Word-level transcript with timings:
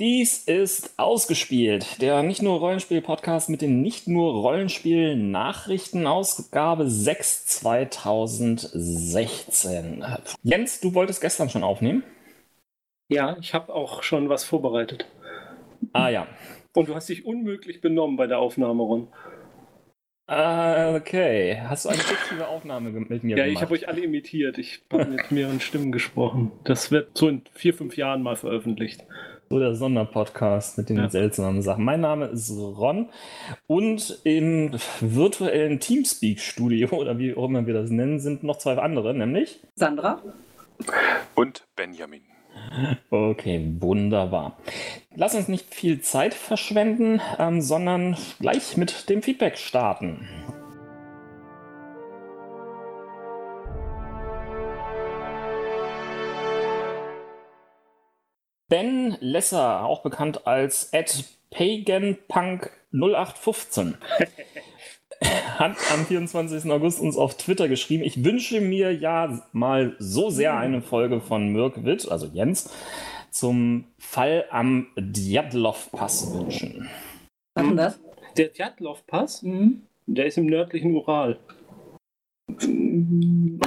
Dies 0.00 0.38
ist 0.44 0.98
ausgespielt, 0.98 2.00
der 2.00 2.22
nicht 2.22 2.40
nur 2.40 2.58
Rollenspiel-Podcast 2.58 3.50
mit 3.50 3.60
den 3.60 3.82
nicht 3.82 4.08
nur 4.08 4.32
Rollenspiel-Nachrichten, 4.32 6.06
Ausgabe 6.06 6.88
6 6.88 7.44
2016. 7.44 10.02
Jens, 10.42 10.80
du 10.80 10.94
wolltest 10.94 11.20
gestern 11.20 11.50
schon 11.50 11.62
aufnehmen? 11.62 12.02
Ja, 13.08 13.36
ich 13.40 13.52
habe 13.52 13.74
auch 13.74 14.02
schon 14.02 14.30
was 14.30 14.42
vorbereitet. 14.42 15.04
Ah 15.92 16.08
ja. 16.08 16.26
Und 16.74 16.88
du 16.88 16.94
hast 16.94 17.10
dich 17.10 17.26
unmöglich 17.26 17.82
benommen 17.82 18.16
bei 18.16 18.26
der 18.26 18.38
Aufnahme, 18.38 18.82
Ron. 18.82 19.08
Ah, 20.28 20.94
okay. 20.94 21.60
Hast 21.66 21.84
du 21.84 21.90
eine 21.90 21.98
fiktive 21.98 22.48
Aufnahme 22.48 22.88
mit 22.90 23.22
mir 23.22 23.36
Ja, 23.36 23.44
gemacht? 23.44 23.56
ich 23.56 23.60
habe 23.60 23.74
euch 23.74 23.86
alle 23.86 24.00
imitiert. 24.00 24.56
Ich 24.56 24.80
habe 24.90 25.04
mit 25.06 25.30
mehreren 25.30 25.60
Stimmen 25.60 25.92
gesprochen. 25.92 26.52
Das 26.64 26.90
wird 26.90 27.18
so 27.18 27.28
in 27.28 27.42
vier, 27.52 27.74
fünf 27.74 27.98
Jahren 27.98 28.22
mal 28.22 28.36
veröffentlicht. 28.36 29.04
So 29.52 29.58
der 29.58 29.74
Sonderpodcast 29.74 30.78
mit 30.78 30.90
den 30.90 30.98
Ja. 30.98 31.10
seltsamen 31.10 31.60
Sachen. 31.60 31.82
Mein 31.82 32.00
Name 32.00 32.26
ist 32.26 32.52
Ron 32.52 33.08
und 33.66 34.20
im 34.22 34.70
virtuellen 35.00 35.80
Teamspeak-Studio 35.80 36.90
oder 36.96 37.18
wie 37.18 37.34
auch 37.34 37.46
immer 37.46 37.66
wir 37.66 37.74
das 37.74 37.90
nennen, 37.90 38.20
sind 38.20 38.44
noch 38.44 38.58
zwei 38.58 38.76
andere, 38.78 39.12
nämlich. 39.12 39.58
Sandra? 39.74 40.22
Und 41.34 41.64
Benjamin. 41.74 42.22
Okay, 43.10 43.74
wunderbar. 43.80 44.56
Lass 45.16 45.34
uns 45.34 45.48
nicht 45.48 45.74
viel 45.74 46.00
Zeit 46.00 46.32
verschwenden, 46.34 47.20
ähm, 47.40 47.60
sondern 47.60 48.16
gleich 48.38 48.76
mit 48.76 49.08
dem 49.10 49.20
Feedback 49.20 49.58
starten. 49.58 50.28
Ben 58.70 59.16
Lesser, 59.20 59.84
auch 59.84 60.02
bekannt 60.02 60.46
als 60.46 60.90
Ed 60.92 61.24
Paganpunk 61.50 62.70
0815, 62.92 63.96
hat 65.58 65.76
am 65.92 66.06
24. 66.06 66.70
August 66.70 67.00
uns 67.00 67.16
auf 67.16 67.36
Twitter 67.36 67.68
geschrieben, 67.68 68.04
ich 68.04 68.24
wünsche 68.24 68.60
mir 68.60 68.94
ja 68.94 69.42
mal 69.52 69.96
so 69.98 70.30
sehr 70.30 70.56
eine 70.56 70.82
Folge 70.82 71.20
von 71.20 71.48
Mirkwitt, 71.52 72.08
also 72.08 72.26
Jens, 72.26 72.72
zum 73.32 73.86
Fall 73.98 74.44
am 74.50 74.86
Djatlov-Pass 74.96 76.32
wünschen. 76.32 76.88
Was 77.54 77.66
denn 77.66 77.76
das? 77.76 78.00
Der 78.36 78.48
Djatlov-Pass, 78.50 79.42
Mhm. 79.42 79.82
der 80.06 80.26
ist 80.26 80.38
im 80.38 80.46
nördlichen 80.46 80.94
Ural. 80.94 81.40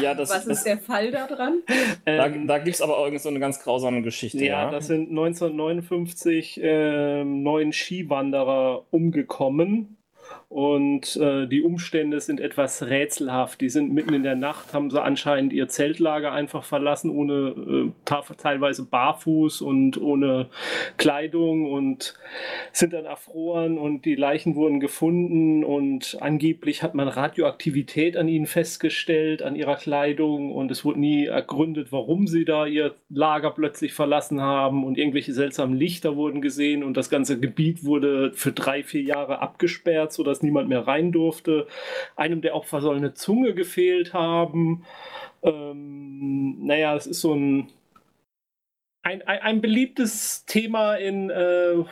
Ja, 0.01 0.13
das, 0.13 0.29
Was 0.29 0.45
das, 0.45 0.57
ist 0.59 0.65
der 0.65 0.77
Fall 0.77 1.11
da 1.11 1.27
dran? 1.27 1.61
da, 2.05 2.25
Ähm, 2.27 2.47
da 2.47 2.57
gibt 2.57 2.75
es 2.75 2.81
aber 2.81 2.97
irgend 3.03 3.21
so 3.21 3.29
eine 3.29 3.39
ganz 3.39 3.61
grausame 3.61 4.01
Geschichte. 4.01 4.39
ja, 4.39 4.65
Ja, 4.65 4.71
das 4.71 4.87
sind 4.87 5.09
1959 5.09 6.59
ähm, 6.61 7.43
neun 7.43 7.71
Skiwanderer 7.71 8.85
umgekommen. 8.91 9.97
Und 10.49 11.15
äh, 11.17 11.47
die 11.47 11.61
Umstände 11.61 12.19
sind 12.19 12.39
etwas 12.39 12.83
rätselhaft. 12.83 13.59
Die 13.61 13.69
sind 13.69 13.91
mitten 13.93 14.13
in 14.13 14.23
der 14.23 14.35
Nacht, 14.35 14.73
haben 14.73 14.89
sie 14.89 15.01
anscheinend 15.01 15.51
ihr 15.51 15.67
Zeltlager 15.67 16.31
einfach 16.31 16.63
verlassen, 16.63 17.09
ohne 17.09 17.33
äh, 17.33 17.91
teilweise 18.05 18.85
barfuß 18.85 19.61
und 19.61 19.99
ohne 20.01 20.49
Kleidung 20.97 21.71
und 21.71 22.15
sind 22.71 22.93
dann 22.93 23.05
erfroren 23.05 23.77
und 23.77 24.05
die 24.05 24.15
Leichen 24.15 24.55
wurden 24.55 24.79
gefunden 24.79 25.63
und 25.63 26.17
angeblich 26.19 26.83
hat 26.83 26.95
man 26.95 27.07
Radioaktivität 27.07 28.17
an 28.17 28.27
ihnen 28.27 28.45
festgestellt, 28.45 29.41
an 29.41 29.55
ihrer 29.55 29.75
Kleidung 29.75 30.51
und 30.51 30.71
es 30.71 30.83
wurde 30.85 30.99
nie 30.99 31.25
ergründet, 31.25 31.91
warum 31.91 32.27
sie 32.27 32.45
da 32.45 32.65
ihr 32.65 32.95
Lager 33.09 33.51
plötzlich 33.51 33.93
verlassen 33.93 34.41
haben 34.41 34.83
und 34.83 34.97
irgendwelche 34.97 35.33
seltsamen 35.33 35.77
Lichter 35.77 36.15
wurden 36.15 36.41
gesehen 36.41 36.83
und 36.83 36.97
das 36.97 37.09
ganze 37.09 37.39
Gebiet 37.39 37.83
wurde 37.83 38.31
für 38.33 38.51
drei, 38.51 38.83
vier 38.83 39.01
Jahre 39.01 39.39
abgesperrt, 39.39 40.13
sodass 40.13 40.41
niemand 40.41 40.69
mehr 40.69 40.87
rein 40.87 41.11
durfte. 41.11 41.67
Einem 42.15 42.41
der 42.41 42.55
Opfer 42.55 42.81
soll 42.81 42.97
eine 42.97 43.13
Zunge 43.13 43.53
gefehlt 43.53 44.13
haben. 44.13 44.83
Ähm, 45.43 46.65
naja, 46.65 46.95
es 46.95 47.07
ist 47.07 47.21
so 47.21 47.33
ein, 47.33 47.67
ein, 49.03 49.21
ein, 49.21 49.39
ein 49.39 49.61
beliebtes 49.61 50.45
Thema 50.45 50.95
in 50.95 51.29
äh, 51.29 51.83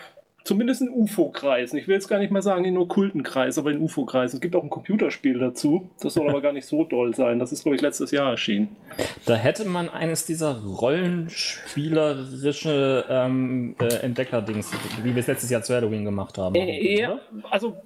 zumindest 0.44 0.82
in 0.82 0.90
UFO-Kreisen. 0.90 1.78
Ich 1.78 1.88
will 1.88 1.94
jetzt 1.96 2.08
gar 2.08 2.20
nicht 2.20 2.32
mal 2.32 2.42
sagen 2.42 2.66
in 2.66 2.74
nur 2.74 2.88
Kultenkreisen, 2.88 3.62
aber 3.62 3.70
in 3.72 3.82
UFO-Kreisen. 3.82 4.38
Es 4.38 4.42
gibt 4.42 4.56
auch 4.56 4.64
ein 4.64 4.70
Computerspiel 4.70 5.38
dazu. 5.40 5.90
Das 6.02 6.16
soll 6.16 6.30
aber 6.30 6.42
gar 6.42 6.54
nicht 6.54 6.66
so 6.66 6.84
doll 6.84 7.14
sein. 7.14 7.38
Das 7.40 7.52
ist, 7.52 7.64
glaube 7.64 7.76
ich, 7.76 7.82
letztes 7.82 8.12
Jahr 8.12 8.30
erschienen. 8.32 8.78
Da 9.26 9.36
hätte 9.36 9.66
man 9.66 9.90
eines 9.90 10.26
dieser 10.26 10.64
rollenspielerische 10.64 13.06
ähm, 13.10 13.76
äh, 13.80 13.96
Entdecker-Dings, 13.98 14.72
wie 15.04 15.14
wir 15.14 15.20
es 15.20 15.28
letztes 15.28 15.50
Jahr 15.50 15.64
zu 15.64 15.76
Halloween 15.76 16.06
gemacht 16.06 16.38
haben. 16.38 16.56
Äh, 16.56 17.02
ja, 17.02 17.20
also 17.50 17.82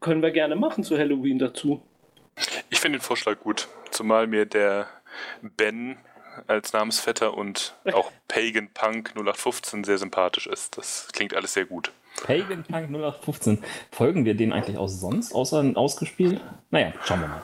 können 0.00 0.22
wir 0.22 0.30
gerne 0.30 0.54
machen 0.56 0.84
zu 0.84 0.96
Halloween 0.96 1.38
dazu. 1.38 1.82
Ich 2.70 2.78
finde 2.78 2.98
den 2.98 3.02
Vorschlag 3.02 3.40
gut, 3.40 3.66
zumal 3.90 4.28
mir 4.28 4.46
der 4.46 4.86
Ben 5.56 5.96
als 6.46 6.72
Namensvetter 6.72 7.36
und 7.36 7.74
auch 7.92 8.10
Pagan 8.28 8.68
Punk 8.72 9.12
0815 9.16 9.84
sehr 9.84 9.98
sympathisch 9.98 10.46
ist. 10.46 10.76
Das 10.78 11.08
klingt 11.12 11.34
alles 11.34 11.54
sehr 11.54 11.64
gut. 11.66 11.92
Pagan 12.24 12.64
Punk 12.64 12.90
0815. 12.90 13.62
Folgen 13.92 14.24
wir 14.24 14.34
denen 14.34 14.52
eigentlich 14.52 14.76
auch 14.76 14.88
sonst, 14.88 15.32
außer 15.34 15.64
ausgespielt? 15.74 16.40
Naja, 16.70 16.92
schauen 17.04 17.20
wir 17.20 17.28
mal. 17.28 17.42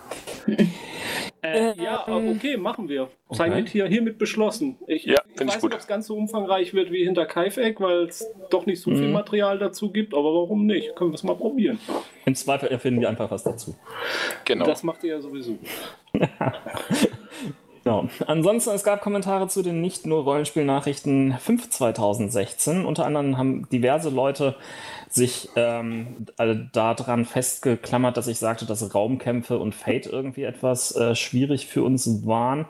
Äh, 1.42 1.80
ja, 1.80 2.08
okay, 2.08 2.56
machen 2.56 2.88
wir. 2.88 3.08
Sei 3.30 3.46
Okay. 3.48 3.54
mit 3.60 3.68
hier, 3.68 3.86
hiermit 3.86 4.18
beschlossen. 4.18 4.78
Ich, 4.86 5.04
Ja, 5.04 5.20
ich 5.28 5.40
ich 5.40 5.46
weiß 5.46 5.60
gut. 5.60 5.64
nicht, 5.70 5.74
ob 5.74 5.80
es 5.80 5.86
ganz 5.86 6.06
so 6.06 6.16
umfangreich 6.16 6.72
wird 6.74 6.90
wie 6.90 7.04
hinter 7.04 7.26
Kaifeck, 7.26 7.80
weil 7.80 8.04
es 8.06 8.26
doch 8.50 8.64
nicht 8.66 8.80
so 8.80 8.90
viel 8.90 9.08
Mhm. 9.08 9.12
Material 9.12 9.58
dazu 9.58 9.90
gibt, 9.92 10.12
aber 10.14 10.24
warum 10.34 10.64
nicht? 10.66 10.96
Können 10.96 11.10
wir 11.10 11.16
es 11.16 11.22
mal 11.22 11.36
probieren. 11.36 11.78
Im 12.24 12.34
Zweifel 12.34 12.68
erfinden 12.70 13.00
wir 13.02 13.08
einfach 13.10 13.30
was 13.30 13.44
dazu. 13.44 13.76
Genau. 14.46 14.64
Das 14.64 14.82
macht 14.82 15.04
ihr 15.04 15.10
ja 15.16 15.20
sowieso. 15.20 15.58
Genau. 17.84 18.08
Ansonsten, 18.26 18.70
es 18.70 18.82
gab 18.82 19.02
Kommentare 19.02 19.46
zu 19.48 19.62
den 19.62 19.82
nicht 19.82 20.06
nur 20.06 20.24
Rollenspielnachrichten 20.24 21.36
5 21.38 21.68
2016. 21.68 22.86
Unter 22.86 23.04
anderem 23.04 23.36
haben 23.36 23.68
diverse 23.68 24.08
Leute 24.08 24.56
sich 25.10 25.50
ähm, 25.54 26.26
daran 26.72 27.26
festgeklammert, 27.26 28.16
dass 28.16 28.26
ich 28.26 28.38
sagte, 28.38 28.64
dass 28.64 28.94
Raumkämpfe 28.94 29.58
und 29.58 29.74
Fate 29.74 30.06
irgendwie 30.06 30.44
etwas 30.44 30.96
äh, 30.96 31.14
schwierig 31.14 31.66
für 31.66 31.82
uns 31.82 32.26
waren. 32.26 32.64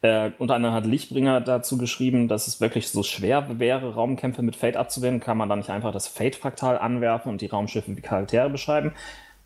Äh, 0.00 0.30
unter 0.38 0.54
anderem 0.54 0.74
hat 0.74 0.86
Lichtbringer 0.86 1.42
dazu 1.42 1.76
geschrieben, 1.76 2.26
dass 2.26 2.48
es 2.48 2.62
wirklich 2.62 2.88
so 2.88 3.02
schwer 3.02 3.58
wäre, 3.58 3.94
Raumkämpfe 3.94 4.40
mit 4.40 4.56
Fate 4.56 4.78
abzuwehren. 4.78 5.20
Kann 5.20 5.36
man 5.36 5.50
da 5.50 5.56
nicht 5.56 5.70
einfach 5.70 5.92
das 5.92 6.08
Fate-Fraktal 6.08 6.78
anwerfen 6.78 7.30
und 7.30 7.42
die 7.42 7.46
Raumschiffe 7.46 7.94
wie 7.94 8.00
Charaktere 8.00 8.48
beschreiben? 8.48 8.92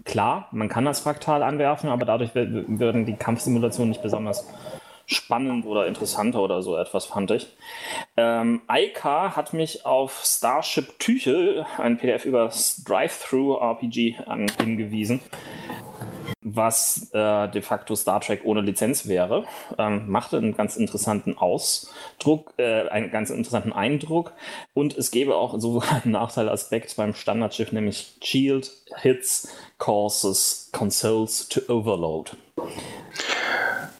Klar, 0.04 0.46
man 0.52 0.68
kann 0.68 0.84
das 0.84 1.00
Fraktal 1.00 1.42
anwerfen, 1.42 1.90
aber 1.90 2.06
dadurch 2.06 2.34
würden 2.36 3.04
die 3.04 3.16
Kampfsimulationen 3.16 3.90
nicht 3.90 4.02
besonders 4.02 4.46
spannend 5.08 5.64
oder 5.66 5.86
interessanter 5.86 6.40
oder 6.40 6.62
so 6.62 6.76
etwas, 6.76 7.06
fand 7.06 7.30
ich. 7.32 7.46
Ähm, 8.16 8.60
hat 9.34 9.52
mich 9.54 9.84
auf 9.86 10.22
Starship 10.24 10.98
Tüche, 10.98 11.66
ein 11.78 11.96
PDF 11.98 12.24
über 12.26 12.44
das 12.44 12.84
Drive-Thru-RPG, 12.84 14.16
an- 14.26 14.52
hingewiesen, 14.60 15.20
was 16.54 17.10
äh, 17.12 17.48
de 17.48 17.62
facto 17.62 17.94
Star 17.94 18.20
Trek 18.20 18.42
ohne 18.44 18.60
Lizenz 18.60 19.06
wäre. 19.06 19.44
Ähm, 19.78 20.08
machte 20.08 20.36
einen 20.36 20.56
ganz 20.56 20.76
interessanten 20.76 21.36
Ausdruck, 21.36 22.54
äh, 22.58 22.88
einen 22.88 23.10
ganz 23.10 23.30
interessanten 23.30 23.72
Eindruck. 23.72 24.32
Und 24.74 24.96
es 24.96 25.10
gäbe 25.10 25.36
auch 25.36 25.58
so 25.60 25.82
einen 26.04 26.12
Nachteilaspekt 26.12 26.94
beim 26.96 27.14
Standardschiff, 27.14 27.72
nämlich 27.72 28.16
Shield 28.22 28.70
Hits 28.96 29.48
causes 29.78 30.70
Consoles 30.72 31.48
to 31.48 31.60
overload. 31.72 32.32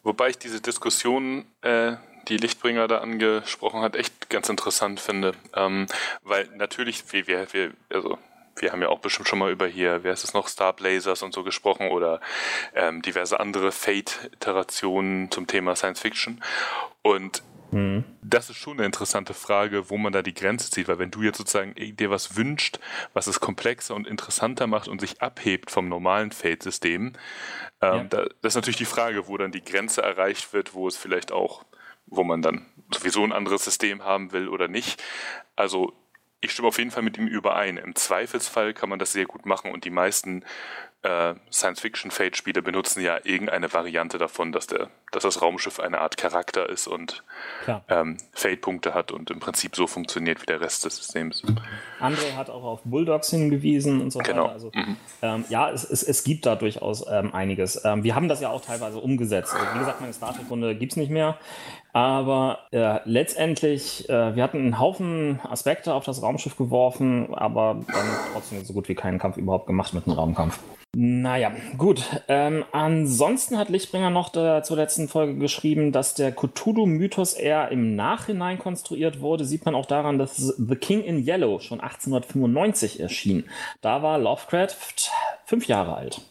Wobei 0.03 0.31
ich 0.31 0.39
diese 0.39 0.61
Diskussion, 0.61 1.45
äh, 1.63 1.97
die 2.29 2.37
Lichtbringer 2.37 2.89
da 2.89 2.99
angesprochen 2.99 3.81
hat, 3.81 3.97
echt 3.97 4.29
ganz 4.31 4.49
interessant 4.49 5.01
finde. 5.01 5.33
Ähm, 5.55 5.87
weil 6.23 6.49
natürlich, 6.57 7.05
wir, 7.13 7.27
wir, 7.27 7.73
also 7.93 8.19
wir 8.61 8.73
haben 8.73 8.83
ja 8.83 8.89
auch 8.89 9.01
bestimmt 9.01 9.29
schon 9.29 9.39
mal 9.39 9.51
über 9.51 9.67
hier, 9.67 10.03
wer 10.05 10.13
ist 10.13 10.25
es 10.25 10.35
noch, 10.35 10.49
Star 10.49 10.73
Blazers 10.73 11.23
und 11.23 11.33
so 11.35 11.43
gesprochen 11.45 11.89
oder 11.89 12.21
ähm, 12.75 13.03
diverse 13.03 13.41
andere 13.41 13.73
Fate-Iterationen 13.73 15.31
zum 15.31 15.47
Thema 15.47 15.77
Science 15.77 16.01
Fiction. 16.01 16.43
Und 17.03 17.43
Hm. 17.71 18.03
das 18.23 18.49
ist 18.49 18.57
schon 18.57 18.79
eine 18.79 18.87
interessante 18.87 19.35
Frage, 19.35 19.91
wo 19.91 19.99
man 19.99 20.11
da 20.11 20.23
die 20.23 20.33
Grenze 20.33 20.71
zieht, 20.71 20.89
weil 20.89 20.99
wenn 20.99 21.11
du 21.11 21.21
jetzt 21.23 21.37
sozusagen 21.37 21.75
dir 21.75 22.09
was 22.11 22.35
wünscht, 22.35 22.79
was 23.13 23.27
es 23.27 23.41
komplexer 23.41 23.95
und 23.95 24.07
interessanter 24.07 24.67
macht 24.67 24.89
und 24.89 25.03
sich 25.03 25.21
abhebt 25.21 25.71
vom 25.71 25.87
normalen 25.87 26.33
Fate-System, 26.33 27.13
ähm, 27.83 27.95
Ja. 27.95 28.05
da, 28.05 28.25
das 28.41 28.53
ist 28.53 28.55
natürlich 28.55 28.79
die 28.79 28.87
Frage, 28.87 29.29
wo 29.29 29.37
dann 29.37 29.53
die 29.53 29.63
Grenze 29.63 30.01
erreicht 30.03 30.55
wird, 30.55 30.73
wo 30.73 30.89
es 30.89 30.97
vielleicht 30.97 31.31
auch, 31.31 31.63
wo 32.07 32.25
man 32.25 32.41
dann 32.41 32.65
sowieso 32.91 33.23
ein 33.23 33.33
anderes 33.33 33.65
System 33.65 34.03
haben 34.03 34.33
will 34.33 34.49
oder 34.49 34.69
nicht. 34.69 35.03
Also 35.55 35.93
ich 36.41 36.53
stimme 36.53 36.69
auf 36.69 36.79
jeden 36.79 36.91
Fall 36.91 37.03
mit 37.03 37.19
ihm 37.19 37.27
überein. 37.27 37.77
Im 37.77 37.95
Zweifelsfall 37.95 38.75
kann 38.75 38.89
man 38.89 38.99
das 38.99 39.13
sehr 39.13 39.27
gut 39.27 39.47
machen 39.47 39.73
und 39.73 39.85
die 39.85 39.91
meisten 39.91 40.45
äh, 41.03 41.35
Science-Fiction-Fate-Spiele 41.53 42.61
benutzen 42.61 43.03
ja 43.03 43.19
irgendeine 43.23 43.73
Variante 43.73 44.19
davon, 44.19 44.51
dass, 44.51 44.67
der, 44.67 44.89
dass 45.13 45.23
das 45.23 45.41
Raumschiff 45.41 45.79
eine 45.79 46.01
Art 46.01 46.17
Charakter 46.17 46.69
ist 46.69 46.89
und 46.89 47.23
ähm, 47.89 48.17
Fate-Punkte 48.33 48.95
hat 48.95 49.13
und 49.13 49.31
im 49.31 49.39
Prinzip 49.39 49.77
so 49.77 49.87
funktioniert 49.87 50.43
wie 50.43 50.47
der 50.47 50.61
Rest 50.61 50.85
des 50.85 50.97
Systems. 50.97 51.45
André 52.01 52.35
hat 52.37 52.51
auch 52.51 52.65
auf 52.65 52.81
Bulldogs 52.85 53.31
hingewiesen 53.31 54.01
und 54.01 54.11
so 54.11 54.19
genau. 54.19 54.45
weiter. 54.45 54.53
Also, 54.53 54.71
mhm. 54.75 54.97
ähm, 55.23 55.45
ja, 55.49 55.71
es, 55.71 55.85
es, 55.85 56.03
es, 56.03 56.25
gibt 56.25 56.47
da 56.47 56.57
durchaus 56.57 57.07
ähm, 57.09 57.33
einiges. 57.33 57.85
Ähm, 57.85 58.03
wir 58.03 58.17
haben 58.17 58.29
das 58.29 58.41
ja 58.41 58.51
auch 58.51 58.61
teilweise 58.61 58.99
umgesetzt. 58.99 59.55
Also, 59.55 59.67
wie 59.75 59.79
gesagt, 59.79 60.01
meine 60.01 60.13
Star 60.13 60.35
Trek-Runde 60.35 60.75
gibt 60.75 60.93
es 60.93 60.97
nicht 60.97 61.11
mehr. 61.11 61.39
Aber 61.93 62.67
äh, 62.71 63.01
letztendlich, 63.05 64.09
äh, 64.09 64.37
wir 64.37 64.43
hatten 64.43 64.59
einen 64.59 64.79
Haufen 64.79 65.41
Aspekte 65.49 65.95
auf 65.95 66.05
das 66.05 66.23
Raumschiff 66.23 66.57
geworfen, 66.57 67.35
aber 67.35 67.81
dann 67.87 68.07
trotzdem 68.33 68.65
so 68.65 68.73
gut 68.73 68.89
wie 68.89 68.95
keinen 68.95 69.19
Kampf 69.19 69.37
überhaupt 69.37 69.67
gemacht 69.67 69.95
mit 69.95 70.07
einem 70.07 70.17
Raumkampf. 70.17 70.59
Naja, 70.97 71.53
gut. 71.77 72.03
Ähm, 72.29 72.65
ansonsten 72.73 73.59
hat 73.59 73.69
Lichtbringer 73.69 74.09
noch 74.09 74.31
der, 74.31 74.63
zur 74.63 74.79
letzten 74.79 75.07
Folge 75.07 75.37
geschrieben, 75.37 75.93
dass 75.93 76.15
der 76.15 76.33
Cthulhu-Mythos 76.33 77.35
eher 77.35 77.71
im 77.71 77.95
Nachhinein 77.95 78.59
konstruiert 78.59 79.21
wurde. 79.21 79.45
Sieht 79.45 79.67
man 79.67 79.75
auch 79.75 79.85
daran, 79.85 80.19
dass 80.19 80.37
The 80.37 80.77
King 80.77 81.03
in 81.05 81.27
Yellow 81.27 81.61
schon 81.61 81.81
1895 81.81 83.01
erschien. 83.01 83.45
Da 83.83 84.03
war 84.03 84.19
Lovecraft 84.19 85.11
fünf 85.45 85.67
Jahre 85.69 85.95
alt. 85.95 86.23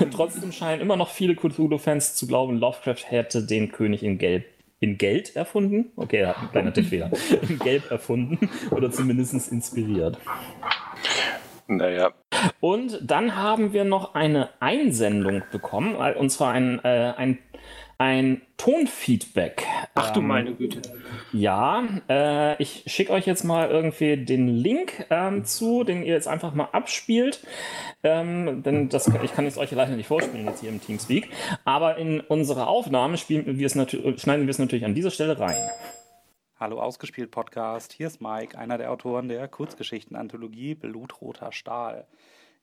Trotzdem 0.10 0.50
scheinen 0.50 0.80
immer 0.80 0.96
noch 0.96 1.10
viele 1.10 1.36
Cthulhu-Fans 1.36 2.16
zu 2.16 2.26
glauben, 2.26 2.58
Lovecraft 2.58 3.04
hätte 3.08 3.46
den 3.46 3.70
König 3.70 4.02
in 4.02 4.18
Gelb 4.18 4.46
in 4.78 4.98
Geld 4.98 5.36
erfunden. 5.36 5.90
Okay, 5.96 6.18
er 6.18 6.28
hat 6.28 6.38
einen 6.38 6.50
kleinen 6.50 6.74
Tippfehler. 6.74 7.10
in 7.48 7.58
Gelb 7.58 7.90
erfunden 7.90 8.50
oder 8.70 8.90
zumindest 8.90 9.50
inspiriert. 9.50 10.18
Naja. 11.68 12.12
Und 12.60 13.00
dann 13.02 13.36
haben 13.36 13.72
wir 13.72 13.84
noch 13.84 14.14
eine 14.14 14.50
Einsendung 14.60 15.42
bekommen, 15.50 15.96
und 15.96 16.30
zwar 16.30 16.52
ein, 16.52 16.80
äh, 16.84 17.12
ein 17.16 17.38
ein 17.98 18.42
Tonfeedback. 18.58 19.64
Ach 19.94 20.10
du 20.10 20.20
ähm, 20.20 20.26
meine 20.26 20.54
Güte. 20.54 20.82
Ja, 21.32 21.82
äh, 22.08 22.62
ich 22.62 22.84
schicke 22.86 23.12
euch 23.12 23.26
jetzt 23.26 23.42
mal 23.42 23.70
irgendwie 23.70 24.18
den 24.18 24.48
Link 24.48 25.06
ähm, 25.08 25.44
zu, 25.44 25.82
den 25.82 26.02
ihr 26.02 26.12
jetzt 26.12 26.28
einfach 26.28 26.54
mal 26.54 26.68
abspielt. 26.72 27.40
Ähm, 28.02 28.62
denn 28.62 28.90
das, 28.90 29.10
ich 29.22 29.32
kann 29.32 29.46
es 29.46 29.56
euch 29.56 29.70
leider 29.70 29.96
nicht 29.96 30.08
vorspielen 30.08 30.46
jetzt 30.46 30.60
hier 30.60 30.68
im 30.68 30.80
Teamspeak. 30.80 31.30
Aber 31.64 31.96
in 31.96 32.20
unserer 32.20 32.68
Aufnahme 32.68 33.16
spielen 33.16 33.58
wir 33.58 33.66
es 33.66 33.72
schneiden 33.72 34.46
wir 34.46 34.50
es 34.50 34.58
natürlich 34.58 34.84
an 34.84 34.94
dieser 34.94 35.10
Stelle 35.10 35.38
rein. 35.38 35.56
Hallo 36.58 36.80
Ausgespielt 36.80 37.30
Podcast, 37.30 37.92
hier 37.92 38.06
ist 38.06 38.22
Mike, 38.22 38.56
einer 38.56 38.78
der 38.78 38.90
Autoren 38.90 39.28
der 39.28 39.46
Kurzgeschichten-Anthologie 39.46 40.74
Blutroter 40.74 41.52
Stahl. 41.52 42.06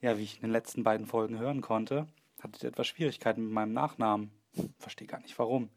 Ja, 0.02 0.18
wie 0.18 0.24
ich 0.24 0.38
in 0.38 0.42
den 0.42 0.52
letzten 0.52 0.84
beiden 0.84 1.06
Folgen 1.06 1.38
hören 1.38 1.62
konnte, 1.62 2.08
hatte 2.42 2.58
ich 2.58 2.64
etwas 2.64 2.88
Schwierigkeiten 2.88 3.44
mit 3.44 3.54
meinem 3.54 3.72
Nachnamen. 3.72 4.32
Verstehe 4.80 5.06
gar 5.06 5.20
nicht 5.22 5.38
warum. 5.38 5.70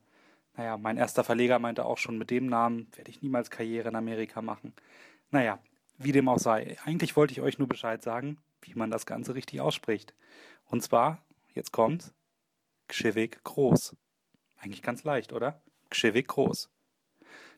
Naja, 0.57 0.79
mein 0.79 0.97
erster 0.97 1.25
Verleger 1.25 1.59
meinte 1.59 1.85
auch 1.85 1.99
schon, 1.99 2.17
mit 2.17 2.31
dem 2.31 2.47
Namen 2.47 2.91
werde 2.97 3.11
ich 3.11 3.21
niemals 3.21 3.51
Karriere 3.51 3.91
in 3.91 3.97
Amerika 3.97 4.41
machen. 4.41 4.73
Naja, 5.31 5.59
wie 5.99 6.13
dem 6.13 6.31
auch 6.31 6.39
sei. 6.39 6.79
Eigentlich 6.87 7.17
wollte 7.17 7.33
ich 7.33 7.43
euch 7.43 7.59
nur 7.59 7.69
Bescheid 7.69 8.03
sagen, 8.03 8.39
wie 8.63 8.73
man 8.73 8.91
das 8.91 9.05
Ganze 9.05 9.35
richtig 9.35 9.61
ausspricht. 9.61 10.15
Und 10.65 10.83
zwar, 10.83 11.23
jetzt 11.53 11.71
kommt's, 11.71 12.15
Gschewig 12.89 13.45
groß. 13.45 13.95
Eigentlich 14.57 14.81
ganz 14.81 15.05
leicht, 15.05 15.35
oder? 15.35 15.61
Gschewig 15.91 16.29
groß. 16.29 16.71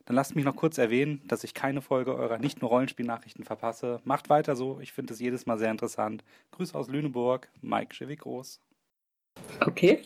Dann 0.09 0.17
lasst 0.17 0.35
mich 0.35 0.47
noch 0.47 0.57
kurz 0.57 0.79
erwähnen, 0.79 1.21
dass 1.29 1.45
ich 1.45 1.53
keine 1.53 1.83
Folge 1.83 2.15
eurer 2.15 2.39
nicht 2.39 2.63
nur 2.63 2.71
Rollenspielnachrichten 2.71 3.45
verpasse. 3.45 4.01
Macht 4.05 4.31
weiter 4.31 4.57
so, 4.57 4.81
ich 4.81 4.95
finde 4.95 5.13
es 5.13 5.21
jedes 5.21 5.45
Mal 5.45 5.59
sehr 5.59 5.71
interessant. 5.71 6.25
Grüße 6.53 6.75
aus 6.75 6.89
Lüneburg, 6.89 7.47
Mike 7.61 7.89
Gschewig 7.91 8.21
groß. 8.21 8.59
Okay. 9.61 10.01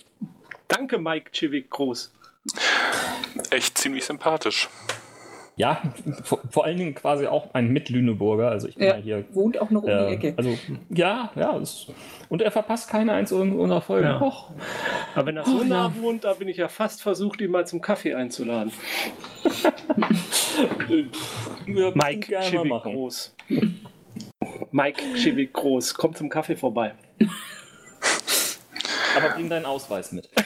Danke, 0.66 0.98
Mike 0.98 1.30
Chivik 1.30 1.70
Groß. 1.70 2.12
Echt 3.50 3.78
ziemlich 3.78 4.04
sympathisch. 4.04 4.68
Ja, 5.54 5.80
vor, 6.24 6.40
vor, 6.50 6.64
allen 6.64 6.78
Dingen 6.78 6.94
quasi 6.94 7.28
auch 7.28 7.54
ein 7.54 7.68
Mitlüneburger. 7.68 8.48
Also 8.48 8.66
ich 8.66 8.74
bin 8.74 8.88
ja, 8.88 8.96
hier. 8.96 9.24
Wohnt 9.32 9.60
auch 9.60 9.70
noch 9.70 9.84
um 9.84 9.88
äh, 9.88 10.08
die 10.08 10.14
Ecke. 10.14 10.34
Also 10.36 10.58
ja, 10.88 11.30
ja. 11.36 11.58
Das, 11.58 11.86
und 12.28 12.42
er 12.42 12.50
verpasst 12.50 12.88
keine 12.88 13.12
einzelne 13.12 13.54
unserer 13.54 13.82
Folgen. 13.82 14.08
Ja. 14.08 14.20
Och. 14.20 14.50
Aber 15.14 15.26
wenn 15.26 15.36
er 15.36 15.44
so 15.44 15.60
oh, 15.60 15.64
nah 15.64 15.88
ja. 15.88 15.94
wohnt, 16.00 16.24
da 16.24 16.34
bin 16.34 16.48
ich 16.48 16.56
ja 16.56 16.68
fast 16.68 17.02
versucht, 17.02 17.40
ihn 17.40 17.50
mal 17.50 17.66
zum 17.66 17.80
Kaffee 17.80 18.14
einzuladen. 18.14 18.72
Mike 21.66 22.40
Chivik 22.40 22.82
Groß. 22.82 23.34
Mike 24.70 25.02
Chivik 25.16 25.52
Groß, 25.52 25.94
komm 25.94 26.14
zum 26.14 26.28
Kaffee 26.28 26.56
vorbei. 26.56 26.94
Aber 29.16 29.30
bring 29.30 29.48
deinen 29.48 29.66
Ausweis 29.66 30.12
mit. 30.12 30.28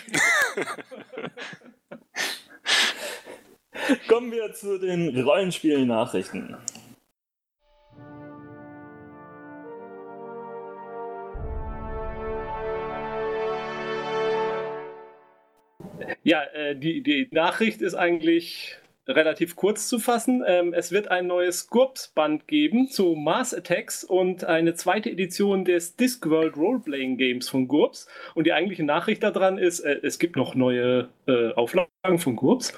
Kommen 4.08 4.32
wir 4.32 4.52
zu 4.52 4.78
den 4.78 5.20
Rollenspielen-Nachrichten. 5.20 6.56
Ja, 16.26 16.42
äh, 16.42 16.74
die, 16.74 17.04
die 17.04 17.28
Nachricht 17.30 17.80
ist 17.80 17.94
eigentlich 17.94 18.78
relativ 19.06 19.54
kurz 19.54 19.86
zu 19.86 20.00
fassen. 20.00 20.42
Ähm, 20.44 20.74
es 20.74 20.90
wird 20.90 21.06
ein 21.06 21.28
neues 21.28 21.70
GURPS-Band 21.70 22.48
geben 22.48 22.88
zu 22.88 23.14
Mars 23.14 23.54
Attacks 23.54 24.02
und 24.02 24.42
eine 24.42 24.74
zweite 24.74 25.08
Edition 25.08 25.64
des 25.64 25.94
Discworld 25.94 26.56
Roleplaying 26.56 27.16
Games 27.16 27.48
von 27.48 27.68
GURPS. 27.68 28.08
Und 28.34 28.44
die 28.44 28.52
eigentliche 28.52 28.82
Nachricht 28.82 29.22
daran 29.22 29.56
ist, 29.56 29.78
äh, 29.78 30.00
es 30.02 30.18
gibt 30.18 30.34
noch 30.34 30.56
neue 30.56 31.10
äh, 31.28 31.52
Auflagen 31.52 32.18
von 32.18 32.34
GURPS. 32.34 32.72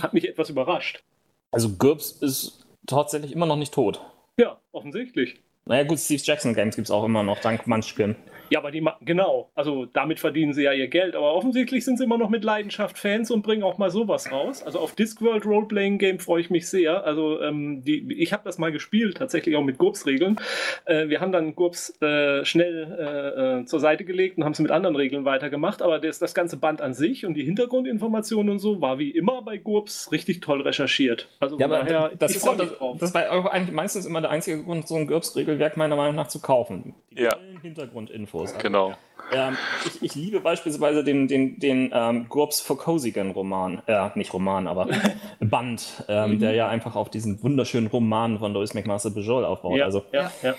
Hat 0.00 0.14
mich 0.14 0.26
etwas 0.26 0.48
überrascht. 0.48 1.02
Also 1.50 1.76
GURPS 1.76 2.22
ist 2.22 2.66
tatsächlich 2.86 3.32
immer 3.32 3.44
noch 3.44 3.56
nicht 3.56 3.74
tot. 3.74 4.00
Ja, 4.40 4.58
offensichtlich. 4.72 5.42
Naja 5.66 5.82
gut, 5.82 5.98
Steve 5.98 6.22
Jackson 6.24 6.54
Games 6.54 6.76
gibt 6.76 6.86
es 6.86 6.90
auch 6.90 7.04
immer 7.04 7.22
noch, 7.22 7.38
dank 7.40 7.66
Munchkin. 7.66 8.16
Ja, 8.50 8.60
aber 8.60 8.70
die, 8.70 8.84
genau, 9.02 9.50
also 9.54 9.86
damit 9.86 10.20
verdienen 10.20 10.52
sie 10.52 10.62
ja 10.62 10.72
ihr 10.72 10.88
Geld, 10.88 11.16
aber 11.16 11.34
offensichtlich 11.34 11.84
sind 11.84 11.98
sie 11.98 12.04
immer 12.04 12.18
noch 12.18 12.30
mit 12.30 12.44
Leidenschaft 12.44 12.98
Fans 12.98 13.30
und 13.30 13.42
bringen 13.42 13.62
auch 13.62 13.78
mal 13.78 13.90
sowas 13.90 14.30
raus. 14.30 14.62
Also 14.62 14.78
auf 14.78 14.94
Discworld 14.94 15.44
Roleplaying 15.44 15.98
Game 15.98 16.18
freue 16.18 16.40
ich 16.40 16.50
mich 16.50 16.68
sehr. 16.68 17.04
Also 17.04 17.40
ähm, 17.42 17.82
die, 17.84 18.14
ich 18.14 18.32
habe 18.32 18.42
das 18.44 18.58
mal 18.58 18.72
gespielt, 18.72 19.16
tatsächlich 19.16 19.56
auch 19.56 19.64
mit 19.64 19.78
GURPS-Regeln. 19.78 20.36
Äh, 20.84 21.08
wir 21.08 21.20
haben 21.20 21.32
dann 21.32 21.54
GURPS 21.54 22.00
äh, 22.02 22.44
schnell 22.44 22.96
äh, 22.98 23.60
äh, 23.60 23.64
zur 23.64 23.80
Seite 23.80 24.04
gelegt 24.04 24.38
und 24.38 24.44
haben 24.44 24.52
es 24.52 24.60
mit 24.60 24.70
anderen 24.70 24.96
Regeln 24.96 25.24
weitergemacht, 25.24 25.82
aber 25.82 25.98
das, 25.98 26.18
das 26.18 26.34
ganze 26.34 26.56
Band 26.56 26.80
an 26.80 26.94
sich 26.94 27.26
und 27.26 27.34
die 27.34 27.44
Hintergrundinformationen 27.44 28.50
und 28.50 28.58
so 28.58 28.80
war 28.80 28.98
wie 28.98 29.10
immer 29.10 29.42
bei 29.42 29.56
GURPS 29.58 30.12
richtig 30.12 30.40
toll 30.40 30.62
recherchiert. 30.62 31.28
Also 31.40 31.58
ja, 31.58 31.68
daher, 31.68 32.12
das, 32.18 32.36
ist 32.36 32.48
auch, 32.48 32.56
das, 32.56 32.70
das 32.98 33.14
war 33.14 33.52
eigentlich 33.52 33.74
meistens 33.74 34.06
immer 34.06 34.20
der 34.20 34.30
einzige 34.30 34.62
Grund, 34.62 34.86
so 34.86 34.96
ein 34.96 35.06
GURPS-Regelwerk 35.06 35.76
meiner 35.76 35.96
Meinung 35.96 36.14
nach 36.14 36.28
zu 36.28 36.40
kaufen. 36.40 36.94
Die 37.10 37.22
ja. 37.22 37.36
Hintergrundinfo. 37.62 38.35
Also, 38.40 38.54
genau. 38.58 38.94
Ähm, 39.32 39.56
ich, 39.84 40.02
ich, 40.02 40.14
liebe 40.14 40.40
beispielsweise 40.40 41.02
den, 41.02 41.26
den, 41.26 41.58
den 41.58 41.90
ähm, 41.92 42.28
Gurps 42.28 42.60
Fokosigan 42.60 43.32
Roman, 43.32 43.82
äh, 43.86 44.08
nicht 44.14 44.32
Roman, 44.32 44.68
aber 44.68 44.88
Band, 45.40 46.04
ähm, 46.08 46.32
mhm. 46.32 46.38
der 46.38 46.52
ja 46.52 46.68
einfach 46.68 46.94
auf 46.94 47.10
diesen 47.10 47.42
wunderschönen 47.42 47.88
Roman 47.88 48.38
von 48.38 48.52
Louis 48.52 48.74
McMaster 48.74 49.10
Bejol 49.10 49.44
aufbaut. 49.44 49.78
Ja, 49.78 49.84
also, 49.84 50.04
ja, 50.12 50.30
ja. 50.42 50.54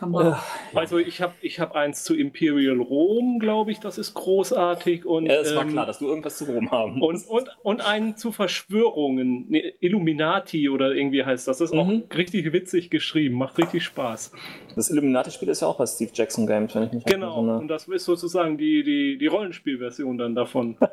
Äh, 0.00 0.32
also 0.74 0.98
ich 0.98 1.20
habe 1.20 1.34
ich 1.40 1.60
hab 1.60 1.74
eins 1.74 2.04
zu 2.04 2.14
Imperial 2.14 2.80
Rom, 2.80 3.38
glaube 3.38 3.72
ich, 3.72 3.80
das 3.80 3.98
ist 3.98 4.14
großartig. 4.14 5.04
Und, 5.04 5.26
ja, 5.26 5.40
es 5.40 5.54
war 5.54 5.62
ähm, 5.62 5.72
klar, 5.72 5.86
dass 5.86 5.98
du 5.98 6.06
irgendwas 6.06 6.38
zu 6.38 6.44
Rom 6.44 6.70
haben 6.70 7.02
und, 7.02 7.26
und, 7.28 7.48
und 7.62 7.80
einen 7.80 8.16
zu 8.16 8.32
Verschwörungen, 8.32 9.46
nee, 9.48 9.74
Illuminati 9.80 10.68
oder 10.68 10.94
irgendwie 10.94 11.24
heißt 11.24 11.48
das. 11.48 11.58
Das 11.58 11.70
ist 11.70 11.74
mhm. 11.74 11.80
auch 11.80 12.16
richtig 12.16 12.52
witzig 12.52 12.90
geschrieben, 12.90 13.36
macht 13.36 13.58
richtig 13.58 13.84
Spaß. 13.84 14.32
Das 14.76 14.90
Illuminati-Spiel 14.90 15.48
ist 15.48 15.62
ja 15.62 15.68
auch 15.68 15.78
bei 15.78 15.86
Steve 15.86 16.10
Jackson 16.14 16.46
Games, 16.46 16.74
wenn 16.74 16.84
ich 16.84 16.92
nicht 16.92 17.06
Genau, 17.06 17.38
und 17.38 17.68
das 17.68 17.88
ist 17.88 18.04
sozusagen 18.04 18.58
die, 18.58 18.82
die, 18.82 19.18
die 19.18 19.26
Rollenspielversion 19.26 20.18
dann 20.18 20.34
davon. 20.34 20.76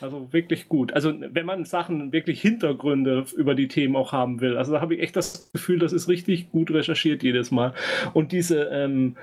Also 0.00 0.32
wirklich 0.32 0.68
gut. 0.68 0.92
Also 0.92 1.12
wenn 1.18 1.46
man 1.46 1.64
Sachen, 1.64 2.12
wirklich 2.12 2.40
Hintergründe 2.40 3.24
über 3.36 3.54
die 3.54 3.68
Themen 3.68 3.96
auch 3.96 4.12
haben 4.12 4.40
will. 4.40 4.56
Also 4.56 4.72
da 4.72 4.80
habe 4.80 4.94
ich 4.94 5.02
echt 5.02 5.16
das 5.16 5.50
Gefühl, 5.52 5.78
das 5.78 5.92
ist 5.92 6.08
richtig 6.08 6.50
gut 6.50 6.70
recherchiert 6.70 7.22
jedes 7.22 7.50
Mal. 7.50 7.74
Und 8.12 8.32
diese, 8.32 8.64
ähm, 8.64 9.16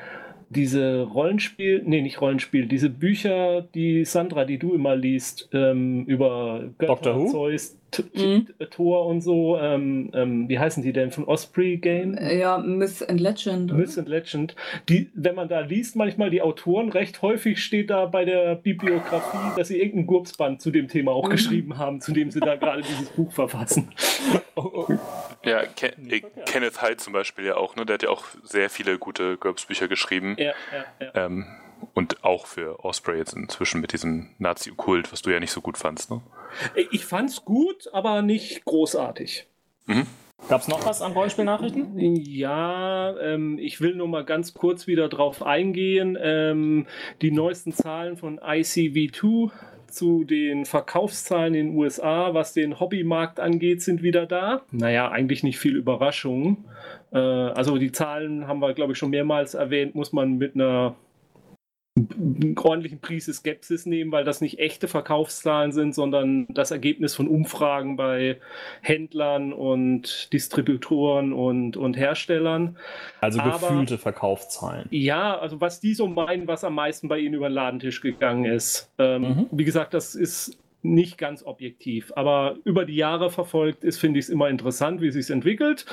diese 0.50 1.02
Rollenspiel, 1.02 1.82
nee, 1.86 2.02
nicht 2.02 2.20
Rollenspiel, 2.20 2.66
diese 2.66 2.90
Bücher, 2.90 3.62
die 3.74 4.04
Sandra, 4.06 4.46
die 4.46 4.58
du 4.58 4.74
immer 4.74 4.96
liest, 4.96 5.50
ähm, 5.54 6.06
über 6.06 6.70
Götter, 6.78 6.94
Doctor 6.94 7.16
Who? 7.16 7.32
Zeus, 7.32 7.78
Mhm. 8.14 8.48
Tor 8.70 9.06
und 9.06 9.22
so. 9.22 9.58
Ähm, 9.58 10.12
ähm, 10.14 10.48
wie 10.50 10.58
heißen 10.60 10.82
die 10.84 10.94
denn 10.94 11.12
von 11.12 11.26
Osprey 11.26 11.78
Game? 11.78 12.16
Äh, 12.18 12.40
Ja, 12.40 12.58
Myth 12.58 13.08
and 13.08 13.20
Legend. 13.20 13.74
Myth 13.74 13.98
and 13.98 14.08
Legend. 14.08 14.56
Die, 14.90 15.10
wenn 15.14 15.36
man 15.36 15.48
da 15.50 15.60
liest, 15.62 15.96
manchmal 15.96 16.30
die 16.30 16.42
Autoren, 16.42 16.90
recht 16.90 17.22
häufig 17.22 17.62
steht 17.64 17.90
da 17.90 18.06
bei 18.06 18.24
der 18.26 18.56
Bibliografie, 18.56 19.58
dass 19.58 19.68
sie 19.68 19.80
irgendein 19.80 20.08
Gurpsband 20.08 20.62
zu 20.62 20.72
dem 20.72 20.88
Thema 20.88 21.12
auch 21.12 21.26
Mhm. 21.28 21.32
geschrieben 21.32 21.78
haben, 21.78 22.02
zu 22.02 22.12
dem 22.14 22.32
sie 22.32 22.40
da 22.40 22.56
gerade 22.56 22.82
dieses 22.82 23.10
Buch 23.10 23.32
verfassen. 23.32 23.90
Ja, 25.44 25.64
Ke 25.66 25.88
äh, 26.08 26.22
Kenneth 26.46 26.84
Hyde 26.84 26.98
zum 26.98 27.14
Beispiel 27.14 27.46
ja 27.46 27.58
auch, 27.58 27.76
ne? 27.76 27.84
Der 27.86 27.96
hat 27.96 28.04
ja 28.04 28.10
auch 28.10 28.26
sehr 28.44 28.70
viele 28.70 29.00
gute 29.00 29.38
GURPS-Bücher 29.38 29.88
geschrieben. 29.88 30.36
Ja, 30.38 30.46
ja, 30.72 31.06
ja. 31.16 31.26
Ähm, 31.26 31.46
und 31.94 32.24
auch 32.24 32.46
für 32.46 32.84
Osprey 32.84 33.18
jetzt 33.18 33.34
inzwischen 33.34 33.82
mit 33.82 33.94
diesem 33.94 34.30
Nazi-Kult, 34.38 35.12
was 35.12 35.22
du 35.22 35.32
ja 35.32 35.40
nicht 35.40 35.52
so 35.52 35.62
gut 35.62 35.78
fandst, 35.78 36.10
ne? 36.12 36.22
Ich 36.92 37.06
fand's 37.06 37.46
gut, 37.46 37.90
aber 37.94 38.22
nicht 38.22 38.66
großartig. 38.66 39.48
Gab 40.50 40.62
es 40.62 40.68
noch 40.68 40.86
was 40.86 41.02
an 41.02 41.14
Rollenspielnachrichten? 41.14 41.98
Ja, 41.98 43.16
ähm, 43.20 43.58
ich 43.60 43.80
will 43.80 43.96
nur 43.96 44.08
mal 44.08 44.26
ganz 44.26 44.54
kurz 44.54 44.88
wieder 44.88 45.08
drauf 45.08 45.44
eingehen. 45.44 46.18
Ähm, 46.20 46.88
die 47.22 47.32
neuesten 47.32 47.72
Zahlen 47.72 48.18
von 48.18 48.40
ICV2 48.40 49.52
zu 49.88 50.24
den 50.24 50.66
Verkaufszahlen 50.66 51.54
in 51.54 51.68
den 51.68 51.78
USA, 51.78 52.34
was 52.34 52.54
den 52.54 52.80
Hobbymarkt 52.80 53.40
angeht, 53.40 53.82
sind 53.82 54.02
wieder 54.04 54.26
da. 54.26 54.62
Naja, 54.72 55.10
eigentlich 55.10 55.44
nicht 55.44 55.60
viel 55.60 55.76
Überraschung. 55.76 56.66
Äh, 57.12 57.18
also 57.18 57.78
die 57.78 57.92
Zahlen 57.92 58.48
haben 58.48 58.60
wir, 58.60 58.74
glaube 58.74 58.94
ich, 58.94 58.98
schon 58.98 59.12
mehrmals 59.12 59.54
erwähnt, 59.54 59.96
muss 59.96 60.12
man 60.12 60.38
mit 60.38 60.56
einer 60.56 60.96
ordentlichen 62.58 63.00
Prise 63.00 63.34
Skepsis 63.34 63.86
nehmen, 63.86 64.12
weil 64.12 64.24
das 64.24 64.42
nicht 64.42 64.60
echte 64.60 64.88
Verkaufszahlen 64.88 65.72
sind, 65.72 65.94
sondern 65.96 66.48
das 66.50 66.72
Ergebnis 66.72 67.16
von 67.16 67.28
Umfragen 67.28 67.96
bei 67.96 68.38
Händlern 68.82 69.54
und 69.54 70.32
Distributoren 70.34 71.34
und, 71.34 71.78
und 71.78 71.98
Herstellern. 71.98 72.78
Also 73.20 73.40
Aber- 73.40 73.52
gefühlte 73.60 73.98
Verkaufszahlen. 73.98 74.88
Ja, 74.92 75.38
also 75.38 75.62
was 75.62 75.80
die 75.80 75.94
so 75.94 76.08
meinen, 76.08 76.48
was 76.48 76.64
am 76.64 76.76
meisten 76.76 77.08
bei 77.08 77.20
ihnen 77.20 77.34
über 77.36 77.50
den 77.50 77.54
Ladentisch 77.54 78.02
gegangen 78.02 78.46
ist. 78.46 78.92
Ähm, 78.98 79.22
Mhm. 79.22 79.46
Wie 79.52 79.66
gesagt, 79.66 79.94
das 79.94 80.16
ist 80.16 80.58
nicht 80.84 81.18
ganz 81.18 81.44
objektiv, 81.44 82.12
aber 82.16 82.56
über 82.64 82.86
die 82.86 82.96
Jahre 82.96 83.30
verfolgt 83.30 83.84
ist, 83.84 84.00
finde 84.00 84.20
ich 84.20 84.26
es 84.26 84.30
immer 84.30 84.50
interessant, 84.50 85.02
wie 85.02 85.08
es 85.08 85.14
sich 85.14 85.30
entwickelt. 85.30 85.86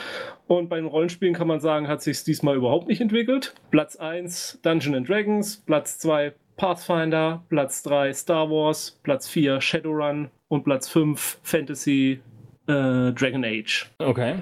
Und 0.47 0.69
bei 0.69 0.77
den 0.77 0.87
Rollenspielen 0.87 1.35
kann 1.35 1.49
man 1.49 1.61
sagen, 1.61 1.89
hat 1.89 2.03
sich 2.03 2.25
diesmal 2.25 2.57
überhaupt 2.57 2.89
nicht 2.89 3.01
entwickelt. 3.01 3.55
Platz 3.71 3.97
1 3.97 4.61
Dungeon 4.63 4.95
and 4.95 5.09
Dragons, 5.09 5.59
Platz 5.67 5.99
2 5.99 6.33
Pathfinder, 6.57 7.45
Platz 7.49 7.83
3 7.83 8.13
Star 8.13 8.51
Wars, 8.51 8.99
Platz 9.03 9.29
4 9.29 9.61
Shadowrun 9.61 10.31
und 10.49 10.65
Platz 10.65 10.89
5 10.89 11.39
Fantasy 11.43 12.21
äh, 12.67 13.13
Dragon 13.13 13.45
Age. 13.45 13.91
Okay. 13.99 14.37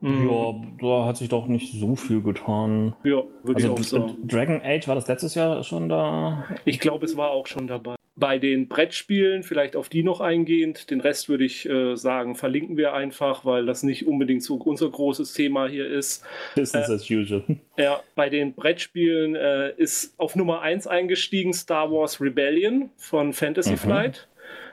Mhm. 0.00 0.28
Ja, 0.30 0.54
da 0.80 1.06
hat 1.06 1.16
sich 1.16 1.28
doch 1.28 1.46
nicht 1.48 1.72
so 1.72 1.96
viel 1.96 2.22
getan. 2.22 2.94
ja 3.02 3.22
würde 3.42 3.64
Also 3.64 3.68
ich 3.68 3.68
auch 3.68 3.82
sagen. 3.82 4.16
Dragon 4.28 4.60
Age 4.62 4.86
war 4.88 4.94
das 4.94 5.08
letztes 5.08 5.34
Jahr 5.34 5.62
schon 5.64 5.88
da. 5.88 6.44
Ich 6.64 6.78
glaube, 6.78 7.04
es 7.06 7.16
war 7.16 7.30
auch 7.30 7.46
schon 7.46 7.66
dabei. 7.66 7.95
Bei 8.18 8.38
den 8.38 8.66
Brettspielen, 8.68 9.42
vielleicht 9.42 9.76
auf 9.76 9.90
die 9.90 10.02
noch 10.02 10.22
eingehend, 10.22 10.90
den 10.90 11.02
Rest 11.02 11.28
würde 11.28 11.44
ich 11.44 11.68
äh, 11.68 11.96
sagen, 11.96 12.34
verlinken 12.34 12.78
wir 12.78 12.94
einfach, 12.94 13.44
weil 13.44 13.66
das 13.66 13.82
nicht 13.82 14.06
unbedingt 14.06 14.42
so 14.42 14.54
unser 14.54 14.88
großes 14.88 15.34
Thema 15.34 15.68
hier 15.68 15.86
ist. 15.86 16.24
Business 16.54 16.88
as 16.88 17.10
usual. 17.10 17.42
Ja, 17.76 18.02
bei 18.14 18.30
den 18.30 18.54
Brettspielen 18.54 19.34
äh, 19.36 19.72
ist 19.76 20.14
auf 20.18 20.34
Nummer 20.34 20.62
1 20.62 20.86
eingestiegen 20.86 21.52
Star 21.52 21.92
Wars 21.92 22.18
Rebellion 22.20 22.88
von 22.96 23.34
Fantasy 23.34 23.72
Mhm. 23.72 23.76
Flight. 23.76 24.28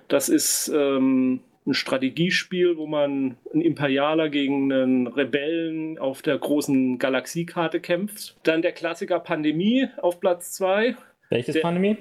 Das 0.08 0.30
ist 0.30 0.70
ähm, 0.74 1.42
ein 1.66 1.74
Strategiespiel, 1.74 2.78
wo 2.78 2.88
man 2.88 3.36
ein 3.54 3.60
Imperialer 3.62 4.30
gegen 4.30 4.72
einen 4.72 5.08
Rebellen 5.08 5.98
auf 5.98 6.22
der 6.22 6.38
großen 6.38 6.98
Galaxiekarte 6.98 7.82
kämpft. 7.82 8.38
Dann 8.44 8.62
der 8.62 8.72
Klassiker 8.72 9.20
Pandemie 9.20 9.88
auf 10.02 10.20
Platz 10.22 10.54
2. 10.54 10.96
Welches 11.30 11.54
Der- 11.56 11.62
Pandemie? 11.62 11.98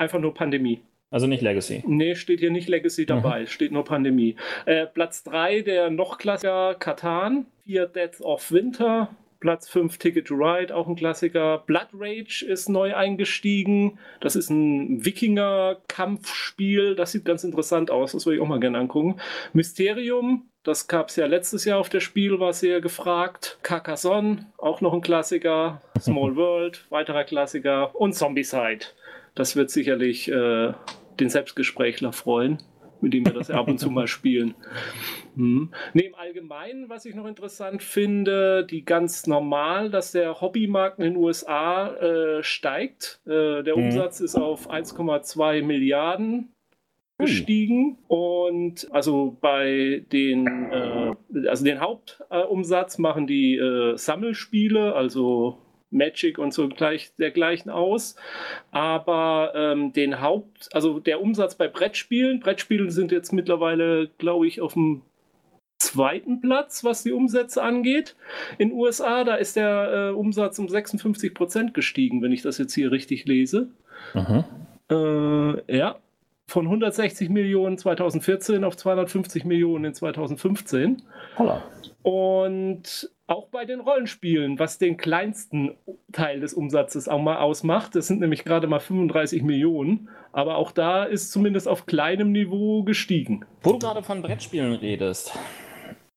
Einfach 0.00 0.18
nur 0.18 0.32
Pandemie. 0.32 0.80
Also 1.10 1.26
nicht 1.26 1.42
Legacy. 1.42 1.82
Nee, 1.86 2.14
steht 2.14 2.40
hier 2.40 2.50
nicht 2.50 2.70
Legacy 2.70 3.04
dabei, 3.04 3.44
steht 3.44 3.70
nur 3.70 3.84
Pandemie. 3.84 4.36
Äh, 4.64 4.86
Platz 4.86 5.22
3 5.24 5.60
der 5.60 5.90
noch 5.90 6.16
Klassiker 6.16 6.74
Katan, 6.74 7.44
4 7.66 7.86
Death 7.86 8.22
of 8.22 8.50
Winter, 8.50 9.10
Platz 9.40 9.68
5 9.68 9.98
Ticket 9.98 10.28
to 10.28 10.36
Ride, 10.36 10.74
auch 10.74 10.86
ein 10.88 10.96
Klassiker. 10.96 11.58
Blood 11.66 11.88
Rage 11.92 12.46
ist 12.48 12.70
neu 12.70 12.94
eingestiegen. 12.94 13.98
Das 14.20 14.36
ist 14.36 14.48
ein 14.48 15.04
Wikinger-Kampfspiel. 15.04 16.94
Das 16.94 17.12
sieht 17.12 17.26
ganz 17.26 17.44
interessant 17.44 17.90
aus. 17.90 18.12
Das 18.12 18.24
würde 18.24 18.36
ich 18.36 18.42
auch 18.42 18.48
mal 18.48 18.60
gerne 18.60 18.78
angucken. 18.78 19.16
Mysterium, 19.52 20.48
das 20.62 20.88
gab 20.88 21.08
es 21.08 21.16
ja 21.16 21.26
letztes 21.26 21.64
Jahr 21.66 21.78
auf 21.78 21.88
der 21.88 22.00
Spiel, 22.00 22.38
war 22.38 22.52
sehr 22.54 22.80
gefragt. 22.80 23.58
Carcassonne, 23.62 24.46
auch 24.56 24.80
noch 24.80 24.94
ein 24.94 25.00
Klassiker. 25.00 25.82
Small 25.98 26.36
World, 26.36 26.86
weiterer 26.90 27.24
Klassiker. 27.24 27.94
Und 27.98 28.14
Zombicide. 28.14 28.86
Das 29.34 29.56
wird 29.56 29.70
sicherlich 29.70 30.30
äh, 30.30 30.72
den 31.18 31.28
Selbstgesprächler 31.28 32.12
freuen, 32.12 32.58
mit 33.00 33.14
dem 33.14 33.24
wir 33.24 33.32
das 33.32 33.50
ab 33.50 33.68
und 33.68 33.78
zu 33.78 33.90
mal 33.90 34.06
spielen. 34.06 34.54
Hm. 35.36 35.70
Nee, 35.94 36.06
im 36.06 36.16
Allgemeinen, 36.16 36.88
was 36.88 37.04
ich 37.04 37.14
noch 37.14 37.24
interessant 37.24 37.84
finde, 37.84 38.66
die 38.68 38.84
ganz 38.84 39.28
normal, 39.28 39.88
dass 39.88 40.10
der 40.10 40.40
Hobbymarkt 40.40 40.98
in 40.98 41.04
den 41.04 41.16
USA 41.16 41.94
äh, 41.94 42.42
steigt. 42.42 43.20
Äh, 43.26 43.62
der 43.62 43.76
Mhm. 43.76 43.84
Umsatz 43.84 44.18
ist 44.18 44.34
auf 44.34 44.68
1,2 44.68 45.62
Milliarden 45.62 46.52
gestiegen 47.16 47.98
und 48.08 48.88
also 48.90 49.36
bei 49.40 50.04
den 50.10 50.46
äh, 50.72 51.14
also 51.48 51.64
den 51.64 51.80
Hauptumsatz 51.80 52.98
machen 52.98 53.26
die 53.26 53.56
äh, 53.56 53.96
Sammelspiele 53.96 54.94
also 54.94 55.58
Magic 55.90 56.38
und 56.38 56.54
so 56.54 56.68
gleich 56.68 57.12
dergleichen 57.16 57.70
aus 57.70 58.16
aber 58.70 59.52
ähm, 59.54 59.92
den 59.92 60.20
Haupt 60.20 60.68
also 60.72 61.00
der 61.00 61.20
Umsatz 61.20 61.54
bei 61.54 61.68
Brettspielen 61.68 62.40
Brettspiele 62.40 62.90
sind 62.90 63.12
jetzt 63.12 63.32
mittlerweile 63.32 64.08
glaube 64.18 64.46
ich 64.46 64.60
auf 64.60 64.74
dem 64.74 65.02
zweiten 65.80 66.40
Platz, 66.40 66.84
was 66.84 67.02
die 67.02 67.12
Umsätze 67.12 67.62
angeht. 67.62 68.14
In 68.58 68.70
USA, 68.70 69.24
da 69.24 69.34
ist 69.36 69.56
der 69.56 70.10
äh, 70.10 70.14
Umsatz 70.14 70.58
um 70.58 70.68
56 70.68 71.34
Prozent 71.34 71.74
gestiegen, 71.74 72.22
wenn 72.22 72.32
ich 72.32 72.42
das 72.42 72.58
jetzt 72.58 72.74
hier 72.74 72.92
richtig 72.92 73.24
lese. 73.24 73.70
Äh, 74.90 75.76
ja, 75.76 75.96
von 76.46 76.66
160 76.66 77.30
Millionen 77.30 77.78
2014 77.78 78.64
auf 78.64 78.76
250 78.76 79.44
Millionen 79.44 79.86
in 79.86 79.94
2015. 79.94 81.02
Holla. 81.38 81.62
Und 82.02 83.10
auch 83.30 83.46
bei 83.46 83.64
den 83.64 83.80
Rollenspielen, 83.80 84.58
was 84.58 84.78
den 84.78 84.96
kleinsten 84.96 85.76
Teil 86.12 86.40
des 86.40 86.52
Umsatzes 86.52 87.08
auch 87.08 87.20
mal 87.20 87.36
ausmacht, 87.36 87.94
das 87.94 88.08
sind 88.08 88.20
nämlich 88.20 88.44
gerade 88.44 88.66
mal 88.66 88.80
35 88.80 89.42
Millionen, 89.42 90.08
aber 90.32 90.56
auch 90.56 90.72
da 90.72 91.04
ist 91.04 91.30
zumindest 91.30 91.68
auf 91.68 91.86
kleinem 91.86 92.32
Niveau 92.32 92.82
gestiegen. 92.82 93.44
Wo 93.62 93.72
du 93.72 93.78
gerade 93.78 94.02
von 94.02 94.20
Brettspielen 94.22 94.72
redest. 94.74 95.32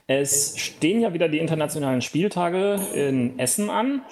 Es 0.07 0.57
stehen 0.59 1.01
ja 1.01 1.13
wieder 1.13 1.29
die 1.29 1.37
internationalen 1.37 2.01
Spieltage 2.01 2.79
in 2.93 3.37
Essen 3.39 3.69
an. 3.69 4.01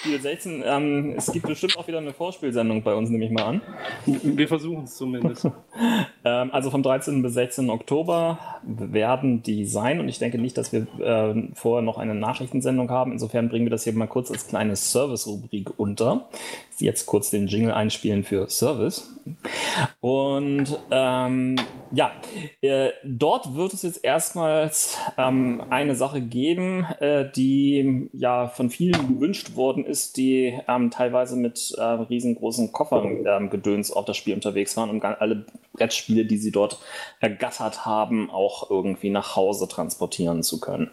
Spiel 0.00 0.20
16, 0.20 0.62
ähm, 0.64 1.14
es 1.16 1.32
gibt 1.32 1.46
bestimmt 1.46 1.76
auch 1.78 1.86
wieder 1.88 1.98
eine 1.98 2.12
Vorspielsendung 2.12 2.82
bei 2.82 2.94
uns, 2.94 3.10
nehme 3.10 3.24
ich 3.24 3.30
mal 3.30 3.44
an. 3.44 3.60
Wir 4.04 4.48
versuchen 4.48 4.84
es 4.84 4.96
zumindest. 4.96 5.48
Ähm, 6.24 6.50
also 6.52 6.70
vom 6.70 6.82
13. 6.82 7.22
bis 7.22 7.34
16. 7.34 7.70
Oktober 7.70 8.38
werden 8.64 9.42
die 9.42 9.64
sein 9.64 10.00
und 10.00 10.08
ich 10.08 10.18
denke 10.18 10.38
nicht, 10.38 10.58
dass 10.58 10.72
wir 10.72 10.86
ähm, 11.00 11.52
vorher 11.54 11.82
noch 11.82 11.98
eine 11.98 12.16
Nachrichtensendung 12.16 12.90
haben. 12.90 13.12
Insofern 13.12 13.48
bringen 13.48 13.66
wir 13.66 13.70
das 13.70 13.84
hier 13.84 13.92
mal 13.92 14.08
kurz 14.08 14.32
als 14.32 14.48
kleine 14.48 14.74
Service-Rubrik 14.74 15.78
unter. 15.78 16.28
Jetzt 16.78 17.06
kurz 17.06 17.30
den 17.30 17.46
Jingle 17.46 17.72
einspielen 17.72 18.24
für 18.24 18.48
Service. 18.48 19.14
Und 20.00 20.78
ähm, 20.90 21.56
ja, 21.92 22.12
äh, 22.60 22.90
dort 23.04 23.54
wird 23.54 23.72
es 23.74 23.82
jetzt 23.82 24.04
erstmals 24.04 24.98
ähm, 25.16 25.62
eine 25.70 25.94
Sache 25.94 26.20
geben, 26.20 26.84
äh, 27.00 27.30
die 27.30 28.08
ja 28.12 28.48
von 28.48 28.70
vielen 28.70 29.08
gewünscht 29.08 29.56
worden 29.56 29.84
ist, 29.84 30.16
die 30.16 30.58
ähm, 30.68 30.90
teilweise 30.90 31.36
mit 31.36 31.74
äh, 31.76 31.82
riesengroßen 31.82 32.72
Koffern 32.72 33.24
ähm, 33.26 33.50
gedöns 33.50 33.90
auf 33.90 34.04
das 34.04 34.16
Spiel 34.16 34.34
unterwegs 34.34 34.76
waren, 34.76 34.90
um 34.90 35.02
alle 35.02 35.46
Brettspiele, 35.72 36.24
die 36.24 36.38
sie 36.38 36.52
dort 36.52 36.78
ergattert 37.20 37.86
haben, 37.86 38.30
auch 38.30 38.70
irgendwie 38.70 39.10
nach 39.10 39.36
Hause 39.36 39.68
transportieren 39.68 40.42
zu 40.42 40.60
können. 40.60 40.90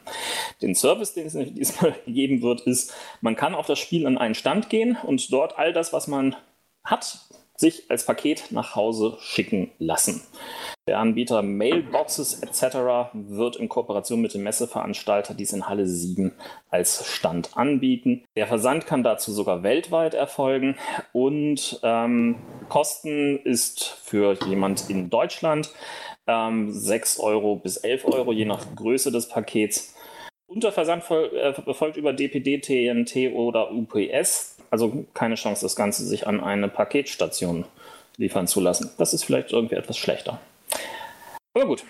Den 0.61 0.75
Service, 0.75 1.13
den 1.13 1.27
es 1.27 1.33
diesmal 1.53 1.95
geben 2.05 2.41
wird, 2.41 2.61
ist, 2.61 2.93
man 3.21 3.35
kann 3.35 3.55
auf 3.55 3.65
das 3.65 3.79
Spiel 3.79 4.05
an 4.05 4.17
einen 4.17 4.35
Stand 4.35 4.69
gehen 4.69 4.97
und 5.03 5.31
dort 5.31 5.57
all 5.57 5.73
das, 5.73 5.93
was 5.93 6.07
man 6.07 6.35
hat, 6.83 7.19
sich 7.55 7.89
als 7.89 8.05
Paket 8.05 8.51
nach 8.51 8.75
Hause 8.75 9.17
schicken 9.21 9.71
lassen. 9.77 10.21
Der 10.87 10.99
Anbieter 10.99 11.41
Mailboxes 11.43 12.41
etc. 12.41 13.11
wird 13.13 13.55
in 13.55 13.69
Kooperation 13.69 14.21
mit 14.21 14.33
dem 14.33 14.43
Messeveranstalter 14.43 15.33
dies 15.33 15.53
in 15.53 15.69
Halle 15.69 15.87
7 15.87 16.33
als 16.69 17.05
Stand 17.05 17.55
anbieten. 17.55 18.25
Der 18.35 18.47
Versand 18.47 18.85
kann 18.85 19.03
dazu 19.03 19.31
sogar 19.31 19.63
weltweit 19.63 20.13
erfolgen 20.13 20.75
und 21.13 21.79
ähm, 21.83 22.35
Kosten 22.67 23.39
ist 23.39 23.83
für 24.03 24.33
jemand 24.45 24.89
in 24.89 25.09
Deutschland 25.09 25.71
ähm, 26.27 26.71
6 26.71 27.19
Euro 27.19 27.55
bis 27.55 27.77
11 27.77 28.05
Euro, 28.05 28.33
je 28.33 28.45
nach 28.45 28.75
Größe 28.75 29.11
des 29.11 29.29
Pakets. 29.29 29.93
Unterversand 30.53 31.03
erfolgt 31.09 31.97
äh, 31.97 31.99
über 31.99 32.13
DPD, 32.13 32.59
TNT 32.59 33.33
oder 33.33 33.71
UPS. 33.71 34.57
Also 34.69 35.05
keine 35.13 35.35
Chance, 35.35 35.63
das 35.65 35.75
Ganze 35.75 36.05
sich 36.05 36.27
an 36.27 36.41
eine 36.41 36.67
Paketstation 36.67 37.65
liefern 38.17 38.47
zu 38.47 38.59
lassen. 38.59 38.91
Das 38.97 39.13
ist 39.13 39.23
vielleicht 39.23 39.51
irgendwie 39.51 39.75
etwas 39.75 39.97
schlechter. 39.97 40.39
Aber 41.53 41.65
gut. 41.65 41.83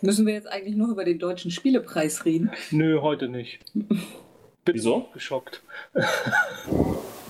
Müssen 0.00 0.26
wir 0.26 0.34
jetzt 0.34 0.46
eigentlich 0.46 0.76
noch 0.76 0.88
über 0.88 1.04
den 1.04 1.18
deutschen 1.18 1.50
Spielepreis 1.50 2.24
reden? 2.24 2.50
Nö, 2.70 3.00
heute 3.00 3.28
nicht. 3.28 3.60
Bin 3.74 4.74
Wieso? 4.74 5.08
Geschockt. 5.12 5.62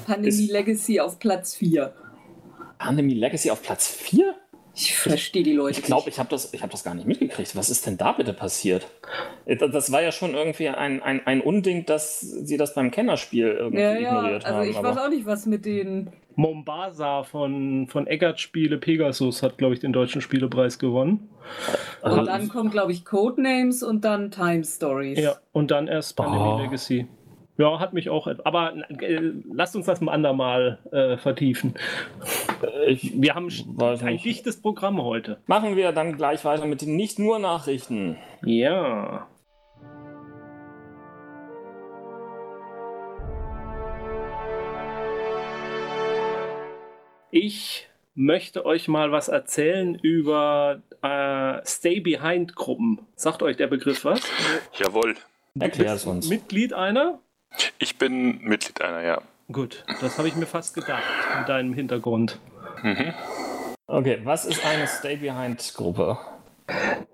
Pandemie 0.07 0.29
ist 0.29 0.51
Legacy 0.51 1.01
auf 1.01 1.19
Platz 1.19 1.55
4. 1.57 1.93
Pandemie 2.79 3.15
Legacy 3.15 3.51
auf 3.51 3.63
Platz 3.63 3.89
4? 3.89 4.35
Ich 4.77 4.97
verstehe 4.97 5.45
die 5.45 5.53
Leute. 5.53 5.79
Ich 5.79 5.85
glaube, 5.85 6.11
ich 6.11 6.19
habe 6.19 6.29
das, 6.31 6.53
hab 6.61 6.71
das 6.71 6.83
gar 6.83 6.95
nicht 6.95 7.07
mitgekriegt. 7.07 7.55
Was 7.55 7.71
ist 7.71 7.87
denn 7.87 7.97
da 7.97 8.13
bitte 8.13 8.33
passiert? 8.33 8.89
Äh, 9.45 9.57
das 9.57 9.93
war 9.93 10.03
ja 10.03 10.11
schon 10.11 10.35
irgendwie 10.35 10.69
ein, 10.69 11.01
ein, 11.03 11.25
ein 11.27 11.41
Unding, 11.41 11.87
dass 11.87 12.21
sie 12.21 12.57
das 12.57 12.75
beim 12.75 12.91
Kennerspiel 12.91 13.49
irgendwie 13.49 13.83
ja, 13.83 13.95
ignoriert 13.95 14.43
ja. 14.43 14.49
Also 14.49 14.59
haben. 14.59 14.71
Ich 14.71 14.83
weiß 14.83 14.97
auch 14.99 15.09
nicht, 15.09 15.27
was 15.27 15.47
mit 15.47 15.65
den. 15.65 16.11
Mombasa 16.37 17.23
von, 17.23 17.87
von 17.87 18.09
Eggert 18.09 18.41
Spiele 18.41 18.79
Pegasus 18.79 19.45
hat, 19.45 19.57
glaube 19.57 19.75
ich, 19.75 19.81
den 19.81 19.93
deutschen 19.93 20.21
Spielepreis 20.21 20.81
gewonnen. 20.81 21.29
Und 22.03 22.11
also, 22.11 22.25
dann 22.25 22.49
kommt, 22.49 22.73
glaube 22.73 22.91
ich, 22.91 23.05
Codenames 23.05 23.85
und 23.85 24.05
dann 24.05 24.33
Time 24.33 24.65
Stories. 24.65 25.21
Ja, 25.21 25.37
und 25.53 25.71
dann 25.71 25.87
erst 25.87 26.17
Pandemic 26.17 26.47
oh. 26.47 26.59
Legacy. 26.63 27.07
Ja, 27.57 27.79
hat 27.79 27.93
mich 27.93 28.11
auch. 28.11 28.27
Aber 28.45 28.75
äh, 29.01 29.33
lasst 29.53 29.77
uns 29.77 29.87
das 29.87 30.01
ein 30.01 30.09
andermal 30.09 30.79
äh, 30.91 31.17
vertiefen. 31.17 31.75
Ich 32.87 33.13
wir 33.21 33.35
haben 33.35 33.49
ein 33.79 34.19
dichtes 34.19 34.61
Programm 34.61 35.01
heute. 35.03 35.39
Machen 35.47 35.77
wir 35.77 35.93
dann 35.93 36.17
gleich 36.17 36.45
weiter 36.45 36.67
mit 36.67 36.83
den 36.83 36.97
nicht 36.97 37.19
nur 37.19 37.39
Nachrichten. 37.39 38.17
Ja. 38.45 39.29
Ich 47.31 47.89
möchte 48.15 48.65
euch 48.65 48.89
mal 48.89 49.11
was 49.13 49.29
erzählen 49.29 49.95
über 49.97 50.83
äh, 51.03 51.65
Stay-Behind-Gruppen. 51.67 53.01
Sagt 53.17 53.43
euch 53.43 53.57
der 53.57 53.67
Begriff 53.67 54.05
was? 54.05 54.21
Jawohl. 54.79 55.17
Erklär 55.59 55.95
es 55.95 56.05
uns. 56.05 56.29
Mitglied 56.29 56.73
einer? 56.73 57.21
Ich 57.79 57.99
bin 57.99 58.41
Mitglied 58.43 58.81
einer, 58.83 59.03
ja. 59.03 59.21
Gut, 59.53 59.85
das 60.01 60.19
habe 60.19 60.29
ich 60.29 60.37
mir 60.37 60.47
fast 60.47 60.75
gedacht 60.75 61.03
mit 61.39 61.49
deinem 61.49 61.75
Hintergrund. 61.75 62.39
Mhm. 62.83 63.13
Okay, 63.87 64.21
was 64.25 64.47
ist 64.47 64.65
eine 64.65 64.87
Stay-Behind-Gruppe? 64.87 66.19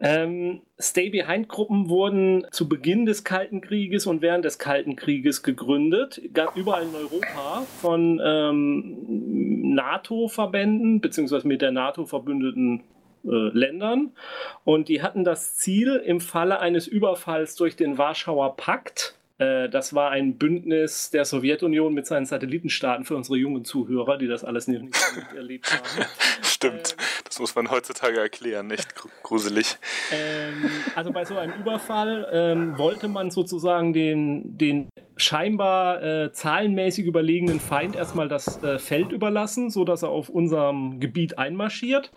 Ähm, 0.00 0.61
Stay-Behind-Gruppen 0.78 1.88
wurden 1.88 2.47
zu 2.52 2.68
Beginn 2.68 3.04
des 3.04 3.25
Kalten 3.25 3.61
Krieges 3.61 4.06
und 4.06 4.23
während 4.23 4.44
des 4.44 4.59
Kalten 4.59 4.94
Krieges 4.94 5.42
gegründet, 5.42 6.20
überall 6.54 6.85
in 6.85 6.94
Europa 6.94 7.66
von 7.80 8.20
ähm, 8.25 9.75
NATO-Verbänden 9.75 11.00
beziehungsweise 11.00 11.49
mit 11.49 11.62
der 11.62 11.73
NATO 11.73 12.06
verbündeten 12.06 12.85
äh, 13.25 13.28
Ländern. 13.28 14.12
Und 14.64 14.88
die 14.88 15.02
hatten 15.02 15.25
das 15.25 15.56
Ziel, 15.56 15.97
im 15.97 16.20
Falle 16.20 16.61
eines 16.61 16.87
Überfalls 16.87 17.56
durch 17.56 17.75
den 17.75 17.99
Warschauer 17.99 18.56
Pakt 18.56 19.16
äh, 19.16 19.20
das 19.40 19.94
war 19.94 20.11
ein 20.11 20.37
Bündnis 20.37 21.11
der 21.11 21.25
Sowjetunion 21.25 21.94
mit 21.94 22.06
seinen 22.06 22.26
Satellitenstaaten 22.26 23.06
für 23.06 23.16
unsere 23.16 23.38
jungen 23.38 23.64
Zuhörer, 23.64 24.18
die 24.18 24.26
das 24.26 24.44
alles 24.44 24.68
nicht, 24.68 24.82
nicht 24.82 25.32
erlebt 25.35 25.73
haben. 25.73 26.06
Stimmt, 26.42 26.97
ähm, 26.99 27.04
das 27.25 27.38
muss 27.38 27.54
man 27.54 27.70
heutzutage 27.70 28.20
erklären, 28.20 28.66
nicht 28.66 28.94
gruselig. 29.23 29.78
Ähm, 30.12 30.70
also 30.94 31.11
bei 31.11 31.25
so 31.25 31.38
einem 31.38 31.54
Überfall 31.59 32.28
ähm, 32.32 32.76
wollte 32.76 33.08
man 33.08 33.30
sozusagen 33.30 33.95
den, 33.95 34.58
den 34.58 34.91
scheinbar 35.17 36.02
äh, 36.02 36.32
zahlenmäßig 36.32 37.06
überlegenen 37.06 37.60
Feind 37.60 37.97
erstmal 37.97 38.28
das 38.28 38.62
äh, 38.62 38.78
Feld 38.78 39.12
überlassen, 39.12 39.71
sodass 39.71 40.02
er 40.02 40.10
auf 40.10 40.28
unserem 40.28 41.00
Gebiet 41.00 41.38
einmarschiert. 41.38 42.12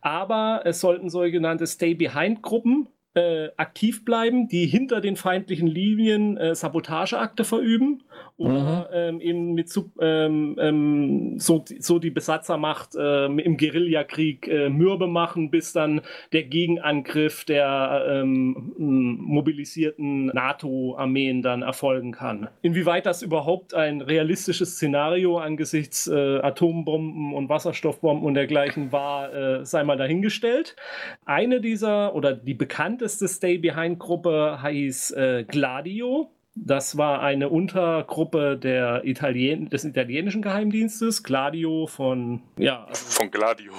Aber 0.00 0.62
es 0.64 0.80
sollten 0.80 1.10
sogenannte 1.10 1.66
Stay-Behind-Gruppen 1.66 2.88
äh, 3.14 3.48
aktiv 3.56 4.04
bleiben, 4.04 4.48
die 4.48 4.66
hinter 4.66 5.00
den 5.00 5.16
feindlichen 5.16 5.66
Linien 5.66 6.36
äh, 6.36 6.54
Sabotageakte 6.54 7.44
verüben 7.44 8.02
oder 8.36 8.88
mhm. 8.90 8.94
ähm, 8.94 9.20
eben 9.20 9.54
mit 9.54 9.72
ähm, 10.00 10.56
ähm, 10.58 11.38
so, 11.38 11.64
so 11.78 11.98
die 11.98 12.10
Besatzermacht 12.10 12.90
ähm, 12.98 13.38
im 13.38 13.56
Guerillakrieg 13.56 14.48
äh, 14.48 14.68
mürbe 14.68 15.06
machen, 15.06 15.50
bis 15.50 15.72
dann 15.72 16.00
der 16.32 16.44
Gegenangriff 16.44 17.44
der 17.44 18.04
ähm, 18.08 18.72
mobilisierten 18.76 20.26
NATO-Armeen 20.26 21.42
dann 21.42 21.62
erfolgen 21.62 22.12
kann. 22.12 22.48
Inwieweit 22.62 23.06
das 23.06 23.22
überhaupt 23.22 23.74
ein 23.74 24.00
realistisches 24.00 24.76
Szenario 24.76 25.38
angesichts 25.38 26.08
äh, 26.08 26.38
Atombomben 26.38 27.34
und 27.34 27.48
Wasserstoffbomben 27.48 28.26
und 28.26 28.34
dergleichen 28.34 28.92
war, 28.92 29.32
äh, 29.32 29.64
sei 29.64 29.84
mal 29.84 29.96
dahingestellt. 29.96 30.76
Eine 31.24 31.60
dieser 31.60 32.14
oder 32.14 32.32
die 32.32 32.54
bekannteste 32.54 33.28
Stay-Behind-Gruppe 33.28 34.58
heißt 34.62 35.16
äh, 35.16 35.44
Gladio. 35.46 36.30
Das 36.54 36.98
war 36.98 37.22
eine 37.22 37.48
Untergruppe 37.48 38.58
der 38.58 39.04
Italien 39.04 39.70
des 39.70 39.84
italienischen 39.84 40.42
Geheimdienstes, 40.42 41.22
Gladio 41.22 41.86
von, 41.86 42.42
ja, 42.58 42.84
also 42.84 43.04
von 43.06 43.30
Gladio. 43.30 43.72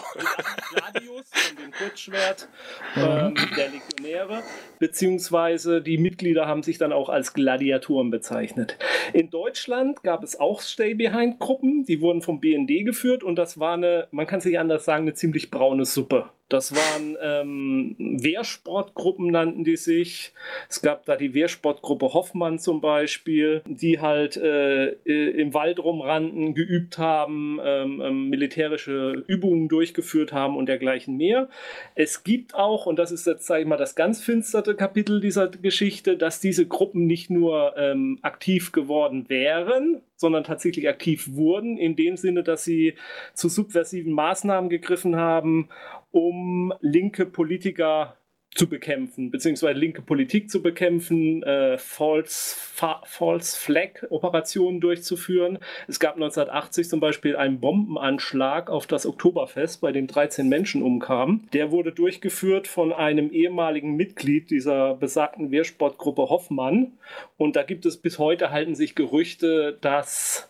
Gladius, 0.73 1.29
von 1.31 1.57
dem 1.57 1.71
Kurzschwert 1.71 2.49
ähm, 2.95 3.35
der 3.55 3.69
Legionäre, 3.69 4.41
beziehungsweise 4.79 5.83
die 5.83 5.99
Mitglieder 5.99 6.47
haben 6.47 6.63
sich 6.63 6.79
dann 6.79 6.91
auch 6.91 7.09
als 7.09 7.33
Gladiatoren 7.33 8.09
bezeichnet. 8.09 8.79
In 9.13 9.29
Deutschland 9.29 10.01
gab 10.01 10.23
es 10.23 10.39
auch 10.39 10.59
Stay-Behind-Gruppen, 10.59 11.85
die 11.85 12.01
wurden 12.01 12.23
vom 12.23 12.39
BND 12.39 12.85
geführt 12.85 13.23
und 13.23 13.35
das 13.35 13.59
war 13.59 13.75
eine, 13.75 14.07
man 14.09 14.25
kann 14.25 14.39
es 14.39 14.45
nicht 14.45 14.57
anders 14.57 14.83
sagen, 14.83 15.03
eine 15.03 15.13
ziemlich 15.13 15.51
braune 15.51 15.85
Suppe. 15.85 16.31
Das 16.53 16.75
waren 16.75 17.17
ähm, 17.19 17.95
Wehrsportgruppen, 17.97 19.31
nannten 19.31 19.63
die 19.63 19.75
sich. 19.75 20.33
Es 20.69 20.83
gab 20.83 21.03
da 21.05 21.15
die 21.15 21.33
Wehrsportgruppe 21.33 22.13
Hoffmann 22.13 22.59
zum 22.59 22.79
Beispiel, 22.79 23.63
die 23.65 23.99
halt 23.99 24.37
äh, 24.37 24.89
im 24.91 25.55
Wald 25.55 25.83
rumrannten, 25.83 26.53
geübt 26.53 26.99
haben, 26.99 27.59
ähm, 27.63 28.01
ähm, 28.01 28.29
militärische 28.29 29.23
Übungen 29.25 29.67
durchgeführt 29.67 30.31
haben 30.31 30.55
und 30.55 30.67
dergleichen 30.67 31.17
mehr. 31.17 31.49
Es 31.95 32.23
gibt 32.23 32.53
auch, 32.53 32.85
und 32.85 32.99
das 32.99 33.11
ist 33.11 33.25
jetzt, 33.25 33.47
sage 33.47 33.63
ich 33.63 33.67
mal, 33.67 33.77
das 33.77 33.95
ganz 33.95 34.21
finsterte 34.21 34.75
Kapitel 34.75 35.21
dieser 35.21 35.47
Geschichte, 35.47 36.17
dass 36.17 36.39
diese 36.39 36.67
Gruppen 36.67 37.07
nicht 37.07 37.31
nur 37.31 37.73
ähm, 37.77 38.19
aktiv 38.21 38.73
geworden 38.73 39.25
wären, 39.27 40.03
sondern 40.17 40.43
tatsächlich 40.43 40.87
aktiv 40.87 41.29
wurden, 41.33 41.77
in 41.77 41.95
dem 41.95 42.15
Sinne, 42.15 42.43
dass 42.43 42.63
sie 42.63 42.93
zu 43.33 43.49
subversiven 43.49 44.13
Maßnahmen 44.13 44.69
gegriffen 44.69 45.15
haben, 45.15 45.69
um 46.13 46.73
linke 46.79 47.25
Politiker 47.25 48.15
zu 48.55 48.67
bekämpfen, 48.69 49.31
beziehungsweise 49.31 49.79
linke 49.79 50.03
Politik 50.03 50.49
zu 50.49 50.61
bekämpfen, 50.61 51.41
äh, 51.41 51.77
False, 51.79 52.55
False 53.03 53.59
Flag 53.59 54.03
Operationen 54.09 54.79
durchzuführen. 54.79 55.57
Es 55.87 55.99
gab 55.99 56.15
1980 56.15 56.87
zum 56.87 56.99
Beispiel 56.99 57.35
einen 57.35 57.59
Bombenanschlag 57.59 58.69
auf 58.69 58.85
das 58.85 59.07
Oktoberfest, 59.07 59.81
bei 59.81 59.91
dem 59.91 60.05
13 60.05 60.47
Menschen 60.47 60.83
umkamen. 60.83 61.49
Der 61.53 61.71
wurde 61.71 61.91
durchgeführt 61.91 62.67
von 62.67 62.93
einem 62.93 63.31
ehemaligen 63.31 63.95
Mitglied 63.95 64.51
dieser 64.51 64.93
besagten 64.93 65.49
Wehrsportgruppe 65.49 66.29
Hoffmann. 66.29 66.93
Und 67.37 67.55
da 67.55 67.63
gibt 67.63 67.87
es 67.87 67.97
bis 67.97 68.19
heute 68.19 68.51
halten 68.51 68.75
sich 68.75 68.93
Gerüchte, 68.93 69.79
dass 69.81 70.49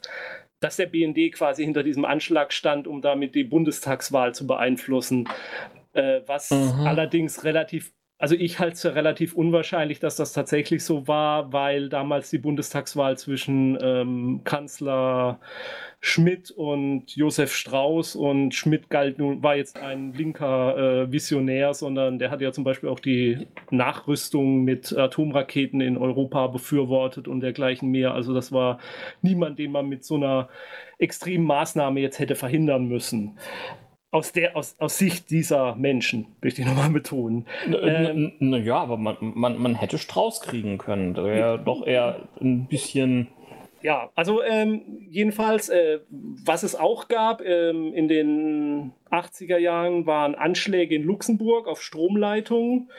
dass 0.63 0.77
der 0.77 0.85
BND 0.85 1.33
quasi 1.33 1.63
hinter 1.63 1.83
diesem 1.83 2.05
Anschlag 2.05 2.53
stand, 2.53 2.87
um 2.87 3.01
damit 3.01 3.35
die 3.35 3.43
Bundestagswahl 3.43 4.33
zu 4.33 4.47
beeinflussen. 4.47 5.27
Äh, 5.91 6.21
was 6.25 6.51
mhm. 6.51 6.87
allerdings 6.87 7.43
relativ, 7.43 7.93
also 8.23 8.35
ich 8.35 8.59
halte 8.59 8.75
es 8.75 8.81
für 8.81 8.95
relativ 8.95 9.35
unwahrscheinlich, 9.35 9.99
dass 9.99 10.15
das 10.15 10.31
tatsächlich 10.31 10.85
so 10.85 11.09
war, 11.09 11.51
weil 11.51 11.89
damals 11.89 12.29
die 12.29 12.37
Bundestagswahl 12.37 13.17
zwischen 13.17 13.77
ähm, 13.81 14.41
Kanzler 14.45 15.41
Schmidt 15.99 16.49
und 16.49 17.13
Josef 17.17 17.53
Strauß 17.53 18.15
und 18.15 18.55
Schmidt 18.55 18.89
galt 18.89 19.17
nun, 19.17 19.43
war 19.43 19.57
jetzt 19.57 19.77
ein 19.77 20.13
linker 20.13 20.77
äh, 20.77 21.11
Visionär, 21.11 21.73
sondern 21.73 22.17
der 22.17 22.31
hat 22.31 22.39
ja 22.39 22.53
zum 22.53 22.63
Beispiel 22.63 22.87
auch 22.87 23.01
die 23.01 23.45
Nachrüstung 23.71 24.63
mit 24.63 24.97
Atomraketen 24.97 25.81
in 25.81 25.97
Europa 25.97 26.47
befürwortet 26.47 27.27
und 27.27 27.41
dergleichen 27.41 27.91
mehr. 27.91 28.13
Also 28.13 28.33
das 28.33 28.53
war 28.53 28.79
niemand, 29.21 29.59
den 29.59 29.73
man 29.73 29.89
mit 29.89 30.05
so 30.05 30.15
einer 30.15 30.47
extremen 30.97 31.43
Maßnahme 31.45 31.99
jetzt 31.99 32.19
hätte 32.19 32.35
verhindern 32.35 32.85
müssen. 32.85 33.37
Aus, 34.13 34.31
der, 34.31 34.55
aus, 34.55 34.75
aus 34.79 34.97
Sicht 34.97 35.31
dieser 35.31 35.75
Menschen, 35.75 36.27
möchte 36.41 36.61
ich 36.61 36.67
nochmal 36.67 36.89
betonen. 36.91 37.45
Ähm, 37.67 38.33
naja, 38.39 38.77
aber 38.77 38.97
man, 38.97 39.17
man, 39.19 39.57
man 39.57 39.75
hätte 39.75 39.97
Strauß 39.97 40.41
kriegen 40.41 40.77
können. 40.77 41.15
Der 41.15 41.25
wäre 41.25 41.59
doch 41.59 41.85
eher 41.85 42.19
ein 42.39 42.67
bisschen 42.67 43.27
ja, 43.83 44.09
also 44.15 44.41
ähm, 44.41 44.81
jedenfalls, 45.09 45.67
äh, 45.67 45.99
was 46.09 46.63
es 46.63 46.73
auch 46.73 47.09
gab 47.09 47.41
ähm, 47.41 47.93
in 47.93 48.07
den 48.07 48.93
80er 49.11 49.57
Jahren, 49.57 50.05
waren 50.05 50.35
Anschläge 50.35 50.95
in 50.95 51.03
Luxemburg 51.03 51.67
auf 51.67 51.81
Stromleitungen, 51.81 52.89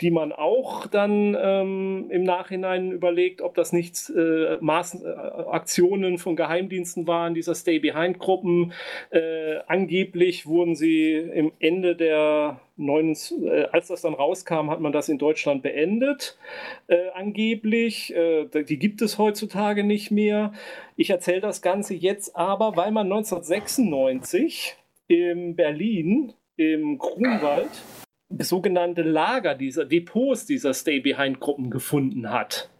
die 0.00 0.10
man 0.10 0.32
auch 0.32 0.86
dann 0.86 1.36
ähm, 1.38 2.06
im 2.10 2.24
Nachhinein 2.24 2.92
überlegt, 2.92 3.42
ob 3.42 3.54
das 3.54 3.74
nicht 3.74 4.10
äh, 4.10 4.56
Maßen, 4.60 5.04
äh, 5.04 5.08
Aktionen 5.08 6.16
von 6.16 6.34
Geheimdiensten 6.34 7.06
waren, 7.06 7.34
dieser 7.34 7.54
Stay-Behind-Gruppen. 7.54 8.72
Äh, 9.10 9.58
angeblich 9.66 10.46
wurden 10.46 10.74
sie 10.74 11.12
im 11.12 11.52
Ende 11.60 11.94
der 11.94 12.58
9, 12.84 13.16
äh, 13.44 13.64
als 13.72 13.88
das 13.88 14.02
dann 14.02 14.14
rauskam, 14.14 14.70
hat 14.70 14.80
man 14.80 14.92
das 14.92 15.08
in 15.08 15.18
Deutschland 15.18 15.62
beendet, 15.62 16.38
äh, 16.88 17.10
angeblich. 17.14 18.14
Äh, 18.14 18.46
die 18.64 18.78
gibt 18.78 19.02
es 19.02 19.18
heutzutage 19.18 19.84
nicht 19.84 20.10
mehr. 20.10 20.52
Ich 20.96 21.10
erzähle 21.10 21.40
das 21.40 21.62
Ganze 21.62 21.94
jetzt 21.94 22.36
aber, 22.36 22.76
weil 22.76 22.92
man 22.92 23.06
1996 23.06 24.76
in 25.08 25.56
Berlin 25.56 26.32
im 26.56 26.98
Grunwald 26.98 27.70
sogenannte 28.38 29.02
Lager 29.02 29.54
dieser 29.54 29.84
Depots 29.84 30.46
dieser 30.46 30.74
Stay-Behind-Gruppen 30.74 31.70
gefunden 31.70 32.30
hat. 32.30 32.70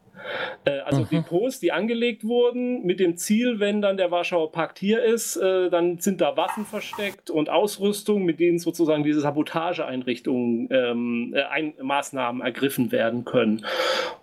Äh, 0.64 0.80
also 0.80 1.02
mhm. 1.02 1.08
Depots, 1.10 1.60
die 1.60 1.72
angelegt 1.72 2.24
wurden 2.24 2.84
mit 2.84 3.00
dem 3.00 3.16
Ziel, 3.16 3.60
wenn 3.60 3.82
dann 3.82 3.96
der 3.96 4.10
Warschauer 4.10 4.52
Pakt 4.52 4.78
hier 4.78 5.02
ist, 5.02 5.36
äh, 5.36 5.70
dann 5.70 5.98
sind 5.98 6.20
da 6.20 6.36
Waffen 6.36 6.64
versteckt 6.64 7.30
und 7.30 7.48
Ausrüstung, 7.48 8.24
mit 8.24 8.40
denen 8.40 8.58
sozusagen 8.58 9.02
diese 9.02 9.20
Sabotageeinrichtungen, 9.20 10.68
ähm, 10.70 11.34
äh, 11.34 11.42
ein, 11.44 11.74
Maßnahmen 11.80 12.42
ergriffen 12.42 12.92
werden 12.92 13.24
können. 13.24 13.64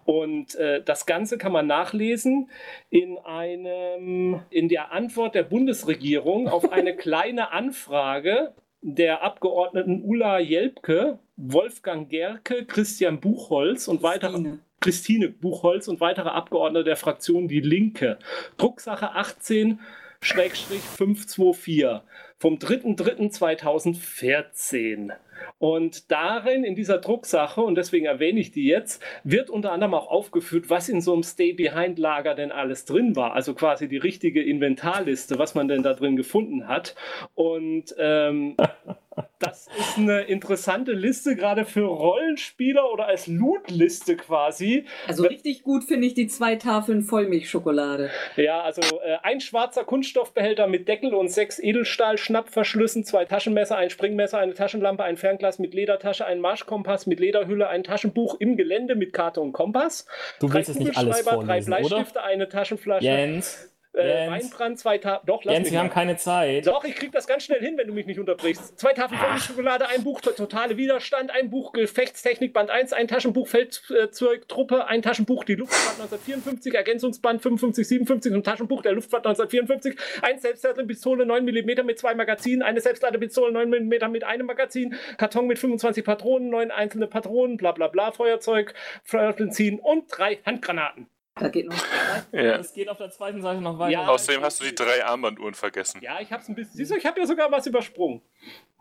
Und 0.05 0.55
äh, 0.55 0.81
das 0.83 1.05
Ganze 1.05 1.37
kann 1.37 1.51
man 1.51 1.67
nachlesen 1.67 2.49
in 2.89 3.17
einem, 3.19 4.41
in 4.49 4.69
der 4.69 4.91
Antwort 4.91 5.35
der 5.35 5.43
Bundesregierung 5.43 6.47
auf 6.47 6.71
eine 6.71 6.95
kleine 6.97 7.51
Anfrage 7.51 8.53
der 8.81 9.23
Abgeordneten 9.23 10.01
Ulla 10.03 10.39
Jelpke, 10.39 11.19
Wolfgang 11.35 12.09
Gerke, 12.09 12.65
Christian 12.65 13.19
Buchholz 13.19 13.87
und 13.87 14.03
weitere 14.03 14.57
Christine 14.79 15.29
Buchholz 15.29 15.87
und 15.87 15.99
weitere 15.99 16.29
Abgeordnete 16.29 16.85
der 16.85 16.95
Fraktion 16.95 17.47
Die 17.47 17.61
Linke. 17.61 18.19
Drucksache 18.57 19.15
18 19.15 19.79
524 20.21 22.01
vom 22.37 22.55
3.3.2014. 22.55 25.11
Und 25.57 26.11
darin, 26.11 26.65
in 26.65 26.75
dieser 26.75 26.97
Drucksache, 26.97 27.61
und 27.61 27.75
deswegen 27.75 28.05
erwähne 28.05 28.39
ich 28.39 28.51
die 28.51 28.65
jetzt, 28.65 29.01
wird 29.23 29.49
unter 29.49 29.71
anderem 29.71 29.93
auch 29.93 30.07
aufgeführt, 30.07 30.69
was 30.69 30.89
in 30.89 30.99
so 31.01 31.13
einem 31.13 31.23
Stay-Behind-Lager 31.23 32.35
denn 32.35 32.51
alles 32.51 32.85
drin 32.85 33.15
war. 33.15 33.33
Also 33.33 33.53
quasi 33.53 33.87
die 33.87 33.97
richtige 33.97 34.43
Inventarliste, 34.43 35.39
was 35.39 35.55
man 35.55 35.69
denn 35.69 35.83
da 35.83 35.93
drin 35.93 36.17
gefunden 36.17 36.67
hat. 36.67 36.95
Und 37.35 37.95
ähm, 37.97 38.57
das 39.39 39.67
ist 39.77 39.97
eine 39.97 40.21
interessante 40.21 40.91
Liste, 40.91 41.35
gerade 41.35 41.63
für 41.63 41.85
Rollenspieler 41.85 42.91
oder 42.91 43.07
als 43.07 43.27
Loot-Liste 43.27 44.17
quasi. 44.17 44.85
Also 45.07 45.23
richtig 45.23 45.63
gut 45.63 45.85
finde 45.85 46.07
ich 46.07 46.13
die 46.13 46.27
zwei 46.27 46.55
Tafeln 46.55 47.03
Vollmilchschokolade. 47.03 48.09
Ja, 48.35 48.61
also 48.61 48.81
äh, 48.81 49.17
ein 49.23 49.39
schwarzer 49.39 49.85
Kunststoffbehälter 49.85 50.67
mit 50.67 50.87
Deckel 50.87 51.13
und 51.13 51.29
sechs 51.29 51.57
Edelstahl-Schnappverschlüssen, 51.57 53.05
zwei 53.05 53.25
Taschenmesser, 53.25 53.77
ein 53.77 53.89
Springmesser, 53.89 54.39
eine 54.39 54.53
Taschenlampe, 54.53 55.03
ein 55.03 55.15
Fernglas 55.15 55.57
mit 55.57 55.73
Ledertasche, 55.73 56.25
ein 56.25 56.41
Marschkompass 56.41 57.07
mit 57.07 57.19
Lederhülle, 57.21 57.69
ein 57.69 57.83
Taschenbuch 57.83 58.35
im 58.39 58.57
Gelände 58.57 58.95
mit 58.95 59.13
Karte 59.13 59.39
und 59.39 59.53
Kompass. 59.53 60.05
Du 60.39 60.51
willst 60.51 60.69
es 60.69 60.79
nicht 60.79 60.97
alles 60.97 61.21
vorlesen, 61.21 61.47
drei 61.47 61.61
Bleistifte, 61.61 62.19
oder? 62.19 62.23
eine 62.25 62.49
Taschenflasche. 62.49 63.05
Jens. 63.05 63.69
Äh, 63.93 64.29
Weinbrand, 64.29 64.77
zwei 64.77 64.99
Tafeln. 64.99 65.25
Doch, 65.25 65.43
lass 65.43 65.53
Jens, 65.53 65.71
wir 65.71 65.77
mal. 65.77 65.83
haben 65.85 65.89
keine 65.89 66.15
Zeit. 66.15 66.67
Doch, 66.67 66.83
ich 66.83 66.95
krieg 66.95 67.11
das 67.11 67.25
ganz 67.25 67.43
schnell 67.43 67.59
hin, 67.59 67.75
wenn 67.75 67.87
du 67.87 67.93
mich 67.93 68.05
nicht 68.05 68.19
unterbrichst. 68.19 68.79
Zwei 68.79 68.93
Tafeln 68.93 69.19
ah. 69.19 69.39
Schokolade, 69.39 69.87
ein 69.89 70.03
Buch 70.03 70.21
Totale 70.21 70.77
Widerstand, 70.77 71.31
ein 71.31 71.49
Buch 71.49 71.73
Gefechtstechnik 71.73 72.53
Band 72.53 72.69
1, 72.69 72.93
ein 72.93 73.07
Taschenbuch 73.07 73.47
Feldzeugtruppe, 73.47 74.85
ein 74.87 75.01
Taschenbuch 75.01 75.43
Die 75.43 75.55
Luftfahrt 75.55 75.99
1954, 75.99 76.75
Ergänzungsband 76.75 77.41
55, 77.41 77.87
57 77.87 78.33
und 78.33 78.43
Taschenbuch 78.43 78.83
der 78.83 78.93
Luftfahrt 78.93 79.25
1954, 79.25 79.99
ein 80.21 80.39
Selbstladepistole 80.39 81.25
9 81.25 81.43
mm 81.43 81.85
mit 81.85 81.97
zwei 81.97 82.13
Magazinen, 82.13 82.61
eine 82.61 82.81
Selbstladepistole 82.81 83.51
9 83.51 83.69
mm 83.69 84.11
mit 84.11 84.23
einem 84.23 84.45
Magazin, 84.45 84.95
Karton 85.17 85.47
mit 85.47 85.57
25 85.57 86.05
Patronen, 86.05 86.49
neun 86.49 86.69
einzelne 86.69 87.07
Patronen, 87.07 87.57
bla 87.57 87.71
bla 87.71 87.87
bla, 87.87 88.11
Feuerzeug, 88.11 88.73
Benzin 89.09 89.79
und 89.79 90.05
drei 90.09 90.39
Handgranaten. 90.45 91.07
Da 91.39 91.49
geht 91.49 91.67
noch 91.67 91.75
ja. 92.31 92.57
Es 92.57 92.73
geht 92.73 92.89
auf 92.89 92.97
der 92.97 93.09
zweiten 93.11 93.41
Seite 93.41 93.61
noch 93.61 93.79
weiter. 93.79 93.91
Ja, 93.91 94.07
Außerdem 94.07 94.41
hast 94.41 94.59
du 94.59 94.65
die 94.65 94.75
drei 94.75 95.05
Armbanduhren 95.05 95.53
vergessen. 95.53 96.01
Ja, 96.01 96.19
ich 96.19 96.31
hab's 96.31 96.49
ein 96.49 96.55
bisschen. 96.55 96.75
Siehst 96.75 96.91
du, 96.91 96.95
ich 96.95 97.05
habe 97.05 97.19
ja 97.19 97.25
sogar 97.25 97.51
was 97.51 97.65
übersprungen. 97.65 98.21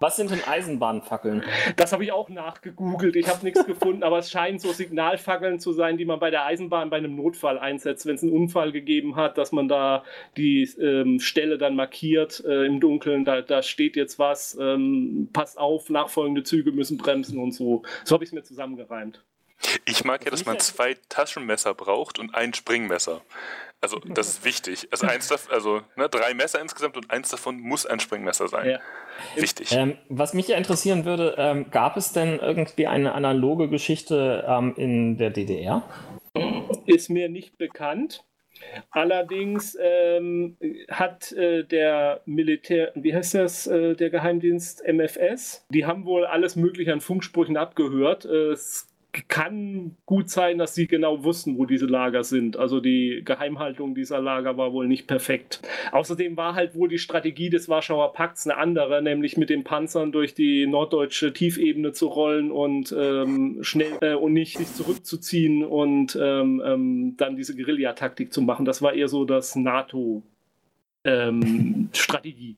Was 0.01 0.17
sind 0.17 0.31
denn 0.31 0.43
Eisenbahnfackeln? 0.47 1.43
Das 1.77 1.93
habe 1.93 2.05
ich 2.05 2.13
auch 2.13 2.29
nachgegoogelt. 2.29 3.17
Ich 3.17 3.29
habe 3.29 3.45
nichts 3.45 3.65
gefunden, 3.67 4.05
aber 4.05 4.19
es 4.19 4.31
scheinen 4.31 4.59
so 4.61 4.73
Signalfackeln 4.73 5.59
zu 5.59 5.73
sein, 5.73 5.97
die 5.97 6.05
man 6.05 6.21
bei 6.21 6.31
der 6.31 6.45
Eisenbahn 6.45 6.91
bei 6.91 6.99
einem 6.99 7.17
Notfall 7.17 7.59
einsetzt, 7.59 8.07
wenn 8.07 8.15
es 8.15 8.23
einen 8.23 8.33
Unfall 8.33 8.71
gegeben 8.71 9.17
hat, 9.17 9.39
dass 9.39 9.51
man 9.51 9.67
da 9.67 10.05
die 10.37 10.63
ähm, 10.81 11.19
Stelle 11.19 11.59
dann 11.59 11.75
markiert 11.75 12.45
äh, 12.45 12.67
im 12.67 12.81
Dunkeln. 12.81 13.25
Da, 13.25 13.43
da 13.43 13.63
steht 13.63 13.97
jetzt 13.97 14.19
was, 14.19 14.57
ähm, 14.61 15.31
passt 15.33 15.59
auf, 15.59 15.91
nachfolgende 15.91 16.45
Züge 16.45 16.71
müssen 16.71 16.97
bremsen 16.97 17.39
und 17.39 17.53
so. 17.53 17.83
So 18.05 18.15
habe 18.15 18.23
ich 18.23 18.29
es 18.29 18.35
mir 18.35 18.43
zusammengereimt. 18.43 19.25
Ich 19.85 20.05
mag 20.05 20.25
ja, 20.25 20.31
dass 20.31 20.47
man 20.47 20.61
zwei 20.61 20.97
Taschenmesser 21.09 21.75
braucht 21.75 22.19
und 22.19 22.35
ein 22.35 22.55
Springmesser. 22.55 23.23
Also 23.81 23.99
das 23.99 24.29
ist 24.29 24.45
wichtig. 24.45 24.89
Also 24.91 25.07
eins 25.07 25.29
davon, 25.29 25.53
also 25.53 25.83
ne, 25.97 26.09
drei 26.09 26.35
Messer 26.35 26.61
insgesamt 26.61 26.97
und 26.97 27.11
eins 27.11 27.29
davon 27.29 27.61
muss 27.61 27.87
ein 27.87 28.01
Springmesser 28.01 28.49
sein. 28.49 28.71
Ja. 28.71 28.81
Wichtig. 29.37 29.73
Ähm, 29.73 29.99
was 30.09 30.35
mich 30.35 30.49
ja 30.49 30.57
interessieren 30.57 31.05
würde, 31.05 31.35
ähm, 31.39 31.71
gab 31.71 31.97
es 31.97 32.13
denn 32.13 32.39
irgendwie 32.39 32.87
eine 32.87 33.13
analoge 33.13 33.69
Geschichte 33.69 34.45
ähm, 34.49 34.75
in 34.77 35.19
der 35.19 35.31
DDR? 35.31 35.83
Ist 36.87 37.11
mir 37.11 37.29
nicht 37.29 37.59
bekannt. 37.59 38.25
Allerdings 38.91 39.77
ähm, 39.81 40.57
hat 40.91 41.33
äh, 41.33 41.65
der 41.65 42.23
Militär, 42.27 42.93
wie 42.95 43.15
heißt 43.15 43.35
das, 43.35 43.67
äh, 43.67 43.95
der 43.95 44.11
Geheimdienst 44.11 44.83
MFS, 44.87 45.65
die 45.71 45.87
haben 45.87 46.05
wohl 46.05 46.27
alles 46.27 46.57
Mögliche 46.57 46.93
an 46.93 47.01
Funksprüchen 47.01 47.57
abgehört. 47.57 48.25
Äh, 48.25 48.51
es 48.51 48.88
kann 49.27 49.97
gut 50.05 50.29
sein, 50.29 50.59
dass 50.59 50.75
sie 50.75 50.87
genau 50.87 51.25
wussten, 51.25 51.57
wo 51.57 51.65
diese 51.65 51.87
Lager 51.87 52.25
sind. 52.25 52.59
Also 52.59 52.81
die 52.81 53.23
Geheimhaltung 53.25 53.95
dieser 53.95 54.21
Lager 54.21 54.59
war 54.59 54.75
wohl 54.75 54.87
nicht 54.87 55.07
perfekt. 55.07 55.63
Außerdem 55.93 56.37
war 56.37 56.55
halt 56.55 56.75
wohl 56.75 56.91
die 56.91 56.99
Strategie 56.99 57.49
des 57.49 57.71
Warschauer 57.71 58.13
Pakts 58.13 58.47
eine 58.47 58.59
andere, 58.59 59.01
nämlich 59.03 59.39
mit 59.39 59.49
den 59.49 59.65
Panzern 59.65 60.13
durch 60.13 60.35
die 60.35 60.67
norddeutsche 60.67 61.33
Tiefebene 61.33 61.93
zu 61.93 62.09
rollen 62.09 62.51
und 62.51 62.95
ähm, 62.97 63.61
schnell 63.63 63.97
äh, 64.03 64.13
und 64.15 64.35
nicht 64.35 64.59
sich 64.59 64.75
zurückzuziehen 64.75 65.65
und 65.65 66.19
ähm, 66.21 66.61
ähm, 66.65 67.15
dann 67.17 67.37
diese 67.37 67.57
Guerillataktik 67.57 68.31
zu 68.33 68.43
machen. 68.43 68.67
Das 68.67 68.83
war 68.83 68.93
eher 68.93 69.09
so 69.09 69.25
das 69.25 69.57
NATO-Strategie. 69.57 72.57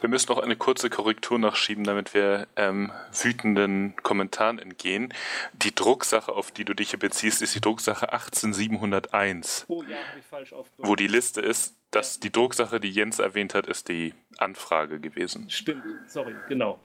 Wir 0.00 0.08
müssen 0.08 0.32
noch 0.32 0.38
eine 0.38 0.56
kurze 0.56 0.88
Korrektur 0.88 1.38
nachschieben, 1.38 1.84
damit 1.84 2.14
wir 2.14 2.46
ähm, 2.56 2.90
wütenden 3.12 3.94
Kommentaren 4.02 4.58
entgehen. 4.58 5.12
Die 5.52 5.74
Drucksache, 5.74 6.32
auf 6.32 6.50
die 6.50 6.64
du 6.64 6.74
dich 6.74 6.90
hier 6.90 6.98
beziehst, 6.98 7.42
ist 7.42 7.54
die 7.54 7.60
Drucksache 7.60 8.12
18701. 8.12 9.66
Oh 9.68 9.82
ja, 9.82 9.96
habe 9.96 10.18
ich 10.18 10.24
falsch 10.24 10.52
aufgehört. 10.54 10.88
Wo 10.88 10.96
die 10.96 11.06
Liste 11.06 11.42
ist, 11.42 11.76
dass 11.90 12.18
die 12.18 12.32
Drucksache, 12.32 12.80
die 12.80 12.90
Jens 12.90 13.18
erwähnt 13.18 13.54
hat, 13.54 13.66
ist 13.66 13.88
die 13.88 14.14
Anfrage 14.38 15.00
gewesen. 15.00 15.50
Stimmt, 15.50 15.84
sorry, 16.06 16.34
genau. 16.48 16.80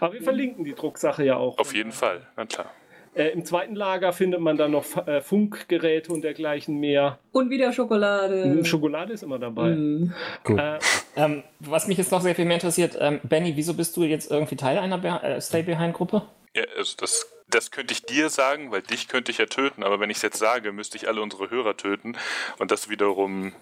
Aber 0.00 0.12
wir 0.12 0.22
verlinken 0.22 0.64
die 0.64 0.74
Drucksache 0.74 1.24
ja 1.24 1.36
auch. 1.36 1.56
Auf 1.58 1.72
jeden 1.72 1.92
Fall, 1.92 2.26
na 2.36 2.44
klar. 2.44 2.70
Äh, 3.18 3.30
Im 3.30 3.44
zweiten 3.44 3.74
Lager 3.74 4.12
findet 4.12 4.40
man 4.40 4.56
dann 4.56 4.70
noch 4.70 5.06
äh, 5.08 5.20
Funkgeräte 5.20 6.12
und 6.12 6.22
dergleichen 6.22 6.78
mehr. 6.78 7.18
Und 7.32 7.50
wieder 7.50 7.72
Schokolade. 7.72 8.46
Mhm, 8.46 8.64
Schokolade 8.64 9.12
ist 9.12 9.22
immer 9.24 9.38
dabei. 9.40 9.70
Mhm. 9.70 10.14
Gut. 10.44 10.58
Äh, 10.58 10.78
ähm, 11.16 11.42
was 11.58 11.88
mich 11.88 11.98
jetzt 11.98 12.12
noch 12.12 12.20
sehr 12.20 12.36
viel 12.36 12.44
mehr 12.44 12.54
interessiert, 12.56 12.96
ähm, 13.00 13.18
Benny, 13.24 13.56
wieso 13.56 13.74
bist 13.74 13.96
du 13.96 14.04
jetzt 14.04 14.30
irgendwie 14.30 14.54
Teil 14.56 14.78
einer 14.78 14.98
Be 14.98 15.08
äh, 15.08 15.40
Stay-Behind-Gruppe? 15.40 16.22
Ja, 16.54 16.62
also 16.76 16.94
das, 16.96 17.26
das 17.50 17.72
könnte 17.72 17.92
ich 17.92 18.06
dir 18.06 18.28
sagen, 18.30 18.70
weil 18.70 18.82
dich 18.82 19.08
könnte 19.08 19.32
ich 19.32 19.38
ja 19.38 19.46
töten, 19.46 19.82
aber 19.82 19.98
wenn 19.98 20.10
ich 20.10 20.18
es 20.18 20.22
jetzt 20.22 20.38
sage, 20.38 20.70
müsste 20.70 20.96
ich 20.96 21.08
alle 21.08 21.20
unsere 21.20 21.50
Hörer 21.50 21.76
töten 21.76 22.16
und 22.58 22.70
das 22.70 22.88
wiederum 22.88 23.52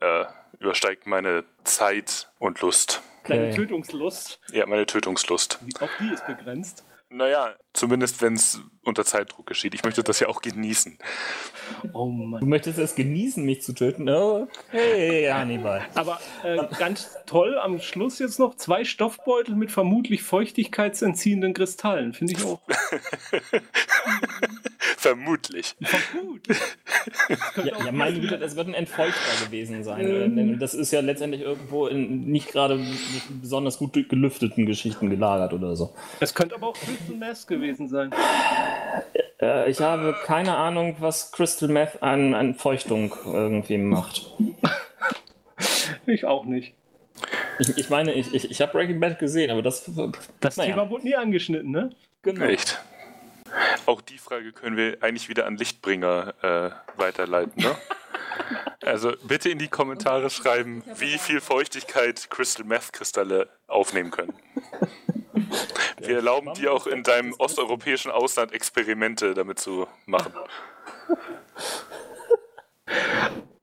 äh, 0.00 0.24
übersteigt 0.60 1.06
meine 1.06 1.44
Zeit 1.64 2.30
und 2.38 2.60
Lust. 2.60 3.02
Deine 3.26 3.50
Tötungslust, 3.54 4.40
Ja, 4.52 4.66
meine 4.66 4.86
Tötungslust. 4.86 5.58
auch 5.80 5.88
die 6.00 6.12
ist 6.12 6.26
begrenzt. 6.26 6.84
Naja, 7.08 7.54
zumindest 7.72 8.20
wenn 8.20 8.34
es 8.34 8.60
unter 8.86 9.04
Zeitdruck 9.04 9.46
geschieht. 9.46 9.74
Ich 9.74 9.84
möchte 9.84 10.02
das 10.02 10.20
ja 10.20 10.28
auch 10.28 10.40
genießen. 10.42 10.98
Oh 11.92 12.06
Du 12.06 12.12
Mann. 12.12 12.48
möchtest 12.48 12.78
es 12.78 12.94
genießen, 12.94 13.44
mich 13.44 13.62
zu 13.62 13.72
töten? 13.72 14.08
Okay, 14.08 15.30
Hannibal. 15.32 15.82
Aber 15.94 16.20
äh, 16.44 16.58
ganz 16.78 17.10
toll 17.26 17.58
am 17.58 17.80
Schluss 17.80 18.18
jetzt 18.18 18.38
noch 18.38 18.54
zwei 18.56 18.84
Stoffbeutel 18.84 19.54
mit 19.56 19.70
vermutlich 19.70 20.22
feuchtigkeitsentziehenden 20.22 21.54
Kristallen. 21.54 22.12
Finde 22.12 22.34
ich 22.34 22.44
auch 22.44 22.60
Vermutlich. 24.96 25.76
gut. 26.20 26.42
Ja, 27.64 27.84
ja, 27.84 27.92
meine 27.92 28.20
Güte, 28.20 28.38
das 28.38 28.56
wird 28.56 28.68
ein 28.68 28.74
Entfeuchter 28.74 29.44
gewesen 29.44 29.84
sein. 29.84 30.00
äh, 30.00 30.28
Denn 30.28 30.58
das 30.58 30.74
ist 30.74 30.90
ja 30.90 31.00
letztendlich 31.00 31.42
irgendwo 31.42 31.86
in 31.86 32.26
nicht 32.26 32.48
gerade 32.52 32.80
besonders 33.40 33.78
gut 33.78 33.92
gelüfteten 34.08 34.66
Geschichten 34.66 35.10
gelagert 35.10 35.52
oder 35.52 35.76
so. 35.76 35.94
Es 36.20 36.34
könnte 36.34 36.54
aber 36.56 36.68
auch 36.68 36.74
Crystal 36.74 37.16
Mass 37.16 37.46
gewesen 37.46 37.88
sein. 37.88 38.10
Äh, 39.40 39.70
ich 39.70 39.80
habe 39.80 40.16
keine 40.24 40.56
Ahnung, 40.56 40.96
was 40.98 41.32
Crystal 41.32 41.68
Meth 41.68 42.02
an, 42.02 42.34
an 42.34 42.54
Feuchtung 42.54 43.12
irgendwie 43.24 43.78
macht. 43.78 44.32
Ich 46.08 46.24
auch 46.24 46.44
nicht. 46.44 46.74
Ich, 47.58 47.76
ich 47.76 47.90
meine, 47.90 48.12
ich, 48.12 48.32
ich, 48.32 48.50
ich 48.50 48.60
habe 48.60 48.72
Breaking 48.72 49.00
Bad 49.00 49.18
gesehen, 49.18 49.50
aber 49.50 49.62
das. 49.62 49.90
Das 50.38 50.56
naja, 50.56 50.74
Thema 50.74 50.90
wurde 50.90 51.04
nie 51.04 51.16
angeschnitten, 51.16 51.70
ne? 51.70 51.90
genau. 52.22 52.44
Echt. 52.44 52.80
Auch 53.86 54.00
die 54.00 54.18
Frage 54.18 54.52
können 54.52 54.76
wir 54.76 54.98
eigentlich 55.00 55.28
wieder 55.28 55.46
an 55.46 55.56
Lichtbringer 55.56 56.34
äh, 56.42 56.98
weiterleiten, 57.00 57.62
ne? 57.62 57.74
Also 58.82 59.14
bitte 59.26 59.48
in 59.48 59.58
die 59.58 59.66
Kommentare 59.66 60.30
schreiben, 60.30 60.84
wie 60.98 61.18
viel 61.18 61.40
Feuchtigkeit 61.40 62.30
Crystal 62.30 62.64
Meth 62.64 62.92
Kristalle 62.92 63.48
aufnehmen 63.66 64.12
können. 64.12 64.34
Wir 65.98 66.16
erlauben 66.16 66.52
dir 66.54 66.72
auch 66.72 66.86
in 66.86 67.02
deinem 67.02 67.34
osteuropäischen 67.38 68.10
Ausland 68.10 68.52
Experimente 68.52 69.34
damit 69.34 69.58
zu 69.58 69.86
machen. 70.06 70.32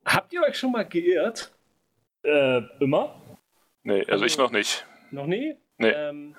Habt 0.06 0.34
ihr 0.34 0.44
euch 0.44 0.58
schon 0.58 0.72
mal 0.72 0.86
geirrt? 0.86 1.52
Äh, 2.24 2.62
immer? 2.80 3.22
Nee, 3.84 4.06
also 4.08 4.26
ich 4.26 4.38
noch 4.38 4.52
nicht. 4.52 4.86
Noch 5.12 5.28
nie? 5.28 5.56
Nee. 5.78 5.90
Ähm, 5.90 6.36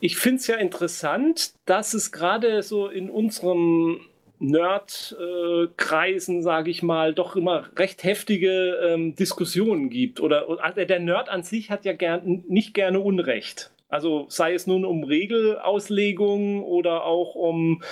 ich 0.00 0.16
finde 0.16 0.36
es 0.36 0.46
ja 0.46 0.56
interessant, 0.56 1.54
dass 1.66 1.94
es 1.94 2.12
gerade 2.12 2.62
so 2.62 2.88
in 2.88 3.10
unserem 3.10 4.00
Nerd-Kreisen, 4.38 6.42
sage 6.42 6.70
ich 6.70 6.82
mal, 6.82 7.14
doch 7.14 7.36
immer 7.36 7.68
recht 7.76 8.04
heftige 8.04 8.78
ähm, 8.82 9.14
Diskussionen 9.14 9.90
gibt. 9.90 10.20
Oder, 10.20 10.48
oder 10.48 10.72
der 10.72 10.98
Nerd 10.98 11.28
an 11.28 11.42
sich 11.42 11.70
hat 11.70 11.84
ja 11.84 11.92
gern, 11.92 12.44
nicht 12.48 12.74
gerne 12.74 13.00
Unrecht. 13.00 13.70
Also 13.88 14.26
sei 14.28 14.54
es 14.54 14.66
nun 14.66 14.84
um 14.84 15.04
Regelauslegungen 15.04 16.62
oder 16.62 17.04
auch 17.04 17.34
um 17.34 17.82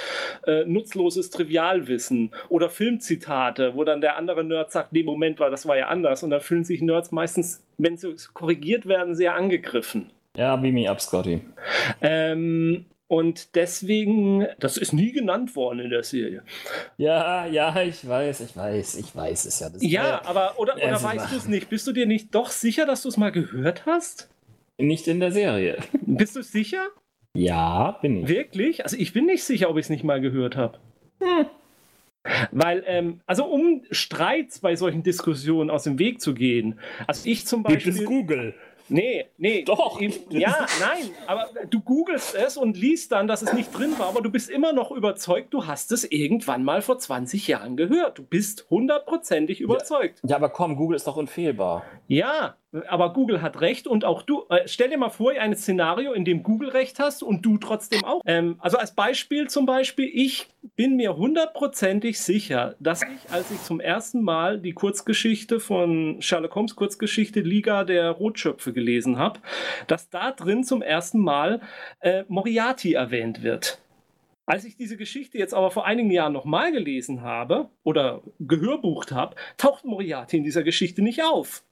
äh, 0.46 0.64
nutzloses 0.64 1.31
Trivialwissen 1.31 2.33
oder 2.48 2.70
Filmzitate, 2.70 3.74
wo 3.76 3.85
dann 3.85 4.00
der 4.00 4.16
andere 4.16 4.42
Nerd 4.42 4.72
sagt, 4.72 4.92
nee, 4.92 5.02
Moment, 5.02 5.38
war 5.38 5.50
das 5.50 5.66
war 5.66 5.76
ja 5.76 5.88
anders. 5.88 6.22
Und 6.22 6.31
da 6.31 6.40
fühlen 6.40 6.64
sich 6.64 6.83
Nerds 6.83 7.12
meistens, 7.12 7.62
wenn 7.78 7.96
sie 7.96 8.14
korrigiert 8.33 8.87
werden, 8.87 9.14
sehr 9.14 9.35
angegriffen. 9.35 10.11
Ja, 10.37 10.57
beam 10.57 10.74
me 10.74 10.90
up, 10.90 11.00
Scotty. 11.00 11.42
Ähm, 12.00 12.87
und 13.12 13.55
deswegen, 13.57 14.46
das 14.59 14.78
ist 14.78 14.94
nie 14.94 15.12
genannt 15.12 15.55
worden 15.55 15.81
in 15.81 15.90
der 15.90 16.02
Serie. 16.02 16.42
Ja, 16.96 17.44
ja, 17.44 17.83
ich 17.83 18.09
weiß, 18.09 18.40
ich 18.40 18.57
weiß, 18.57 18.94
ich 18.94 19.14
weiß 19.14 19.44
es 19.44 19.61
ja. 19.61 19.68
Das 19.68 19.83
Ja, 19.83 20.22
aber, 20.24 20.55
oder, 20.57 20.76
oder 20.76 20.92
Also, 20.94 21.07
weißt 21.07 21.31
du 21.31 21.37
es 21.37 21.46
nicht? 21.46 21.68
Bist 21.68 21.87
du 21.87 21.92
dir 21.92 22.07
nicht 22.07 22.35
doch 22.35 22.50
sicher, 22.50 22.87
dass 22.87 23.02
du 23.02 23.11
es 23.11 23.18
mal 23.18 23.31
gehört 23.31 23.85
hast? 23.85 24.32
Nicht 24.78 25.06
in 25.08 25.20
der 25.20 25.32
Serie. 25.32 25.78
Bist 26.06 26.37
du 26.37 26.42
sicher? 26.42 26.88
Ja, 27.35 27.98
bin 28.02 28.22
ich. 28.22 28.28
Wirklich? 28.28 28.85
Also 28.85 28.96
ich 28.96 29.12
bin 29.12 29.26
nicht 29.26 29.44
sicher, 29.44 29.70
ob 29.70 29.76
ich 29.76 29.87
es 29.87 29.90
nicht 29.90 30.04
mal 30.04 30.20
gehört 30.20 30.56
habe. 30.56 30.78
Weil, 32.50 32.85
ähm, 32.87 33.20
also 33.26 33.44
um 33.46 33.82
Streits 33.90 34.61
bei 34.61 34.76
solchen 34.76 35.02
Diskussionen 35.02 35.70
aus 35.70 35.85
dem 35.85 35.98
Weg 35.98 36.20
zu 36.20 36.35
gehen, 36.35 36.78
also 37.06 37.28
ich 37.28 37.46
zum 37.46 37.64
Gibt 37.64 37.85
Beispiel. 37.85 37.94
es 37.94 38.04
Google? 38.04 38.54
Nee, 38.88 39.26
nee. 39.38 39.62
Doch. 39.62 40.00
Ja, 40.30 40.66
nein, 40.80 41.11
aber 41.26 41.48
du 41.70 41.80
googelst 41.80 42.35
es 42.35 42.56
und 42.56 42.76
liest 42.76 43.12
dann, 43.12 43.26
dass 43.26 43.42
es 43.42 43.52
nicht 43.52 43.76
drin 43.76 43.98
war, 43.98 44.08
aber 44.08 44.20
du 44.20 44.30
bist 44.30 44.50
immer 44.50 44.72
noch 44.72 44.90
überzeugt, 44.90 45.54
du 45.54 45.66
hast 45.66 45.92
es 45.92 46.04
irgendwann 46.04 46.62
mal 46.62 46.82
vor 46.82 46.98
20 46.98 47.46
Jahren 47.48 47.76
gehört. 47.76 48.18
Du 48.18 48.22
bist 48.22 48.66
hundertprozentig 48.70 49.61
überzeugt. 49.61 50.20
Ja, 50.26 50.37
aber 50.37 50.50
komm, 50.50 50.76
Google 50.76 50.96
ist 50.96 51.06
doch 51.06 51.16
unfehlbar. 51.16 51.85
Ja, 52.06 52.56
aber 52.88 53.12
Google 53.12 53.42
hat 53.42 53.61
recht 53.61 53.87
und 53.87 54.04
auch 54.04 54.22
du. 54.22 54.44
Äh, 54.48 54.66
stell 54.66 54.88
dir 54.88 54.98
mal 54.98 55.11
vor, 55.11 55.32
ein 55.32 55.54
Szenario, 55.54 56.12
in 56.12 56.24
dem 56.24 56.42
Google 56.42 56.70
recht 56.70 56.98
hast 56.98 57.22
und 57.22 57.44
du 57.44 57.58
trotzdem 57.58 58.04
auch. 58.04 58.22
Ähm, 58.26 58.56
also 58.61 58.78
als 58.78 58.94
Beispiel 58.94 59.48
zum 59.48 59.66
Beispiel, 59.66 60.11
ich 60.12 60.48
bin 60.76 60.96
mir 60.96 61.16
hundertprozentig 61.16 62.20
sicher, 62.20 62.76
dass 62.80 63.02
ich, 63.02 63.30
als 63.30 63.50
ich 63.50 63.62
zum 63.62 63.80
ersten 63.80 64.22
Mal 64.22 64.58
die 64.58 64.72
Kurzgeschichte 64.72 65.61
von 65.61 66.20
Sherlock 66.20 66.54
Holmes 66.54 66.76
Kurzgeschichte 66.76 67.40
Liga 67.40 67.85
der 67.85 68.11
Rotschöpfe 68.11 68.72
gelesen 68.72 69.18
habe, 69.18 69.40
dass 69.87 70.08
da 70.08 70.32
drin 70.32 70.64
zum 70.64 70.82
ersten 70.82 71.18
Mal 71.18 71.61
äh, 72.00 72.24
Moriarty 72.28 72.94
erwähnt 72.94 73.42
wird. 73.42 73.78
Als 74.46 74.64
ich 74.64 74.76
diese 74.76 74.96
Geschichte 74.96 75.38
jetzt 75.38 75.54
aber 75.54 75.70
vor 75.70 75.87
einigen 75.87 76.11
Jahren 76.11 76.32
nochmal 76.32 76.72
gelesen 76.72 77.22
habe 77.22 77.70
oder 77.85 78.22
gehörbucht 78.40 79.12
habe, 79.12 79.37
taucht 79.56 79.85
Moriarty 79.85 80.38
in 80.38 80.44
dieser 80.44 80.64
Geschichte 80.64 81.00
nicht 81.00 81.22
auf. 81.22 81.64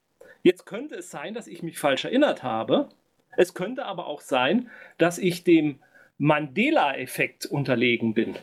Jetzt 0.42 0.64
könnte 0.66 0.96
es 0.96 1.10
sein, 1.10 1.34
dass 1.34 1.46
ich 1.46 1.62
mich 1.62 1.78
falsch 1.78 2.04
erinnert 2.04 2.42
habe. 2.42 2.88
Es 3.36 3.54
könnte 3.54 3.84
aber 3.84 4.06
auch 4.06 4.20
sein, 4.20 4.70
dass 4.98 5.18
ich 5.18 5.44
dem 5.44 5.80
Mandela-Effekt 6.18 7.46
unterlegen 7.46 8.14
bin. 8.14 8.34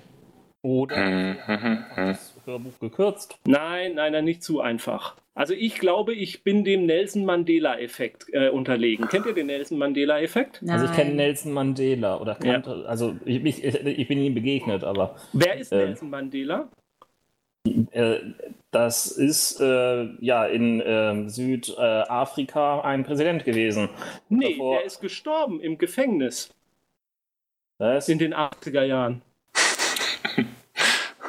Oder 0.61 0.97
Mhm, 0.97 1.37
mhm, 1.47 1.69
mhm. 1.95 2.07
das 2.07 2.33
Hörbuch 2.45 2.79
gekürzt. 2.79 3.37
Nein, 3.45 3.95
nein, 3.95 4.11
nein, 4.11 4.25
nicht 4.25 4.43
zu 4.43 4.59
einfach. 4.59 5.15
Also 5.35 5.53
ich 5.53 5.77
glaube, 5.77 6.13
ich 6.15 6.43
bin 6.43 6.63
dem 6.63 6.87
Nelson 6.87 7.23
Mandela-Effekt 7.25 8.25
äh, 8.33 8.49
unterlegen. 8.49 9.07
Kennt 9.07 9.27
ihr 9.27 9.33
den 9.33 9.45
Nelson 9.47 9.77
Mandela-Effekt? 9.77 10.63
Also 10.67 10.85
ich 10.85 10.91
kenne. 10.93 11.13
Nelson 11.13 11.51
Mandela 11.53 12.19
oder 12.19 12.37
Ja. 12.43 12.53
kannte, 12.53 12.85
also 12.87 13.15
ich, 13.23 13.43
ich, 13.45 13.63
ich 13.63 14.07
bin 14.07 14.17
ihm 14.19 14.33
begegnet, 14.33 14.83
aber 14.83 15.15
Wer 15.33 15.57
ist 15.57 15.71
Ähm. 15.71 15.79
Nelson 15.79 16.09
Mandela? 16.09 16.69
äh, 17.91 18.17
das 18.71 19.07
ist 19.07 19.61
äh, 19.61 20.03
ja 20.19 20.45
in 20.45 20.81
ähm, 20.85 21.29
Südafrika 21.29 22.81
ein 22.81 23.03
Präsident 23.03 23.43
gewesen. 23.45 23.89
Nee, 24.29 24.53
Davor- 24.57 24.77
der 24.77 24.85
ist 24.85 24.99
gestorben 24.99 25.59
im 25.61 25.77
Gefängnis 25.77 26.53
Was? 27.77 28.09
in 28.09 28.19
den 28.19 28.33
80er 28.33 28.83
Jahren. 28.83 29.21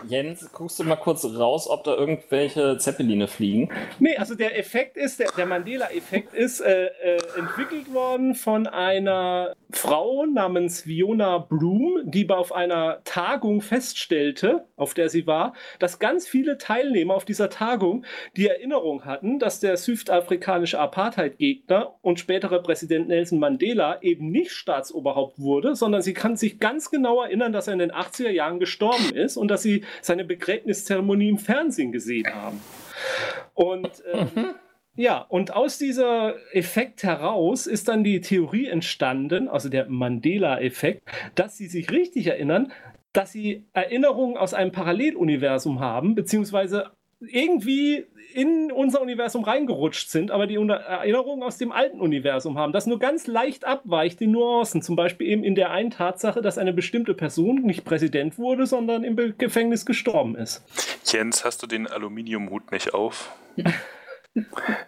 Jens, 0.06 0.50
guckst 0.52 0.78
du 0.78 0.84
mal 0.84 0.96
kurz 0.96 1.24
raus, 1.24 1.68
ob 1.68 1.84
da 1.84 1.94
irgendwelche 1.94 2.78
Zeppeline 2.78 3.26
fliegen? 3.26 3.70
Nee, 3.98 4.16
also 4.16 4.34
der 4.34 4.58
Effekt 4.58 4.96
ist, 4.96 5.18
der, 5.20 5.30
der 5.37 5.46
Mandela-Effekt 5.46 6.34
ist 6.34 6.61
äh, 6.61 6.87
äh, 6.87 7.18
entwickelt 7.37 7.92
worden 7.92 8.34
von 8.34 8.66
einer 8.66 9.54
Frau 9.70 10.24
namens 10.26 10.82
Fiona 10.82 11.38
Bloom, 11.38 12.00
die 12.04 12.28
auf 12.28 12.52
einer 12.52 13.00
Tagung 13.04 13.61
feststellte, 13.61 14.66
auf 14.76 14.94
der 14.94 15.08
sie 15.08 15.26
war, 15.26 15.54
dass 15.78 15.98
ganz 15.98 16.28
viele 16.28 16.58
Teilnehmer 16.58 17.14
auf 17.14 17.24
dieser 17.24 17.50
Tagung 17.50 18.04
die 18.37 18.46
Erinnerung 18.46 19.04
hatten, 19.04 19.38
dass 19.38 19.61
der 19.61 19.76
südafrikanische 19.76 20.78
Apartheid-Gegner 20.78 21.94
und 22.02 22.20
spätere 22.20 22.62
Präsident 22.62 23.08
Nelson 23.08 23.38
Mandela 23.38 24.00
eben 24.02 24.30
nicht 24.30 24.52
Staatsoberhaupt 24.52 25.38
wurde, 25.38 25.74
sondern 25.74 26.02
sie 26.02 26.14
kann 26.14 26.37
sich 26.37 26.61
ganz 26.61 26.90
genau 26.90 27.22
erinnern, 27.22 27.52
dass 27.52 27.66
er 27.66 27.74
in 27.74 27.78
den 27.78 27.92
80er 27.92 28.30
Jahren 28.30 28.61
gestorben 28.61 29.11
ist 29.14 29.37
und 29.37 29.48
dass 29.48 29.62
sie 29.62 29.84
seine 30.01 30.24
Begräbniszeremonie 30.24 31.29
im 31.29 31.38
Fernsehen 31.38 31.92
gesehen 31.92 32.33
haben. 32.35 32.61
Und 33.55 34.03
ähm, 34.12 34.55
ja, 34.98 35.18
und 35.20 35.55
aus 35.55 35.79
dieser 35.79 36.35
Effekt 36.53 37.05
heraus 37.05 37.68
ist 37.68 37.87
dann 37.87 38.03
die 38.03 38.20
Theorie 38.20 38.66
entstanden, 38.66 39.48
also 39.48 39.68
der 39.68 39.88
Mandela-Effekt, 39.88 41.09
dass 41.37 41.57
sie 41.57 41.68
sich 41.68 41.90
richtig 41.92 42.27
erinnern, 42.27 42.72
dass 43.12 43.33
sie 43.33 43.66
Erinnerungen 43.72 44.37
aus 44.37 44.55
einem 44.55 44.72
Paralleluniversum 44.72 45.81
haben, 45.81 46.14
beziehungsweise 46.14 46.90
irgendwie 47.20 48.07
in 48.33 48.70
unser 48.70 49.00
Universum 49.00 49.42
reingerutscht 49.42 50.11
sind, 50.11 50.31
aber 50.31 50.46
die 50.46 50.54
Erinnerungen 50.54 51.42
aus 51.42 51.59
dem 51.59 51.72
alten 51.72 52.00
Universum 52.00 52.59
haben, 52.59 52.72
das 52.72 52.87
nur 52.87 52.98
ganz 52.98 53.26
leicht 53.26 53.64
abweicht 53.64 54.20
in 54.20 54.33
Nuancen. 54.33 54.83
Zum 54.83 54.96
Beispiel 54.96 55.26
eben 55.28 55.42
in 55.42 55.54
der 55.54 55.70
einen 55.70 55.90
Tatsache, 55.90 56.42
dass 56.42 56.59
eine 56.59 56.72
bestimmte 56.72 57.14
Person 57.14 57.62
nicht 57.62 57.85
Präsident 57.85 58.38
wurde, 58.38 58.66
sondern 58.66 59.02
im 59.02 59.16
Gefängnis 59.38 59.87
gestorben 59.87 60.37
ist. 60.37 60.64
Jens, 61.04 61.44
hast 61.44 61.62
du 61.62 61.66
den 61.66 61.87
Aluminiumhut 61.87 62.70
nicht 62.70 62.94
auf? 62.94 63.37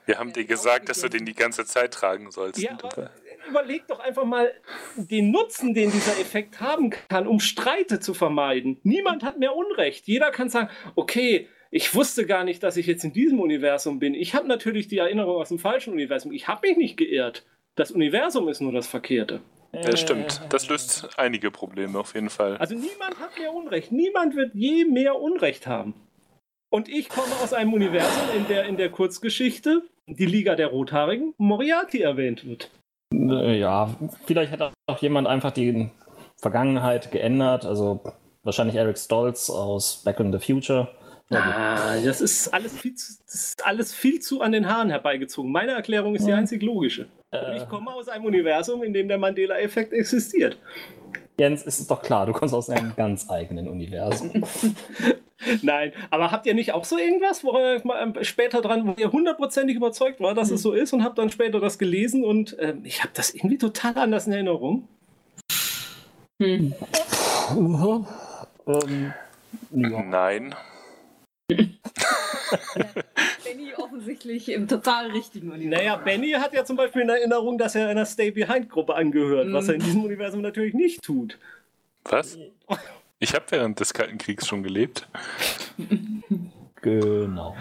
Wir 0.06 0.18
haben 0.18 0.32
dir 0.32 0.44
gesagt, 0.44 0.88
dass 0.88 1.00
du 1.00 1.08
den 1.08 1.24
die 1.24 1.34
ganze 1.34 1.64
Zeit 1.64 1.92
tragen 1.92 2.30
sollst. 2.30 2.60
Ja, 2.60 2.78
aber 2.80 3.10
überleg 3.48 3.86
doch 3.88 3.98
einfach 3.98 4.24
mal 4.24 4.52
den 4.94 5.32
Nutzen, 5.32 5.74
den 5.74 5.90
dieser 5.90 6.20
Effekt 6.20 6.60
haben 6.60 6.90
kann, 6.90 7.26
um 7.26 7.40
Streite 7.40 7.98
zu 7.98 8.14
vermeiden. 8.14 8.78
Niemand 8.84 9.24
hat 9.24 9.38
mehr 9.38 9.56
Unrecht. 9.56 10.06
Jeder 10.06 10.30
kann 10.30 10.50
sagen, 10.50 10.68
okay, 10.94 11.48
ich 11.70 11.94
wusste 11.94 12.26
gar 12.26 12.44
nicht, 12.44 12.62
dass 12.62 12.76
ich 12.76 12.86
jetzt 12.86 13.04
in 13.04 13.12
diesem 13.12 13.40
Universum 13.40 13.98
bin. 13.98 14.14
Ich 14.14 14.34
habe 14.34 14.48
natürlich 14.48 14.88
die 14.88 14.98
Erinnerung 14.98 15.36
aus 15.36 15.48
dem 15.48 15.58
falschen 15.58 15.92
Universum. 15.92 16.32
Ich 16.32 16.48
habe 16.48 16.66
mich 16.66 16.76
nicht 16.76 16.96
geirrt. 16.96 17.44
Das 17.76 17.90
Universum 17.92 18.48
ist 18.48 18.60
nur 18.60 18.72
das 18.72 18.88
Verkehrte. 18.88 19.40
Das 19.72 20.00
stimmt. 20.00 20.40
Das 20.48 20.68
löst 20.68 21.10
einige 21.16 21.52
Probleme 21.52 21.98
auf 21.98 22.14
jeden 22.14 22.30
Fall. 22.30 22.56
Also 22.56 22.74
niemand 22.74 23.20
hat 23.20 23.38
mehr 23.38 23.52
Unrecht. 23.54 23.92
Niemand 23.92 24.34
wird 24.34 24.52
je 24.54 24.84
mehr 24.84 25.20
Unrecht 25.20 25.68
haben. 25.68 25.94
Und 26.70 26.88
ich 26.88 27.08
komme 27.08 27.32
aus 27.42 27.52
einem 27.52 27.72
Universum, 27.72 28.22
in 28.36 28.46
der 28.48 28.64
in 28.64 28.76
der 28.76 28.90
Kurzgeschichte 28.90 29.82
die 30.06 30.26
Liga 30.26 30.56
der 30.56 30.68
Rothaarigen 30.68 31.34
Moriarty 31.38 32.00
erwähnt 32.00 32.44
wird. 32.46 32.70
Äh, 33.14 33.58
Ja, 33.58 33.94
vielleicht 34.26 34.50
hat 34.52 34.72
auch 34.86 34.98
jemand 34.98 35.28
einfach 35.28 35.52
die 35.52 35.88
Vergangenheit 36.36 37.12
geändert. 37.12 37.64
Also 37.64 38.00
wahrscheinlich 38.42 38.76
Eric 38.76 38.98
Stolz 38.98 39.50
aus 39.50 40.02
Back 40.04 40.18
in 40.18 40.32
the 40.32 40.38
Future. 40.44 40.88
Ah, 41.30 41.96
das 42.04 42.20
ist 42.20 42.48
alles 42.48 42.76
viel 42.76 42.94
zu, 42.94 43.12
das 43.24 43.34
ist 43.34 43.66
alles 43.66 43.94
viel 43.94 44.20
zu 44.20 44.40
an 44.40 44.50
den 44.52 44.68
Haaren 44.68 44.90
herbeigezogen. 44.90 45.52
Meine 45.52 45.72
Erklärung 45.72 46.16
ist 46.16 46.26
die 46.26 46.32
einzig 46.32 46.62
logische. 46.62 47.06
Und 47.30 47.56
ich 47.56 47.68
komme 47.68 47.92
aus 47.92 48.08
einem 48.08 48.24
Universum, 48.24 48.82
in 48.82 48.92
dem 48.92 49.06
der 49.06 49.18
Mandela-Effekt 49.18 49.92
existiert. 49.92 50.58
Jens, 51.38 51.62
ist 51.62 51.78
es 51.80 51.86
doch 51.86 52.02
klar, 52.02 52.26
du 52.26 52.32
kommst 52.32 52.52
aus 52.52 52.68
einem 52.68 52.94
ganz 52.96 53.30
eigenen 53.30 53.68
Universum. 53.68 54.44
Nein, 55.62 55.92
aber 56.10 56.32
habt 56.32 56.44
ihr 56.46 56.54
nicht 56.54 56.72
auch 56.72 56.84
so 56.84 56.98
irgendwas, 56.98 57.42
wo 57.44 57.56
ihr 57.56 57.80
mal 57.84 58.02
ähm, 58.02 58.24
später 58.24 58.60
dran, 58.60 58.86
wo 58.86 58.94
ihr 59.00 59.10
hundertprozentig 59.10 59.76
überzeugt 59.76 60.20
war, 60.20 60.34
dass 60.34 60.50
es 60.50 60.60
so 60.60 60.72
ist 60.72 60.92
und 60.92 61.02
habt 61.02 61.16
dann 61.16 61.30
später 61.30 61.60
das 61.60 61.78
gelesen 61.78 62.24
und 62.24 62.56
ähm, 62.58 62.80
ich 62.84 63.02
habe 63.02 63.12
das 63.14 63.32
irgendwie 63.32 63.56
total 63.56 63.96
anders 63.96 64.26
in 64.26 64.34
Erinnerung. 64.34 64.86
Hm. 66.42 66.74
ähm, 68.66 69.12
ja. 69.70 70.02
Nein. 70.02 70.54
Benny 73.44 73.72
offensichtlich 73.76 74.48
im 74.50 74.66
total 74.68 75.10
richtigen 75.10 75.50
Universum. 75.50 75.70
Naja, 75.70 75.96
Benny 75.96 76.30
hat 76.32 76.52
ja 76.52 76.64
zum 76.64 76.76
Beispiel 76.76 77.02
in 77.02 77.08
Erinnerung, 77.08 77.58
dass 77.58 77.74
er 77.74 77.88
einer 77.88 78.06
Stay 78.06 78.30
Behind-Gruppe 78.30 78.94
angehört, 78.94 79.52
was 79.52 79.68
er 79.68 79.74
in 79.74 79.80
diesem 79.80 80.04
Universum 80.04 80.40
natürlich 80.40 80.74
nicht 80.74 81.02
tut. 81.02 81.38
Was? 82.04 82.38
Ich 83.18 83.34
habe 83.34 83.44
während 83.50 83.78
des 83.80 83.92
Kalten 83.92 84.18
Kriegs 84.18 84.46
schon 84.46 84.62
gelebt. 84.62 85.06
Genau. 86.80 87.54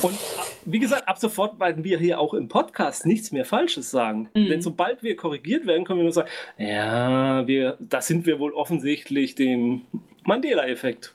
Und 0.00 0.14
ab- 0.14 0.46
wie 0.64 0.78
gesagt, 0.78 1.06
ab 1.06 1.18
sofort 1.18 1.60
werden 1.60 1.84
wir 1.84 1.98
hier 1.98 2.18
auch 2.18 2.32
im 2.32 2.48
Podcast 2.48 3.04
nichts 3.04 3.30
mehr 3.30 3.44
Falsches 3.44 3.90
sagen. 3.90 4.30
Mhm. 4.34 4.46
Denn 4.48 4.62
sobald 4.62 5.02
wir 5.02 5.14
korrigiert 5.16 5.66
werden, 5.66 5.84
können 5.84 5.98
wir 5.98 6.04
nur 6.04 6.12
sagen, 6.14 6.30
ja, 6.56 7.46
wir, 7.46 7.76
da 7.78 8.00
sind 8.00 8.24
wir 8.24 8.38
wohl 8.38 8.54
offensichtlich 8.54 9.34
dem 9.34 9.82
Mandela-Effekt. 10.24 11.14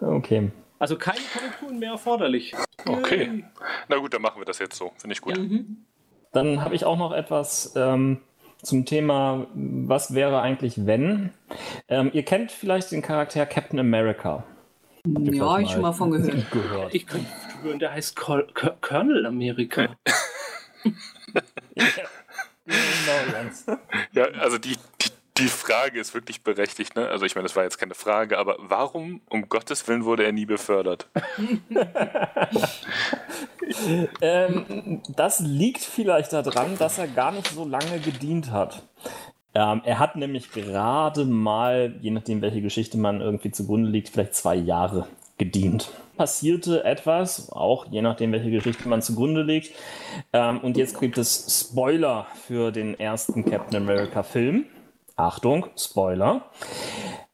Okay. 0.00 0.50
Also 0.80 0.96
keine 0.96 1.20
Korrekturen 1.32 1.78
mehr 1.78 1.92
erforderlich. 1.92 2.54
Okay. 2.86 3.44
Na 3.88 3.96
gut, 3.98 4.14
dann 4.14 4.22
machen 4.22 4.40
wir 4.40 4.46
das 4.46 4.58
jetzt 4.58 4.76
so. 4.76 4.92
Finde 4.96 5.12
ich 5.12 5.20
gut. 5.20 5.38
Mhm. 5.38 5.84
Dann 6.32 6.64
habe 6.64 6.74
ich 6.74 6.84
auch 6.86 6.96
noch 6.96 7.12
etwas 7.12 7.74
ähm, 7.76 8.22
zum 8.62 8.86
Thema, 8.86 9.46
was 9.54 10.14
wäre 10.14 10.40
eigentlich, 10.40 10.86
wenn? 10.86 11.34
Ähm, 11.88 12.10
ihr 12.14 12.24
kennt 12.24 12.50
vielleicht 12.50 12.92
den 12.92 13.02
Charakter 13.02 13.44
Captain 13.44 13.78
America. 13.78 14.44
Habt 15.14 15.34
Ja, 15.34 15.58
ich 15.58 15.70
schon 15.70 15.82
mal 15.82 15.92
von 15.92 16.10
gehört. 16.12 16.50
gehört. 16.50 16.94
Ich 16.94 17.06
könnte 17.06 17.26
schwören, 17.60 17.78
der 17.78 17.92
heißt 17.92 18.16
Col 18.16 18.46
Col 18.54 18.74
Colonel 18.80 19.26
Amerika. 19.26 19.96
genau, 21.74 23.32
Jens. 23.32 23.66
Ja, 24.12 24.24
also 24.40 24.56
die, 24.56 24.76
die, 25.02 25.10
die 25.40 25.48
Frage 25.48 25.98
ist 25.98 26.14
wirklich 26.14 26.42
berechtigt. 26.42 26.96
Ne? 26.96 27.08
Also 27.08 27.24
ich 27.24 27.34
meine, 27.34 27.46
das 27.46 27.56
war 27.56 27.64
jetzt 27.64 27.78
keine 27.78 27.94
Frage, 27.94 28.38
aber 28.38 28.56
warum 28.58 29.20
um 29.28 29.48
Gottes 29.48 29.86
Willen 29.88 30.04
wurde 30.04 30.24
er 30.24 30.32
nie 30.32 30.46
befördert? 30.46 31.08
Ähm, 34.20 35.00
das 35.14 35.38
liegt 35.38 35.80
vielleicht 35.84 36.32
daran, 36.32 36.76
dass 36.76 36.98
er 36.98 37.06
gar 37.06 37.30
nicht 37.30 37.48
so 37.48 37.64
lange 37.64 38.00
gedient 38.00 38.50
hat. 38.50 38.82
Ähm, 39.54 39.82
er 39.84 39.98
hat 39.98 40.16
nämlich 40.16 40.50
gerade 40.52 41.24
mal, 41.24 41.96
je 42.00 42.10
nachdem, 42.10 42.42
welche 42.42 42.62
Geschichte 42.62 42.98
man 42.98 43.20
irgendwie 43.20 43.50
zugrunde 43.50 43.90
liegt, 43.90 44.08
vielleicht 44.08 44.34
zwei 44.34 44.54
Jahre 44.56 45.06
gedient. 45.38 45.90
Passierte 46.16 46.84
etwas, 46.84 47.50
auch 47.50 47.86
je 47.90 48.02
nachdem, 48.02 48.32
welche 48.32 48.50
Geschichte 48.50 48.88
man 48.88 49.02
zugrunde 49.02 49.42
legt. 49.42 49.74
Ähm, 50.32 50.58
und 50.58 50.76
jetzt 50.76 51.00
gibt 51.00 51.18
es 51.18 51.68
Spoiler 51.70 52.26
für 52.46 52.70
den 52.70 52.98
ersten 52.98 53.44
Captain 53.44 53.82
America-Film. 53.82 54.66
Achtung, 55.20 55.66
Spoiler. 55.76 56.50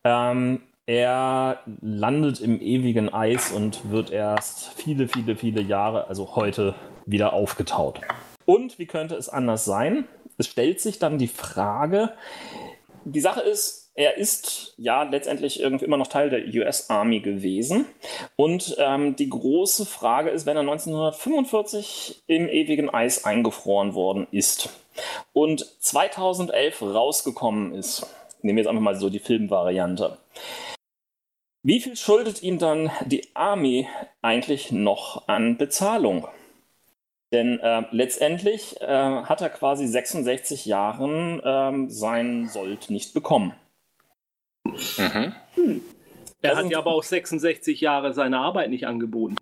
Ähm, 0.05 0.62
er 0.87 1.61
landet 1.81 2.40
im 2.40 2.61
ewigen 2.61 3.12
Eis 3.12 3.53
und 3.53 3.90
wird 3.90 4.11
erst 4.11 4.72
viele, 4.75 5.09
viele, 5.09 5.37
viele 5.37 5.62
Jahre, 5.62 6.09
also 6.09 6.37
heute, 6.37 6.75
wieder 7.07 7.33
aufgetaut. 7.33 8.01
Und 8.44 8.79
wie 8.79 8.87
könnte 8.87 9.14
es 9.14 9.29
anders 9.29 9.64
sein? 9.64 10.07
Es 10.37 10.49
stellt 10.49 10.81
sich 10.81 10.99
dann 10.99 11.18
die 11.18 11.29
Frage, 11.29 12.12
die 13.05 13.20
Sache 13.20 13.40
ist, 13.40 13.92
er 13.94 14.16
ist 14.16 14.75
ja 14.77 15.05
letztendlich 15.05 15.61
irgendwie 15.61 15.85
immer 15.85 15.96
noch 15.96 16.09
Teil 16.09 16.29
der 16.29 16.44
US 16.61 16.90
Army 16.90 17.20
gewesen. 17.20 17.87
Und 18.35 18.77
ähm, 18.79 19.16
die 19.16 19.31
große 19.31 19.87
Frage 19.87 20.31
ist, 20.31 20.44
wenn 20.44 20.57
er 20.57 20.62
1945 20.62 22.25
im 22.27 22.49
ewigen 22.49 22.90
Eis 22.90 23.25
eingefroren 23.25 23.94
worden 23.94 24.27
ist 24.33 24.68
und 25.33 25.67
2011 25.81 26.83
rausgekommen 26.83 27.73
ist, 27.75 28.07
nehmen 28.43 28.57
wir 28.57 28.63
jetzt 28.63 28.71
einfach 28.71 28.83
mal 28.83 28.97
so 28.97 29.11
die 29.11 29.19
Filmvariante. 29.19 30.19
Wie 31.63 31.81
viel 31.81 31.97
schuldet 31.97 32.43
ihm 32.43 32.59
dann 32.59 32.91
die 33.07 33.35
Army 33.35 33.89
eigentlich 34.23 34.71
noch 34.71 35.27
an 35.27 35.57
Bezahlung? 35.57 36.29
Denn 37.33 37.59
äh, 37.59 37.83
letztendlich 37.91 38.81
äh, 38.81 38.87
hat 38.87 39.41
er 39.41 39.51
quasi 39.51 39.87
66 39.87 40.65
Jahren 40.65 41.43
ähm, 41.45 41.91
sein 41.91 42.49
Sold 42.49 42.89
nicht 42.89 43.15
bekommen. 43.15 43.53
Mhm. 44.65 45.35
Er 46.43 46.51
Das 46.51 46.59
hat 46.59 46.71
ja 46.71 46.79
aber 46.79 46.93
auch 46.93 47.03
66 47.03 47.81
Jahre 47.81 48.15
seine 48.15 48.39
Arbeit 48.39 48.71
nicht 48.71 48.87
angeboten. 48.87 49.37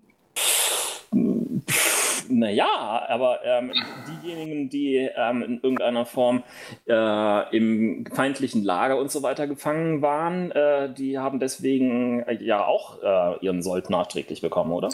Naja, 2.37 3.07
aber 3.09 3.45
ähm, 3.45 3.73
diejenigen, 4.09 4.69
die 4.69 4.97
ähm, 4.97 5.43
in 5.43 5.55
irgendeiner 5.63 6.05
Form 6.05 6.43
äh, 6.85 7.57
im 7.57 8.07
feindlichen 8.13 8.65
Lager 8.65 8.99
und 8.99 9.13
so 9.13 9.23
weiter 9.23 9.47
gefangen 9.47 10.03
waren, 10.03 10.51
äh, 10.51 10.93
die 10.93 11.17
haben 11.17 11.39
deswegen 11.39 12.25
äh, 12.25 12.35
ja 12.43 12.65
auch 12.65 13.01
äh, 13.05 13.39
ihren 13.39 13.63
Sold 13.63 13.89
nachträglich 13.89 14.41
bekommen, 14.41 14.73
oder? 14.73 14.89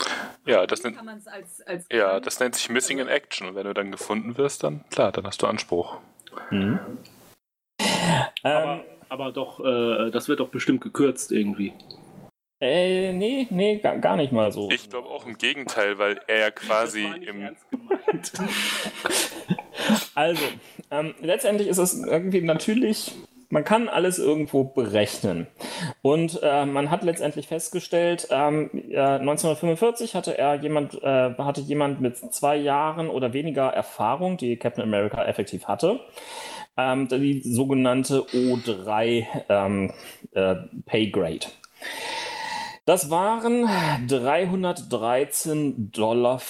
Ja, 0.45 0.67
das 0.67 0.83
nennt, 0.83 0.99
als, 0.99 1.63
als 1.67 1.87
ja, 1.91 2.21
das 2.21 2.41
nennt 2.41 2.57
sich 2.57 2.69
Missing 2.69 2.99
in 2.99 3.09
Action. 3.09 3.49
Und 3.49 3.55
wenn 3.55 3.65
du 3.65 3.73
dann 3.73 3.91
gefunden 3.91 4.37
wirst, 4.37 4.63
dann 4.63 4.85
klar, 4.91 5.11
dann 5.11 5.27
hast 5.27 5.41
du 5.41 5.47
Anspruch. 5.47 5.97
Mhm. 6.51 6.79
Aber, 8.43 8.73
Ähm, 8.75 8.81
aber 9.09 9.33
doch, 9.33 9.65
äh, 9.65 10.11
das 10.11 10.29
wird 10.29 10.41
doch 10.41 10.51
bestimmt 10.51 10.83
gekürzt 10.83 11.33
irgendwie. 11.33 11.73
Äh, 12.61 13.13
nee, 13.13 13.47
nee, 13.51 13.79
gar, 13.79 13.99
gar 13.99 14.17
nicht 14.17 14.33
mal 14.33 14.53
so. 14.53 14.71
Ich 14.71 14.91
glaube 14.91 15.09
auch 15.09 15.27
im 15.27 15.39
Gegenteil, 15.39 15.99
weil 15.99 16.21
er 16.27 16.39
ja 16.39 16.51
quasi 16.51 17.03
das 17.03 17.11
war 17.11 17.19
nicht 17.19 17.29
im. 17.29 17.57
Also, 20.15 20.43
ähm, 20.91 21.15
letztendlich 21.23 21.67
ist 21.69 21.79
es 21.79 21.95
irgendwie 21.95 22.43
natürlich, 22.43 23.13
man 23.49 23.65
kann 23.65 23.89
alles 23.89 24.19
irgendwo 24.19 24.65
berechnen. 24.65 25.47
Und 26.03 26.39
äh, 26.43 26.67
man 26.67 26.91
hat 26.91 27.03
letztendlich 27.03 27.49
festgestellt, 27.49 28.29
ähm, 28.31 28.71
äh, 28.91 28.99
1945 28.99 30.15
hatte 30.15 30.37
er 30.39 30.55
jemand, 30.57 31.03
äh, 31.03 31.35
hatte 31.39 31.61
jemand 31.63 32.01
mit 32.01 32.17
zwei 32.17 32.57
Jahren 32.57 33.09
oder 33.09 33.33
weniger 33.33 33.69
Erfahrung, 33.69 34.37
die 34.37 34.57
Captain 34.57 34.85
America 34.85 35.25
effektiv 35.25 35.67
hatte, 35.67 36.01
ähm, 36.77 37.09
die 37.09 37.41
sogenannte 37.41 38.21
O3 38.33 39.27
ähm, 39.49 39.93
äh, 40.33 40.57
Pay 40.87 41.11
Grade. 41.11 41.47
Das 42.91 43.09
waren 43.09 43.67
313,50 44.09 45.93
Dollar 45.93 46.41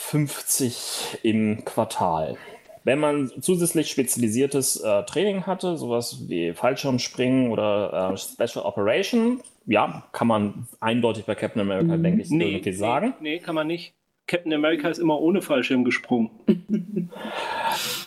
im 1.22 1.66
Quartal. 1.66 2.38
Wenn 2.82 2.98
man 2.98 3.30
zusätzlich 3.42 3.90
spezialisiertes 3.90 4.80
äh, 4.80 5.02
Training 5.02 5.44
hatte, 5.44 5.76
sowas 5.76 6.24
wie 6.28 6.54
Fallschirmspringen 6.54 7.52
oder 7.52 8.14
äh, 8.14 8.16
Special 8.16 8.64
Operation, 8.64 9.42
ja, 9.66 10.04
kann 10.12 10.28
man 10.28 10.66
eindeutig 10.80 11.26
bei 11.26 11.34
Captain 11.34 11.60
America, 11.60 11.98
denke 11.98 12.22
ich, 12.22 12.30
irgendwie 12.30 12.72
sagen. 12.72 13.12
Nee, 13.20 13.32
nee, 13.32 13.38
kann 13.40 13.54
man 13.54 13.66
nicht. 13.66 13.92
Captain 14.30 14.52
America 14.54 14.88
ist 14.88 14.98
immer 14.98 15.20
ohne 15.20 15.42
Fallschirm 15.42 15.84
gesprungen. 15.84 16.30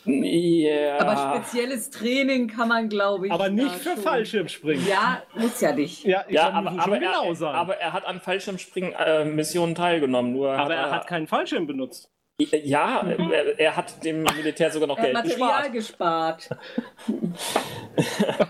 Ja. 0.05 0.97
Aber 0.99 1.37
spezielles 1.39 1.89
Training 1.89 2.49
kann 2.49 2.67
man, 2.67 2.89
glaube 2.89 3.27
ich. 3.27 3.31
Aber 3.31 3.47
nicht 3.47 3.71
für 3.75 3.91
schon- 3.91 3.99
Fallschirmspringen. 3.99 4.85
Ja, 4.85 5.23
muss 5.33 5.61
ja 5.61 5.71
nicht. 5.73 6.03
Ja, 6.03 6.25
ja, 6.27 6.49
aber, 6.49 6.71
aber, 6.77 6.99
genau 6.99 7.29
er, 7.29 7.35
sein. 7.35 7.55
aber 7.55 7.77
er 7.77 7.93
hat 7.93 8.05
an 8.05 8.19
Fallschirmspringen-Missionen 8.19 9.75
teilgenommen. 9.75 10.33
Nur 10.33 10.51
aber 10.51 10.75
er 10.75 10.91
hat 10.91 11.07
keinen 11.07 11.27
Fallschirm 11.27 11.67
benutzt. 11.67 12.11
ja, 12.37 13.01
er, 13.07 13.57
er 13.59 13.77
hat 13.77 14.03
dem 14.03 14.23
Militär 14.23 14.71
sogar 14.71 14.89
noch 14.89 14.97
Er 14.97 15.13
hat 15.13 15.23
Geld 15.25 15.39
Material 15.39 15.71
gespart. 15.71 16.49
gespart. 16.49 16.59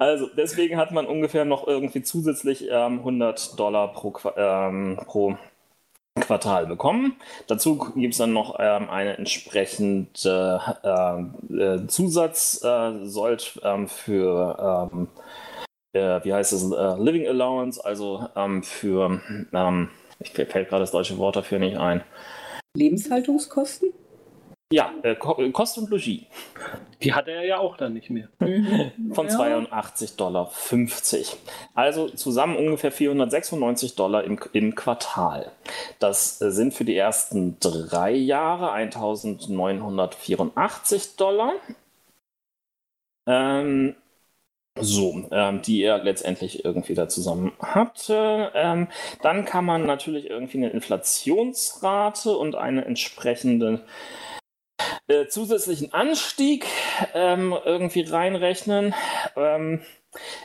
Also 0.00 0.28
deswegen 0.36 0.76
hat 0.76 0.92
man 0.92 1.06
ungefähr 1.06 1.44
noch 1.44 1.66
irgendwie 1.66 2.02
zusätzlich 2.02 2.68
ähm, 2.70 2.98
100 3.00 3.58
Dollar 3.58 3.92
pro, 3.92 4.14
ähm, 4.36 4.96
pro 5.06 5.36
Quartal 6.20 6.66
bekommen. 6.66 7.16
Dazu 7.46 7.78
gibt 7.94 8.14
es 8.14 8.18
dann 8.18 8.32
noch 8.32 8.56
ähm, 8.58 8.88
eine 8.90 9.16
entsprechende 9.16 10.60
äh, 10.82 11.54
äh, 11.54 11.86
Zusatz, 11.86 12.62
äh, 12.62 13.04
sollt 13.04 13.60
ähm, 13.62 13.88
für, 13.88 14.90
ähm, 14.92 15.08
äh, 15.92 16.24
wie 16.24 16.32
heißt 16.32 16.52
es, 16.52 16.70
äh, 16.70 17.02
Living 17.02 17.26
Allowance, 17.26 17.84
also 17.84 18.28
ähm, 18.36 18.62
für, 18.62 19.20
ähm, 19.52 19.90
ich 20.20 20.30
fällt 20.30 20.68
gerade 20.68 20.82
das 20.82 20.90
deutsche 20.92 21.18
Wort 21.18 21.36
dafür 21.36 21.58
nicht 21.58 21.78
ein. 21.78 22.02
Lebenshaltungskosten? 22.76 23.92
Ja, 24.70 24.92
äh, 25.02 25.14
Kost 25.14 25.78
und 25.78 25.88
Logis. 25.88 26.26
Die 27.02 27.14
hat 27.14 27.26
er 27.26 27.42
ja 27.46 27.56
auch 27.58 27.78
dann 27.78 27.94
nicht 27.94 28.10
mehr. 28.10 28.28
Mhm. 28.38 28.92
Von 29.14 29.28
ja. 29.28 29.34
82,50 29.34 30.16
Dollar. 30.16 30.50
Also 31.74 32.10
zusammen 32.10 32.56
ungefähr 32.56 32.92
496 32.92 33.94
Dollar 33.94 34.24
im, 34.24 34.38
im 34.52 34.74
Quartal. 34.74 35.52
Das 36.00 36.42
äh, 36.42 36.50
sind 36.50 36.74
für 36.74 36.84
die 36.84 36.96
ersten 36.96 37.58
drei 37.60 38.12
Jahre 38.12 38.72
1984 38.72 41.16
Dollar. 41.16 41.52
Ähm, 43.26 43.94
so, 44.80 45.26
ähm, 45.30 45.62
die 45.62 45.82
er 45.82 46.04
letztendlich 46.04 46.66
irgendwie 46.66 46.94
da 46.94 47.08
zusammen 47.08 47.52
hatte. 47.58 48.52
Ähm, 48.54 48.88
dann 49.22 49.46
kann 49.46 49.64
man 49.64 49.86
natürlich 49.86 50.28
irgendwie 50.28 50.58
eine 50.58 50.68
Inflationsrate 50.70 52.36
und 52.36 52.54
eine 52.54 52.84
entsprechende 52.84 53.80
äh, 55.08 55.26
zusätzlichen 55.28 55.92
Anstieg 55.92 56.66
ähm, 57.14 57.54
irgendwie 57.64 58.02
reinrechnen. 58.02 58.94
Ähm, 59.36 59.80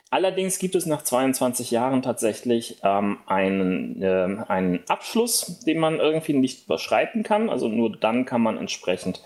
allerdings 0.10 0.58
gibt 0.58 0.76
es 0.76 0.86
nach 0.86 1.04
22 1.04 1.72
Jahren 1.72 2.02
tatsächlich 2.02 2.80
ähm, 2.84 3.20
einen, 3.26 4.02
äh, 4.02 4.44
einen 4.48 4.84
Abschluss, 4.88 5.60
den 5.66 5.80
man 5.80 6.00
irgendwie 6.00 6.34
nicht 6.34 6.66
überschreiten 6.66 7.24
kann. 7.24 7.50
Also 7.50 7.68
nur 7.68 7.96
dann 7.98 8.26
kann 8.26 8.42
man 8.42 8.58
entsprechend 8.58 9.22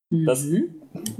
Das 0.09 0.45
mhm. 0.45 0.73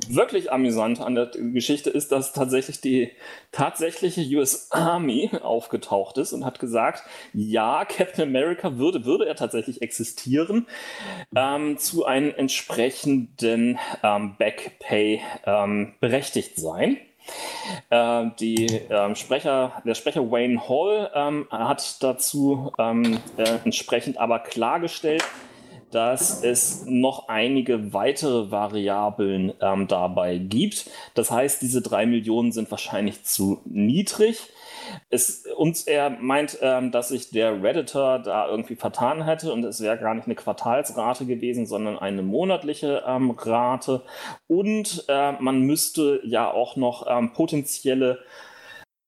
wirklich 0.07 0.53
amüsant 0.53 1.01
an 1.01 1.13
der 1.13 1.25
Geschichte 1.25 1.89
ist, 1.89 2.13
dass 2.13 2.31
tatsächlich 2.31 2.79
die 2.79 3.11
tatsächliche 3.51 4.21
US 4.37 4.71
Army 4.71 5.29
aufgetaucht 5.41 6.17
ist 6.17 6.31
und 6.31 6.45
hat 6.45 6.59
gesagt, 6.59 7.03
ja, 7.33 7.83
Captain 7.83 8.29
America 8.29 8.77
würde, 8.77 9.03
würde 9.03 9.27
er 9.27 9.35
tatsächlich 9.35 9.81
existieren, 9.81 10.67
ähm, 11.35 11.77
zu 11.77 12.05
einem 12.05 12.33
entsprechenden 12.33 13.77
ähm, 14.03 14.35
Backpay 14.37 15.21
ähm, 15.45 15.95
berechtigt 15.99 16.55
sein. 16.55 16.95
Äh, 17.89 18.25
die, 18.39 18.65
ähm, 18.89 19.15
Sprecher, 19.15 19.81
der 19.85 19.95
Sprecher 19.95 20.29
Wayne 20.31 20.67
Hall 20.67 21.11
ähm, 21.13 21.47
hat 21.51 22.01
dazu 22.01 22.71
ähm, 22.77 23.19
äh, 23.37 23.59
entsprechend 23.63 24.17
aber 24.17 24.39
klargestellt, 24.39 25.23
dass 25.91 26.43
es 26.43 26.85
noch 26.85 27.27
einige 27.29 27.93
weitere 27.93 28.51
Variablen 28.51 29.53
ähm, 29.61 29.87
dabei 29.87 30.37
gibt. 30.37 30.89
Das 31.13 31.31
heißt, 31.31 31.61
diese 31.61 31.81
drei 31.81 32.05
Millionen 32.05 32.51
sind 32.51 32.69
wahrscheinlich 32.71 33.23
zu 33.23 33.61
niedrig. 33.65 34.49
Es, 35.09 35.45
und 35.57 35.87
er 35.87 36.09
meint, 36.09 36.59
ähm, 36.61 36.91
dass 36.91 37.09
sich 37.09 37.29
der 37.29 37.61
Redditor 37.61 38.19
da 38.19 38.47
irgendwie 38.47 38.75
vertan 38.75 39.23
hätte 39.23 39.51
und 39.51 39.63
es 39.63 39.81
wäre 39.81 39.97
gar 39.97 40.13
nicht 40.13 40.25
eine 40.25 40.35
Quartalsrate 40.35 41.25
gewesen, 41.25 41.65
sondern 41.65 41.97
eine 41.99 42.21
monatliche 42.21 43.03
ähm, 43.05 43.31
Rate. 43.31 44.03
Und 44.47 45.05
äh, 45.07 45.33
man 45.33 45.61
müsste 45.61 46.21
ja 46.23 46.51
auch 46.51 46.75
noch 46.75 47.05
ähm, 47.09 47.33
potenzielle 47.33 48.19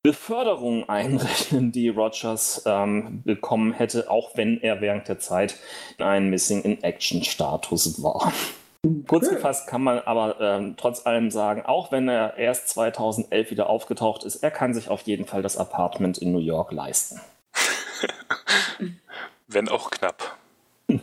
Beförderung 0.04 0.88
einrechnen, 0.90 1.72
die 1.72 1.90
Rogers 1.90 2.64
ähm, 2.66 3.22
bekommen 3.24 3.74
hätte, 3.74 4.10
auch 4.10 4.32
wenn 4.36 4.62
er 4.62 4.82
während 4.82 5.08
der 5.08 5.20
Zeit 5.20 5.58
in 5.98 6.06
einem 6.06 6.30
Missing-in-Action-Status 6.30 8.02
war. 8.02 8.32
Kurz 9.08 9.26
okay. 9.26 9.36
gefasst 9.36 9.68
kann 9.68 9.84
man 9.84 10.00
aber 10.00 10.40
ähm, 10.40 10.76
trotz 10.78 11.06
allem 11.06 11.32
sagen, 11.32 11.64
auch 11.66 11.92
wenn 11.92 12.08
er 12.08 12.38
erst 12.38 12.70
2011 12.70 13.52
wieder 13.52 13.70
aufgetaucht 13.70 14.24
ist, 14.24 14.38
er 14.38 14.52
kann 14.52 14.74
sich 14.74 14.90
auf 14.90 15.02
jeden 15.02 15.26
Fall 15.26 15.42
das 15.42 15.58
Apartment 15.58 16.18
in 16.18 16.32
New 16.32 16.40
York 16.40 16.72
leisten. 16.72 17.20
wenn 19.48 19.68
auch 19.68 19.92
knapp. 19.92 20.38
äh, 20.88 21.00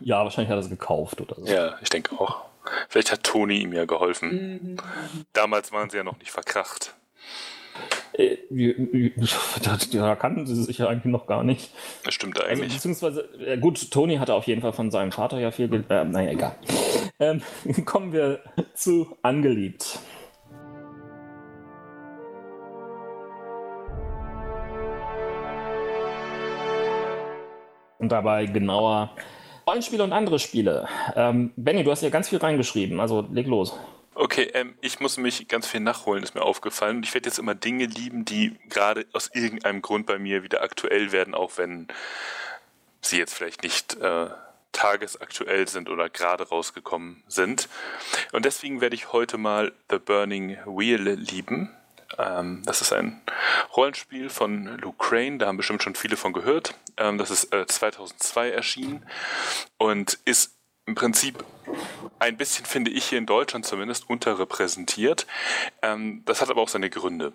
ja, 0.00 0.22
wahrscheinlich 0.22 0.50
hat 0.50 0.58
er 0.58 0.64
es 0.64 0.68
gekauft 0.68 1.22
oder 1.22 1.36
so. 1.36 1.46
Ja, 1.46 1.78
ich 1.80 1.88
denke 1.88 2.20
auch. 2.20 2.49
Vielleicht 2.88 3.12
hat 3.12 3.24
Toni 3.24 3.58
ihm 3.58 3.72
ja 3.72 3.84
geholfen. 3.84 4.30
Mhm. 4.30 4.76
Damals 5.32 5.72
waren 5.72 5.90
sie 5.90 5.96
ja 5.96 6.04
noch 6.04 6.18
nicht 6.18 6.30
verkracht. 6.30 6.94
Äh, 8.12 8.36
da 9.92 10.16
kannten 10.16 10.46
sie 10.46 10.62
sich 10.62 10.78
ja 10.78 10.88
eigentlich 10.88 11.12
noch 11.12 11.26
gar 11.26 11.44
nicht. 11.44 11.72
Das 12.04 12.14
stimmt 12.14 12.38
also, 12.38 12.48
eigentlich. 12.48 12.64
Also, 12.64 12.88
beziehungsweise, 12.88 13.20
äh, 13.44 13.58
gut, 13.58 13.90
Toni 13.90 14.16
hatte 14.16 14.34
auf 14.34 14.46
jeden 14.46 14.60
Fall 14.60 14.72
von 14.72 14.90
seinem 14.90 15.12
Vater 15.12 15.38
ja 15.38 15.50
viel. 15.50 15.72
Äh, 15.88 16.04
naja, 16.04 16.30
egal. 16.30 16.56
Ähm, 17.18 17.42
kommen 17.84 18.12
wir 18.12 18.40
zu 18.74 19.16
Angeliebt. 19.22 19.98
Und 27.98 28.10
dabei 28.10 28.46
genauer 28.46 29.14
Rollenspiele 29.66 30.04
und 30.04 30.12
andere 30.12 30.38
Spiele. 30.38 30.88
Ähm, 31.14 31.52
Benny, 31.56 31.84
du 31.84 31.90
hast 31.90 32.02
ja 32.02 32.10
ganz 32.10 32.28
viel 32.28 32.38
reingeschrieben, 32.38 33.00
also 33.00 33.26
leg 33.32 33.46
los. 33.46 33.74
Okay, 34.14 34.50
ähm, 34.54 34.74
ich 34.80 35.00
muss 35.00 35.16
mich 35.16 35.48
ganz 35.48 35.66
viel 35.66 35.80
nachholen, 35.80 36.22
ist 36.22 36.34
mir 36.34 36.42
aufgefallen. 36.42 36.98
Und 36.98 37.06
ich 37.06 37.14
werde 37.14 37.28
jetzt 37.28 37.38
immer 37.38 37.54
Dinge 37.54 37.86
lieben, 37.86 38.24
die 38.24 38.56
gerade 38.68 39.06
aus 39.12 39.30
irgendeinem 39.32 39.80
Grund 39.80 40.06
bei 40.06 40.18
mir 40.18 40.42
wieder 40.42 40.62
aktuell 40.62 41.12
werden, 41.12 41.34
auch 41.34 41.52
wenn 41.56 41.88
sie 43.00 43.18
jetzt 43.18 43.34
vielleicht 43.34 43.62
nicht 43.62 43.96
äh, 43.96 44.26
tagesaktuell 44.72 45.68
sind 45.68 45.88
oder 45.88 46.10
gerade 46.10 46.48
rausgekommen 46.48 47.22
sind. 47.28 47.68
Und 48.32 48.44
deswegen 48.44 48.80
werde 48.80 48.94
ich 48.94 49.12
heute 49.12 49.38
mal 49.38 49.72
The 49.90 49.98
Burning 49.98 50.58
Wheel 50.66 51.00
lieben. 51.00 51.70
Ähm, 52.18 52.62
das 52.64 52.80
ist 52.80 52.92
ein 52.92 53.20
Rollenspiel 53.76 54.28
von 54.30 54.78
Luke 54.78 54.98
Crane, 54.98 55.38
da 55.38 55.46
haben 55.46 55.56
bestimmt 55.56 55.82
schon 55.82 55.94
viele 55.94 56.16
von 56.16 56.32
gehört. 56.32 56.74
Ähm, 56.96 57.18
das 57.18 57.30
ist 57.30 57.52
äh, 57.52 57.66
2002 57.66 58.50
erschienen 58.50 59.06
und 59.78 60.18
ist 60.24 60.56
im 60.86 60.94
Prinzip 60.94 61.44
ein 62.18 62.36
bisschen, 62.36 62.66
finde 62.66 62.90
ich, 62.90 63.04
hier 63.04 63.18
in 63.18 63.26
Deutschland 63.26 63.64
zumindest 63.64 64.10
unterrepräsentiert. 64.10 65.26
Ähm, 65.82 66.22
das 66.24 66.40
hat 66.40 66.50
aber 66.50 66.60
auch 66.60 66.68
seine 66.68 66.90
Gründe. 66.90 67.32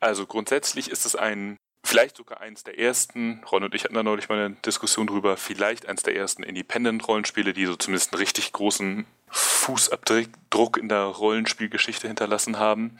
Also 0.00 0.26
grundsätzlich 0.26 0.90
ist 0.90 1.06
es 1.06 1.14
ein, 1.14 1.56
vielleicht 1.86 2.16
sogar 2.16 2.40
eins 2.40 2.64
der 2.64 2.78
ersten, 2.78 3.42
Ron 3.50 3.64
und 3.64 3.74
ich 3.74 3.84
hatten 3.84 3.94
da 3.94 4.02
neulich 4.02 4.28
mal 4.28 4.38
eine 4.38 4.56
Diskussion 4.56 5.06
drüber, 5.06 5.36
vielleicht 5.36 5.86
eins 5.86 6.02
der 6.02 6.16
ersten 6.16 6.42
Independent-Rollenspiele, 6.42 7.52
die 7.52 7.66
so 7.66 7.76
zumindest 7.76 8.12
einen 8.12 8.20
richtig 8.20 8.52
großen 8.52 9.06
Fußabdruck 9.28 10.76
in 10.76 10.88
der 10.88 11.04
Rollenspielgeschichte 11.04 12.06
hinterlassen 12.06 12.58
haben. 12.58 12.98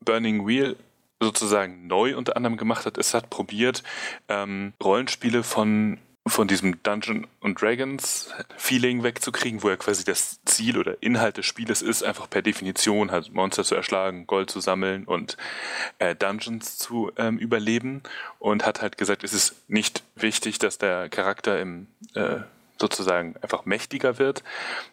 Burning 0.00 0.46
Wheel 0.46 0.76
sozusagen 1.20 1.86
neu 1.86 2.16
unter 2.16 2.36
anderem 2.36 2.56
gemacht 2.56 2.86
hat, 2.86 2.96
ist 2.96 3.14
hat 3.14 3.28
probiert, 3.28 3.82
ähm, 4.28 4.72
Rollenspiele 4.82 5.42
von 5.42 5.98
von 6.28 6.48
diesem 6.48 6.82
Dungeon 6.82 7.26
und 7.40 7.60
Dragons 7.60 8.32
Feeling 8.56 9.02
wegzukriegen, 9.02 9.62
wo 9.62 9.70
ja 9.70 9.76
quasi 9.76 10.04
das 10.04 10.42
Ziel 10.44 10.78
oder 10.78 11.02
Inhalt 11.02 11.36
des 11.36 11.46
Spieles 11.46 11.82
ist, 11.82 12.02
einfach 12.02 12.28
per 12.28 12.42
Definition 12.42 13.10
halt 13.10 13.32
Monster 13.32 13.64
zu 13.64 13.74
erschlagen, 13.74 14.26
Gold 14.26 14.50
zu 14.50 14.60
sammeln 14.60 15.04
und 15.04 15.36
äh, 15.98 16.14
Dungeons 16.14 16.78
zu 16.78 17.10
ähm, 17.16 17.38
überleben 17.38 18.02
und 18.38 18.64
hat 18.64 18.82
halt 18.82 18.98
gesagt, 18.98 19.24
es 19.24 19.32
ist 19.32 19.68
nicht 19.68 20.02
wichtig, 20.14 20.58
dass 20.58 20.78
der 20.78 21.08
Charakter 21.08 21.60
im 21.60 21.86
äh, 22.14 22.40
sozusagen 22.80 23.36
einfach 23.42 23.64
mächtiger 23.64 24.18
wird, 24.18 24.42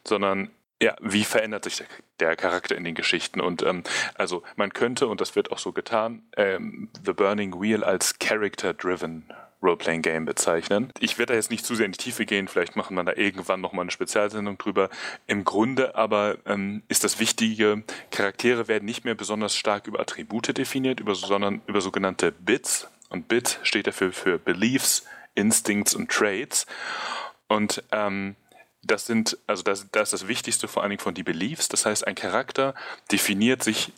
sondern 0.03 0.49
ja, 0.81 0.95
wie 0.99 1.23
verändert 1.23 1.63
sich 1.63 1.77
der, 1.77 1.87
der, 2.19 2.35
Charakter 2.35 2.75
in 2.75 2.83
den 2.83 2.95
Geschichten? 2.95 3.39
Und 3.39 3.63
ähm, 3.63 3.83
also 4.15 4.43
man 4.55 4.73
könnte, 4.73 5.07
und 5.07 5.21
das 5.21 5.35
wird 5.35 5.51
auch 5.51 5.57
so 5.57 5.71
getan, 5.71 6.23
ähm, 6.35 6.89
The 7.05 7.13
Burning 7.13 7.61
Wheel 7.61 7.83
als 7.83 8.19
Character-Driven 8.19 9.29
Role-Playing-Game 9.65 10.25
bezeichnen. 10.25 10.91
Ich 10.99 11.17
werde 11.17 11.33
da 11.33 11.37
jetzt 11.37 11.51
nicht 11.51 11.65
zu 11.65 11.75
sehr 11.75 11.85
in 11.85 11.91
die 11.91 11.97
Tiefe 11.97 12.25
gehen, 12.25 12.47
vielleicht 12.47 12.75
machen 12.75 12.95
wir 12.95 13.03
da 13.03 13.13
irgendwann 13.13 13.61
nochmal 13.61 13.83
eine 13.83 13.91
Spezialsendung 13.91 14.57
drüber. 14.57 14.89
Im 15.27 15.43
Grunde 15.43 15.95
aber 15.95 16.37
ähm, 16.45 16.83
ist 16.87 17.03
das 17.03 17.19
Wichtige, 17.19 17.83
Charaktere 18.11 18.67
werden 18.67 18.85
nicht 18.85 19.05
mehr 19.05 19.15
besonders 19.15 19.55
stark 19.55 19.87
über 19.87 19.99
Attribute 19.99 20.57
definiert, 20.57 20.99
über, 20.99 21.15
sondern 21.15 21.61
über 21.67 21.81
sogenannte 21.81 22.31
Bits. 22.31 22.87
Und 23.09 23.27
Bit 23.27 23.59
steht 23.63 23.87
dafür 23.87 24.11
für 24.11 24.37
Beliefs, 24.37 25.05
Instincts 25.35 25.93
und 25.93 26.09
Traits. 26.09 26.65
Und 27.47 27.83
ähm, 27.91 28.35
das 28.81 29.05
sind, 29.05 29.37
also 29.47 29.63
das, 29.63 29.87
das 29.91 30.13
ist 30.13 30.21
das 30.21 30.27
Wichtigste 30.27 30.67
vor 30.67 30.83
allen 30.83 30.91
Dingen 30.91 31.01
von 31.01 31.13
die 31.13 31.23
Beliefs. 31.23 31.67
Das 31.67 31.85
heißt, 31.85 32.05
ein 32.07 32.15
Charakter 32.15 32.75
definiert 33.11 33.63
sich 33.63 33.91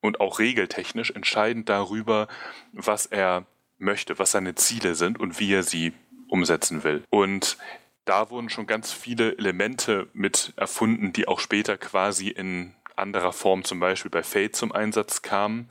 und 0.00 0.20
auch 0.20 0.38
regeltechnisch 0.38 1.12
entscheidend 1.12 1.68
darüber, 1.68 2.28
was 2.72 3.06
er 3.06 3.46
möchte, 3.82 4.18
was 4.18 4.30
seine 4.30 4.54
Ziele 4.54 4.94
sind 4.94 5.20
und 5.20 5.38
wie 5.38 5.52
er 5.52 5.62
sie 5.62 5.92
umsetzen 6.28 6.84
will. 6.84 7.04
Und 7.10 7.58
da 8.04 8.30
wurden 8.30 8.48
schon 8.48 8.66
ganz 8.66 8.92
viele 8.92 9.36
Elemente 9.38 10.08
mit 10.12 10.54
erfunden, 10.56 11.12
die 11.12 11.28
auch 11.28 11.40
später 11.40 11.76
quasi 11.76 12.28
in 12.28 12.74
anderer 12.96 13.32
Form 13.32 13.64
zum 13.64 13.80
Beispiel 13.80 14.10
bei 14.10 14.22
Fate 14.22 14.54
zum 14.54 14.72
Einsatz 14.72 15.22
kamen. 15.22 15.68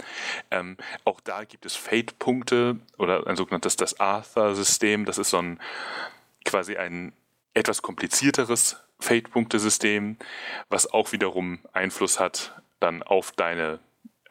Ähm, 0.50 0.78
auch 1.06 1.20
da 1.20 1.44
gibt 1.44 1.66
es 1.66 1.76
Fate-Punkte 1.76 2.80
oder 2.98 3.28
ein 3.28 3.36
sogenanntes 3.36 3.76
das 3.76 4.00
Arthur-System. 4.00 5.06
Das 5.06 5.18
ist 5.18 5.30
so 5.30 5.38
ein 5.38 5.60
quasi 6.46 6.78
ein 6.78 7.14
etwas 7.54 7.82
komplizierteres 7.82 8.78
Fate-Punktesystem, 9.00 10.18
was 10.70 10.92
auch 10.92 11.12
wiederum 11.12 11.60
Einfluss 11.74 12.20
hat 12.20 12.54
dann 12.82 13.04
auf 13.04 13.32
deine 13.32 13.80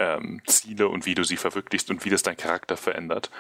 ähm, 0.01 0.41
Ziele 0.47 0.89
und 0.89 1.07
wie 1.07 1.15
du 1.15 1.23
sie 1.23 1.37
verwirklichst 1.37 1.91
und 1.91 2.05
wie 2.05 2.11
das 2.11 2.23
dein 2.23 2.37
Charakter 2.37 2.77
verändert. 2.77 3.31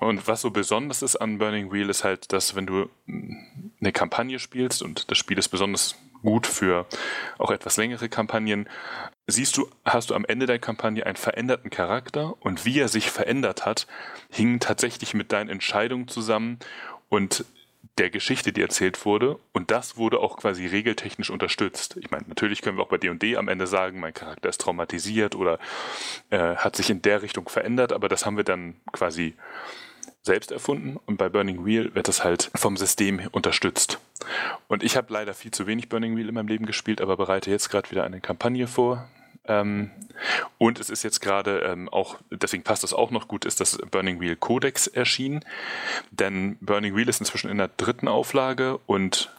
Und 0.00 0.26
was 0.26 0.40
so 0.40 0.50
besonders 0.50 1.02
ist 1.02 1.16
an 1.16 1.38
Burning 1.38 1.70
Wheel 1.70 1.90
ist 1.90 2.02
halt, 2.02 2.32
dass 2.32 2.56
wenn 2.56 2.66
du 2.66 2.88
eine 3.06 3.92
Kampagne 3.92 4.38
spielst 4.38 4.82
und 4.82 5.10
das 5.10 5.18
Spiel 5.18 5.38
ist 5.38 5.50
besonders 5.50 5.94
gut 6.22 6.46
für 6.46 6.86
auch 7.38 7.50
etwas 7.50 7.76
längere 7.76 8.08
Kampagnen, 8.08 8.68
siehst 9.26 9.56
du, 9.56 9.68
hast 9.84 10.10
du 10.10 10.14
am 10.14 10.24
Ende 10.24 10.46
der 10.46 10.58
Kampagne 10.58 11.04
einen 11.04 11.16
veränderten 11.16 11.70
Charakter 11.70 12.34
und 12.40 12.64
wie 12.64 12.78
er 12.78 12.88
sich 12.88 13.10
verändert 13.10 13.66
hat, 13.66 13.86
hing 14.30 14.60
tatsächlich 14.60 15.14
mit 15.14 15.32
deinen 15.32 15.50
Entscheidungen 15.50 16.08
zusammen 16.08 16.58
und 17.08 17.44
der 17.98 18.10
Geschichte, 18.10 18.52
die 18.52 18.62
erzählt 18.62 19.04
wurde. 19.04 19.38
Und 19.52 19.70
das 19.70 19.96
wurde 19.96 20.20
auch 20.20 20.36
quasi 20.36 20.66
regeltechnisch 20.66 21.30
unterstützt. 21.30 21.96
Ich 22.00 22.10
meine, 22.10 22.24
natürlich 22.26 22.62
können 22.62 22.78
wir 22.78 22.84
auch 22.84 22.88
bei 22.88 22.98
D&D 22.98 23.36
am 23.36 23.48
Ende 23.48 23.66
sagen, 23.66 24.00
mein 24.00 24.14
Charakter 24.14 24.48
ist 24.48 24.60
traumatisiert 24.60 25.34
oder 25.34 25.58
äh, 26.30 26.56
hat 26.56 26.76
sich 26.76 26.90
in 26.90 27.02
der 27.02 27.22
Richtung 27.22 27.48
verändert, 27.48 27.92
aber 27.92 28.08
das 28.08 28.24
haben 28.24 28.36
wir 28.36 28.44
dann 28.44 28.74
quasi 28.92 29.34
selbst 30.22 30.52
erfunden 30.52 30.98
und 31.04 31.16
bei 31.16 31.28
Burning 31.28 31.64
Wheel 31.64 31.94
wird 31.94 32.06
das 32.06 32.22
halt 32.22 32.50
vom 32.54 32.76
System 32.76 33.20
unterstützt. 33.32 33.98
Und 34.68 34.84
ich 34.84 34.96
habe 34.96 35.12
leider 35.12 35.34
viel 35.34 35.50
zu 35.50 35.66
wenig 35.66 35.88
Burning 35.88 36.16
Wheel 36.16 36.28
in 36.28 36.34
meinem 36.34 36.48
Leben 36.48 36.64
gespielt, 36.64 37.00
aber 37.00 37.16
bereite 37.16 37.50
jetzt 37.50 37.70
gerade 37.70 37.90
wieder 37.90 38.04
eine 38.04 38.20
Kampagne 38.20 38.68
vor, 38.68 39.08
ähm, 39.46 39.90
und 40.58 40.78
es 40.78 40.90
ist 40.90 41.02
jetzt 41.02 41.20
gerade 41.20 41.60
ähm, 41.60 41.88
auch, 41.88 42.18
deswegen 42.30 42.62
passt 42.62 42.82
das 42.82 42.94
auch 42.94 43.10
noch 43.10 43.28
gut, 43.28 43.44
ist 43.44 43.60
das 43.60 43.78
Burning 43.90 44.20
Wheel 44.20 44.36
Codex 44.36 44.86
erschienen. 44.86 45.44
Denn 46.10 46.56
Burning 46.60 46.94
Wheel 46.94 47.08
ist 47.08 47.20
inzwischen 47.20 47.50
in 47.50 47.58
der 47.58 47.68
dritten 47.68 48.08
Auflage 48.08 48.78
und 48.86 49.32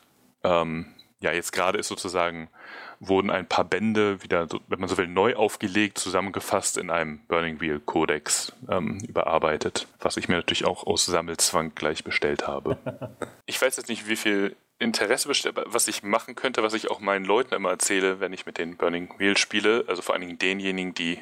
ähm, 0.44 0.88
ja, 1.22 1.32
jetzt 1.32 1.54
gerade 1.54 1.78
ist 1.78 1.88
sozusagen, 1.88 2.50
wurden 3.00 3.30
ein 3.30 3.48
paar 3.48 3.64
Bände 3.64 4.22
wieder, 4.24 4.48
wenn 4.68 4.80
man 4.80 4.90
so 4.90 4.98
will, 4.98 5.08
neu 5.08 5.36
aufgelegt, 5.36 5.98
zusammengefasst 5.98 6.78
in 6.78 6.90
einem 6.90 7.20
Burning 7.28 7.62
Wheel 7.62 7.80
Codex 7.80 8.52
ähm, 8.70 9.00
überarbeitet, 9.08 9.88
was 10.00 10.18
ich 10.18 10.28
mir 10.28 10.36
natürlich 10.36 10.66
auch 10.66 10.86
aus 10.86 11.06
Sammelzwang 11.06 11.74
gleich 11.76 12.04
bestellt 12.04 12.46
habe. 12.46 12.78
ich 13.46 13.62
weiß 13.62 13.78
jetzt 13.78 13.88
nicht, 13.88 14.08
wie 14.08 14.18
viel 14.18 14.56
Interesse 14.84 15.28
besteht, 15.28 15.54
was 15.56 15.88
ich 15.88 16.04
machen 16.04 16.36
könnte, 16.36 16.62
was 16.62 16.74
ich 16.74 16.92
auch 16.92 17.00
meinen 17.00 17.26
Leuten 17.26 17.54
immer 17.56 17.70
erzähle, 17.70 18.20
wenn 18.20 18.34
ich 18.34 18.46
mit 18.46 18.58
den 18.58 18.78
Burning 18.78 19.14
Wheel 19.18 19.38
spiele, 19.38 19.86
also 19.88 20.02
vor 20.02 20.14
allen 20.14 20.22
Dingen 20.22 20.38
denjenigen, 20.38 20.94
die 20.94 21.20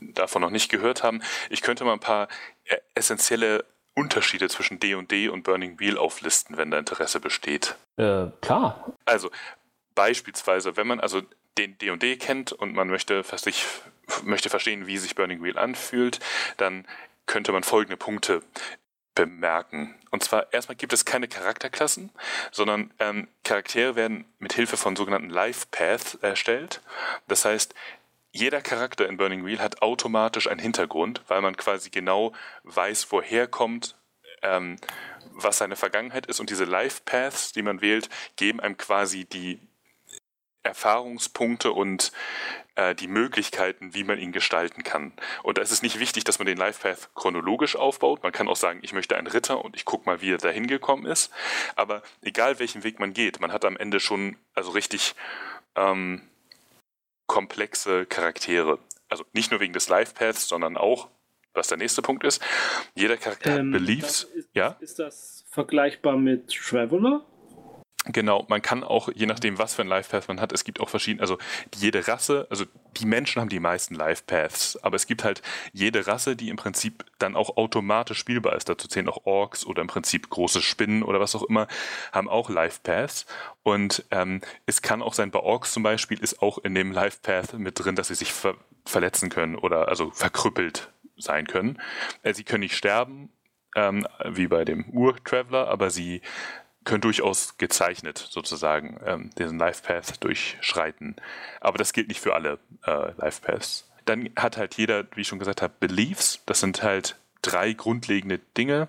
davon 0.00 0.42
noch 0.42 0.50
nicht 0.50 0.70
gehört 0.70 1.02
haben. 1.02 1.22
Ich 1.48 1.62
könnte 1.62 1.84
mal 1.84 1.94
ein 1.94 2.00
paar 2.00 2.28
äh, 2.64 2.76
essentielle 2.94 3.64
Unterschiede 3.94 4.48
zwischen 4.48 4.80
D 4.80 4.94
und 4.94 5.10
D 5.10 5.28
und 5.28 5.42
Burning 5.42 5.78
Wheel 5.78 5.98
auflisten, 5.98 6.56
wenn 6.56 6.70
da 6.70 6.78
Interesse 6.78 7.20
besteht. 7.20 7.76
Äh, 7.96 8.26
klar. 8.40 8.92
Also 9.04 9.30
beispielsweise, 9.94 10.76
wenn 10.76 10.86
man 10.86 11.00
also 11.00 11.22
den 11.58 11.76
D&D 11.78 12.16
kennt 12.16 12.52
und 12.52 12.74
man 12.74 12.88
möchte, 12.88 13.22
sich, 13.36 13.66
möchte 14.22 14.48
verstehen, 14.48 14.86
wie 14.86 14.98
sich 14.98 15.14
Burning 15.14 15.42
Wheel 15.42 15.58
anfühlt, 15.58 16.20
dann 16.56 16.86
könnte 17.26 17.52
man 17.52 17.62
folgende 17.62 17.96
Punkte 17.96 18.42
bemerken. 19.26 19.94
Und 20.10 20.24
zwar 20.24 20.52
erstmal 20.52 20.76
gibt 20.76 20.92
es 20.92 21.04
keine 21.04 21.28
Charakterklassen, 21.28 22.10
sondern 22.50 22.90
ähm, 22.98 23.28
Charaktere 23.44 23.94
werden 23.94 24.24
mit 24.38 24.54
Hilfe 24.54 24.76
von 24.76 24.96
sogenannten 24.96 25.28
Life 25.28 25.66
Paths 25.70 26.14
erstellt. 26.22 26.80
Das 27.28 27.44
heißt, 27.44 27.74
jeder 28.32 28.62
Charakter 28.62 29.06
in 29.06 29.18
Burning 29.18 29.44
Wheel 29.44 29.60
hat 29.60 29.82
automatisch 29.82 30.48
einen 30.48 30.60
Hintergrund, 30.60 31.22
weil 31.28 31.42
man 31.42 31.56
quasi 31.56 31.90
genau 31.90 32.32
weiß, 32.62 33.12
woher 33.12 33.46
kommt, 33.46 33.96
ähm, 34.42 34.76
was 35.32 35.58
seine 35.58 35.76
Vergangenheit 35.76 36.26
ist. 36.26 36.40
Und 36.40 36.48
diese 36.48 36.64
Life 36.64 37.02
Paths, 37.04 37.52
die 37.52 37.62
man 37.62 37.82
wählt, 37.82 38.08
geben 38.36 38.60
einem 38.60 38.78
quasi 38.78 39.26
die 39.26 39.60
Erfahrungspunkte 40.62 41.72
und 41.72 42.12
äh, 42.74 42.94
die 42.94 43.08
Möglichkeiten, 43.08 43.94
wie 43.94 44.04
man 44.04 44.18
ihn 44.18 44.32
gestalten 44.32 44.82
kann. 44.82 45.12
Und 45.42 45.58
da 45.58 45.62
ist 45.62 45.70
es 45.70 45.82
nicht 45.82 45.98
wichtig, 45.98 46.24
dass 46.24 46.38
man 46.38 46.46
den 46.46 46.56
Life 46.56 46.82
Path 46.82 47.10
chronologisch 47.14 47.76
aufbaut. 47.76 48.22
Man 48.22 48.32
kann 48.32 48.48
auch 48.48 48.56
sagen, 48.56 48.80
ich 48.82 48.92
möchte 48.92 49.16
einen 49.16 49.26
Ritter 49.26 49.64
und 49.64 49.76
ich 49.76 49.84
gucke 49.84 50.06
mal, 50.06 50.20
wie 50.20 50.32
er 50.32 50.38
da 50.38 50.48
hingekommen 50.50 51.06
ist. 51.06 51.32
Aber 51.76 52.02
egal 52.22 52.58
welchen 52.58 52.84
Weg 52.84 52.98
man 53.00 53.12
geht, 53.12 53.40
man 53.40 53.52
hat 53.52 53.64
am 53.64 53.76
Ende 53.76 54.00
schon 54.00 54.36
also 54.54 54.70
richtig 54.70 55.14
ähm, 55.76 56.22
komplexe 57.26 58.06
Charaktere. 58.06 58.78
Also 59.08 59.24
nicht 59.32 59.50
nur 59.50 59.60
wegen 59.60 59.72
des 59.72 59.88
Life 59.88 60.14
Paths, 60.14 60.48
sondern 60.48 60.76
auch, 60.76 61.08
was 61.54 61.68
der 61.68 61.78
nächste 61.78 62.02
Punkt 62.02 62.24
ist. 62.24 62.42
Jeder 62.94 63.16
Charakter 63.16 63.58
ähm, 63.58 63.72
hat 63.72 63.80
Beliefs. 63.80 64.24
Ist, 64.24 64.48
ja? 64.54 64.76
ist 64.80 64.98
das 64.98 65.44
vergleichbar 65.50 66.16
mit 66.16 66.48
Traveler? 66.54 67.24
Genau, 68.06 68.46
man 68.48 68.62
kann 68.62 68.82
auch, 68.82 69.10
je 69.14 69.26
nachdem, 69.26 69.58
was 69.58 69.74
für 69.74 69.82
ein 69.82 69.88
Life 69.88 70.08
Path 70.10 70.26
man 70.26 70.40
hat, 70.40 70.52
es 70.52 70.64
gibt 70.64 70.80
auch 70.80 70.88
verschiedene, 70.88 71.20
also 71.20 71.36
jede 71.76 72.08
Rasse, 72.08 72.46
also 72.48 72.64
die 72.96 73.04
Menschen 73.04 73.40
haben 73.40 73.50
die 73.50 73.60
meisten 73.60 73.94
Life 73.94 74.22
Paths, 74.26 74.78
aber 74.78 74.96
es 74.96 75.06
gibt 75.06 75.22
halt 75.22 75.42
jede 75.74 76.06
Rasse, 76.06 76.34
die 76.34 76.48
im 76.48 76.56
Prinzip 76.56 77.04
dann 77.18 77.36
auch 77.36 77.58
automatisch 77.58 78.18
spielbar 78.18 78.56
ist. 78.56 78.70
Dazu 78.70 78.88
zählen 78.88 79.08
auch 79.10 79.26
Orks 79.26 79.66
oder 79.66 79.82
im 79.82 79.88
Prinzip 79.88 80.30
große 80.30 80.62
Spinnen 80.62 81.02
oder 81.02 81.20
was 81.20 81.34
auch 81.34 81.42
immer, 81.42 81.68
haben 82.10 82.30
auch 82.30 82.48
Life 82.48 82.80
Paths. 82.82 83.26
Und 83.62 84.06
ähm, 84.10 84.40
es 84.64 84.80
kann 84.80 85.02
auch 85.02 85.12
sein, 85.12 85.30
bei 85.30 85.40
Orks 85.40 85.74
zum 85.74 85.82
Beispiel 85.82 86.18
ist 86.20 86.40
auch 86.40 86.56
in 86.56 86.74
dem 86.74 86.92
Life 86.92 87.18
Path 87.22 87.52
mit 87.52 87.78
drin, 87.78 87.96
dass 87.96 88.08
sie 88.08 88.14
sich 88.14 88.32
ver 88.32 88.54
verletzen 88.86 89.28
können 89.28 89.56
oder 89.56 89.88
also 89.88 90.10
verkrüppelt 90.10 90.90
sein 91.18 91.46
können. 91.46 91.78
Äh, 92.22 92.32
sie 92.32 92.44
können 92.44 92.60
nicht 92.60 92.76
sterben, 92.76 93.30
ähm, 93.76 94.06
wie 94.24 94.48
bei 94.48 94.64
dem 94.64 94.88
Ur-Traveler, 94.88 95.68
aber 95.68 95.90
sie 95.90 96.22
können 96.90 97.00
durchaus 97.00 97.56
gezeichnet 97.56 98.18
sozusagen 98.18 99.00
ähm, 99.06 99.30
diesen 99.38 99.58
Life 99.58 99.84
Path 99.84 100.22
durchschreiten. 100.24 101.14
Aber 101.60 101.78
das 101.78 101.92
gilt 101.92 102.08
nicht 102.08 102.20
für 102.20 102.34
alle 102.34 102.58
äh, 102.84 103.12
Life 103.16 103.42
Paths. 103.42 103.88
Dann 104.06 104.28
hat 104.36 104.56
halt 104.56 104.74
jeder, 104.74 105.04
wie 105.14 105.20
ich 105.20 105.28
schon 105.28 105.38
gesagt 105.38 105.62
habe, 105.62 105.72
Beliefs. 105.78 106.40
Das 106.46 106.58
sind 106.58 106.82
halt 106.82 107.16
drei 107.42 107.74
grundlegende 107.74 108.40
Dinge, 108.56 108.88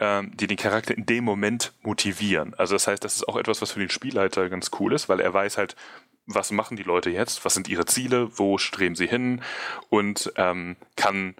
ähm, 0.00 0.34
die 0.34 0.46
den 0.46 0.56
Charakter 0.56 0.96
in 0.96 1.04
dem 1.04 1.24
Moment 1.24 1.74
motivieren. 1.82 2.54
Also 2.54 2.74
das 2.74 2.86
heißt, 2.86 3.04
das 3.04 3.16
ist 3.16 3.28
auch 3.28 3.36
etwas, 3.36 3.60
was 3.60 3.72
für 3.72 3.80
den 3.80 3.90
Spielleiter 3.90 4.48
ganz 4.48 4.70
cool 4.80 4.94
ist, 4.94 5.10
weil 5.10 5.20
er 5.20 5.34
weiß 5.34 5.58
halt, 5.58 5.76
was 6.24 6.52
machen 6.52 6.78
die 6.78 6.84
Leute 6.84 7.10
jetzt, 7.10 7.44
was 7.44 7.52
sind 7.52 7.68
ihre 7.68 7.84
Ziele, 7.84 8.30
wo 8.38 8.56
streben 8.56 8.94
sie 8.94 9.06
hin 9.06 9.42
und 9.90 10.32
ähm, 10.36 10.76
kann 10.96 11.34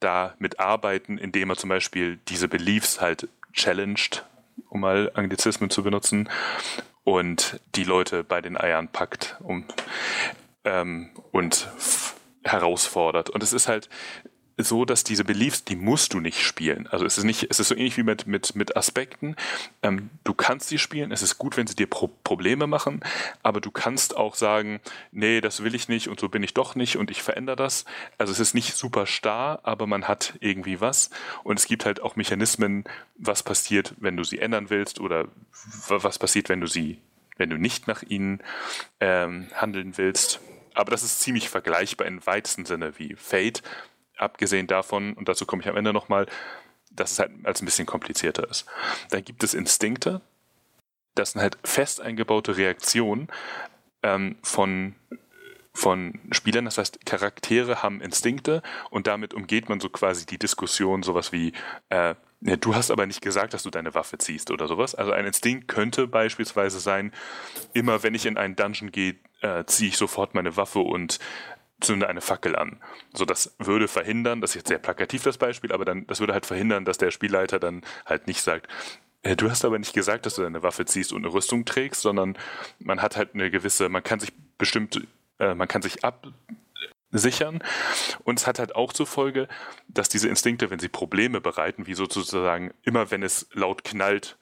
da 0.00 0.34
mitarbeiten, 0.40 1.18
indem 1.18 1.50
er 1.50 1.56
zum 1.56 1.70
Beispiel 1.70 2.18
diese 2.28 2.48
Beliefs 2.48 3.00
halt 3.00 3.28
challenged 3.52 4.24
um 4.68 4.80
mal 4.80 5.10
Anglizismen 5.14 5.70
zu 5.70 5.82
benutzen, 5.82 6.28
und 7.04 7.58
die 7.74 7.84
Leute 7.84 8.22
bei 8.22 8.42
den 8.42 8.60
Eiern 8.60 8.88
packt 8.88 9.38
um, 9.40 9.64
ähm, 10.64 11.10
und 11.32 11.68
herausfordert. 12.44 13.30
Und 13.30 13.42
es 13.42 13.54
ist 13.54 13.66
halt, 13.66 13.88
so, 14.58 14.84
dass 14.84 15.04
diese 15.04 15.24
Beliefs, 15.24 15.64
die 15.64 15.76
musst 15.76 16.12
du 16.12 16.20
nicht 16.20 16.42
spielen. 16.42 16.88
Also 16.88 17.06
es 17.06 17.16
ist 17.16 17.24
nicht, 17.24 17.46
es 17.48 17.60
ist 17.60 17.68
so 17.68 17.74
ähnlich 17.74 17.96
wie 17.96 18.02
mit, 18.02 18.26
mit, 18.26 18.56
mit 18.56 18.76
Aspekten. 18.76 19.36
Ähm, 19.82 20.10
du 20.24 20.34
kannst 20.34 20.68
sie 20.68 20.78
spielen, 20.78 21.12
es 21.12 21.22
ist 21.22 21.38
gut, 21.38 21.56
wenn 21.56 21.66
sie 21.66 21.76
dir 21.76 21.86
Pro 21.86 22.08
Probleme 22.24 22.66
machen, 22.66 23.00
aber 23.42 23.60
du 23.60 23.70
kannst 23.70 24.16
auch 24.16 24.34
sagen, 24.34 24.80
nee, 25.12 25.40
das 25.40 25.62
will 25.62 25.74
ich 25.74 25.88
nicht 25.88 26.08
und 26.08 26.18
so 26.20 26.28
bin 26.28 26.42
ich 26.42 26.54
doch 26.54 26.74
nicht 26.74 26.96
und 26.96 27.10
ich 27.10 27.22
verändere 27.22 27.56
das. 27.56 27.84
Also 28.18 28.32
es 28.32 28.40
ist 28.40 28.54
nicht 28.54 28.74
super 28.74 29.06
starr, 29.06 29.60
aber 29.62 29.86
man 29.86 30.08
hat 30.08 30.34
irgendwie 30.40 30.80
was. 30.80 31.10
Und 31.44 31.58
es 31.58 31.66
gibt 31.66 31.84
halt 31.84 32.00
auch 32.02 32.16
Mechanismen, 32.16 32.84
was 33.16 33.42
passiert, 33.42 33.94
wenn 33.98 34.16
du 34.16 34.24
sie 34.24 34.38
ändern 34.38 34.70
willst 34.70 35.00
oder 35.00 35.28
was 35.88 36.18
passiert, 36.18 36.48
wenn 36.48 36.60
du 36.60 36.66
sie, 36.66 36.98
wenn 37.36 37.50
du 37.50 37.56
nicht 37.56 37.86
nach 37.86 38.02
ihnen 38.02 38.42
ähm, 39.00 39.48
handeln 39.54 39.96
willst. 39.96 40.40
Aber 40.74 40.92
das 40.92 41.02
ist 41.02 41.20
ziemlich 41.20 41.48
vergleichbar 41.48 42.06
im 42.06 42.24
weitesten 42.24 42.64
Sinne 42.64 42.98
wie 42.98 43.16
Fate, 43.16 43.62
abgesehen 44.18 44.66
davon, 44.66 45.14
und 45.14 45.28
dazu 45.28 45.46
komme 45.46 45.62
ich 45.62 45.68
am 45.68 45.76
Ende 45.76 45.92
nochmal, 45.92 46.26
dass 46.90 47.12
es 47.12 47.18
halt 47.18 47.30
als 47.44 47.62
ein 47.62 47.64
bisschen 47.64 47.86
komplizierter 47.86 48.48
ist. 48.48 48.66
Dann 49.10 49.24
gibt 49.24 49.42
es 49.44 49.54
Instinkte, 49.54 50.20
das 51.14 51.32
sind 51.32 51.40
halt 51.42 51.58
fest 51.64 52.00
eingebaute 52.00 52.56
Reaktionen 52.56 53.28
ähm, 54.02 54.36
von, 54.42 54.94
von 55.72 56.20
Spielern. 56.30 56.64
Das 56.64 56.78
heißt, 56.78 57.04
Charaktere 57.06 57.82
haben 57.82 58.00
Instinkte 58.00 58.62
und 58.90 59.06
damit 59.06 59.34
umgeht 59.34 59.68
man 59.68 59.80
so 59.80 59.88
quasi 59.88 60.26
die 60.26 60.38
Diskussion, 60.38 61.02
sowas 61.02 61.32
wie, 61.32 61.52
äh, 61.88 62.14
ja, 62.40 62.56
du 62.56 62.74
hast 62.74 62.90
aber 62.90 63.06
nicht 63.06 63.20
gesagt, 63.20 63.52
dass 63.52 63.64
du 63.64 63.70
deine 63.70 63.94
Waffe 63.94 64.18
ziehst 64.18 64.50
oder 64.52 64.68
sowas. 64.68 64.94
Also 64.94 65.10
ein 65.10 65.26
Instinkt 65.26 65.66
könnte 65.66 66.06
beispielsweise 66.06 66.78
sein, 66.78 67.12
immer 67.72 68.02
wenn 68.02 68.14
ich 68.14 68.26
in 68.26 68.36
einen 68.36 68.54
Dungeon 68.54 68.92
gehe, 68.92 69.16
äh, 69.40 69.64
ziehe 69.64 69.88
ich 69.88 69.96
sofort 69.96 70.34
meine 70.34 70.56
Waffe 70.56 70.80
und 70.80 71.18
zünde 71.80 72.08
eine 72.08 72.20
Fackel 72.20 72.56
an. 72.56 72.80
So, 73.14 73.24
das 73.24 73.54
würde 73.58 73.88
verhindern, 73.88 74.40
das 74.40 74.50
ist 74.50 74.56
jetzt 74.56 74.68
sehr 74.68 74.78
plakativ 74.78 75.22
das 75.22 75.38
Beispiel, 75.38 75.72
aber 75.72 75.84
dann, 75.84 76.06
das 76.06 76.20
würde 76.20 76.32
halt 76.32 76.46
verhindern, 76.46 76.84
dass 76.84 76.98
der 76.98 77.10
Spielleiter 77.10 77.58
dann 77.58 77.82
halt 78.06 78.26
nicht 78.26 78.42
sagt, 78.42 78.68
äh, 79.22 79.36
Du 79.36 79.50
hast 79.50 79.64
aber 79.64 79.78
nicht 79.78 79.94
gesagt, 79.94 80.26
dass 80.26 80.34
du 80.34 80.42
deine 80.42 80.62
Waffe 80.62 80.84
ziehst 80.84 81.12
und 81.12 81.24
eine 81.24 81.32
Rüstung 81.32 81.64
trägst, 81.64 82.02
sondern 82.02 82.36
man 82.78 83.02
hat 83.02 83.16
halt 83.16 83.34
eine 83.34 83.50
gewisse, 83.50 83.88
man 83.88 84.02
kann 84.02 84.20
sich 84.20 84.32
bestimmt, 84.58 85.06
äh, 85.38 85.54
man 85.54 85.68
kann 85.68 85.82
sich 85.82 85.98
absichern. 86.04 87.62
Und 88.24 88.38
es 88.40 88.46
hat 88.46 88.58
halt 88.58 88.74
auch 88.74 88.92
zur 88.92 89.06
Folge, 89.06 89.48
dass 89.88 90.08
diese 90.08 90.28
Instinkte, 90.28 90.70
wenn 90.70 90.78
sie 90.78 90.88
Probleme 90.88 91.40
bereiten, 91.40 91.86
wie 91.86 91.94
sozusagen 91.94 92.72
immer 92.82 93.10
wenn 93.10 93.22
es 93.22 93.48
laut 93.52 93.84
knallt, 93.84 94.38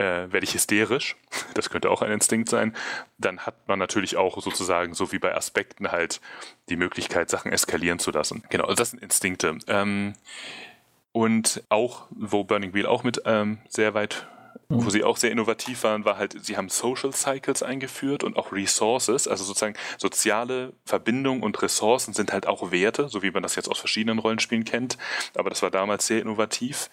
äh, 0.00 0.32
werde 0.32 0.44
ich 0.44 0.54
hysterisch. 0.54 1.16
Das 1.54 1.68
könnte 1.68 1.90
auch 1.90 2.00
ein 2.00 2.12
Instinkt 2.12 2.48
sein. 2.48 2.74
Dann 3.18 3.40
hat 3.40 3.66
man 3.66 3.78
natürlich 3.78 4.16
auch 4.16 4.40
sozusagen, 4.40 4.94
so 4.94 5.10
wie 5.10 5.18
bei 5.18 5.34
Aspekten 5.34 5.90
halt, 5.90 6.20
die 6.68 6.76
Möglichkeit, 6.76 7.28
Sachen 7.28 7.52
eskalieren 7.52 7.98
zu 7.98 8.12
lassen. 8.12 8.44
Genau, 8.50 8.64
also 8.64 8.76
das 8.76 8.90
sind 8.90 9.02
Instinkte. 9.02 9.58
Ähm, 9.66 10.14
und 11.12 11.62
auch, 11.68 12.06
wo 12.10 12.44
Burning 12.44 12.72
Wheel 12.72 12.86
auch 12.86 13.02
mit 13.02 13.22
ähm, 13.26 13.58
sehr 13.68 13.94
weit 13.94 14.28
wo 14.72 14.88
sie 14.88 15.02
auch 15.02 15.16
sehr 15.16 15.32
innovativ 15.32 15.82
waren, 15.82 16.04
war 16.04 16.16
halt, 16.16 16.36
sie 16.44 16.56
haben 16.56 16.68
Social 16.68 17.12
Cycles 17.12 17.62
eingeführt 17.64 18.22
und 18.22 18.36
auch 18.36 18.52
Resources, 18.52 19.26
also 19.26 19.42
sozusagen 19.42 19.74
soziale 19.98 20.72
Verbindungen 20.84 21.42
und 21.42 21.60
Ressourcen 21.60 22.14
sind 22.14 22.32
halt 22.32 22.46
auch 22.46 22.70
Werte, 22.70 23.08
so 23.08 23.22
wie 23.24 23.32
man 23.32 23.42
das 23.42 23.56
jetzt 23.56 23.68
aus 23.68 23.80
verschiedenen 23.80 24.20
Rollenspielen 24.20 24.64
kennt. 24.64 24.96
Aber 25.34 25.50
das 25.50 25.62
war 25.62 25.72
damals 25.72 26.06
sehr 26.06 26.20
innovativ. 26.20 26.88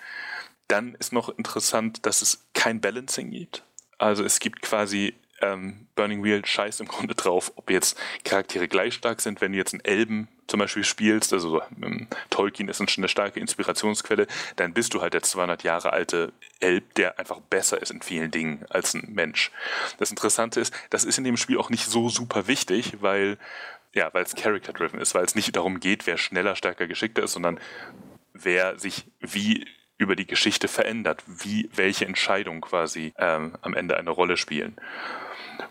Dann 0.68 0.96
ist 0.96 1.14
noch 1.14 1.30
interessant, 1.30 2.06
dass 2.06 2.22
es 2.22 2.46
kein 2.54 2.82
Balancing 2.82 3.32
gibt. 3.32 3.64
Also 3.98 4.24
es 4.24 4.40
gibt 4.40 4.62
quasi 4.62 5.16
ähm, 5.42 5.88
Burning 5.96 6.24
Wheel 6.24 6.46
scheißt 6.46 6.82
im 6.82 6.88
Grunde 6.88 7.16
drauf, 7.16 7.52
ob 7.56 7.70
jetzt 7.70 7.98
Charaktere 8.24 8.68
gleich 8.68 8.96
stark 8.96 9.22
sind, 9.22 9.42
wenn 9.42 9.52
du 9.52 9.58
jetzt 9.58 9.74
einen 9.74 9.86
Elben 9.86 10.28
zum 10.48 10.60
Beispiel 10.60 10.84
spielst, 10.84 11.34
also 11.34 11.62
ähm, 11.82 12.08
Tolkien 12.30 12.70
ist 12.70 12.82
eine 12.82 13.08
starke 13.08 13.40
Inspirationsquelle, 13.40 14.28
dann 14.56 14.74
bist 14.74 14.94
du 14.94 15.02
halt 15.02 15.14
der 15.14 15.22
200 15.22 15.64
Jahre 15.64 15.94
alte 15.94 16.32
Elb, 16.60 16.96
der 16.96 17.20
einfach 17.20 17.40
besser 17.40 17.82
ist 17.82 17.92
in 17.92 18.02
vielen 18.02 18.32
Dingen 18.32 18.66
als 18.70 18.94
ein 18.94 19.14
Mensch. 19.14 19.52
Das 19.98 20.10
Interessante 20.10 20.60
ist, 20.60 20.74
das 20.90 21.04
ist 21.04 21.18
in 21.18 21.24
dem 21.24 21.38
Spiel 21.38 21.58
auch 21.58 21.70
nicht 21.70 21.86
so 21.86 22.10
super 22.10 22.48
wichtig, 22.48 22.98
weil 23.02 23.38
ja, 23.94 24.14
weil 24.14 24.24
es 24.24 24.36
character-driven 24.36 25.00
ist, 25.00 25.16
weil 25.16 25.26
es 25.26 25.34
nicht 25.34 25.56
darum 25.56 25.80
geht, 25.80 26.06
wer 26.06 26.18
schneller, 26.18 26.56
stärker, 26.56 26.88
geschickter 26.88 27.24
ist, 27.24 27.34
sondern 27.34 27.60
wer 28.34 28.78
sich 28.78 29.06
wie 29.20 29.66
über 29.98 30.16
die 30.16 30.28
Geschichte 30.28 30.68
verändert, 30.68 31.24
wie 31.26 31.70
welche 31.74 32.06
Entscheidungen 32.06 32.62
quasi 32.62 33.14
ähm, 33.18 33.56
am 33.62 33.74
Ende 33.74 33.98
eine 33.98 34.12
Rolle 34.12 34.38
spielen. 34.38 34.78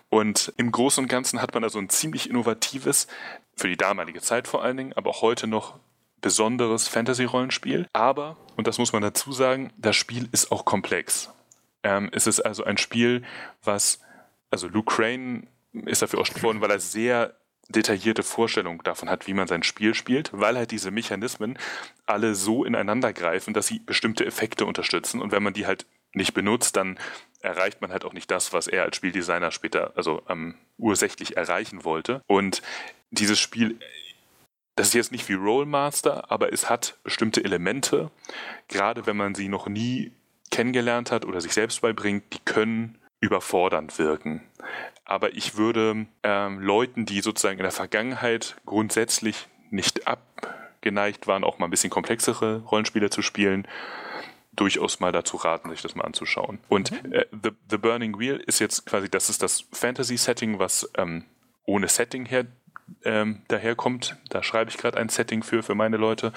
Und 0.08 0.52
im 0.56 0.72
Großen 0.72 1.04
und 1.04 1.08
Ganzen 1.08 1.40
hat 1.40 1.54
man 1.54 1.64
also 1.64 1.78
ein 1.78 1.88
ziemlich 1.88 2.28
innovatives, 2.28 3.06
für 3.56 3.68
die 3.68 3.76
damalige 3.76 4.20
Zeit 4.20 4.48
vor 4.48 4.62
allen 4.62 4.76
Dingen, 4.76 4.92
aber 4.94 5.10
auch 5.10 5.22
heute 5.22 5.46
noch 5.46 5.78
besonderes 6.20 6.88
Fantasy-Rollenspiel. 6.88 7.88
Aber, 7.92 8.36
und 8.56 8.66
das 8.66 8.78
muss 8.78 8.92
man 8.92 9.02
dazu 9.02 9.32
sagen, 9.32 9.72
das 9.76 9.96
Spiel 9.96 10.28
ist 10.32 10.52
auch 10.52 10.64
komplex. 10.64 11.30
Ähm, 11.82 12.10
es 12.12 12.26
ist 12.26 12.40
also 12.40 12.64
ein 12.64 12.78
Spiel, 12.78 13.22
was, 13.62 14.00
also 14.50 14.68
Luke 14.68 14.94
Crane 14.94 15.46
ist 15.72 16.02
dafür 16.02 16.18
worden, 16.42 16.60
weil 16.60 16.70
er 16.70 16.80
sehr 16.80 17.34
detaillierte 17.68 18.22
Vorstellung 18.22 18.82
davon 18.82 19.10
hat, 19.10 19.26
wie 19.26 19.34
man 19.34 19.48
sein 19.48 19.62
Spiel 19.62 19.94
spielt, 19.94 20.30
weil 20.32 20.56
halt 20.56 20.70
diese 20.70 20.90
Mechanismen 20.90 21.58
alle 22.06 22.34
so 22.34 22.64
ineinander 22.64 23.12
greifen, 23.12 23.54
dass 23.54 23.66
sie 23.66 23.80
bestimmte 23.80 24.24
Effekte 24.24 24.66
unterstützen. 24.66 25.20
Und 25.20 25.32
wenn 25.32 25.42
man 25.42 25.52
die 25.52 25.66
halt 25.66 25.86
nicht 26.12 26.34
benutzt, 26.34 26.76
dann 26.76 26.98
erreicht 27.40 27.80
man 27.80 27.92
halt 27.92 28.04
auch 28.04 28.12
nicht 28.12 28.30
das, 28.30 28.52
was 28.52 28.66
er 28.66 28.84
als 28.84 28.96
Spieldesigner 28.96 29.50
später, 29.50 29.92
also 29.96 30.22
ähm, 30.28 30.54
ursächlich 30.78 31.36
erreichen 31.36 31.84
wollte. 31.84 32.22
Und 32.26 32.62
dieses 33.10 33.38
Spiel, 33.38 33.78
das 34.76 34.88
ist 34.88 34.94
jetzt 34.94 35.12
nicht 35.12 35.28
wie 35.28 35.34
Rollmaster, 35.34 36.30
aber 36.30 36.52
es 36.52 36.70
hat 36.70 36.98
bestimmte 37.02 37.44
Elemente, 37.44 38.10
gerade 38.68 39.06
wenn 39.06 39.16
man 39.16 39.34
sie 39.34 39.48
noch 39.48 39.68
nie 39.68 40.12
kennengelernt 40.50 41.10
hat 41.10 41.24
oder 41.24 41.40
sich 41.40 41.52
selbst 41.52 41.80
beibringt, 41.80 42.32
die 42.32 42.40
können 42.44 42.98
überfordernd 43.20 43.98
wirken. 43.98 44.42
Aber 45.06 45.34
ich 45.34 45.56
würde 45.56 46.06
ähm, 46.24 46.60
Leuten, 46.60 47.06
die 47.06 47.20
sozusagen 47.20 47.58
in 47.58 47.62
der 47.62 47.72
Vergangenheit 47.72 48.56
grundsätzlich 48.66 49.46
nicht 49.70 50.06
abgeneigt 50.06 51.26
waren, 51.26 51.44
auch 51.44 51.58
mal 51.58 51.66
ein 51.66 51.70
bisschen 51.70 51.90
komplexere 51.90 52.58
Rollenspiele 52.62 53.08
zu 53.08 53.22
spielen, 53.22 53.66
durchaus 54.52 55.00
mal 55.00 55.12
dazu 55.12 55.36
raten, 55.36 55.70
sich 55.70 55.82
das 55.82 55.94
mal 55.94 56.04
anzuschauen. 56.04 56.58
Und 56.68 56.90
mhm. 56.90 57.12
äh, 57.12 57.26
The, 57.30 57.50
The 57.70 57.78
Burning 57.78 58.18
Wheel 58.18 58.42
ist 58.46 58.58
jetzt 58.58 58.84
quasi, 58.86 59.08
das 59.08 59.30
ist 59.30 59.42
das 59.42 59.64
Fantasy-Setting, 59.72 60.58
was 60.58 60.90
ähm, 60.96 61.24
ohne 61.64 61.88
Setting 61.88 62.26
her 62.26 62.46
ähm, 63.04 63.42
daherkommt. 63.48 64.16
Da 64.28 64.42
schreibe 64.42 64.70
ich 64.70 64.76
gerade 64.76 64.98
ein 64.98 65.08
Setting 65.08 65.42
für, 65.42 65.62
für 65.62 65.74
meine 65.74 65.96
Leute. 65.96 66.32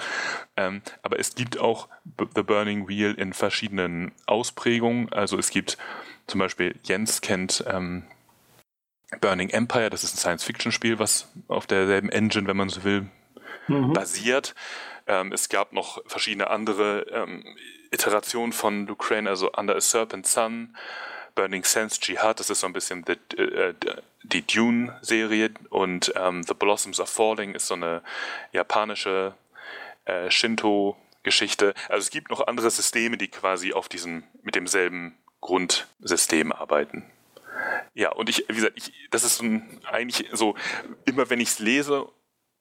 Ähm, 0.56 0.82
aber 1.02 1.18
es 1.18 1.34
gibt 1.34 1.58
auch 1.58 1.88
The 2.34 2.42
Burning 2.42 2.88
Wheel 2.88 3.14
in 3.14 3.32
verschiedenen 3.32 4.12
Ausprägungen. 4.26 5.12
Also 5.12 5.38
es 5.38 5.50
gibt 5.50 5.78
zum 6.26 6.38
Beispiel, 6.38 6.78
Jens 6.84 7.20
kennt 7.20 7.64
ähm, 7.66 8.04
Burning 9.20 9.50
Empire, 9.50 9.90
das 9.90 10.04
ist 10.04 10.14
ein 10.14 10.18
Science-Fiction-Spiel, 10.18 10.98
was 10.98 11.28
auf 11.48 11.66
derselben 11.66 12.10
Engine, 12.10 12.46
wenn 12.46 12.56
man 12.56 12.68
so 12.68 12.84
will, 12.84 13.06
mhm. 13.66 13.92
basiert. 13.92 14.54
Ähm, 15.06 15.32
es 15.32 15.48
gab 15.48 15.72
noch 15.72 16.00
verschiedene 16.06 16.48
andere 16.50 17.06
ähm, 17.10 17.44
Iterationen 17.90 18.52
von 18.52 18.88
Ukraine, 18.88 19.28
also 19.28 19.50
Under 19.52 19.74
a 19.74 19.80
Serpent 19.80 20.26
Sun, 20.26 20.76
Burning 21.34 21.64
Sense 21.64 21.98
Jihad, 22.02 22.38
das 22.38 22.50
ist 22.50 22.60
so 22.60 22.66
ein 22.66 22.72
bisschen 22.72 23.04
the, 23.06 23.36
äh, 23.36 23.74
die 24.22 24.46
Dune-Serie 24.46 25.50
und 25.70 26.12
ähm, 26.16 26.42
The 26.42 26.54
Blossoms 26.54 27.00
of 27.00 27.08
Falling 27.08 27.54
ist 27.54 27.66
so 27.66 27.74
eine 27.74 28.02
japanische 28.52 29.34
äh, 30.04 30.30
Shinto-Geschichte. 30.30 31.74
Also 31.88 32.04
es 32.04 32.10
gibt 32.10 32.30
noch 32.30 32.46
andere 32.46 32.70
Systeme, 32.70 33.16
die 33.16 33.28
quasi 33.28 33.72
auf 33.72 33.88
diesem, 33.88 34.24
mit 34.42 34.54
demselben 34.54 35.16
Grundsystem 35.40 36.52
arbeiten. 36.52 37.10
Ja, 37.94 38.12
und 38.12 38.28
ich, 38.28 38.44
wie 38.48 38.54
gesagt, 38.54 38.74
ich, 38.76 38.92
das 39.10 39.24
ist 39.24 39.42
ein, 39.42 39.80
eigentlich 39.90 40.28
so, 40.32 40.54
immer 41.04 41.28
wenn 41.30 41.40
ich 41.40 41.48
es 41.48 41.58
lese, 41.58 42.06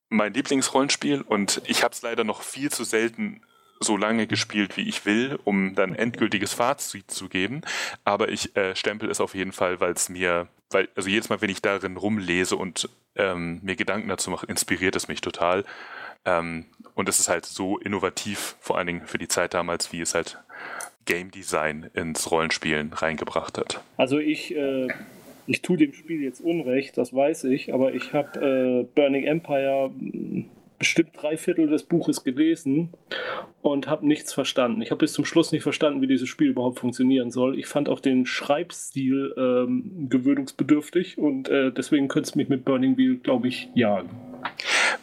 mein 0.10 0.34
Lieblingsrollenspiel 0.34 1.22
und 1.22 1.62
ich 1.66 1.84
habe 1.84 1.94
es 1.94 2.02
leider 2.02 2.24
noch 2.24 2.42
viel 2.42 2.72
zu 2.72 2.84
selten 2.84 3.42
so 3.80 3.96
lange 3.96 4.28
gespielt, 4.28 4.76
wie 4.78 4.90
ich 4.90 5.06
will, 5.06 5.40
um 5.44 5.76
dann 5.76 5.96
endgültiges 5.96 6.54
Fazit 6.54 7.10
zu 7.10 7.30
geben. 7.30 7.62
Aber 8.04 8.30
ich 8.30 8.56
äh, 8.58 8.76
stempel 8.76 9.10
es 9.10 9.22
auf 9.22 9.36
jeden 9.36 9.52
Fall, 9.52 9.80
weil 9.80 9.94
es 9.94 10.10
mir, 10.10 10.48
weil, 10.70 10.90
also 10.96 11.10
jedes 11.10 11.30
Mal, 11.30 11.42
wenn 11.42 11.50
ich 11.50 11.62
darin 11.62 11.96
rumlese 11.96 12.56
und 12.58 12.90
ähm, 13.16 13.60
mir 13.64 13.76
Gedanken 13.76 14.10
dazu 14.10 14.32
mache, 14.32 14.46
inspiriert 14.48 14.96
es 14.96 15.08
mich 15.08 15.22
total. 15.22 15.64
Ähm, 16.26 16.66
und 16.96 17.08
es 17.08 17.20
ist 17.20 17.30
halt 17.30 17.46
so 17.46 17.78
innovativ, 17.78 18.58
vor 18.60 18.78
allen 18.78 18.88
Dingen 18.88 19.08
für 19.08 19.18
die 19.18 19.30
Zeit 19.30 19.54
damals, 19.54 19.94
wie 19.94 20.02
es 20.02 20.14
halt 20.14 20.40
Game 21.10 21.32
Design 21.32 21.90
ins 21.96 22.30
Rollenspielen 22.30 22.94
reingebracht 22.94 23.58
hat. 23.58 23.82
Also 23.98 24.20
ich, 24.20 24.56
äh, 24.56 24.88
ich 25.48 25.64
tue 25.64 25.76
dem 25.76 25.92
Spiel 25.92 26.22
jetzt 26.22 26.40
Unrecht, 26.40 26.98
das 27.00 27.14
weiß 27.14 27.46
ich, 27.46 27.74
aber 27.74 27.96
ich 27.96 28.14
habe 28.14 28.40
äh, 28.40 28.94
Burning 28.94 29.24
Empire 29.24 29.90
bestimmt 30.78 31.10
drei 31.20 31.36
Viertel 31.36 31.68
des 31.68 31.84
Buches 31.84 32.24
gelesen 32.24 32.90
und 33.64 33.88
habe 33.88 34.08
nichts 34.08 34.34
verstanden. 34.34 34.84
Ich 34.84 34.92
habe 34.92 35.00
bis 35.00 35.14
zum 35.14 35.26
Schluss 35.26 35.52
nicht 35.52 35.64
verstanden, 35.64 36.02
wie 36.02 36.08
dieses 36.08 36.30
Spiel 36.30 36.50
überhaupt 36.50 36.80
funktionieren 36.80 37.32
soll. 37.32 37.58
Ich 37.58 37.66
fand 37.66 37.90
auch 37.90 38.00
den 38.00 38.28
Schreibstil 38.28 39.34
ähm, 39.36 40.08
gewöhnungsbedürftig 40.10 41.18
und 41.18 41.50
äh, 41.50 41.72
deswegen 41.72 42.08
könnte 42.08 42.30
es 42.30 42.36
mich 42.36 42.50
mit 42.50 42.66
Burning 42.66 42.98
Wheel, 42.98 43.18
glaube 43.18 43.48
ich, 43.48 43.68
jagen. 43.74 44.10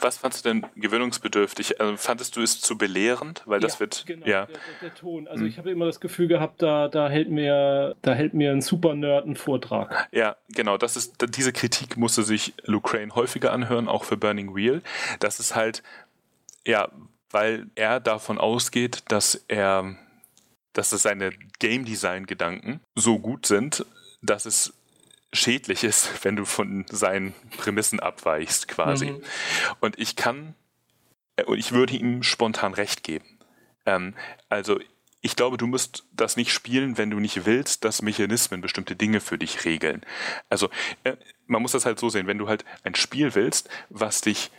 Was 0.00 0.18
fandest 0.18 0.44
du 0.44 0.48
denn 0.50 0.66
gewöhnungsbedürftig? 0.76 1.80
Also 1.80 1.96
fandest 1.96 2.36
du 2.36 2.42
es 2.42 2.60
zu 2.60 2.76
belehrend? 2.76 3.42
Weil 3.46 3.60
das 3.60 3.74
ja, 3.74 3.80
wird. 3.80 4.04
Genau, 4.06 4.26
ja. 4.26 4.46
der, 4.46 4.54
der, 4.54 4.60
der 4.82 4.94
Ton. 4.94 5.28
Also 5.28 5.42
hm. 5.42 5.48
ich 5.48 5.58
habe 5.58 5.70
immer 5.70 5.86
das 5.86 6.00
Gefühl 6.00 6.28
gehabt, 6.28 6.62
da, 6.62 6.88
da 6.88 7.08
hält 7.08 7.30
mir, 7.30 7.96
da 8.02 8.14
hält 8.14 8.34
mir 8.34 8.52
ein 8.52 8.60
super 8.60 8.94
Nerd 8.94 9.24
einen 9.24 9.36
Vortrag. 9.36 10.08
Ja, 10.12 10.36
genau. 10.48 10.76
Das 10.78 10.96
ist, 10.96 11.16
diese 11.36 11.52
Kritik 11.52 11.96
musste 11.96 12.22
sich 12.22 12.54
Luke 12.64 12.90
Crane 12.90 13.14
häufiger 13.14 13.52
anhören, 13.52 13.88
auch 13.88 14.04
für 14.04 14.16
Burning 14.16 14.54
Wheel. 14.54 14.82
Das 15.20 15.40
ist 15.40 15.54
halt, 15.54 15.82
ja, 16.66 16.90
weil 17.30 17.66
er 17.74 18.00
davon 18.00 18.38
ausgeht, 18.38 19.04
dass 19.08 19.34
er, 19.48 19.96
dass 20.72 20.90
seine 20.90 21.32
Game 21.58 21.84
Design 21.84 22.26
Gedanken 22.26 22.80
so 22.94 23.18
gut 23.18 23.46
sind, 23.46 23.84
dass 24.22 24.46
es 24.46 24.72
schädlich 25.32 25.84
ist, 25.84 26.10
wenn 26.24 26.36
du 26.36 26.44
von 26.44 26.84
seinen 26.90 27.34
Prämissen 27.56 28.00
abweichst, 28.00 28.68
quasi. 28.68 29.12
Mhm. 29.12 29.22
Und 29.80 29.98
ich 29.98 30.16
kann, 30.16 30.54
äh, 31.36 31.44
und 31.44 31.58
ich 31.58 31.72
würde 31.72 31.94
ihm 31.94 32.22
spontan 32.22 32.74
recht 32.74 33.02
geben. 33.02 33.38
Ähm, 33.84 34.14
also, 34.48 34.78
ich 35.22 35.34
glaube, 35.34 35.56
du 35.56 35.66
musst 35.66 36.04
das 36.12 36.36
nicht 36.36 36.52
spielen, 36.52 36.98
wenn 36.98 37.10
du 37.10 37.18
nicht 37.18 37.46
willst, 37.46 37.84
dass 37.84 38.02
Mechanismen 38.02 38.60
bestimmte 38.60 38.94
Dinge 38.94 39.20
für 39.20 39.38
dich 39.38 39.64
regeln. 39.64 40.02
Also, 40.48 40.70
äh, 41.04 41.16
man 41.46 41.62
muss 41.62 41.72
das 41.72 41.86
halt 41.86 41.98
so 41.98 42.08
sehen, 42.08 42.26
wenn 42.26 42.38
du 42.38 42.48
halt 42.48 42.64
ein 42.84 42.94
Spiel 42.94 43.34
willst, 43.34 43.68
was 43.88 44.20
dich 44.20 44.50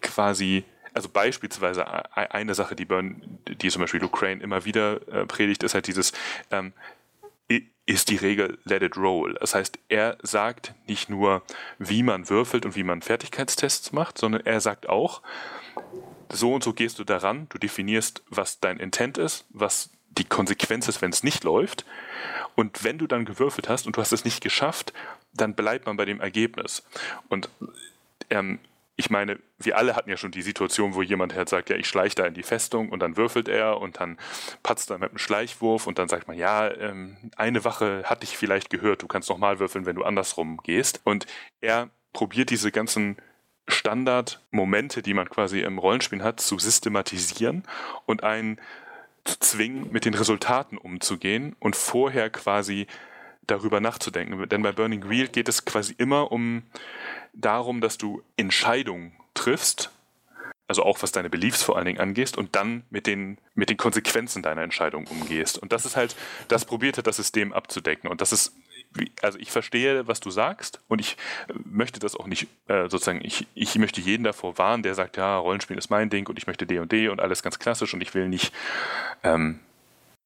quasi 0.00 0.64
also 0.94 1.08
beispielsweise 1.08 1.82
e-, 1.82 2.20
eine 2.30 2.54
Sache, 2.54 2.76
die, 2.76 2.84
Burn, 2.84 3.40
die 3.48 3.68
zum 3.68 3.82
Beispiel 3.82 4.02
Ukraine 4.02 4.42
immer 4.42 4.64
wieder 4.64 5.06
äh, 5.08 5.26
predigt, 5.26 5.62
ist 5.64 5.74
halt 5.74 5.88
dieses, 5.88 6.12
ähm, 6.50 6.72
ist 7.86 8.08
die 8.10 8.16
Regel 8.16 8.58
Let 8.64 8.82
it 8.82 8.96
roll. 8.96 9.34
Das 9.40 9.54
heißt, 9.54 9.78
er 9.88 10.16
sagt 10.22 10.74
nicht 10.86 11.10
nur, 11.10 11.42
wie 11.78 12.02
man 12.02 12.28
würfelt 12.30 12.64
und 12.64 12.76
wie 12.76 12.84
man 12.84 13.02
Fertigkeitstests 13.02 13.92
macht, 13.92 14.18
sondern 14.18 14.44
er 14.46 14.60
sagt 14.60 14.88
auch, 14.88 15.20
so 16.30 16.54
und 16.54 16.64
so 16.64 16.72
gehst 16.72 16.98
du 16.98 17.04
daran, 17.04 17.46
du 17.50 17.58
definierst, 17.58 18.22
was 18.28 18.60
dein 18.60 18.78
Intent 18.78 19.18
ist, 19.18 19.44
was 19.50 19.90
die 20.10 20.24
Konsequenz 20.24 20.88
ist, 20.88 21.02
wenn 21.02 21.10
es 21.10 21.22
nicht 21.22 21.44
läuft. 21.44 21.84
Und 22.54 22.84
wenn 22.84 22.98
du 22.98 23.06
dann 23.06 23.24
gewürfelt 23.24 23.68
hast 23.68 23.86
und 23.86 23.96
du 23.96 24.00
hast 24.00 24.12
es 24.12 24.24
nicht 24.24 24.40
geschafft, 24.40 24.92
dann 25.32 25.54
bleibt 25.54 25.86
man 25.86 25.96
bei 25.96 26.04
dem 26.04 26.20
Ergebnis. 26.20 26.84
Und 27.28 27.48
ähm, 28.30 28.60
ich 28.96 29.10
meine, 29.10 29.40
wir 29.58 29.76
alle 29.76 29.96
hatten 29.96 30.10
ja 30.10 30.16
schon 30.16 30.30
die 30.30 30.42
Situation, 30.42 30.94
wo 30.94 31.02
jemand 31.02 31.34
halt 31.34 31.48
sagt, 31.48 31.68
ja, 31.68 31.76
ich 31.76 31.88
schleiche 31.88 32.14
da 32.14 32.26
in 32.26 32.34
die 32.34 32.44
Festung 32.44 32.90
und 32.90 33.00
dann 33.00 33.16
würfelt 33.16 33.48
er 33.48 33.80
und 33.80 33.98
dann 34.00 34.18
patzt 34.62 34.90
er 34.90 34.98
mit 34.98 35.10
einem 35.10 35.18
Schleichwurf 35.18 35.86
und 35.86 35.98
dann 35.98 36.08
sagt 36.08 36.28
man, 36.28 36.38
ja, 36.38 36.72
ähm, 36.72 37.16
eine 37.36 37.64
Wache 37.64 38.04
hat 38.04 38.22
dich 38.22 38.36
vielleicht 38.36 38.70
gehört, 38.70 39.02
du 39.02 39.08
kannst 39.08 39.28
nochmal 39.30 39.58
würfeln, 39.58 39.84
wenn 39.86 39.96
du 39.96 40.04
andersrum 40.04 40.58
gehst. 40.58 41.00
Und 41.02 41.26
er 41.60 41.90
probiert 42.12 42.50
diese 42.50 42.70
ganzen 42.70 43.16
Standardmomente, 43.66 45.02
die 45.02 45.14
man 45.14 45.28
quasi 45.28 45.60
im 45.60 45.78
Rollenspiel 45.78 46.22
hat, 46.22 46.40
zu 46.40 46.58
systematisieren 46.58 47.64
und 48.06 48.22
einen 48.22 48.60
zu 49.24 49.40
zwingen, 49.40 49.90
mit 49.90 50.04
den 50.04 50.14
Resultaten 50.14 50.78
umzugehen 50.78 51.56
und 51.58 51.74
vorher 51.74 52.30
quasi 52.30 52.86
darüber 53.46 53.80
nachzudenken. 53.80 54.48
Denn 54.48 54.62
bei 54.62 54.72
Burning 54.72 55.08
Wheel 55.08 55.28
geht 55.28 55.48
es 55.48 55.64
quasi 55.64 55.94
immer 55.96 56.32
um 56.32 56.62
darum, 57.32 57.80
dass 57.80 57.98
du 57.98 58.22
Entscheidungen 58.36 59.12
triffst, 59.34 59.90
also 60.66 60.82
auch 60.82 61.02
was 61.02 61.12
deine 61.12 61.28
Beliefs 61.28 61.62
vor 61.62 61.76
allen 61.76 61.86
Dingen 61.86 62.00
angehst 62.00 62.38
und 62.38 62.56
dann 62.56 62.84
mit 62.90 63.06
den, 63.06 63.38
mit 63.54 63.68
den 63.68 63.76
Konsequenzen 63.76 64.42
deiner 64.42 64.62
Entscheidung 64.62 65.06
umgehst. 65.06 65.58
Und 65.58 65.72
das 65.72 65.84
ist 65.84 65.96
halt, 65.96 66.16
das 66.48 66.64
probierte 66.64 67.02
das 67.02 67.16
System 67.16 67.52
abzudecken. 67.52 68.08
Und 68.08 68.20
das 68.20 68.32
ist, 68.32 68.54
also 69.20 69.38
ich 69.38 69.50
verstehe, 69.50 70.06
was 70.06 70.20
du 70.20 70.30
sagst 70.30 70.80
und 70.88 71.00
ich 71.00 71.16
möchte 71.64 72.00
das 72.00 72.16
auch 72.16 72.26
nicht, 72.26 72.48
äh, 72.68 72.88
sozusagen, 72.88 73.20
ich, 73.22 73.46
ich 73.54 73.76
möchte 73.76 74.00
jeden 74.00 74.24
davor 74.24 74.56
warnen, 74.56 74.82
der 74.82 74.94
sagt, 74.94 75.16
ja, 75.16 75.36
Rollenspiel 75.36 75.76
ist 75.76 75.90
mein 75.90 76.08
Ding 76.08 76.28
und 76.28 76.38
ich 76.38 76.46
möchte 76.46 76.66
D 76.66 76.78
und 76.78 76.92
D 76.92 77.08
und 77.08 77.20
alles 77.20 77.42
ganz 77.42 77.58
klassisch 77.58 77.92
und 77.92 78.00
ich 78.00 78.14
will 78.14 78.28
nicht, 78.28 78.52
ähm, 79.22 79.60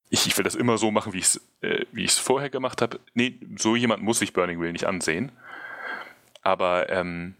ich, 0.09 0.27
ich 0.27 0.37
will 0.37 0.43
das 0.43 0.55
immer 0.55 0.77
so 0.77 0.91
machen, 0.91 1.13
wie 1.13 1.19
ich 1.19 1.25
es 1.25 1.47
äh, 1.61 1.85
wie 1.91 2.07
vorher 2.07 2.49
gemacht 2.49 2.81
habe. 2.81 2.99
Nee, 3.13 3.39
so 3.57 3.75
jemand 3.75 4.03
muss 4.03 4.19
sich 4.19 4.33
Burning 4.33 4.59
Wheel 4.61 4.71
nicht 4.71 4.85
ansehen. 4.85 5.31
Aber 6.41 6.89
ähm, 6.89 7.35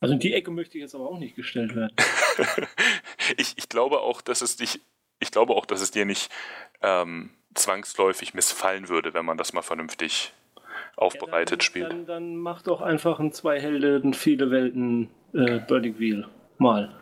also 0.00 0.14
in 0.14 0.20
die 0.20 0.34
Ecke 0.34 0.50
möchte 0.50 0.78
ich 0.78 0.82
jetzt 0.82 0.94
aber 0.94 1.08
auch 1.08 1.18
nicht 1.18 1.36
gestellt 1.36 1.76
werden. 1.76 1.94
ich, 3.36 3.54
ich 3.56 3.68
glaube 3.68 4.00
auch, 4.00 4.20
dass 4.20 4.42
es 4.42 4.56
dich, 4.56 4.80
ich 5.20 5.30
glaube 5.30 5.54
auch, 5.54 5.64
dass 5.64 5.80
es 5.80 5.92
dir 5.92 6.04
nicht 6.04 6.30
ähm, 6.82 7.30
zwangsläufig 7.54 8.34
missfallen 8.34 8.88
würde, 8.88 9.14
wenn 9.14 9.24
man 9.24 9.38
das 9.38 9.52
mal 9.52 9.62
vernünftig 9.62 10.32
aufbereitet 10.96 11.50
ja, 11.50 11.56
dann, 11.56 11.60
spielt. 11.60 11.90
Dann, 11.90 12.06
dann 12.06 12.36
mach 12.36 12.62
doch 12.62 12.80
einfach 12.80 13.20
ein 13.20 13.32
zwei 13.32 13.60
Helden, 13.60 14.12
viele 14.12 14.50
Welten 14.50 15.08
äh, 15.34 15.58
Burning 15.60 15.98
Wheel 15.98 16.26
mal. 16.58 16.92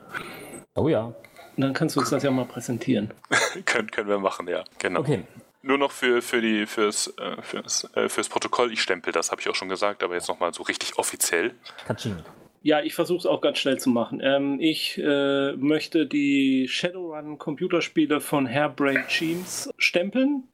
Oh 0.75 0.89
ja. 0.89 1.15
Und 1.57 1.63
dann 1.63 1.73
kannst 1.73 1.97
du 1.97 2.01
uns 2.01 2.11
das 2.11 2.23
ja 2.23 2.31
mal 2.31 2.45
präsentieren. 2.45 3.11
können, 3.65 3.91
können 3.91 4.09
wir 4.09 4.19
machen, 4.19 4.49
ja, 4.49 4.65
genau. 4.79 5.01
Okay. 5.01 5.25
Nur 5.63 5.77
noch 5.77 5.91
für, 5.91 6.23
für 6.23 6.41
die, 6.41 6.65
fürs, 6.65 7.13
äh, 7.19 7.43
fürs, 7.43 7.89
äh, 7.95 8.09
fürs 8.09 8.29
Protokoll, 8.29 8.73
ich 8.73 8.81
stempel 8.81 9.13
das, 9.13 9.31
habe 9.31 9.43
ich 9.43 9.49
auch 9.49 9.55
schon 9.55 9.69
gesagt, 9.69 10.03
aber 10.03 10.15
jetzt 10.15 10.29
nochmal 10.29 10.55
so 10.55 10.63
richtig 10.63 10.97
offiziell. 10.97 11.53
Katsching. 11.87 12.17
Ja, 12.63 12.81
ich 12.81 12.95
versuche 12.95 13.19
es 13.19 13.27
auch 13.27 13.41
ganz 13.41 13.59
schnell 13.59 13.79
zu 13.79 13.89
machen. 13.89 14.21
Ähm, 14.23 14.59
ich 14.61 14.99
äh, 14.99 15.53
möchte 15.57 16.07
die 16.07 16.69
Shadowrun 16.69 17.39
Computerspiele 17.39 18.21
von 18.21 18.47
Hairbrain 18.47 19.05
Teams 19.09 19.71
stempeln. 19.79 20.45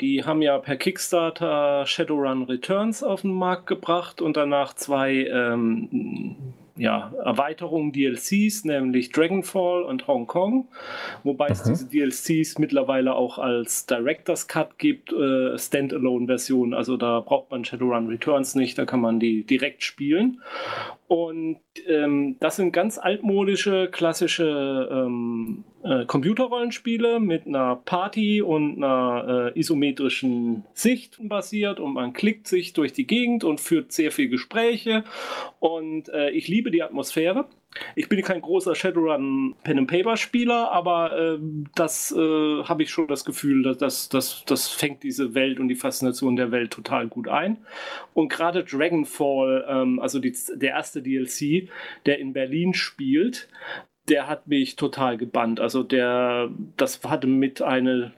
Die 0.00 0.24
haben 0.24 0.40
ja 0.40 0.58
per 0.58 0.76
Kickstarter 0.76 1.84
Shadowrun 1.86 2.44
Returns 2.44 3.02
auf 3.02 3.22
den 3.22 3.32
Markt 3.32 3.66
gebracht 3.66 4.22
und 4.22 4.36
danach 4.36 4.74
zwei 4.74 5.26
ähm, 5.26 6.54
ja, 6.76 7.12
Erweiterungen, 7.24 7.92
DLCs, 7.92 8.64
nämlich 8.64 9.10
Dragonfall 9.10 9.82
und 9.82 10.06
Hong 10.06 10.26
Kong, 10.26 10.68
wobei 11.22 11.48
mhm. 11.48 11.52
es 11.52 11.62
diese 11.62 11.88
DLCs 11.88 12.58
mittlerweile 12.58 13.14
auch 13.14 13.38
als 13.38 13.86
Director's 13.86 14.48
Cut 14.48 14.78
gibt, 14.78 15.12
äh, 15.12 15.58
Standalone-Version. 15.58 16.74
Also 16.74 16.96
da 16.96 17.20
braucht 17.20 17.50
man 17.50 17.64
Shadowrun 17.64 18.08
Returns 18.08 18.54
nicht, 18.54 18.78
da 18.78 18.86
kann 18.86 19.00
man 19.00 19.20
die 19.20 19.44
direkt 19.44 19.82
spielen. 19.82 20.40
Und 21.08 21.58
ähm, 21.86 22.36
das 22.40 22.56
sind 22.56 22.72
ganz 22.72 22.98
altmodische, 22.98 23.88
klassische 23.90 24.88
ähm, 24.90 25.64
äh, 25.84 26.04
Computerrollenspiele 26.06 27.20
mit 27.20 27.46
einer 27.46 27.76
Party 27.76 28.42
und 28.42 28.76
einer 28.76 29.52
äh, 29.54 29.58
isometrischen 29.58 30.64
Sicht 30.74 31.18
basiert 31.20 31.80
und 31.80 31.94
man 31.94 32.12
klickt 32.12 32.46
sich 32.46 32.72
durch 32.72 32.92
die 32.92 33.06
Gegend 33.06 33.44
und 33.44 33.60
führt 33.60 33.92
sehr 33.92 34.12
viel 34.12 34.28
Gespräche 34.28 35.04
und 35.60 36.08
äh, 36.08 36.30
ich 36.30 36.48
liebe 36.48 36.70
die 36.70 36.82
Atmosphäre. 36.82 37.46
Ich 37.94 38.08
bin 38.08 38.22
kein 38.22 38.42
großer 38.42 38.74
Shadowrun 38.74 39.54
Pen 39.62 39.78
and 39.78 39.90
Paper 39.90 40.16
Spieler, 40.16 40.70
aber 40.72 41.18
äh, 41.18 41.38
das 41.74 42.12
äh, 42.12 42.62
habe 42.64 42.82
ich 42.82 42.90
schon 42.90 43.08
das 43.08 43.24
Gefühl, 43.24 43.62
dass 43.62 43.78
das, 43.78 44.08
das, 44.08 44.44
das 44.46 44.68
fängt 44.68 45.02
diese 45.02 45.34
Welt 45.34 45.58
und 45.58 45.68
die 45.68 45.74
Faszination 45.74 46.36
der 46.36 46.50
Welt 46.52 46.70
total 46.70 47.08
gut 47.08 47.28
ein. 47.28 47.58
Und 48.12 48.28
gerade 48.28 48.64
Dragonfall, 48.64 49.64
ähm, 49.68 50.00
also 50.00 50.18
die, 50.18 50.36
der 50.54 50.70
erste 50.70 51.02
DLC, 51.02 51.68
der 52.04 52.18
in 52.18 52.34
Berlin 52.34 52.74
spielt, 52.74 53.48
der 54.08 54.28
hat 54.28 54.46
mich 54.46 54.76
total 54.76 55.16
gebannt. 55.16 55.60
Also 55.60 55.82
der, 55.82 56.50
das 56.76 57.02
hatte 57.04 57.26
mit 57.26 57.62
eine 57.62 58.12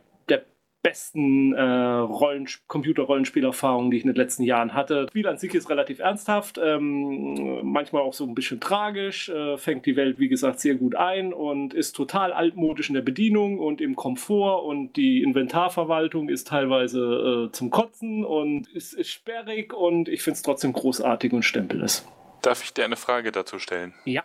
besten 0.84 1.54
äh, 1.54 1.62
Rollen, 1.62 2.46
Computer-Rollenspielerfahrungen, 2.68 3.90
die 3.90 3.96
ich 3.96 4.04
in 4.04 4.10
den 4.10 4.16
letzten 4.16 4.44
Jahren 4.44 4.74
hatte. 4.74 5.02
Das 5.02 5.10
Spiel 5.10 5.26
an 5.26 5.38
sich 5.38 5.52
ist 5.54 5.70
relativ 5.70 5.98
ernsthaft, 5.98 6.60
ähm, 6.62 7.60
manchmal 7.64 8.02
auch 8.02 8.12
so 8.12 8.24
ein 8.24 8.34
bisschen 8.34 8.60
tragisch, 8.60 9.30
äh, 9.30 9.56
fängt 9.56 9.86
die 9.86 9.96
Welt, 9.96 10.18
wie 10.18 10.28
gesagt, 10.28 10.60
sehr 10.60 10.74
gut 10.74 10.94
ein 10.94 11.32
und 11.32 11.72
ist 11.72 11.96
total 11.96 12.32
altmodisch 12.32 12.90
in 12.90 12.94
der 12.94 13.02
Bedienung 13.02 13.58
und 13.58 13.80
im 13.80 13.96
Komfort 13.96 14.64
und 14.66 14.94
die 14.96 15.22
Inventarverwaltung 15.22 16.28
ist 16.28 16.48
teilweise 16.48 17.48
äh, 17.48 17.52
zum 17.52 17.70
Kotzen 17.70 18.22
und 18.22 18.68
ist, 18.68 18.92
ist 18.92 19.10
sperrig 19.10 19.72
und 19.72 20.08
ich 20.08 20.22
finde 20.22 20.36
es 20.36 20.42
trotzdem 20.42 20.74
großartig 20.74 21.32
und 21.32 21.44
stempel 21.44 21.82
es. 21.82 22.06
Darf 22.42 22.62
ich 22.62 22.74
dir 22.74 22.84
eine 22.84 22.96
Frage 22.96 23.32
dazu 23.32 23.58
stellen? 23.58 23.94
Ja. 24.04 24.22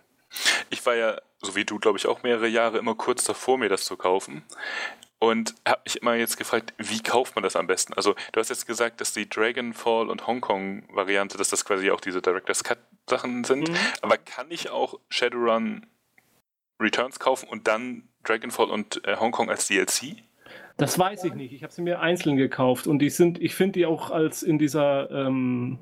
Ich 0.70 0.86
war 0.86 0.96
ja, 0.96 1.20
so 1.42 1.56
wie 1.56 1.66
du, 1.66 1.80
glaube 1.80 1.98
ich, 1.98 2.08
auch 2.08 2.24
mehrere 2.24 2.48
Jahre 2.48 2.78
immer 2.78 2.96
kurz 2.96 3.24
davor, 3.24 3.58
mir 3.58 3.70
das 3.70 3.86
zu 3.86 3.98
kaufen. 3.98 4.44
Und 5.20 5.54
habe 5.68 5.82
mich 5.84 6.02
immer 6.02 6.16
jetzt 6.16 6.38
gefragt, 6.38 6.74
wie 6.78 7.04
kauft 7.04 7.36
man 7.36 7.44
das 7.44 7.58
am 7.58 7.68
besten? 7.68 7.94
Also 7.94 8.16
du 8.32 8.40
hast 8.40 8.50
jetzt 8.50 8.66
gesagt, 8.66 9.02
dass 9.02 9.12
die 9.12 9.28
Dragonfall 9.28 10.10
und 10.10 10.28
Hongkong-Variante, 10.28 11.38
dass 11.38 11.50
das 11.50 11.66
quasi 11.66 11.92
auch 11.92 12.00
diese 12.00 12.22
Director's 12.22 12.64
Cut-Sachen 12.64 13.44
sind. 13.44 13.70
Mhm. 13.70 13.78
Aber 14.02 14.18
kann 14.18 14.50
ich 14.50 14.70
auch 14.70 14.98
Shadowrun 15.10 15.86
Returns 16.80 17.20
kaufen 17.20 17.50
und 17.50 17.68
dann 17.68 18.08
Dragonfall 18.24 18.70
und 18.70 19.06
äh, 19.06 19.18
Hongkong 19.18 19.50
als 19.50 19.68
DLC? 19.68 20.24
Das 20.80 20.98
weiß 20.98 21.26
ich 21.26 21.34
nicht. 21.34 21.52
Ich 21.52 21.62
habe 21.64 21.74
sie 21.74 21.82
mir 21.82 22.00
einzeln 22.00 22.38
gekauft 22.38 22.88
und 22.88 23.00
die 23.00 23.10
sind, 23.10 23.42
ich 23.42 23.54
finde 23.54 23.74
die 23.74 23.86
auch 23.86 24.12
als 24.12 24.44
in 24.44 24.58
dieser 24.58 25.12
ähm, 25.12 25.78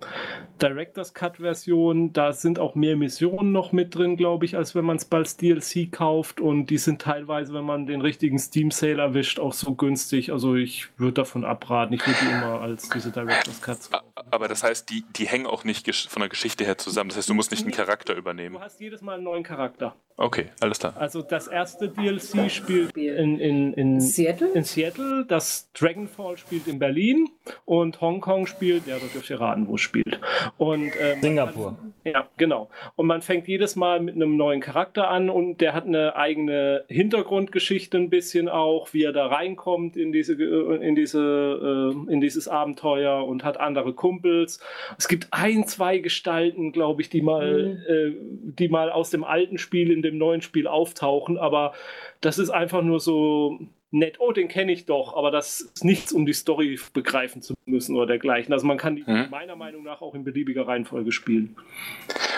Director's 0.60 1.14
Cut 1.14 1.38
Version, 1.38 2.14
da 2.14 2.34
sind 2.34 2.58
auch 2.58 2.74
mehr 2.74 2.98
Missionen 2.98 3.52
noch 3.52 3.72
mit 3.72 3.93
drin, 3.93 4.18
glaube 4.18 4.45
ich, 4.45 4.58
als 4.58 4.74
wenn 4.74 4.86
man 4.86 4.98
es 4.98 5.12
als 5.12 5.38
DLC 5.38 5.91
kauft 5.91 6.41
und 6.41 6.72
die 6.72 6.80
sind 6.80 7.00
teilweise, 7.00 7.54
wenn 7.54 7.64
man 7.64 7.86
den 7.86 8.02
richtigen 8.02 8.39
Steam 8.39 8.72
Sale 8.72 9.00
erwischt, 9.00 9.39
auch 9.39 9.54
so 9.54 9.76
günstig. 9.76 10.32
Also 10.32 10.56
ich 10.56 10.88
würde 10.98 11.14
davon 11.14 11.45
abraten. 11.45 11.93
Ich 11.93 12.06
würde 12.06 12.20
die 12.20 12.32
immer 12.32 12.62
als 12.62 12.89
diese 12.89 13.12
Director's 13.12 13.62
Cuts 13.62 13.91
kaufen. 13.91 14.08
Aber 14.32 14.48
das 14.48 14.64
heißt, 14.64 14.89
die, 14.89 15.06
die 15.16 15.28
hängen 15.28 15.45
auch 15.45 15.64
nicht 15.64 15.88
von 16.08 16.22
der 16.22 16.30
Geschichte 16.30 16.66
her 16.66 16.80
zusammen. 16.80 17.10
Das 17.10 17.18
heißt, 17.18 17.30
du 17.30 17.36
musst 17.36 17.52
nicht 17.52 17.64
einen 17.64 17.72
Charakter 17.72 18.16
übernehmen. 18.16 18.56
Du 18.56 18.62
hast 18.62 18.80
jedes 18.80 19.02
Mal 19.02 19.16
einen 19.16 19.26
neuen 19.26 19.43
Charakter. 19.43 19.95
Okay, 20.20 20.47
alles 20.61 20.80
klar. 20.80 20.95
Also 20.97 21.22
das 21.22 21.47
erste 21.47 21.89
DLC 21.89 22.49
spielt 22.49 22.97
in, 22.97 23.39
in, 23.39 23.74
in 23.74 24.01
Seattle. 24.01 24.49
In 24.55 24.63
Seattle. 24.63 25.26
Das 25.28 25.72
Dragonfall 25.74 26.38
spielt 26.38 26.68
in 26.68 26.80
Berlin 26.80 27.30
und 27.65 28.01
Hongkong 28.01 28.47
spielt, 28.47 28.88
ja, 28.88 28.95
da 28.95 29.05
dürft 29.13 29.30
ihr 29.30 29.39
raten, 29.39 29.68
wo 29.68 29.76
es 29.76 29.82
spielt. 29.82 30.20
Und, 30.57 30.91
ähm, 30.99 31.22
Singapur. 31.22 31.78
Kann, 31.78 31.93
ja, 32.03 32.28
genau. 32.38 32.70
Und 32.95 33.05
man 33.05 33.22
fängt 33.22 33.47
jedes 33.47 33.76
Mal 33.76 33.99
mit 33.99 34.15
einem 34.15 34.38
neuen 34.38 34.59
Charakter 34.59 35.07
an 35.07 35.30
und 35.30 35.61
der 35.61 35.74
hat 35.74 35.86
eine 35.86 36.15
eigene 36.15 36.84
Hintergrundgeschichte 36.88 37.97
ein 37.97 38.09
bisschen 38.09 38.49
auch, 38.49 38.93
wie 38.93 39.03
er 39.03 39.13
da 39.13 39.28
reinkommt 39.28 39.97
in 39.97 40.11
diese, 40.11 40.34
in 40.34 40.95
diese, 40.95 41.93
äh, 41.93 42.11
in 42.11 42.22
dieses 42.22 42.47
Abenteuer 42.47 43.24
und 43.24 43.43
hat 43.43 43.59
andere 43.59 43.93
Kumpels. 43.93 44.59
Es 44.97 45.07
gibt 45.07 45.28
ein, 45.30 45.68
zwei 45.68 45.99
Gestalten, 45.99 46.72
glaube 46.72 47.03
ich, 47.03 47.09
die 47.09 47.22
mal, 47.22 47.78
mhm. 47.88 47.93
äh, 47.93 48.53
die 48.57 48.68
mal 48.68 48.89
aus 48.89 49.11
dem 49.11 49.24
alten 49.24 49.59
Spiel 49.59 49.91
in 49.91 50.07
dem 50.10 50.18
neuen 50.18 50.41
Spiel 50.41 50.68
auftauchen, 50.68 51.38
aber 51.38 51.74
das 52.22 52.39
ist 52.39 52.49
einfach 52.49 52.82
nur 52.82 52.99
so 52.99 53.60
nett, 53.91 54.20
oh, 54.20 54.32
den 54.32 54.47
kenne 54.47 54.72
ich 54.72 54.86
doch, 54.86 55.16
aber 55.16 55.32
das 55.32 55.62
ist 55.62 55.86
nichts, 55.86 56.12
um 56.12 56.26
die 56.26 56.34
Story 56.34 56.80
begreifen 56.93 57.41
zu 57.41 57.53
müssen 57.66 57.95
oder 57.95 58.08
dergleichen. 58.08 58.53
Also 58.53 58.68
man 58.68 58.78
kann 58.78 58.95
die 58.95 59.05
hm. 59.05 59.30
meiner 59.30 59.55
Meinung 59.55 59.84
nach 59.84 60.01
auch 60.01 60.14
in 60.14 60.24
beliebiger 60.24 60.68
Reihenfolge 60.68 61.12
spielen. 61.12 61.55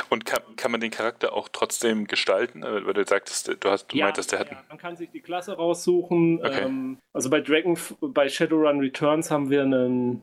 Und 0.09 0.26
kann, 0.26 0.41
kann 0.55 0.72
man 0.72 0.80
den 0.80 0.91
Charakter 0.91 1.34
auch 1.34 1.49
trotzdem 1.49 2.05
gestalten? 2.05 2.63
Weil 2.63 2.93
du 2.93 3.05
sagtest, 3.05 3.47
du, 3.59 3.70
hast, 3.70 3.88
du 3.91 3.97
ja, 3.97 4.05
meintest, 4.05 4.32
der 4.32 4.39
ja, 4.41 4.45
hat. 4.49 4.70
Man 4.70 4.78
kann 4.78 4.95
sich 4.95 5.09
die 5.11 5.22
Klasse 5.22 5.55
raussuchen. 5.55 6.39
Okay. 6.39 6.63
Ähm, 6.65 6.97
also 7.13 7.30
bei 7.30 7.41
Dragon, 7.41 7.78
bei 8.01 8.28
Shadowrun 8.28 8.80
Returns 8.80 9.30
haben 9.30 9.49
wir 9.49 9.61
einen 9.61 10.22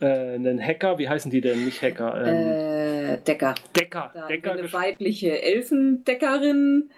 äh, 0.00 0.06
einen 0.34 0.60
Hacker, 0.60 0.98
wie 0.98 1.08
heißen 1.08 1.30
die 1.30 1.40
denn? 1.40 1.64
Nicht 1.64 1.82
Hacker. 1.82 2.24
Ähm, 2.26 2.34
Äh, 2.34 3.18
Decker. 3.26 3.54
Decker. 3.76 4.10
Da 4.14 4.20
hatten 4.22 4.28
Decker 4.32 4.52
eine 4.52 4.72
weibliche 4.72 5.42
Elfendeckerin. 5.42 6.90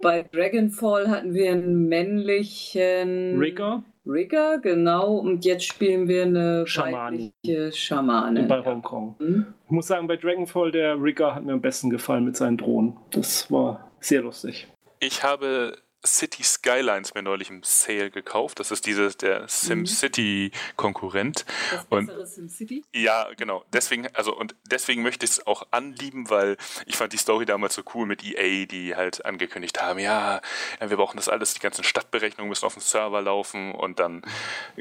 Bei 0.00 0.24
Dragonfall 0.24 1.08
hatten 1.08 1.32
wir 1.34 1.52
einen 1.52 1.88
männlichen 1.88 3.38
Rigger 3.38 3.84
Rigger, 4.04 4.58
genau. 4.58 5.14
Und 5.16 5.44
jetzt 5.44 5.64
spielen 5.64 6.08
wir 6.08 6.24
eine 6.24 6.66
Schamanin. 6.66 7.32
weibliche 7.44 7.72
Schamanin. 7.72 8.48
bei 8.48 8.64
Hongkong. 8.64 9.14
Hm? 9.18 9.46
Ich 9.66 9.70
muss 9.70 9.86
sagen, 9.86 10.08
bei 10.08 10.16
Dragonfall, 10.16 10.72
der 10.72 11.00
Rigger 11.00 11.34
hat 11.34 11.44
mir 11.44 11.52
am 11.52 11.60
besten 11.60 11.88
gefallen 11.88 12.24
mit 12.24 12.36
seinen 12.36 12.56
Drohnen. 12.56 12.96
Das 13.12 13.50
war 13.50 13.90
sehr 14.00 14.22
lustig. 14.22 14.66
Ich 14.98 15.22
habe 15.22 15.76
City 16.04 16.42
Skylines 16.42 17.14
mir 17.14 17.22
neulich 17.22 17.50
im 17.50 17.62
Sale 17.62 18.10
gekauft. 18.10 18.58
Das 18.60 18.70
ist 18.70 18.86
dieses 18.86 19.16
der 19.16 19.46
SimCity-Konkurrent. 19.48 21.44
Das 21.70 21.86
Und- 21.90 22.06
bessere 22.06 22.26
SimCity? 22.26 22.84
Ja, 22.92 23.28
genau. 23.36 23.64
Deswegen, 23.72 24.08
also 24.14 24.36
und 24.36 24.54
deswegen 24.70 25.02
möchte 25.02 25.24
ich 25.24 25.32
es 25.32 25.46
auch 25.46 25.66
anlieben, 25.70 26.28
weil 26.30 26.56
ich 26.86 26.96
fand 26.96 27.12
die 27.12 27.18
Story 27.18 27.44
damals 27.46 27.74
so 27.74 27.82
cool 27.94 28.06
mit 28.06 28.24
EA, 28.24 28.66
die 28.66 28.94
halt 28.96 29.24
angekündigt 29.24 29.80
haben, 29.80 29.98
ja, 29.98 30.40
ja, 30.80 30.90
wir 30.90 30.96
brauchen 30.96 31.16
das 31.16 31.28
alles, 31.28 31.54
die 31.54 31.60
ganzen 31.60 31.84
Stadtberechnungen 31.84 32.48
müssen 32.48 32.64
auf 32.66 32.74
dem 32.74 32.82
Server 32.82 33.20
laufen 33.22 33.72
und 33.72 33.98
dann 33.98 34.22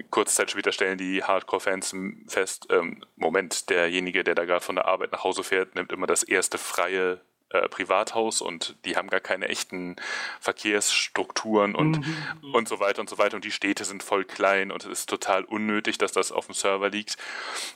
kurze 0.10 0.36
Zeit 0.36 0.52
später 0.52 0.72
stellen 0.72 0.98
die 0.98 1.24
Hardcore-Fans 1.24 1.96
fest, 2.28 2.68
ähm, 2.70 3.04
Moment, 3.16 3.70
derjenige, 3.70 4.24
der 4.24 4.36
da 4.36 4.46
gerade 4.46 4.64
von 4.66 4.76
der 4.76 4.86
Arbeit 4.86 5.12
nach 5.12 5.24
Hause 5.24 5.44
fährt, 5.44 5.76
nimmt 5.76 5.92
immer 5.92 6.08
das 6.08 6.24
erste 6.24 6.58
freie 6.58 7.22
äh, 7.54 7.68
Privathaus 7.70 8.42
und 8.42 8.76
die 8.86 8.96
haben 8.96 9.10
gar 9.10 9.20
keine 9.20 9.48
echten 9.50 9.96
Verkehrsstrukturen 10.40 11.76
und 11.76 12.00
Mhm. 12.00 12.54
und 12.54 12.68
so 12.68 12.80
weiter 12.80 13.02
und 13.02 13.10
so 13.10 13.18
weiter. 13.18 13.36
Und 13.36 13.46
die 13.46 13.52
Städte 13.52 13.84
sind 13.86 14.04
voll 14.04 14.26
klein 14.26 14.72
und 14.72 14.86
es 14.86 14.92
ist 14.92 15.10
total 15.10 15.44
unnötig, 15.44 15.98
dass 15.98 16.12
das 16.12 16.32
auf 16.32 16.46
dem 16.48 16.56
Server 16.56 16.90
liegt. 16.90 17.18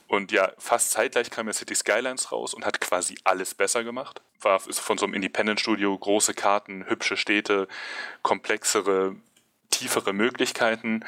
Und 0.08 0.32
ja, 0.32 0.52
fast 0.58 0.90
zeitgleich 0.92 1.30
kam 1.30 1.46
ja 1.46 1.52
City 1.52 1.74
Skylines 1.74 2.32
raus 2.32 2.54
und 2.54 2.64
hat 2.64 2.80
quasi 2.80 3.16
alles 3.24 3.54
besser 3.54 3.84
gemacht. 3.84 4.20
War 4.40 4.60
ist 4.66 4.80
von 4.80 4.98
so 4.98 5.04
einem 5.04 5.14
Independent-Studio, 5.14 5.96
große 5.96 6.34
Karten, 6.34 6.86
hübsche 6.88 7.16
Städte, 7.16 7.68
komplexere, 8.22 9.16
tiefere 9.70 10.12
Möglichkeiten. 10.12 11.04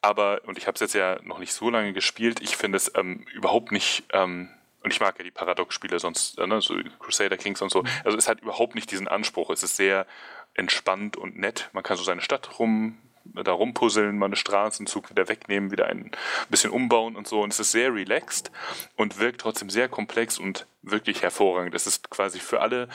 Aber, 0.00 0.42
und 0.46 0.58
ich 0.58 0.66
habe 0.66 0.74
es 0.74 0.80
jetzt 0.80 0.94
ja 0.94 1.18
noch 1.22 1.38
nicht 1.38 1.52
so 1.52 1.70
lange 1.70 1.92
gespielt, 1.92 2.40
ich 2.40 2.56
finde 2.56 2.76
es 2.76 2.92
ähm, 2.94 3.26
überhaupt 3.32 3.72
nicht. 3.72 4.04
Ähm, 4.12 4.48
und 4.82 4.92
ich 4.92 5.00
mag 5.00 5.18
ja 5.18 5.24
die 5.24 5.30
Paradox-Spiele 5.30 5.98
sonst, 5.98 6.38
äh, 6.38 6.46
ne, 6.46 6.60
so 6.60 6.74
Crusader 6.98 7.36
Kings 7.36 7.62
und 7.62 7.70
so. 7.70 7.84
Also 8.04 8.16
es 8.16 8.28
hat 8.28 8.40
überhaupt 8.40 8.74
nicht 8.74 8.90
diesen 8.90 9.08
Anspruch. 9.08 9.50
Es 9.50 9.62
ist 9.62 9.76
sehr 9.76 10.06
entspannt 10.54 11.16
und 11.16 11.38
nett. 11.38 11.68
Man 11.72 11.82
kann 11.82 11.96
so 11.96 12.04
seine 12.04 12.20
Stadt 12.20 12.58
rum, 12.58 12.98
da 13.24 13.52
rumpuzzeln, 13.52 14.18
mal 14.18 14.26
eine 14.26 14.36
Straßenzug 14.36 15.10
wieder 15.10 15.28
wegnehmen, 15.28 15.70
wieder 15.70 15.86
ein 15.86 16.10
bisschen 16.48 16.70
umbauen 16.70 17.16
und 17.16 17.26
so. 17.26 17.42
Und 17.42 17.52
es 17.52 17.60
ist 17.60 17.72
sehr 17.72 17.92
relaxed 17.92 18.50
und 18.96 19.18
wirkt 19.18 19.40
trotzdem 19.40 19.70
sehr 19.70 19.88
komplex 19.88 20.38
und 20.38 20.66
wirklich 20.82 21.22
hervorragend. 21.22 21.74
Es 21.74 21.86
ist 21.86 22.10
quasi 22.10 22.40
für 22.40 22.60
alle, 22.60 22.88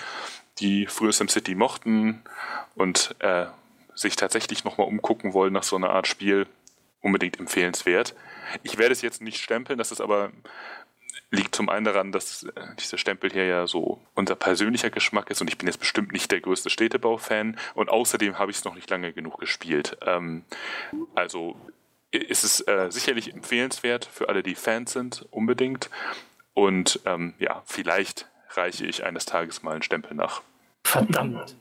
die 0.60 0.88
früher 0.88 1.14
SimCity 1.14 1.56
mochten 1.56 2.24
und 2.76 3.16
äh, 3.20 3.46
sich 3.96 4.16
tatsächlich 4.16 4.64
nochmal 4.64 4.88
umgucken 4.88 5.34
wollen 5.34 5.54
nach 5.54 5.64
so 5.64 5.76
einer 5.76 5.90
Art 5.90 6.08
Spiel, 6.08 6.48
unbedingt 7.02 7.40
empfehlenswert. 7.40 8.16
Ich 8.64 8.78
werde 8.78 8.94
es 8.94 9.02
jetzt 9.02 9.22
nicht 9.22 9.42
stempeln, 9.42 9.78
das 9.78 9.92
ist 9.92 10.02
aber 10.02 10.32
liegt 11.34 11.56
zum 11.56 11.68
einen 11.70 11.86
daran, 11.86 12.12
dass 12.12 12.44
äh, 12.44 12.52
dieser 12.80 12.98
Stempel 12.98 13.32
hier 13.32 13.46
ja 13.46 13.68
so 13.68 14.00
unser 14.14 14.36
persönlicher 14.36 14.90
Geschmack 14.90 15.30
ist 15.32 15.42
und 15.42 15.48
ich 15.48 15.58
bin 15.58 15.68
jetzt 15.68 15.80
bestimmt 15.80 16.12
nicht 16.12 16.32
der 16.32 16.42
größte 16.42 16.70
Städtebau-Fan 16.70 17.58
und 17.74 17.90
außerdem 17.90 18.38
habe 18.38 18.52
ich 18.52 18.58
es 18.58 18.64
noch 18.64 18.76
nicht 18.76 18.90
lange 18.90 19.14
genug 19.14 19.40
gespielt. 19.40 19.98
Ähm, 20.06 20.44
also 21.16 21.56
ist 22.12 22.44
es 22.44 22.62
äh, 22.68 22.92
sicherlich 22.92 23.34
empfehlenswert 23.34 24.06
für 24.06 24.30
alle, 24.30 24.44
die 24.44 24.54
Fans 24.54 24.94
sind, 24.94 25.26
unbedingt. 25.32 25.90
Und 26.54 27.00
ähm, 27.06 27.34
ja, 27.40 27.64
vielleicht 27.66 28.28
reiche 28.52 28.86
ich 28.86 29.04
eines 29.04 29.26
Tages 29.26 29.64
mal 29.64 29.72
einen 29.72 29.82
Stempel 29.82 30.14
nach. 30.14 30.44
Verdammt. 30.84 31.56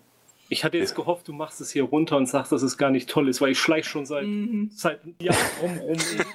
Ich 0.53 0.65
hatte 0.65 0.77
jetzt 0.77 0.95
gehofft, 0.95 1.29
du 1.29 1.33
machst 1.33 1.63
es 1.63 1.71
hier 1.71 1.85
runter 1.85 2.19
und 2.19 2.27
sagst, 2.27 2.53
dass 2.53 2.61
es 2.63 2.77
gar 2.77 2.91
nicht 2.91 3.09
toll 3.09 3.27
ist, 3.31 3.41
weil 3.41 3.53
ich 3.53 3.59
schleich 3.59 3.87
schon 3.87 4.05
seit, 4.05 4.25
Mhm. 4.27 4.71
seit 4.71 5.01
Jahren 5.19 5.39
rum 5.63 5.79
rum. 5.79 5.97
Ich? 5.97 6.27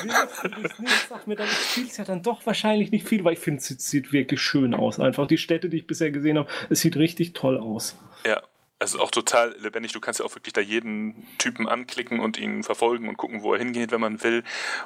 Sag 1.08 1.26
mir 1.28 1.36
dann, 1.36 1.46
ich 1.46 1.52
spiele 1.70 1.86
es 1.86 1.96
ja 1.96 2.04
dann 2.04 2.22
doch 2.24 2.44
wahrscheinlich 2.44 2.90
nicht 2.90 3.06
viel, 3.08 3.22
weil 3.22 3.34
ich 3.34 3.38
finde, 3.38 3.60
es 3.60 3.68
sieht- 3.68 4.12
wirklich 4.12 4.40
schön 4.40 4.74
aus. 4.74 4.98
Einfach 4.98 5.28
die 5.28 5.38
Städte, 5.38 5.68
die 5.68 5.76
ich 5.78 5.86
bisher 5.86 6.10
gesehen 6.10 6.38
habe, 6.38 6.48
es 6.70 6.80
sieht 6.80 6.96
richtig 6.96 7.34
toll 7.34 7.56
aus. 7.58 7.96
Ja, 8.26 8.42
es 8.80 8.94
ist 8.94 9.00
auch 9.00 9.12
total 9.12 9.54
lebendig. 9.60 9.92
Du 9.92 10.00
kannst 10.00 10.18
ja 10.18 10.26
auch 10.26 10.34
wirklich 10.34 10.52
da 10.52 10.60
jeden 10.60 11.24
Typen 11.38 11.68
anklicken 11.68 12.18
und 12.18 12.36
ihn 12.36 12.64
verfolgen 12.64 13.08
und 13.08 13.16
gucken, 13.16 13.42
wo 13.42 13.52
er 13.52 13.60
hingeht, 13.60 13.92
wenn 13.92 14.00
man 14.00 14.22
will. 14.24 14.42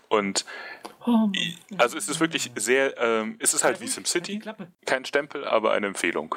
Und 0.08 0.44
Oh, 1.06 1.30
also 1.78 1.96
es 1.96 2.08
ist 2.10 2.20
wirklich 2.20 2.50
sehr, 2.56 2.94
ähm, 3.00 3.36
es 3.38 3.54
ist 3.54 3.64
halt 3.64 3.80
wie 3.80 3.86
SimCity. 3.86 4.38
Kein 4.84 5.06
Stempel, 5.06 5.46
aber 5.46 5.72
eine 5.72 5.86
Empfehlung. 5.86 6.34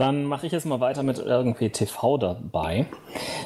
Dann 0.00 0.24
mache 0.24 0.46
ich 0.46 0.52
jetzt 0.52 0.64
mal 0.64 0.80
weiter 0.80 1.02
mit 1.02 1.18
irgendwie 1.18 1.68
TV 1.68 2.16
dabei. 2.16 2.86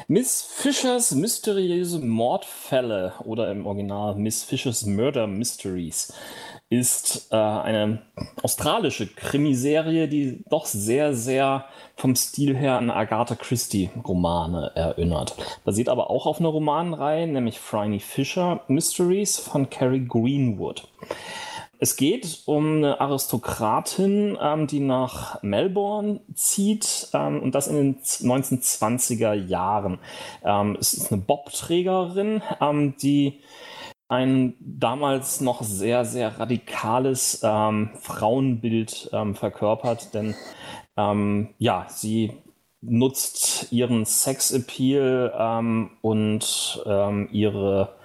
Miss 0.07 0.41
Fishers 0.41 1.11
mysteriöse 1.11 1.99
Mordfälle 1.99 3.11
oder 3.25 3.51
im 3.51 3.67
Original 3.67 4.15
Miss 4.15 4.45
Fishers 4.45 4.85
Murder 4.85 5.27
Mysteries 5.27 6.13
ist 6.69 7.27
äh, 7.33 7.35
eine 7.35 8.03
australische 8.41 9.05
Krimiserie, 9.05 10.07
die 10.07 10.45
doch 10.49 10.65
sehr, 10.65 11.13
sehr 11.13 11.65
vom 11.97 12.15
Stil 12.15 12.55
her 12.55 12.77
an 12.77 12.89
Agatha 12.89 13.35
Christie 13.35 13.89
Romane 14.07 14.71
erinnert. 14.75 15.35
Basiert 15.65 15.89
aber 15.89 16.09
auch 16.09 16.25
auf 16.25 16.39
einer 16.39 16.47
Romanreihe, 16.47 17.27
nämlich 17.27 17.59
Phryne 17.59 17.99
Fisher 17.99 18.61
Mysteries 18.69 19.39
von 19.39 19.69
Carrie 19.69 20.07
Greenwood. 20.07 20.87
Es 21.79 21.95
geht 21.97 22.43
um 22.45 22.77
eine 22.77 23.01
Aristokratin, 23.01 24.37
ähm, 24.41 24.67
die 24.67 24.79
nach 24.79 25.41
Melbourne 25.43 26.21
zieht 26.33 27.09
ähm, 27.13 27.41
und 27.41 27.53
das 27.53 27.67
in 27.67 27.75
den 27.75 27.99
1920er 27.99 29.33
Jahren. 29.33 29.99
Ähm, 30.43 30.77
es 30.79 30.93
ist 30.93 31.11
eine 31.11 31.21
Bobträgerin, 31.21 32.41
ähm, 32.61 32.95
die 33.01 33.41
ein 34.07 34.53
damals 34.59 35.41
noch 35.41 35.63
sehr, 35.63 36.05
sehr 36.05 36.39
radikales 36.39 37.41
ähm, 37.43 37.89
Frauenbild 37.99 39.09
ähm, 39.13 39.35
verkörpert, 39.35 40.13
denn 40.13 40.35
ja, 40.97 41.87
sie 41.89 42.31
nutzt 42.79 43.73
ihren 43.73 44.05
Sexappeal 44.05 45.91
und 46.01 46.85
ihre 47.31 47.95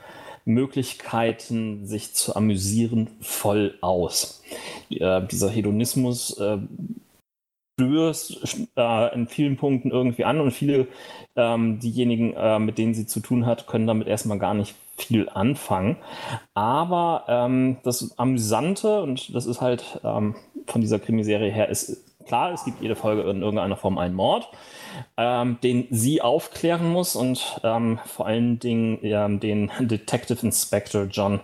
Möglichkeiten, 0.45 1.86
sich 1.86 2.14
zu 2.14 2.36
amüsieren, 2.36 3.09
voll 3.20 3.76
aus. 3.80 4.43
Äh, 4.91 5.22
dieser 5.26 5.51
Hedonismus 5.51 6.38
äh, 6.38 6.59
stößt 7.80 8.68
äh, 8.76 9.14
in 9.14 9.26
vielen 9.26 9.57
Punkten 9.57 9.91
irgendwie 9.91 10.24
an 10.24 10.41
und 10.41 10.51
viele 10.51 10.86
ähm, 11.36 11.78
diejenigen, 11.80 12.34
äh, 12.34 12.59
mit 12.59 12.78
denen 12.78 12.95
sie 12.95 13.07
zu 13.07 13.20
tun 13.20 13.47
hat, 13.47 13.66
können 13.66 13.86
damit 13.86 14.09
erstmal 14.09 14.38
gar 14.38 14.55
nicht 14.55 14.74
viel 14.97 15.28
anfangen. 15.28 15.97
Aber 16.55 17.24
ähm, 17.28 17.78
das 17.82 18.18
Amüsante, 18.18 19.03
und 19.03 19.34
das 19.34 19.47
ist 19.47 19.61
halt 19.61 20.01
ähm, 20.05 20.34
von 20.66 20.80
dieser 20.80 20.99
Krimiserie 20.99 21.51
her, 21.51 21.68
ist 21.68 22.05
klar, 22.26 22.53
es 22.53 22.64
gibt 22.64 22.82
jede 22.82 22.97
Folge 22.97 23.22
in 23.22 23.43
irgendeiner 23.43 23.76
Form 23.76 23.99
einen 23.99 24.14
Mord, 24.14 24.49
ähm, 25.16 25.59
den 25.62 25.86
sie 25.91 26.22
aufklären 26.22 26.91
muss 26.91 27.16
und 27.16 27.61
ähm, 27.64 27.99
vor 28.07 28.26
allen 28.26 28.59
Dingen 28.59 28.99
ähm, 29.03 29.41
den 29.41 29.70
Detective 29.80 30.45
Inspector 30.45 31.05
John 31.05 31.41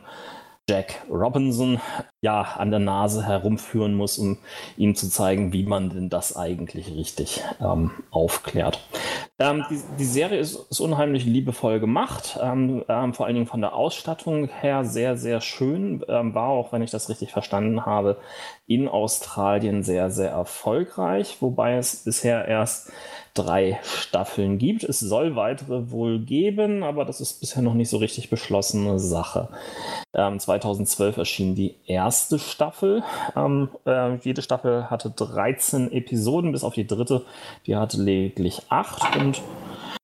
Jack 0.68 1.04
Robinson 1.08 1.80
ja 2.22 2.42
an 2.42 2.72
der 2.72 2.80
Nase 2.80 3.24
herumführen 3.24 3.94
muss, 3.94 4.18
um 4.18 4.38
ihm 4.76 4.96
zu 4.96 5.08
zeigen, 5.08 5.52
wie 5.52 5.62
man 5.62 5.90
denn 5.90 6.08
das 6.08 6.36
eigentlich 6.36 6.92
richtig 6.92 7.40
ähm, 7.60 7.92
aufklärt. 8.10 8.80
Ähm, 9.38 9.64
die, 9.70 9.80
die 9.96 10.04
Serie 10.04 10.40
ist, 10.40 10.56
ist 10.68 10.80
unheimlich 10.80 11.24
liebevoll 11.24 11.78
gemacht, 11.78 12.36
ähm, 12.42 12.84
ähm, 12.88 13.14
vor 13.14 13.26
allen 13.26 13.36
Dingen 13.36 13.46
von 13.46 13.60
der 13.60 13.74
Ausstattung 13.74 14.48
her 14.48 14.84
sehr, 14.84 15.16
sehr 15.16 15.40
schön. 15.40 16.04
Ähm, 16.08 16.34
war 16.34 16.48
auch, 16.48 16.72
wenn 16.72 16.82
ich 16.82 16.90
das 16.90 17.08
richtig 17.08 17.30
verstanden 17.30 17.86
habe, 17.86 18.18
in 18.66 18.88
Australien 18.88 19.84
sehr, 19.84 20.10
sehr 20.10 20.30
erfolgreich, 20.30 21.36
wobei 21.38 21.76
es 21.76 22.02
bisher 22.02 22.48
erst 22.48 22.90
drei 23.38 23.78
Staffeln 23.82 24.58
gibt. 24.58 24.84
Es 24.84 25.00
soll 25.00 25.36
weitere 25.36 25.90
wohl 25.90 26.18
geben, 26.18 26.82
aber 26.82 27.04
das 27.04 27.20
ist 27.20 27.40
bisher 27.40 27.62
noch 27.62 27.74
nicht 27.74 27.90
so 27.90 27.98
richtig 27.98 28.30
beschlossene 28.30 28.98
Sache. 28.98 29.48
Ähm, 30.14 30.38
2012 30.38 31.16
erschien 31.18 31.54
die 31.54 31.76
erste 31.86 32.38
Staffel. 32.38 33.02
Ähm, 33.36 33.68
äh, 33.86 34.16
jede 34.16 34.42
Staffel 34.42 34.90
hatte 34.90 35.10
13 35.10 35.92
Episoden, 35.92 36.52
bis 36.52 36.64
auf 36.64 36.74
die 36.74 36.86
dritte. 36.86 37.22
Die 37.66 37.76
hatte 37.76 38.00
lediglich 38.00 38.62
acht. 38.68 39.16
Und 39.16 39.42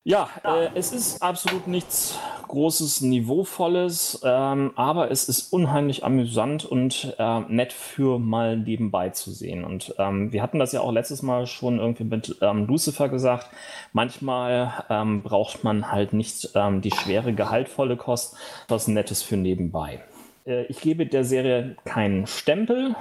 ja, 0.05 0.29
äh, 0.45 0.69
es 0.75 0.93
ist 0.93 1.23
absolut 1.23 1.67
nichts 1.67 2.19
Großes, 2.49 3.01
Niveauvolles, 3.01 4.21
ähm, 4.25 4.73
aber 4.77 5.11
es 5.11 5.29
ist 5.29 5.53
unheimlich 5.53 6.05
amüsant 6.05 6.65
und 6.65 7.15
äh, 7.19 7.41
nett 7.49 7.73
für 7.73 8.19
mal 8.19 8.57
nebenbei 8.57 9.11
zu 9.11 9.31
sehen. 9.31 9.65
Und 9.65 9.95
ähm, 9.99 10.33
wir 10.33 10.43
hatten 10.43 10.59
das 10.59 10.73
ja 10.73 10.81
auch 10.81 10.93
letztes 10.93 11.23
Mal 11.23 11.47
schon 11.47 11.79
irgendwie 11.79 12.05
mit 12.05 12.37
ähm, 12.43 12.67
Lucifer 12.67 13.09
gesagt. 13.09 13.49
Manchmal 13.93 14.85
ähm, 14.91 15.23
braucht 15.23 15.65
man 15.65 15.91
halt 15.91 16.13
nicht 16.13 16.51
ähm, 16.55 16.83
die 16.83 16.91
schwere, 16.91 17.33
gehaltvolle 17.33 17.97
Kost, 17.97 18.37
was 18.69 18.89
Nettes 18.89 19.23
für 19.23 19.37
nebenbei. 19.37 20.03
äh, 20.47 20.65
ich 20.65 20.81
gebe 20.81 21.07
der 21.07 21.25
Serie 21.25 21.77
keinen 21.85 22.27
Stempel. 22.27 22.95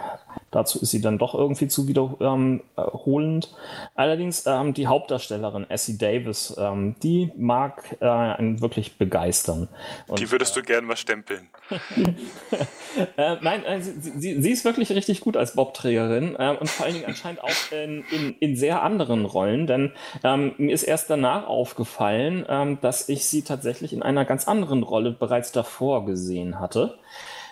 Dazu 0.51 0.79
ist 0.81 0.91
sie 0.91 1.01
dann 1.01 1.17
doch 1.17 1.33
irgendwie 1.33 1.67
zu 1.67 1.87
wiederholend. 1.87 3.45
Ähm, 3.45 3.91
Allerdings 3.95 4.45
ähm, 4.45 4.73
die 4.73 4.87
Hauptdarstellerin 4.87 5.69
Essie 5.69 5.97
Davis, 5.97 6.55
ähm, 6.59 6.95
die 7.01 7.31
mag 7.37 7.97
äh, 8.01 8.05
einen 8.05 8.61
wirklich 8.61 8.97
begeistern. 8.97 9.69
Und, 10.07 10.19
die 10.19 10.29
würdest 10.29 10.55
du 10.57 10.61
gern 10.61 10.85
mal 10.85 10.97
stempeln. 10.97 11.47
äh, 13.17 13.37
nein, 13.41 13.63
äh, 13.63 13.81
sie, 13.81 14.11
sie, 14.17 14.41
sie, 14.41 14.51
ist 14.51 14.65
wirklich 14.65 14.91
richtig 14.91 15.21
gut 15.21 15.37
als 15.37 15.55
Bobträgerin 15.55 16.35
äh, 16.37 16.55
und 16.59 16.69
vor 16.69 16.85
allen 16.85 16.95
Dingen 16.95 17.05
anscheinend 17.07 17.41
auch 17.43 17.71
in, 17.71 18.03
in, 18.11 18.35
in 18.39 18.55
sehr 18.57 18.81
anderen 18.81 19.25
Rollen, 19.25 19.67
denn 19.67 19.93
ähm, 20.23 20.53
mir 20.57 20.73
ist 20.73 20.83
erst 20.83 21.09
danach 21.09 21.47
aufgefallen, 21.47 22.45
ähm, 22.49 22.77
dass 22.81 23.07
ich 23.07 23.25
sie 23.25 23.43
tatsächlich 23.43 23.93
in 23.93 24.03
einer 24.03 24.25
ganz 24.25 24.47
anderen 24.47 24.83
Rolle 24.83 25.11
bereits 25.11 25.51
davor 25.53 26.05
gesehen 26.05 26.59
hatte. 26.59 26.97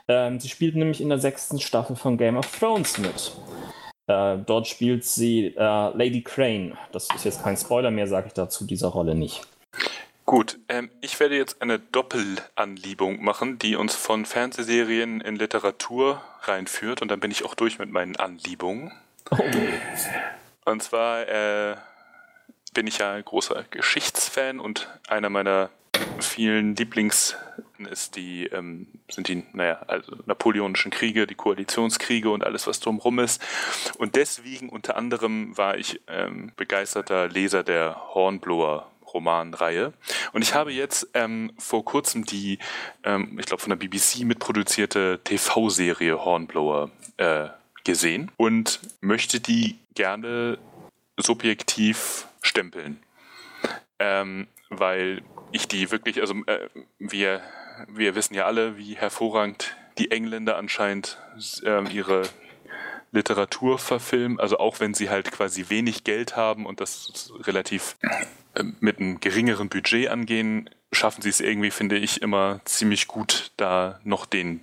Ähm, 0.10 0.40
sie 0.40 0.50
spielt 0.50 0.76
nämlich 0.76 1.02
in 1.02 1.10
der 1.10 1.20
sechsten 1.20 1.60
Staffel 1.60 1.96
von 1.96 2.18
Game 2.18 2.36
of 2.36 2.52
Thrones 2.58 2.98
mit. 2.98 3.32
Äh, 4.08 4.40
dort 4.44 4.68
spielt 4.68 5.06
sie 5.06 5.54
äh, 5.56 5.60
Lady 5.96 6.24
Crane. 6.24 6.76
Das 6.92 7.08
ist 7.16 7.26
jetzt 7.26 7.44
kein 7.44 7.56
Spoiler 7.56 7.92
mehr, 7.92 8.08
sage 8.08 8.28
ich 8.28 8.34
dazu 8.34 8.66
dieser 8.66 8.88
Rolle 8.88 9.14
nicht. 9.14 9.42
Gut, 10.26 10.60
ähm, 10.68 10.90
ich 11.02 11.20
werde 11.20 11.38
jetzt 11.38 11.62
eine 11.62 11.78
Doppelanliebung 11.78 13.24
machen, 13.24 13.60
die 13.60 13.76
uns 13.76 13.96
von 13.96 14.26
Fernsehserien 14.26 15.22
in 15.22 15.36
Literatur 15.36 16.22
reinführt 16.42 17.04
und 17.04 17.10
dann 17.10 17.20
bin 17.20 17.30
ich 17.30 17.46
auch 17.46 17.54
durch 17.54 17.78
mit 17.78 17.92
meinen 17.92 18.16
Anliebungen. 18.16 18.92
Oh. 19.32 19.38
Und 20.66 20.82
zwar 20.82 21.28
äh, 21.28 21.76
bin 22.74 22.88
ich 22.88 22.98
ja 22.98 23.20
großer 23.22 23.66
Geschichtsfan 23.70 24.60
und 24.60 24.88
einer 25.08 25.30
meiner 25.30 25.70
vielen 26.20 26.76
Lieblings 26.76 27.36
ist 27.86 28.16
die, 28.16 28.46
ähm, 28.48 28.88
sind 29.10 29.28
die, 29.28 29.44
naja, 29.54 29.82
also 29.88 30.16
napoleonischen 30.26 30.92
Kriege, 30.92 31.28
die 31.28 31.36
Koalitionskriege 31.36 32.30
und 32.30 32.44
alles, 32.44 32.68
was 32.68 32.80
drumherum 32.80 33.20
ist. 33.20 33.42
Und 33.98 34.16
deswegen 34.16 34.70
unter 34.70 34.96
anderem 34.96 35.58
war 35.58 35.78
ich 35.78 36.02
ähm, 36.08 36.52
begeisterter 36.56 37.28
Leser 37.28 37.64
der 37.64 38.14
Hornblower 38.14 38.90
Romanreihe. 39.14 39.94
Und 40.34 40.42
ich 40.42 40.54
habe 40.54 40.72
jetzt 40.72 41.10
ähm, 41.14 41.52
vor 41.58 41.84
kurzem 41.84 42.26
die, 42.26 42.60
ähm, 43.04 43.38
ich 43.40 43.46
glaube, 43.46 43.62
von 43.62 43.70
der 43.70 43.78
BBC 43.78 44.20
mitproduzierte 44.24 45.20
TV-Serie 45.24 46.24
Hornblower 46.24 46.92
äh, 47.18 47.48
gesehen 47.84 48.32
und 48.38 48.80
möchte 49.02 49.40
die 49.40 49.80
gerne 49.96 50.58
subjektiv 51.18 52.28
stempeln. 52.42 53.02
Ähm, 54.00 54.48
weil 54.70 55.24
ich 55.52 55.68
die 55.68 55.92
wirklich, 55.92 56.22
also 56.22 56.36
äh, 56.46 56.70
wir, 57.00 57.42
wir 57.88 58.16
wissen 58.16 58.34
ja 58.34 58.46
alle, 58.46 58.78
wie 58.78 58.96
hervorragend 58.96 59.76
die 59.98 60.12
Engländer 60.12 60.58
anscheinend 60.58 61.18
äh, 61.64 61.84
ihre 61.92 62.24
Literatur 63.12 63.80
verfilmen, 63.80 64.40
also 64.40 64.60
auch 64.60 64.80
wenn 64.80 64.94
sie 64.94 65.10
halt 65.10 65.32
quasi 65.32 65.66
wenig 65.70 66.04
Geld 66.04 66.36
haben 66.36 66.66
und 66.66 66.80
das 66.80 67.32
relativ 67.42 67.98
äh, 68.54 68.64
mit 68.80 69.00
einem 69.00 69.20
geringeren 69.20 69.70
Budget 69.70 70.10
angehen, 70.10 70.70
schaffen 70.92 71.22
sie 71.22 71.30
es 71.30 71.40
irgendwie, 71.40 71.72
finde 71.72 71.98
ich, 71.98 72.22
immer 72.22 72.62
ziemlich 72.66 73.08
gut, 73.08 73.52
da 73.58 74.00
noch 74.04 74.26
den 74.26 74.62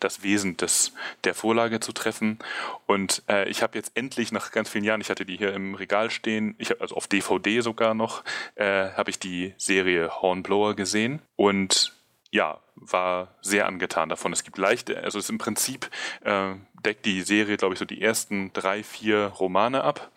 das 0.00 0.22
Wesen 0.22 0.56
des, 0.56 0.92
der 1.24 1.34
Vorlage 1.34 1.80
zu 1.80 1.92
treffen. 1.92 2.38
Und 2.86 3.22
äh, 3.28 3.48
ich 3.48 3.62
habe 3.62 3.76
jetzt 3.76 3.92
endlich 3.94 4.32
nach 4.32 4.52
ganz 4.52 4.68
vielen 4.68 4.84
Jahren, 4.84 5.00
ich 5.00 5.10
hatte 5.10 5.26
die 5.26 5.36
hier 5.36 5.52
im 5.52 5.74
Regal 5.74 6.10
stehen, 6.10 6.54
ich 6.58 6.70
habe 6.70 6.80
also 6.80 6.94
auf 6.94 7.08
DVD 7.08 7.60
sogar 7.60 7.94
noch, 7.94 8.22
äh, 8.54 8.90
habe 8.92 9.10
ich 9.10 9.18
die 9.18 9.54
Serie 9.58 10.10
Hornblower 10.22 10.74
gesehen 10.74 11.20
und 11.34 11.95
ja, 12.36 12.60
war 12.76 13.34
sehr 13.40 13.66
angetan 13.66 14.10
davon. 14.10 14.32
Es 14.32 14.44
gibt 14.44 14.58
leichte, 14.58 15.02
also 15.02 15.18
es 15.18 15.30
im 15.30 15.38
Prinzip 15.38 15.90
äh, 16.22 16.54
deckt 16.84 17.06
die 17.06 17.22
Serie, 17.22 17.56
glaube 17.56 17.72
ich, 17.72 17.78
so 17.78 17.86
die 17.86 18.02
ersten 18.02 18.52
drei, 18.52 18.82
vier 18.82 19.26
Romane 19.26 19.82
ab. 19.82 20.10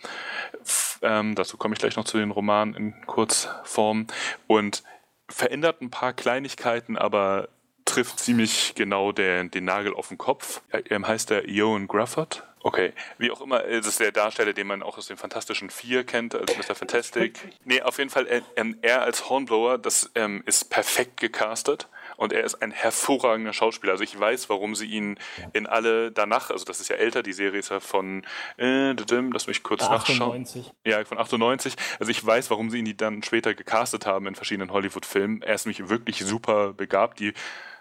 Ähm, 1.02 1.36
dazu 1.36 1.58
komme 1.58 1.74
ich 1.74 1.80
gleich 1.80 1.96
noch 1.96 2.04
zu 2.04 2.18
den 2.18 2.32
Romanen 2.32 2.76
in 2.76 3.06
Kurzform 3.06 4.08
und 4.48 4.84
verändert 5.30 5.82
ein 5.82 5.90
paar 5.90 6.12
Kleinigkeiten, 6.12 6.98
aber 6.98 7.48
trifft 7.86 8.20
ziemlich 8.20 8.76
genau 8.76 9.14
den, 9.14 9.50
den 9.50 9.64
Nagel 9.64 9.94
auf 9.94 10.10
den 10.10 10.18
Kopf. 10.18 10.62
Er, 10.72 11.02
heißt 11.02 11.30
der 11.30 11.48
Ewan 11.48 11.88
Grufford. 11.88 12.44
Okay, 12.62 12.92
wie 13.18 13.32
auch 13.32 13.40
immer, 13.40 13.64
es 13.64 13.88
ist 13.88 14.02
der 14.02 14.12
Darsteller, 14.12 14.52
den 14.52 14.68
man 14.68 14.84
auch 14.84 14.98
aus 14.98 15.08
den 15.08 15.16
Fantastischen 15.16 15.70
Vier 15.70 16.04
kennt, 16.04 16.36
als 16.36 16.58
Mr. 16.58 16.76
Fantastic. 16.76 17.40
Nee, 17.64 17.82
auf 17.82 17.98
jeden 17.98 18.10
Fall, 18.10 18.28
er, 18.28 18.42
er 18.82 19.02
als 19.04 19.30
Hornblower, 19.30 19.78
das 19.78 20.12
ähm, 20.16 20.44
ist 20.46 20.70
perfekt 20.70 21.22
gecastet 21.22 21.88
und 22.20 22.34
er 22.34 22.44
ist 22.44 22.56
ein 22.56 22.72
hervorragender 22.72 23.54
Schauspieler. 23.54 23.94
Also 23.94 24.04
ich 24.04 24.20
weiß, 24.20 24.50
warum 24.50 24.76
sie 24.76 24.88
ihn 24.88 25.18
in 25.54 25.68
alle 25.68 26.12
danach, 26.12 26.50
also 26.52 26.66
das 26.66 26.82
ist 26.82 26.90
ja 26.90 26.98
älter, 26.98 27.24
die 27.24 27.32
Serie 27.32 27.58
ist 27.58 27.70
ja 27.70 27.80
von, 27.80 28.26
äh, 28.58 28.92
lass 28.92 29.48
mich 29.48 29.64
kurz 29.64 29.84
98. 29.84 30.20
nachschauen. 30.20 30.76
Ja, 30.84 31.06
von 31.06 31.18
98. 31.18 31.76
Also 31.98 32.12
ich 32.12 32.24
weiß, 32.24 32.50
warum 32.50 32.72
sie 32.72 32.80
ihn 32.80 32.98
dann 32.98 33.24
später 33.24 33.54
gecastet 33.54 34.06
haben 34.06 34.28
in 34.28 34.36
verschiedenen 34.36 34.72
Hollywood-Filmen. 34.72 35.44
Er 35.44 35.56
ist 35.56 35.66
nämlich 35.66 35.88
wirklich 35.88 36.20
super 36.20 36.74
begabt. 36.74 37.22
Die 37.22 37.34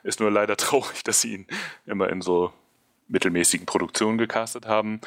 ist 0.05 0.21
nur 0.21 0.31
leider 0.31 0.57
traurig, 0.57 1.03
dass 1.03 1.21
sie 1.21 1.35
ihn 1.35 1.47
immer 1.85 2.09
in 2.09 2.23
so 2.23 2.53
mittelmäßigen 3.09 3.67
Produktionen 3.67 4.19
gecastet 4.19 4.67
haben. 4.67 5.01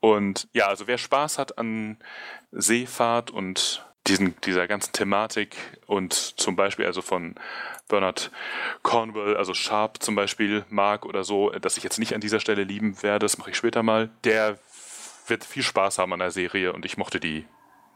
Und 0.00 0.48
ja, 0.54 0.68
also 0.68 0.86
wer 0.86 0.96
Spaß 0.96 1.36
hat 1.36 1.58
an 1.58 1.98
Seefahrt 2.52 3.30
und 3.30 3.84
diesen, 4.06 4.34
dieser 4.42 4.66
ganzen 4.66 4.92
Thematik 4.92 5.56
und 5.86 6.12
zum 6.12 6.56
Beispiel 6.56 6.86
also 6.86 7.02
von 7.02 7.34
Bernard 7.88 8.30
Cornwell, 8.82 9.36
also 9.36 9.54
Sharp 9.54 10.02
zum 10.02 10.14
Beispiel 10.14 10.64
mag 10.70 11.04
oder 11.04 11.24
so, 11.24 11.50
dass 11.50 11.76
ich 11.76 11.84
jetzt 11.84 11.98
nicht 11.98 12.14
an 12.14 12.20
dieser 12.20 12.40
Stelle 12.40 12.64
lieben 12.64 13.02
werde, 13.02 13.24
das 13.24 13.38
mache 13.38 13.50
ich 13.50 13.56
später 13.56 13.82
mal, 13.82 14.10
der 14.24 14.58
wird 15.26 15.44
viel 15.44 15.62
Spaß 15.62 15.98
haben 15.98 16.12
an 16.12 16.18
der 16.18 16.30
Serie 16.30 16.72
und 16.72 16.84
ich 16.84 16.96
mochte 16.96 17.20
die 17.20 17.46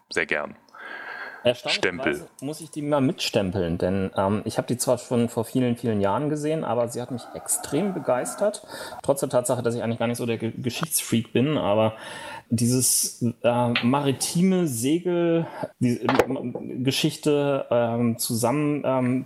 sehr 0.09 0.27
gern. 0.27 0.57
Stempel. 1.55 2.27
muss 2.41 2.61
ich 2.61 2.71
die 2.71 2.83
mal 2.83 3.01
mitstempeln, 3.01 3.79
denn 3.79 4.11
ähm, 4.17 4.43
ich 4.45 4.59
habe 4.59 4.67
die 4.67 4.77
zwar 4.77 4.99
schon 4.99 5.29
vor 5.29 5.45
vielen, 5.45 5.77
vielen 5.77 6.01
Jahren 6.01 6.29
gesehen, 6.29 6.65
aber 6.65 6.89
sie 6.89 7.01
hat 7.01 7.11
mich 7.11 7.23
extrem 7.35 7.95
begeistert. 7.95 8.67
Trotz 9.03 9.21
der 9.21 9.29
Tatsache, 9.29 9.63
dass 9.63 9.75
ich 9.75 9.83
eigentlich 9.83 9.99
gar 9.99 10.09
nicht 10.09 10.19
so 10.19 10.27
der 10.27 10.39
Ge 10.39 10.53
Geschichtsfreak 10.57 11.33
bin, 11.33 11.57
aber 11.59 11.95
dieses 12.49 13.23
äh, 13.43 13.69
maritime 13.85 14.67
Segel, 14.67 15.47
die 15.79 16.01
äh, 16.01 16.07
Geschichte 16.83 17.67
ähm, 17.71 18.19
zusammen 18.19 18.83
ähm, 18.85 19.25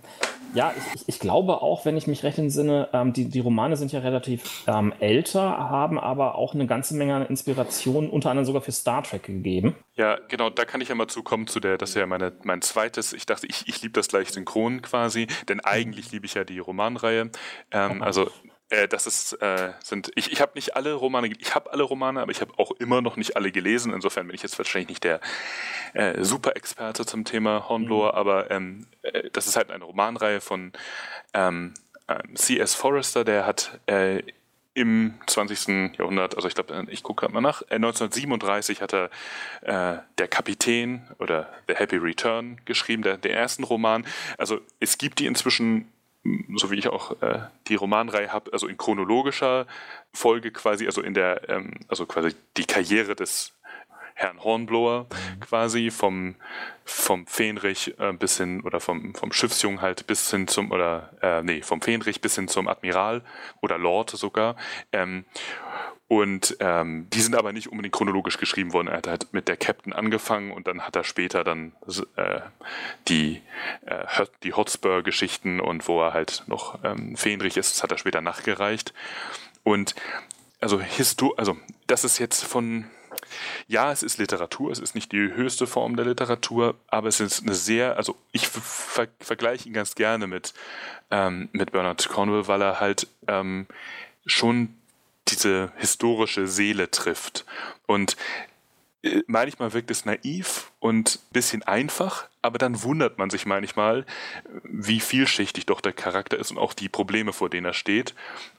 ja, 0.53 0.73
ich, 0.95 1.03
ich, 1.07 1.19
glaube 1.19 1.61
auch, 1.61 1.85
wenn 1.85 1.97
ich 1.97 2.07
mich 2.07 2.23
recht 2.23 2.37
entsinne, 2.37 2.89
ähm, 2.93 3.13
die, 3.13 3.29
die 3.29 3.39
Romane 3.39 3.77
sind 3.77 3.91
ja 3.91 3.99
relativ 3.99 4.63
ähm, 4.67 4.93
älter, 4.99 5.41
haben 5.41 5.99
aber 5.99 6.35
auch 6.35 6.53
eine 6.53 6.67
ganze 6.67 6.95
Menge 6.95 7.15
an 7.15 7.25
Inspiration, 7.25 8.09
unter 8.09 8.29
anderem 8.29 8.45
sogar 8.45 8.61
für 8.61 8.71
Star 8.71 9.03
Trek 9.03 9.23
gegeben. 9.23 9.75
Ja, 9.95 10.17
genau, 10.27 10.49
da 10.49 10.65
kann 10.65 10.81
ich 10.81 10.89
ja 10.89 10.95
mal 10.95 11.07
zukommen 11.07 11.47
zu 11.47 11.59
der, 11.59 11.77
das 11.77 11.91
ist 11.91 11.95
ja 11.95 12.05
meine, 12.05 12.33
mein 12.43 12.61
zweites, 12.61 13.13
ich 13.13 13.25
dachte, 13.25 13.47
ich, 13.47 13.67
ich 13.67 13.81
liebe 13.81 13.93
das 13.93 14.07
gleich 14.07 14.29
synchron 14.29 14.81
quasi, 14.81 15.27
denn 15.47 15.59
eigentlich 15.59 16.11
liebe 16.11 16.25
ich 16.25 16.33
ja 16.33 16.43
die 16.43 16.59
Romanreihe. 16.59 17.31
Ähm, 17.71 18.01
also 18.01 18.29
äh, 18.71 18.87
das 18.87 19.05
ist, 19.05 19.33
äh, 19.33 19.73
sind, 19.83 20.11
ich, 20.15 20.31
ich 20.31 20.41
habe 20.41 20.53
nicht 20.55 20.75
alle 20.75 20.93
Romane, 20.93 21.27
ich 21.27 21.53
habe 21.53 21.71
alle 21.71 21.83
Romane, 21.83 22.21
aber 22.21 22.31
ich 22.31 22.41
habe 22.41 22.53
auch 22.57 22.71
immer 22.71 23.01
noch 23.01 23.17
nicht 23.17 23.35
alle 23.35 23.51
gelesen. 23.51 23.93
Insofern 23.93 24.27
bin 24.27 24.35
ich 24.35 24.43
jetzt 24.43 24.57
wahrscheinlich 24.57 24.89
nicht 24.89 25.03
der 25.03 25.19
äh, 25.93 26.23
Super-Experte 26.23 27.05
zum 27.05 27.25
Thema 27.25 27.67
Hornblower, 27.67 28.13
mhm. 28.13 28.17
aber 28.17 28.51
ähm, 28.51 28.87
äh, 29.01 29.29
das 29.31 29.47
ist 29.47 29.57
halt 29.57 29.71
eine 29.71 29.83
Romanreihe 29.83 30.41
von 30.41 30.71
ähm, 31.33 31.73
ähm 32.07 32.35
C.S. 32.35 32.73
Forrester, 32.73 33.23
der 33.25 33.45
hat 33.45 33.79
äh, 33.87 34.23
im 34.73 35.15
20. 35.27 35.97
Jahrhundert, 35.97 36.35
also 36.35 36.47
ich 36.47 36.55
glaube, 36.55 36.73
äh, 36.73 36.85
ich 36.89 37.03
gucke 37.03 37.21
gerade 37.21 37.33
mal 37.33 37.41
nach, 37.41 37.61
1937 37.63 38.81
hat 38.81 38.93
er 38.93 39.09
äh, 39.63 39.99
Der 40.17 40.27
Kapitän 40.29 41.09
oder 41.19 41.49
The 41.67 41.75
Happy 41.75 41.97
Return 41.97 42.61
geschrieben, 42.63 43.03
der, 43.03 43.17
der 43.17 43.35
ersten 43.35 43.65
Roman. 43.65 44.05
Also 44.37 44.61
es 44.79 44.97
gibt 44.97 45.19
die 45.19 45.25
inzwischen 45.25 45.91
so 46.55 46.69
wie 46.69 46.75
ich 46.77 46.87
auch 46.87 47.21
äh, 47.21 47.39
die 47.67 47.75
Romanreihe 47.75 48.31
habe, 48.31 48.53
also 48.53 48.67
in 48.67 48.77
chronologischer 48.77 49.65
Folge 50.13 50.51
quasi, 50.51 50.85
also 50.85 51.01
in 51.01 51.13
der, 51.13 51.49
ähm, 51.49 51.71
also 51.87 52.05
quasi 52.05 52.35
die 52.57 52.65
Karriere 52.65 53.15
des 53.15 53.53
Herrn 54.13 54.43
Hornblower 54.43 55.07
quasi 55.39 55.89
vom, 55.89 56.35
vom 56.85 57.25
Fähnrich 57.25 57.95
äh, 57.97 58.13
bis 58.13 58.37
hin, 58.37 58.61
oder 58.61 58.79
vom, 58.79 59.15
vom 59.15 59.31
Schiffsjungen 59.31 59.81
halt 59.81 60.05
bis 60.05 60.29
hin 60.29 60.47
zum, 60.47 60.71
oder, 60.71 61.09
äh, 61.21 61.41
nee, 61.41 61.61
vom 61.63 61.81
Fähnrich 61.81 62.21
bis 62.21 62.35
hin 62.35 62.47
zum 62.47 62.67
Admiral 62.67 63.23
oder 63.61 63.79
Lord 63.79 64.11
sogar. 64.11 64.55
Ähm, 64.91 65.25
und 66.11 66.57
ähm, 66.59 67.07
die 67.13 67.21
sind 67.21 67.37
aber 67.37 67.53
nicht 67.53 67.71
unbedingt 67.71 67.95
chronologisch 67.95 68.37
geschrieben 68.37 68.73
worden. 68.73 68.89
Er 68.89 68.97
hat 68.97 69.07
halt 69.07 69.31
mit 69.31 69.47
der 69.47 69.55
Captain 69.55 69.93
angefangen 69.93 70.51
und 70.51 70.67
dann 70.67 70.81
hat 70.81 70.97
er 70.97 71.05
später 71.05 71.45
dann 71.45 71.71
äh, 72.17 72.41
die, 73.07 73.41
äh, 73.85 74.25
die 74.43 74.51
Hotspur-Geschichten 74.51 75.61
und 75.61 75.87
wo 75.87 76.01
er 76.01 76.13
halt 76.13 76.43
noch 76.47 76.83
ähm, 76.83 77.15
Fähnrich 77.15 77.55
ist, 77.55 77.75
das 77.75 77.83
hat 77.83 77.93
er 77.93 77.97
später 77.97 78.19
nachgereicht. 78.19 78.93
Und 79.63 79.95
also 80.59 80.81
Histo 80.81 81.33
also 81.37 81.55
das 81.87 82.03
ist 82.03 82.17
jetzt 82.17 82.43
von 82.43 82.87
ja, 83.69 83.93
es 83.93 84.03
ist 84.03 84.17
Literatur, 84.17 84.69
es 84.69 84.79
ist 84.79 84.95
nicht 84.95 85.13
die 85.13 85.31
höchste 85.33 85.65
Form 85.65 85.95
der 85.95 86.03
Literatur, 86.03 86.75
aber 86.87 87.07
es 87.07 87.21
ist 87.21 87.41
eine 87.43 87.55
sehr, 87.55 87.95
also 87.95 88.17
ich 88.33 88.49
ver 88.49 89.07
vergleiche 89.21 89.69
ihn 89.69 89.73
ganz 89.73 89.95
gerne 89.95 90.27
mit, 90.27 90.53
ähm, 91.09 91.47
mit 91.53 91.71
Bernard 91.71 92.09
Cornwell, 92.09 92.49
weil 92.49 92.61
er 92.61 92.81
halt 92.81 93.07
ähm, 93.29 93.65
schon 94.25 94.75
diese 95.31 95.71
historische 95.77 96.47
Seele 96.47 96.91
trifft. 96.91 97.45
Und 97.87 98.15
äh, 99.03 99.21
manchmal 99.27 99.73
wirkt 99.73 99.91
es 99.91 100.05
naiv 100.05 100.71
und 100.79 101.15
ein 101.15 101.33
bisschen 101.33 101.63
einfach, 101.63 102.29
aber 102.41 102.57
dann 102.57 102.83
wundert 102.83 103.17
man 103.17 103.29
sich 103.29 103.45
manchmal, 103.45 104.05
wie 104.63 104.99
vielschichtig 104.99 105.65
doch 105.65 105.81
der 105.81 105.93
Charakter 105.93 106.37
ist 106.37 106.51
und 106.51 106.57
auch 106.57 106.73
die 106.73 106.89
Probleme, 106.89 107.33
vor 107.33 107.49
denen 107.49 107.65
er 107.65 107.73
steht. 107.73 108.15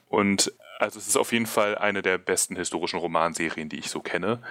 Und 0.09 0.53
also 0.79 0.99
es 0.99 1.07
ist 1.07 1.17
auf 1.17 1.31
jeden 1.31 1.45
Fall 1.45 1.77
eine 1.77 2.01
der 2.01 2.17
besten 2.17 2.55
historischen 2.55 2.99
Romanserien, 2.99 3.69
die 3.69 3.79
ich 3.79 3.89
so 3.89 4.01
kenne. 4.01 4.41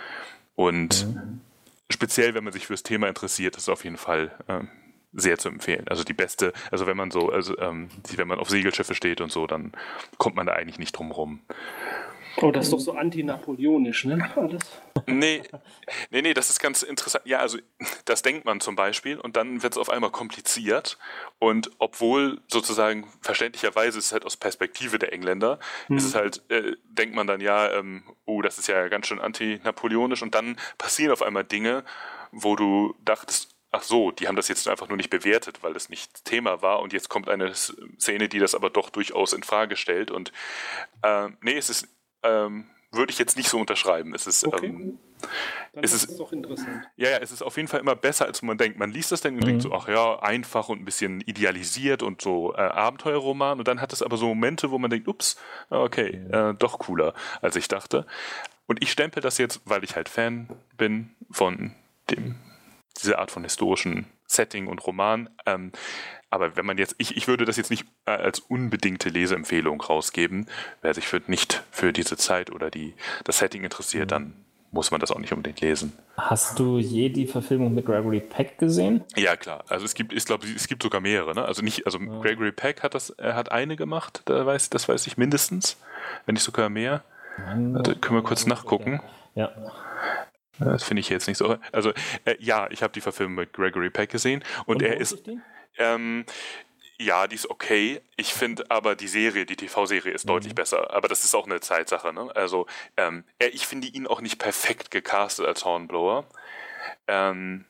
Und 0.55 1.07
mhm. 1.07 1.41
speziell, 1.91 2.35
wenn 2.35 2.45
man 2.45 2.53
sich 2.53 2.67
fürs 2.67 2.83
Thema 2.83 3.09
interessiert, 3.09 3.57
ist 3.57 3.65
es 3.65 3.69
auf 3.69 3.85
jeden 3.85 3.97
Fall 3.99 4.37
ähm, 4.49 4.69
sehr 5.13 5.39
zu 5.39 5.49
empfehlen. 5.49 5.87
Also 5.89 6.05
die 6.05 6.15
beste, 6.15 6.53
also 6.71 6.87
wenn 6.87 6.97
man 6.97 7.11
so, 7.11 7.31
also 7.31 7.59
ähm, 7.59 7.89
wenn 8.17 8.29
man 8.29 8.39
auf 8.39 8.49
Segelschiffe 8.49 8.95
steht 8.95 9.21
und 9.21 9.31
so, 9.31 9.47
dann 9.47 9.73
kommt 10.19 10.37
man 10.37 10.47
da 10.47 10.55
eigentlich 10.55 10.79
nicht 10.79 10.93
drum 10.93 11.11
rum. 11.11 11.41
Oh, 12.37 12.51
das 12.51 12.67
ist 12.67 12.73
doch 12.73 12.81
so 12.81 12.93
antinapoleonisch, 12.93 14.05
ne? 14.05 14.31
Alles. 14.37 14.63
Nee, 15.07 15.43
nee, 16.11 16.23
nee, 16.23 16.35
das 16.35 16.51
ist 16.51 16.61
ganz 16.61 16.83
interessant. 16.83 17.27
Ja, 17.27 17.39
also 17.39 17.59
das 18.05 18.23
denkt 18.23 18.45
man 18.45 18.61
zum 18.61 18.77
Beispiel 18.77 19.19
und 19.19 19.37
dann 19.37 19.63
wird 19.63 19.75
es 19.75 19.79
auf 19.79 19.91
einmal 19.91 20.11
kompliziert. 20.11 20.99
Und 21.39 21.71
obwohl 21.79 22.41
sozusagen 22.49 23.09
verständlicherweise 23.21 23.99
ist 23.99 24.07
es 24.07 24.13
halt 24.13 24.25
aus 24.25 24.37
Perspektive 24.37 24.99
der 24.99 25.13
Engländer, 25.13 25.59
mhm. 25.89 25.97
ist 25.97 26.05
es 26.05 26.15
halt, 26.15 26.43
äh, 26.51 26.77
denkt 26.85 27.15
man 27.15 27.27
dann 27.27 27.41
ja, 27.41 27.71
ähm, 27.73 28.05
oh, 28.25 28.43
das 28.43 28.59
ist 28.59 28.69
ja 28.69 28.89
ganz 28.89 29.07
schön 29.07 29.21
antinapoleonisch 29.21 30.23
und 30.23 30.35
dann 30.35 30.57
passieren 30.79 31.13
auf 31.13 31.23
einmal 31.23 31.45
Dinge, 31.45 31.85
wo 32.31 32.57
du 32.57 32.95
dachtest, 33.05 33.55
ach 33.73 33.83
so, 33.83 34.11
die 34.11 34.29
haben 34.29 34.37
das 34.37 34.49
jetzt 34.49 34.69
einfach 34.69 34.89
nur 34.89 34.97
nicht 34.97 35.11
bewertet, 35.11 35.63
weil 35.63 35.75
es 35.75 35.89
nicht 35.89 36.25
Thema 36.25 36.63
war 36.63 36.81
und 36.81 36.93
jetzt 36.93 37.09
kommt 37.09 37.29
eine 37.29 37.55
Szene, 37.55 38.29
die 38.29 38.39
das 38.39 38.55
aber 38.55 38.71
doch 38.71 38.91
durchaus 38.91 39.33
in 39.33 39.43
Frage 39.43 39.77
stellt 39.77 40.11
und 40.11 40.33
äh, 41.03 41.29
nee, 41.41 41.57
es 41.57 41.71
ist 41.71 41.89
ähm, 42.23 42.67
würde 42.93 43.11
ich 43.11 43.19
jetzt 43.19 43.37
nicht 43.37 43.49
so 43.49 43.59
unterschreiben. 43.59 44.15
Es 44.15 44.27
ist, 44.27 44.47
okay. 44.47 44.67
ähm, 44.67 44.99
es 45.73 45.93
ist, 45.93 46.11
ist 46.11 46.21
doch 46.21 46.33
interessant. 46.33 46.87
Ja, 46.97 47.11
ja, 47.11 47.19
es 47.19 47.33
ist 47.33 47.43
auf 47.43 47.57
jeden 47.57 47.69
Fall 47.69 47.81
immer 47.81 47.97
besser, 47.97 48.27
als 48.27 48.43
man 48.43 48.59
denkt. 48.59 48.79
Man 48.79 48.91
liest 48.91 49.13
das 49.13 49.23
dann 49.23 49.35
und 49.35 49.41
mhm. 49.41 49.47
denkt 49.47 49.63
so, 49.63 49.73
ach 49.73 49.89
ja, 49.89 50.21
einfach 50.21 50.69
und 50.69 50.81
ein 50.81 50.85
bisschen 50.85 51.23
idealisiert 51.23 52.03
und 52.03 52.21
so 52.21 52.55
äh, 52.55 52.59
Abenteuerroman. 52.59 53.59
Und 53.59 53.67
dann 53.67 53.81
hat 53.81 53.93
es 53.93 54.03
aber 54.03 54.19
so 54.19 54.29
Momente, 54.29 54.71
wo 54.71 54.79
man 54.79 54.91
denkt, 54.91 55.09
ups, 55.09 55.37
okay, 55.71 56.21
äh, 56.31 56.55
doch 56.55 56.79
cooler, 56.79 57.15
als 57.41 57.57
ich 57.57 57.67
dachte. 57.69 58.07
Und 58.67 58.83
ich 58.83 58.93
stempel 58.93 59.23
das 59.23 59.39
jetzt, 59.39 59.63
weil 59.65 59.85
ich 59.85 59.97
halt 59.97 60.09
Fan 60.09 60.49
bin 60.77 61.15
von 61.31 61.75
dem, 62.11 62.37
dieser 63.03 63.19
Art 63.19 63.31
von 63.31 63.43
historischen 63.43 64.07
Setting 64.27 64.67
und 64.67 64.87
Roman. 64.87 65.31
Ähm, 65.47 65.73
aber 66.31 66.57
wenn 66.57 66.65
man 66.65 66.79
jetzt, 66.79 66.95
ich, 66.99 67.17
ich 67.17 67.29
würde 67.29 67.45
das 67.45 67.57
jetzt 67.57 67.71
nicht 67.71 67.85
äh, 68.07 68.13
als 68.13 68.41
unbedingte 68.41 69.11
Leseempfehlung 69.11 69.81
rausgeben. 69.81 70.47
Wer 70.81 70.95
sich 70.95 71.07
für, 71.07 71.21
nicht 71.27 71.63
für 71.71 71.93
diese 71.93 72.17
Zeit 72.17 72.51
oder 72.51 72.71
die, 72.71 72.95
das 73.25 73.39
Setting 73.39 73.65
interessiert, 73.65 74.13
dann 74.13 74.35
muss 74.73 74.91
man 74.91 75.01
das 75.01 75.11
auch 75.11 75.19
nicht 75.19 75.33
unbedingt 75.33 75.61
lesen. 75.61 75.93
Hast 76.17 76.59
du 76.59 76.79
je 76.79 77.11
die 77.11 77.27
Verfilmung 77.27 77.75
mit 77.75 77.85
Gregory 77.85 78.21
Peck 78.21 78.57
gesehen? 78.57 79.05
Ja, 79.15 79.37
klar. 79.37 79.65
Also 79.69 79.85
es 79.85 79.95
gibt, 79.95 80.15
ich 80.15 80.25
glaube, 80.25 80.47
es 80.47 80.67
gibt 80.67 80.83
sogar 80.83 81.03
mehrere. 81.03 81.35
Ne? 81.35 81.45
Also 81.45 81.63
nicht, 81.63 81.85
also 81.85 81.99
ja. 81.99 82.21
Gregory 82.21 82.53
Peck 82.53 82.83
hat 82.83 82.95
das, 82.95 83.11
er 83.11 83.35
hat 83.35 83.53
eine 83.53 83.77
gemacht, 83.77 84.23
da 84.25 84.47
weiß, 84.47 84.71
das 84.71 84.89
weiß 84.89 85.07
ich 85.07 85.19
mindestens, 85.19 85.77
wenn 86.25 86.33
nicht 86.33 86.43
sogar 86.43 86.71
mehr. 86.71 87.05
Also 87.75 87.95
können 87.97 88.19
wir 88.19 88.23
kurz 88.23 88.47
nachgucken. 88.47 89.01
Ja. 89.35 89.53
Das 90.65 90.83
finde 90.83 91.01
ich 91.01 91.09
jetzt 91.09 91.29
nicht 91.29 91.39
so. 91.39 91.57
Also 91.73 91.93
äh, 92.25 92.37
ja, 92.39 92.69
ich 92.71 92.83
habe 92.83 92.93
die 92.93 93.01
Verfilmung 93.01 93.37
mit 93.37 93.53
Gregory 93.53 93.91
Peck 93.91 94.11
gesehen 94.11 94.45
und, 94.67 94.77
und 94.77 94.83
er 94.83 94.99
ist. 94.99 95.23
Ähm, 95.79 96.25
ja, 96.99 97.27
die 97.27 97.35
ist 97.35 97.51
okay. 97.51 98.01
Ich 98.17 98.33
finde 98.33 98.71
aber 98.71 98.95
die 98.95 99.09
Serie, 99.09 99.45
die 99.45 99.57
TV-Serie 99.57 100.13
ist 100.13 100.25
mhm. 100.25 100.29
deutlich 100.29 100.55
besser. 100.55 100.93
Aber 100.93 101.09
das 101.09 101.25
ist 101.25 101.35
auch 101.35 101.47
eine 101.47 101.61
Zeitsache. 101.61 102.13
Ne? 102.13 102.31
Also 102.35 102.67
ähm, 102.97 103.25
ich 103.39 103.67
finde 103.67 103.89
ihn 103.89 104.07
auch 104.07 104.21
nicht 104.21 104.39
perfekt 104.39 104.91
gecastet 104.91 105.47
als 105.47 105.65
Hornblower. 105.65 106.27
Ähm, 107.09 107.65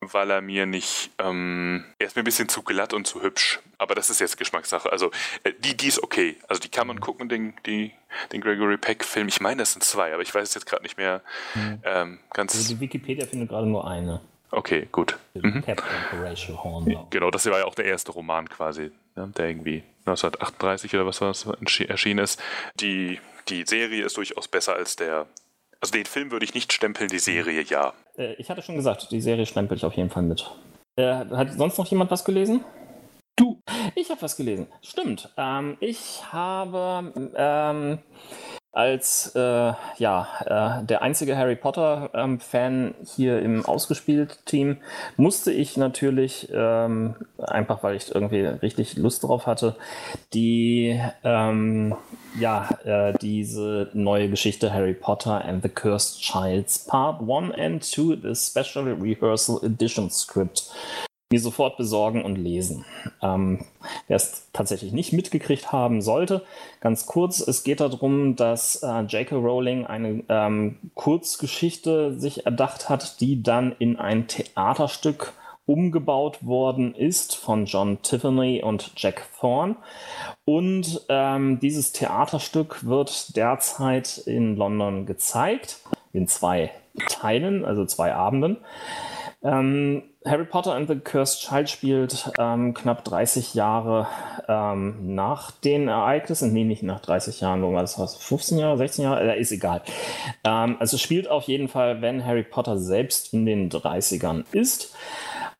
weil 0.00 0.30
er 0.30 0.40
mir 0.40 0.66
nicht, 0.66 1.10
ähm, 1.18 1.84
er 1.98 2.06
ist 2.06 2.16
mir 2.16 2.22
ein 2.22 2.24
bisschen 2.24 2.48
zu 2.48 2.62
glatt 2.62 2.92
und 2.92 3.06
zu 3.06 3.22
hübsch. 3.22 3.60
Aber 3.78 3.94
das 3.94 4.10
ist 4.10 4.20
jetzt 4.20 4.36
Geschmackssache. 4.36 4.90
Also 4.90 5.10
äh, 5.44 5.52
die, 5.58 5.76
die 5.76 5.88
ist 5.88 6.02
okay. 6.02 6.36
Also 6.48 6.60
die 6.60 6.68
kann 6.68 6.86
man 6.86 6.96
mhm. 6.96 7.00
gucken, 7.00 7.28
den, 7.28 7.54
die, 7.66 7.92
den 8.32 8.40
Gregory 8.40 8.76
Peck-Film. 8.76 9.28
Ich 9.28 9.40
meine, 9.40 9.58
das 9.58 9.72
sind 9.72 9.82
zwei, 9.82 10.12
aber 10.12 10.22
ich 10.22 10.34
weiß 10.34 10.48
es 10.48 10.54
jetzt 10.54 10.66
gerade 10.66 10.82
nicht 10.82 10.96
mehr 10.96 11.22
mhm. 11.54 11.82
ähm, 11.84 12.18
ganz. 12.32 12.54
Also 12.54 12.74
die 12.74 12.80
Wikipedia 12.80 13.26
findet 13.26 13.48
gerade 13.48 13.66
nur 13.66 13.88
eine. 13.88 14.20
Okay, 14.50 14.88
gut. 14.90 15.18
Mhm. 15.34 15.62
Genau, 17.10 17.30
das 17.30 17.44
war 17.46 17.58
ja 17.58 17.64
auch 17.66 17.74
der 17.74 17.84
erste 17.84 18.12
Roman 18.12 18.48
quasi, 18.48 18.90
ne, 19.14 19.30
der 19.36 19.48
irgendwie 19.48 19.82
1938 20.06 20.94
oder 20.94 21.06
was 21.06 21.20
war 21.20 21.28
das 21.28 21.46
erschienen 21.80 22.20
ist. 22.20 22.40
Die, 22.80 23.20
die 23.48 23.64
Serie 23.66 24.04
ist 24.04 24.16
durchaus 24.16 24.48
besser 24.48 24.74
als 24.74 24.96
der. 24.96 25.26
Also 25.80 25.92
den 25.92 26.06
Film 26.06 26.30
würde 26.30 26.44
ich 26.44 26.54
nicht 26.54 26.72
stempeln, 26.72 27.08
die 27.08 27.20
Serie 27.20 27.62
ja. 27.62 27.92
Äh, 28.16 28.34
ich 28.34 28.50
hatte 28.50 28.62
schon 28.62 28.74
gesagt, 28.76 29.10
die 29.10 29.20
Serie 29.20 29.46
stempel 29.46 29.76
ich 29.76 29.84
auf 29.84 29.94
jeden 29.94 30.10
Fall 30.10 30.24
mit. 30.24 30.50
Äh, 30.96 31.26
hat 31.26 31.52
sonst 31.52 31.78
noch 31.78 31.86
jemand 31.86 32.10
was 32.10 32.24
gelesen? 32.24 32.64
Du. 33.36 33.60
Ich 33.94 34.10
habe 34.10 34.20
was 34.20 34.36
gelesen. 34.36 34.66
Stimmt. 34.82 35.32
Ähm, 35.36 35.76
ich 35.78 36.20
habe 36.32 37.12
ähm, 37.36 37.98
als 38.78 39.32
äh, 39.34 39.72
ja, 39.98 40.28
äh, 40.46 40.84
der 40.84 41.02
einzige 41.02 41.36
Harry 41.36 41.56
Potter-Fan 41.56 42.84
ähm, 42.86 42.94
hier 43.04 43.42
im 43.42 43.66
Ausgespielt-Team 43.66 44.76
musste 45.16 45.50
ich 45.50 45.76
natürlich, 45.76 46.48
ähm, 46.54 47.16
einfach 47.38 47.82
weil 47.82 47.96
ich 47.96 48.14
irgendwie 48.14 48.42
richtig 48.42 48.96
Lust 48.96 49.24
drauf 49.24 49.48
hatte, 49.48 49.74
die 50.32 51.00
ähm, 51.24 51.96
ja, 52.38 52.68
äh, 52.84 53.14
diese 53.20 53.90
neue 53.94 54.30
Geschichte 54.30 54.72
Harry 54.72 54.94
Potter 54.94 55.44
and 55.44 55.64
the 55.64 55.68
Cursed 55.68 56.20
Childs 56.20 56.78
Part 56.86 57.20
1 57.20 57.58
and 57.58 57.82
2, 57.82 58.18
the 58.22 58.34
Special 58.36 58.92
Rehearsal 58.94 59.58
Edition 59.64 60.08
Script 60.08 60.70
mir 61.30 61.40
sofort 61.40 61.76
besorgen 61.76 62.22
und 62.24 62.36
lesen. 62.36 62.84
Ähm, 63.22 63.60
Wer 64.06 64.16
es 64.16 64.48
tatsächlich 64.52 64.92
nicht 64.92 65.12
mitgekriegt 65.12 65.72
haben 65.72 66.00
sollte, 66.00 66.42
ganz 66.80 67.04
kurz, 67.06 67.40
es 67.40 67.64
geht 67.64 67.80
darum, 67.80 68.34
dass 68.34 68.82
äh, 68.82 69.00
J.K. 69.02 69.36
Rowling 69.36 69.86
eine 69.86 70.24
ähm, 70.28 70.78
Kurzgeschichte 70.94 72.18
sich 72.18 72.46
erdacht 72.46 72.88
hat, 72.88 73.20
die 73.20 73.42
dann 73.42 73.74
in 73.78 73.96
ein 73.96 74.26
Theaterstück 74.26 75.34
umgebaut 75.66 76.46
worden 76.46 76.94
ist 76.94 77.36
von 77.36 77.66
John 77.66 78.00
Tiffany 78.00 78.62
und 78.62 78.92
Jack 78.96 79.28
Thorne. 79.38 79.76
Und 80.46 81.04
ähm, 81.10 81.60
dieses 81.60 81.92
Theaterstück 81.92 82.86
wird 82.86 83.36
derzeit 83.36 84.16
in 84.16 84.56
London 84.56 85.04
gezeigt, 85.04 85.80
in 86.14 86.26
zwei 86.26 86.70
Teilen, 87.08 87.64
also 87.64 87.84
zwei 87.84 88.14
Abenden. 88.14 88.58
Ähm, 89.42 90.02
Harry 90.24 90.44
Potter 90.44 90.74
and 90.74 90.88
the 90.88 90.96
Cursed 90.96 91.42
Child 91.42 91.70
spielt 91.70 92.32
ähm, 92.38 92.74
knapp 92.74 93.04
30 93.04 93.54
Jahre 93.54 94.08
ähm, 94.48 95.14
nach 95.14 95.52
den 95.52 95.88
Ereignissen. 95.88 96.52
Nee, 96.52 96.64
nicht 96.64 96.82
nach 96.82 97.00
30 97.00 97.40
Jahren, 97.40 97.62
wo 97.62 97.72
war 97.72 97.82
das 97.82 97.98
was? 97.98 98.16
15 98.16 98.58
Jahre, 98.58 98.76
16 98.76 99.04
Jahre? 99.04 99.36
Äh, 99.36 99.40
ist 99.40 99.52
egal. 99.52 99.82
Ähm, 100.42 100.76
also 100.80 100.98
spielt 100.98 101.30
auf 101.30 101.44
jeden 101.44 101.68
Fall, 101.68 102.02
wenn 102.02 102.24
Harry 102.24 102.42
Potter 102.42 102.78
selbst 102.78 103.32
in 103.32 103.46
den 103.46 103.70
30ern 103.70 104.44
ist. 104.52 104.94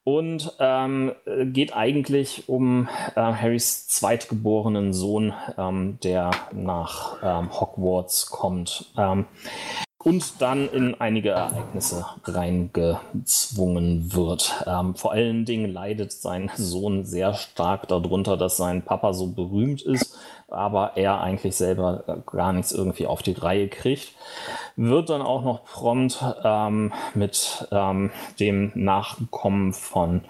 Und 0.02 0.54
ähm, 0.58 1.12
geht 1.52 1.76
eigentlich 1.76 2.48
um 2.48 2.88
äh, 3.14 3.20
Harrys 3.20 3.88
zweitgeborenen 3.88 4.94
Sohn, 4.94 5.34
ähm, 5.58 5.98
der 6.02 6.30
nach 6.52 7.22
Hogwarts 7.22 8.30
kommt 8.30 8.90
und 9.98 10.40
dann 10.40 10.68
in 10.68 10.94
einige 11.00 11.30
Ereignisse 11.30 12.06
reingezwungen 12.24 14.14
wird. 14.14 14.64
Ähm, 14.66 14.94
vor 14.94 15.12
allen 15.12 15.44
Dingen 15.44 15.72
leidet 15.72 16.12
sein 16.12 16.50
Sohn 16.56 17.04
sehr 17.04 17.34
stark 17.34 17.88
darunter, 17.88 18.36
dass 18.36 18.56
sein 18.56 18.82
Papa 18.82 19.12
so 19.12 19.26
berühmt 19.26 19.82
ist, 19.82 20.16
aber 20.48 20.92
er 20.96 21.20
eigentlich 21.20 21.56
selber 21.56 22.22
gar 22.26 22.52
nichts 22.52 22.72
irgendwie 22.72 23.06
auf 23.06 23.22
die 23.22 23.32
Reihe 23.32 23.68
kriegt. 23.68 24.14
Wird 24.76 25.10
dann 25.10 25.22
auch 25.22 25.42
noch 25.44 25.64
prompt 25.64 26.24
ähm, 26.42 26.92
mit 27.14 27.68
ähm, 27.70 28.10
dem 28.40 28.72
Nachkommen 28.74 29.72
von 29.72 30.22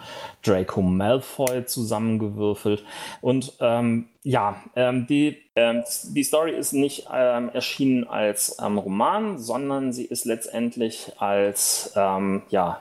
Draco 0.44 0.82
Malfoy 0.82 1.66
zusammengewürfelt. 1.66 2.84
Und 3.20 3.52
ähm, 3.60 4.08
ja, 4.22 4.56
ähm, 4.74 5.06
die, 5.06 5.38
ähm, 5.54 5.84
die 6.04 6.24
Story 6.24 6.52
ist 6.52 6.72
nicht 6.72 7.08
ähm, 7.12 7.50
erschienen 7.52 8.06
als 8.08 8.56
ähm, 8.60 8.78
Roman, 8.78 9.38
sondern 9.38 9.92
sie 9.92 10.04
ist 10.04 10.24
letztendlich 10.24 11.12
als 11.18 11.92
ja, 11.94 12.80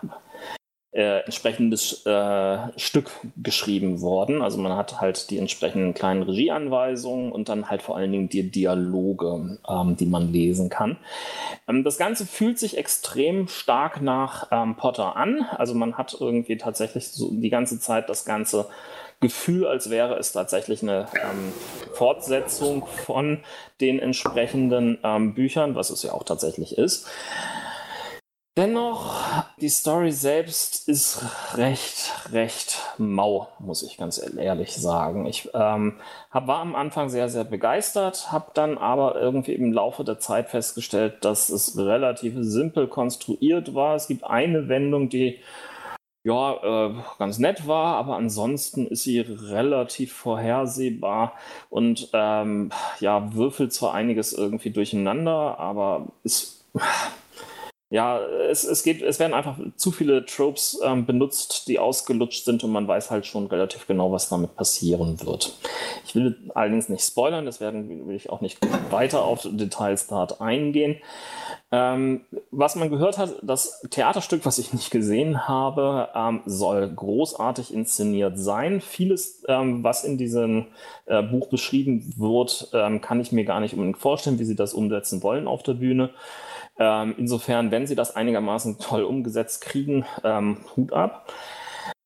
äh, 0.97 1.19
entsprechendes 1.19 2.03
äh, 2.07 2.57
Stück 2.75 3.11
geschrieben 3.37 4.01
worden. 4.01 4.41
Also 4.41 4.57
man 4.57 4.75
hat 4.75 4.99
halt 4.99 5.29
die 5.29 5.37
entsprechenden 5.37 5.93
kleinen 5.93 6.23
Regieanweisungen 6.23 7.31
und 7.31 7.49
dann 7.49 7.69
halt 7.69 7.83
vor 7.83 7.95
allen 7.95 8.11
Dingen 8.11 8.29
die 8.29 8.49
Dialoge, 8.49 9.59
ähm, 9.69 9.95
die 9.95 10.07
man 10.07 10.33
lesen 10.33 10.69
kann. 10.69 10.97
Ähm, 11.67 11.83
das 11.83 11.99
Ganze 11.99 12.25
fühlt 12.25 12.57
sich 12.57 12.77
extrem 12.77 13.47
stark 13.47 14.01
nach 14.01 14.47
ähm, 14.49 14.75
Potter 14.75 15.15
an. 15.15 15.45
Also 15.51 15.75
man 15.75 15.99
hat 15.99 16.17
irgendwie 16.19 16.57
tatsächlich 16.57 17.09
so 17.09 17.29
die 17.31 17.51
ganze 17.51 17.79
Zeit 17.79 18.09
das 18.09 18.25
Ganze 18.25 18.65
Gefühl, 19.19 19.65
als 19.65 19.89
wäre 19.89 20.15
es 20.17 20.31
tatsächlich 20.31 20.83
eine 20.83 21.07
ähm, 21.15 21.51
Fortsetzung 21.93 22.85
von 22.85 23.39
den 23.81 23.99
entsprechenden 23.99 24.99
ähm, 25.03 25.33
Büchern, 25.33 25.73
was 25.73 25.89
es 25.89 26.03
ja 26.03 26.13
auch 26.13 26.23
tatsächlich 26.23 26.77
ist. 26.77 27.07
Dennoch, 28.57 29.23
die 29.61 29.69
Story 29.69 30.11
selbst 30.11 30.89
ist 30.89 31.23
recht, 31.53 32.11
recht 32.31 32.79
mau, 32.97 33.49
muss 33.59 33.83
ich 33.83 33.97
ganz 33.97 34.19
ehrlich 34.35 34.75
sagen. 34.75 35.27
Ich 35.27 35.47
ähm, 35.53 35.99
hab, 36.31 36.47
war 36.47 36.61
am 36.61 36.75
Anfang 36.75 37.09
sehr, 37.09 37.29
sehr 37.29 37.43
begeistert, 37.43 38.31
habe 38.31 38.49
dann 38.55 38.79
aber 38.79 39.15
irgendwie 39.21 39.53
im 39.53 39.71
Laufe 39.71 40.03
der 40.03 40.17
Zeit 40.17 40.49
festgestellt, 40.49 41.23
dass 41.23 41.49
es 41.49 41.77
relativ 41.77 42.33
simpel 42.39 42.87
konstruiert 42.87 43.75
war. 43.75 43.95
Es 43.95 44.07
gibt 44.07 44.23
eine 44.23 44.67
Wendung, 44.67 45.09
die 45.09 45.37
ja, 46.23 46.87
äh, 46.87 46.95
ganz 47.19 47.37
nett 47.37 47.67
war, 47.67 47.97
aber 47.97 48.15
ansonsten 48.15 48.87
ist 48.87 49.03
sie 49.03 49.19
relativ 49.19 50.13
vorhersehbar 50.13 51.33
und 51.69 52.09
ähm, 52.11 52.71
ja, 53.01 53.35
würfelt 53.35 53.71
zwar 53.71 53.93
einiges 53.93 54.33
irgendwie 54.33 54.71
durcheinander, 54.71 55.59
aber 55.59 56.07
ist 56.23 56.65
ja, 57.89 58.19
es, 58.19 58.65
es, 58.65 58.83
geht, 58.83 59.01
es 59.01 59.17
werden 59.17 59.33
einfach 59.33 59.57
zu 59.77 59.91
viele 59.91 60.25
Tropes 60.25 60.79
ähm, 60.83 61.05
benutzt, 61.05 61.69
die 61.69 61.79
ausgelutscht 61.79 62.43
sind 62.43 62.63
und 62.65 62.71
man 62.71 62.85
weiß 62.85 63.11
halt 63.11 63.25
schon 63.25 63.47
relativ 63.47 63.87
genau, 63.87 64.11
was 64.11 64.27
damit 64.27 64.55
passieren 64.57 65.23
wird. 65.25 65.57
Ich 66.05 66.13
will 66.13 66.35
allerdings 66.53 66.89
nicht 66.89 67.05
spoilern, 67.05 67.45
deswegen 67.45 68.07
will 68.07 68.15
ich 68.15 68.29
auch 68.29 68.41
nicht 68.41 68.59
weiter 68.91 69.23
auf 69.23 69.47
Details 69.49 70.07
dort 70.07 70.41
eingehen. 70.41 70.97
Ähm, 71.71 72.21
was 72.51 72.75
man 72.75 72.89
gehört 72.89 73.17
hat, 73.17 73.35
das 73.41 73.81
Theaterstück, 73.89 74.45
was 74.45 74.57
ich 74.57 74.73
nicht 74.73 74.91
gesehen 74.91 75.47
habe, 75.47 76.09
ähm, 76.13 76.41
soll 76.45 76.89
großartig 76.89 77.73
inszeniert 77.73 78.37
sein. 78.37 78.81
Vieles, 78.81 79.43
ähm, 79.47 79.83
was 79.83 80.03
in 80.03 80.17
diesem 80.17 80.67
äh, 81.05 81.21
Buch 81.23 81.47
beschrieben 81.47 82.13
wird, 82.17 82.69
ähm, 82.73 82.99
kann 82.99 83.21
ich 83.21 83.31
mir 83.31 83.45
gar 83.45 83.61
nicht 83.61 83.73
unbedingt 83.73 83.97
vorstellen, 83.97 84.39
wie 84.39 84.45
sie 84.45 84.55
das 84.55 84.73
umsetzen 84.73 85.23
wollen 85.23 85.47
auf 85.47 85.63
der 85.63 85.73
Bühne. 85.73 86.09
Ähm, 86.79 87.15
insofern, 87.17 87.71
wenn 87.71 87.87
sie 87.87 87.95
das 87.95 88.15
einigermaßen 88.15 88.79
toll 88.79 89.03
umgesetzt 89.03 89.61
kriegen, 89.61 90.05
ähm, 90.23 90.57
Hut 90.75 90.93
ab. 90.93 91.31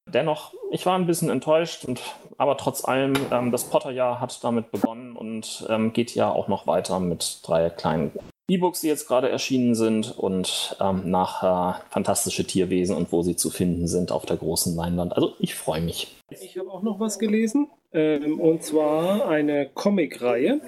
Dennoch, 0.08 0.54
ich 0.72 0.86
war 0.86 0.98
ein 0.98 1.08
bisschen 1.08 1.30
enttäuscht, 1.30 1.86
und, 1.86 2.02
aber 2.38 2.58
trotz 2.58 2.86
allem, 2.86 3.14
ähm, 3.32 3.52
das 3.52 3.66
Potter-Jahr 3.66 4.20
hat 4.20 4.44
damit 4.44 4.72
begonnen 4.72 5.16
und 5.16 5.66
ähm, 5.70 5.94
geht 5.94 6.16
ja 6.16 6.30
auch 6.32 6.48
noch 6.48 6.68
weiter 6.68 7.00
mit 7.00 7.40
drei 7.44 7.70
kleinen 7.70 8.12
E-Books, 8.50 8.82
die 8.82 8.88
jetzt 8.88 9.08
gerade 9.08 9.30
erschienen 9.30 9.76
sind 9.76 10.18
und 10.18 10.76
ähm, 10.82 11.10
nachher 11.10 11.80
äh, 11.80 11.94
fantastische 11.94 12.46
Tierwesen 12.46 12.96
und 12.96 13.12
wo 13.12 13.22
sie 13.22 13.38
zu 13.38 13.50
finden 13.50 13.88
sind 13.88 14.12
auf 14.12 14.26
der 14.26 14.38
großen 14.38 14.76
Leinwand. 14.76 15.16
Also 15.16 15.34
ich 15.40 15.56
freue 15.56 15.82
mich. 15.82 16.16
Ich 16.30 16.58
habe 16.58 16.70
auch 16.70 16.82
noch 16.82 17.00
was 17.00 17.18
gelesen 17.18 17.70
ähm, 17.94 18.40
und 18.40 18.64
zwar 18.64 19.28
eine 19.30 19.70
Comic-Reihe 19.74 20.60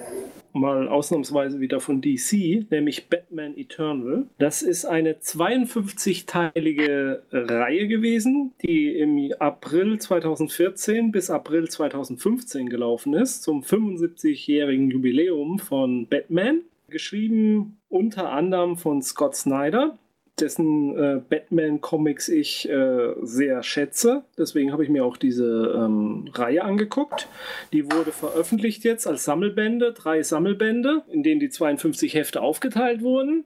mal 0.54 0.88
ausnahmsweise 0.88 1.60
wieder 1.60 1.80
von 1.80 2.02
DC, 2.02 2.72
nämlich 2.72 3.10
Batman 3.10 3.58
Eternal. 3.58 4.28
Das 4.38 4.62
ist 4.62 4.86
eine 4.86 5.14
52-teilige 5.14 7.22
Reihe 7.32 7.88
gewesen, 7.88 8.54
die 8.62 8.98
im 8.98 9.34
April 9.40 10.00
2014 10.00 11.12
bis 11.12 11.30
April 11.30 11.70
2015 11.70 12.70
gelaufen 12.70 13.14
ist, 13.14 13.44
zum 13.44 13.62
75-jährigen 13.62 14.90
Jubiläum 14.90 15.60
von 15.60 16.08
Batman. 16.08 16.62
Geschrieben 16.90 17.78
unter 17.90 18.32
anderem 18.32 18.78
von 18.78 19.02
Scott 19.02 19.36
Snyder, 19.36 19.98
dessen 20.40 20.98
äh, 20.98 21.22
Batman-Comics 21.30 22.30
ich 22.30 22.68
äh, 22.70 23.14
sehr 23.22 23.64
schätze. 23.64 24.24
Deswegen 24.38 24.72
habe 24.72 24.84
ich 24.84 24.90
mir 24.90 25.06
auch 25.06 25.18
diese 25.18 25.74
ähm, 25.76 26.30
Reihe 26.34 26.64
angeguckt. 26.64 27.28
Die 27.72 27.92
wurde 27.92 28.12
veröffentlicht 28.12 28.84
jetzt 28.84 29.06
als 29.08 29.24
Sammelbände, 29.24 29.94
drei 29.94 30.24
Sammelbände, 30.24 31.04
in 31.12 31.24
denen 31.24 31.40
die 31.40 31.50
52 31.50 32.16
Hefte 32.16 32.42
aufgeteilt 32.42 33.02
wurden. 33.02 33.46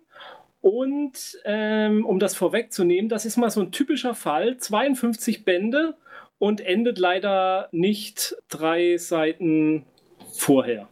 Und 0.61 1.37
ähm, 1.45 2.05
um 2.05 2.19
das 2.19 2.35
vorwegzunehmen, 2.35 3.09
das 3.09 3.25
ist 3.25 3.37
mal 3.37 3.49
so 3.49 3.61
ein 3.61 3.71
typischer 3.71 4.15
Fall, 4.15 4.57
52 4.57 5.45
Bände 5.45 5.95
und 6.39 6.61
endet 6.61 6.99
leider 6.99 7.69
nicht 7.71 8.35
drei 8.49 8.97
Seiten 8.97 9.85
vorher 10.33 10.89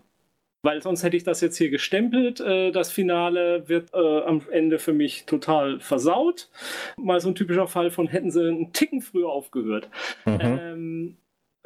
weil 0.66 0.82
sonst 0.82 1.04
hätte 1.04 1.16
ich 1.16 1.24
das 1.24 1.40
jetzt 1.40 1.58
hier 1.58 1.70
gestempelt. 1.70 2.42
Äh, 2.42 2.72
das 2.72 2.92
Finale 2.92 3.70
wird 3.70 3.94
äh, 3.94 4.22
am 4.24 4.42
Ende 4.52 4.80
für 4.80 4.94
mich 4.94 5.26
total 5.26 5.80
versaut. 5.80 6.50
Mal 6.98 7.22
so 7.22 7.30
ein 7.30 7.36
typischer 7.36 7.68
Fall 7.68 7.92
von 7.92 8.08
hätten 8.08 8.32
sie 8.32 8.48
einen 8.48 8.74
Ticken 8.74 9.02
früher 9.02 9.30
aufgehört. 9.30 9.90
Mhm. 10.26 10.40
Ähm, 10.42 11.18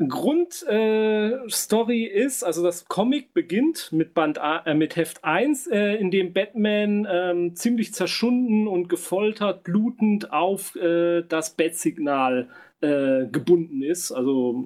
Grundstory 0.08 2.06
äh, 2.06 2.24
ist, 2.24 2.44
also 2.44 2.64
das 2.64 2.86
Comic 2.86 3.34
beginnt 3.34 3.92
mit 3.92 4.14
Band 4.14 4.40
A, 4.40 4.60
äh, 4.66 4.74
mit 4.74 4.96
Heft 4.96 5.26
1, 5.26 5.68
äh, 5.68 5.96
in 5.96 6.10
dem 6.12 6.32
Batman 6.32 7.08
ähm, 7.10 7.56
ziemlich 7.56 7.94
zerschunden 7.94 8.68
und 8.68 8.88
gefoltert, 8.88 9.64
blutend 9.64 10.32
auf 10.32 10.76
äh, 10.76 11.24
das 11.24 11.56
Bat-Signal 11.56 12.48
äh, 12.82 13.26
gebunden 13.28 13.82
ist. 13.82 14.12
Also 14.12 14.66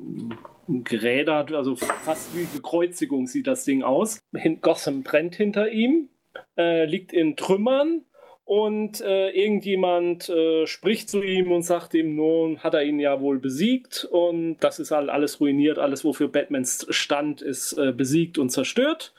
gerädert, 0.67 1.51
also 1.53 1.75
fast 1.75 2.35
wie 2.37 2.45
Bekreuzigung 2.45 3.27
sieht 3.27 3.47
das 3.47 3.65
Ding 3.65 3.83
aus. 3.83 4.21
Gotham 4.61 5.03
brennt 5.03 5.35
hinter 5.35 5.69
ihm, 5.69 6.09
äh, 6.57 6.85
liegt 6.85 7.13
in 7.13 7.35
Trümmern 7.35 8.05
und 8.45 8.99
äh, 9.01 9.29
irgendjemand 9.29 10.27
äh, 10.29 10.67
spricht 10.67 11.09
zu 11.09 11.21
ihm 11.21 11.51
und 11.51 11.63
sagt 11.63 11.93
ihm, 11.93 12.15
nun 12.15 12.59
hat 12.59 12.73
er 12.73 12.83
ihn 12.83 12.99
ja 12.99 13.21
wohl 13.21 13.39
besiegt 13.39 14.05
und 14.09 14.57
das 14.59 14.79
ist 14.79 14.91
halt 14.91 15.09
alles 15.09 15.39
ruiniert, 15.39 15.79
alles 15.79 16.03
wofür 16.03 16.27
Batmans 16.27 16.85
stand 16.89 17.41
ist 17.41 17.73
äh, 17.73 17.93
besiegt 17.93 18.37
und 18.37 18.49
zerstört 18.49 19.13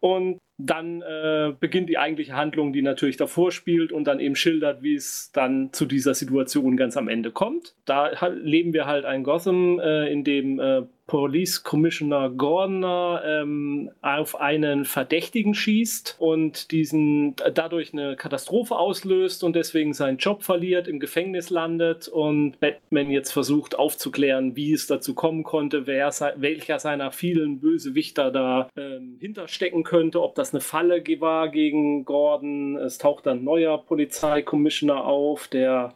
und 0.00 0.38
dann 0.66 1.02
äh, 1.02 1.52
beginnt 1.58 1.88
die 1.88 1.98
eigentliche 1.98 2.34
Handlung, 2.34 2.72
die 2.72 2.82
natürlich 2.82 3.16
davor 3.16 3.52
spielt 3.52 3.92
und 3.92 4.04
dann 4.04 4.20
eben 4.20 4.34
schildert, 4.34 4.82
wie 4.82 4.94
es 4.94 5.30
dann 5.32 5.72
zu 5.72 5.86
dieser 5.86 6.14
Situation 6.14 6.76
ganz 6.76 6.96
am 6.96 7.08
Ende 7.08 7.30
kommt. 7.30 7.74
Da 7.84 8.10
leben 8.28 8.72
wir 8.72 8.86
halt 8.86 9.04
ein 9.04 9.22
Gotham, 9.22 9.78
äh, 9.80 10.10
in 10.12 10.24
dem 10.24 10.60
äh, 10.60 10.82
Police 11.10 11.64
Commissioner 11.64 12.30
Gordner 12.30 13.20
ähm, 13.26 13.90
auf 14.00 14.40
einen 14.40 14.84
Verdächtigen 14.84 15.54
schießt 15.54 16.14
und 16.20 16.70
diesen 16.70 17.34
dadurch 17.52 17.92
eine 17.92 18.14
Katastrophe 18.14 18.76
auslöst 18.76 19.42
und 19.42 19.56
deswegen 19.56 19.92
seinen 19.92 20.18
Job 20.18 20.44
verliert, 20.44 20.86
im 20.86 21.00
Gefängnis 21.00 21.50
landet 21.50 22.06
und 22.06 22.60
Batman 22.60 23.10
jetzt 23.10 23.32
versucht 23.32 23.76
aufzuklären, 23.76 24.54
wie 24.54 24.72
es 24.72 24.86
dazu 24.86 25.14
kommen 25.16 25.42
konnte, 25.42 25.88
wer, 25.88 26.12
welcher 26.36 26.78
seiner 26.78 27.10
vielen 27.10 27.58
Bösewichter 27.58 28.30
da 28.30 28.68
ähm, 28.76 29.16
hinterstecken 29.18 29.82
könnte, 29.82 30.22
ob 30.22 30.36
das 30.36 30.54
eine 30.54 30.60
Falle 30.60 31.02
war 31.18 31.48
gegen 31.48 32.04
Gordon. 32.04 32.76
Es 32.76 32.98
taucht 32.98 33.26
dann 33.26 33.38
ein 33.38 33.44
neuer 33.44 33.78
Polizeikommissioner 33.78 35.04
auf, 35.04 35.48
der 35.48 35.92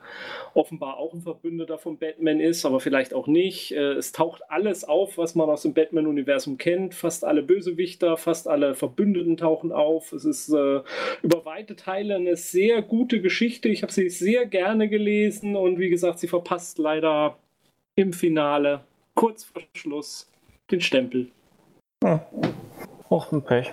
offenbar 0.55 0.97
auch 0.97 1.13
ein 1.13 1.23
Verbündeter 1.23 1.79
von 1.79 1.99
Batman 1.99 2.41
ist, 2.41 2.65
aber 2.67 2.81
vielleicht 2.81 3.15
auch 3.15 3.29
nicht. 3.29 3.71
Äh, 3.71 3.93
es 3.93 4.11
taucht 4.11 4.43
alles 4.49 4.83
auf 4.83 5.04
auf, 5.05 5.19
was 5.19 5.35
man 5.35 5.51
aus 5.51 5.63
dem 5.63 5.75
Batman-Universum 5.75 6.57
kennt. 6.57 6.95
Fast 6.95 7.25
alle 7.25 7.43
Bösewichter, 7.43 8.17
fast 8.17 8.49
alle 8.49 8.75
Verbündeten 8.75 9.37
tauchen 9.37 9.71
auf. 9.71 10.13
Es 10.13 10.25
ist 10.25 10.49
äh, 10.49 10.81
über 11.23 11.45
weite 11.45 11.77
Teile 11.77 12.17
eine 12.17 12.37
sehr 12.37 12.81
gute 12.81 13.21
Geschichte. 13.21 13.69
Ich 13.69 13.83
habe 13.83 13.93
sie 13.93 14.09
sehr 14.09 14.47
gerne 14.47 14.89
gelesen 14.89 15.57
und 15.57 15.79
wie 15.79 15.91
gesagt, 15.91 16.19
sie 16.19 16.29
verpasst 16.29 16.79
leider 16.79 17.37
im 17.97 18.13
Finale, 18.13 18.81
kurz 19.15 19.45
vor 19.45 19.63
Schluss, 19.75 20.31
den 20.71 20.81
Stempel. 20.81 21.29
Hm. 22.03 22.21
Och, 23.11 23.31
ein 23.31 23.43
Pech. 23.43 23.71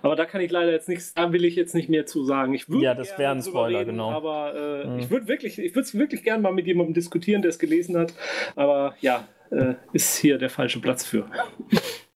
Aber 0.00 0.16
da 0.16 0.24
kann 0.24 0.40
ich 0.40 0.50
leider 0.50 0.72
jetzt 0.72 0.88
nichts, 0.88 1.12
da 1.12 1.32
will 1.32 1.44
ich 1.44 1.56
jetzt 1.56 1.74
nicht 1.74 1.90
mehr 1.90 2.06
zu 2.06 2.24
sagen. 2.24 2.54
Ich 2.54 2.66
ja, 2.68 2.94
das 2.94 3.18
wäre 3.18 3.32
ein 3.32 3.42
Spoiler, 3.42 3.80
reden, 3.80 3.90
genau. 3.92 4.10
Aber 4.10 4.54
äh, 4.54 4.86
mhm. 4.86 4.98
ich 4.98 5.10
würde 5.10 5.28
wirklich, 5.28 5.58
ich 5.58 5.74
würde 5.74 5.86
es 5.86 5.96
wirklich 5.96 6.22
gerne 6.22 6.42
mal 6.42 6.52
mit 6.52 6.66
jemandem 6.66 6.94
diskutieren, 6.94 7.42
der 7.42 7.50
es 7.50 7.58
gelesen 7.58 7.98
hat. 7.98 8.14
Aber 8.56 8.94
ja, 9.00 9.28
äh, 9.54 9.74
ist 9.92 10.16
hier 10.16 10.38
der 10.38 10.50
falsche 10.50 10.80
Platz 10.80 11.04
für. 11.04 11.26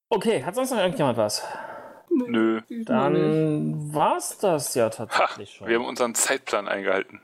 Okay, 0.09 0.43
hat 0.43 0.55
sonst 0.55 0.71
noch 0.71 0.79
irgendjemand 0.79 1.17
was? 1.17 1.43
Nö. 2.09 2.61
Dann 2.85 3.93
war's 3.93 4.37
das 4.39 4.75
ja 4.75 4.89
tatsächlich 4.89 5.51
ha, 5.51 5.57
schon. 5.57 5.67
Wir 5.67 5.75
haben 5.77 5.85
unseren 5.85 6.15
Zeitplan 6.15 6.67
eingehalten. 6.67 7.21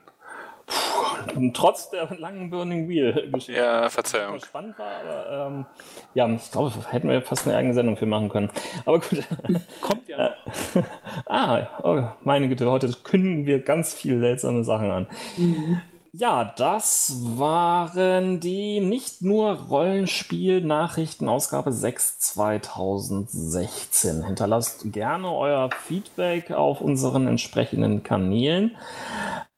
Puh, 0.66 1.50
trotz 1.52 1.90
der 1.90 2.08
langen 2.18 2.50
Burning 2.50 2.88
Wheel-Geschichte. 2.88 3.52
Ja, 3.52 3.88
Verzeihung. 3.88 4.40
spannend 4.40 4.76
war, 4.78 5.00
aber 5.00 5.46
ähm, 5.46 5.66
ja, 6.14 6.28
ich 6.28 6.50
glaube, 6.50 6.72
hätten 6.90 7.08
wir 7.08 7.22
fast 7.22 7.46
eine 7.46 7.56
eigene 7.56 7.74
Sendung 7.74 7.96
für 7.96 8.06
machen 8.06 8.28
können. 8.28 8.50
Aber 8.84 8.98
gut. 8.98 9.22
Kommt 9.80 10.08
ja 10.08 10.30
noch. 10.30 10.84
ah, 11.26 11.68
oh, 11.84 12.02
meine 12.22 12.48
Güte, 12.48 12.68
heute 12.68 12.92
kündigen 13.04 13.46
wir 13.46 13.62
ganz 13.62 13.94
viele 13.94 14.18
seltsame 14.18 14.64
Sachen 14.64 14.90
an. 14.90 15.06
Mhm. 15.36 15.80
Ja, 16.12 16.54
das 16.56 17.14
waren 17.36 18.40
die 18.40 18.80
nicht 18.80 19.22
nur 19.22 19.52
Rollenspiel-Nachrichten 19.52 21.28
Ausgabe 21.28 21.72
6 21.72 22.18
2016. 22.18 24.24
Hinterlasst 24.24 24.92
gerne 24.92 25.32
euer 25.32 25.70
Feedback 25.70 26.50
auf 26.52 26.80
unseren 26.80 27.26
entsprechenden 27.26 28.02
Kanälen. 28.02 28.76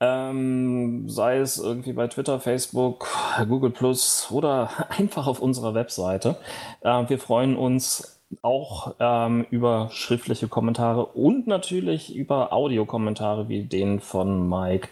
Ähm, 0.00 1.08
sei 1.08 1.38
es 1.38 1.58
irgendwie 1.58 1.92
bei 1.92 2.06
Twitter, 2.08 2.40
Facebook, 2.40 3.06
Google 3.48 3.70
Plus 3.70 4.28
oder 4.30 4.70
einfach 4.98 5.26
auf 5.26 5.40
unserer 5.40 5.74
Webseite. 5.74 6.36
Äh, 6.80 7.08
wir 7.08 7.18
freuen 7.18 7.56
uns 7.56 8.20
auch 8.42 8.94
ähm, 9.00 9.46
über 9.50 9.88
schriftliche 9.90 10.48
Kommentare 10.48 11.06
und 11.06 11.46
natürlich 11.46 12.14
über 12.14 12.52
Audiokommentare 12.52 13.48
wie 13.48 13.64
den 13.64 14.00
von 14.00 14.48
Mike 14.48 14.88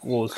groß. 0.00 0.34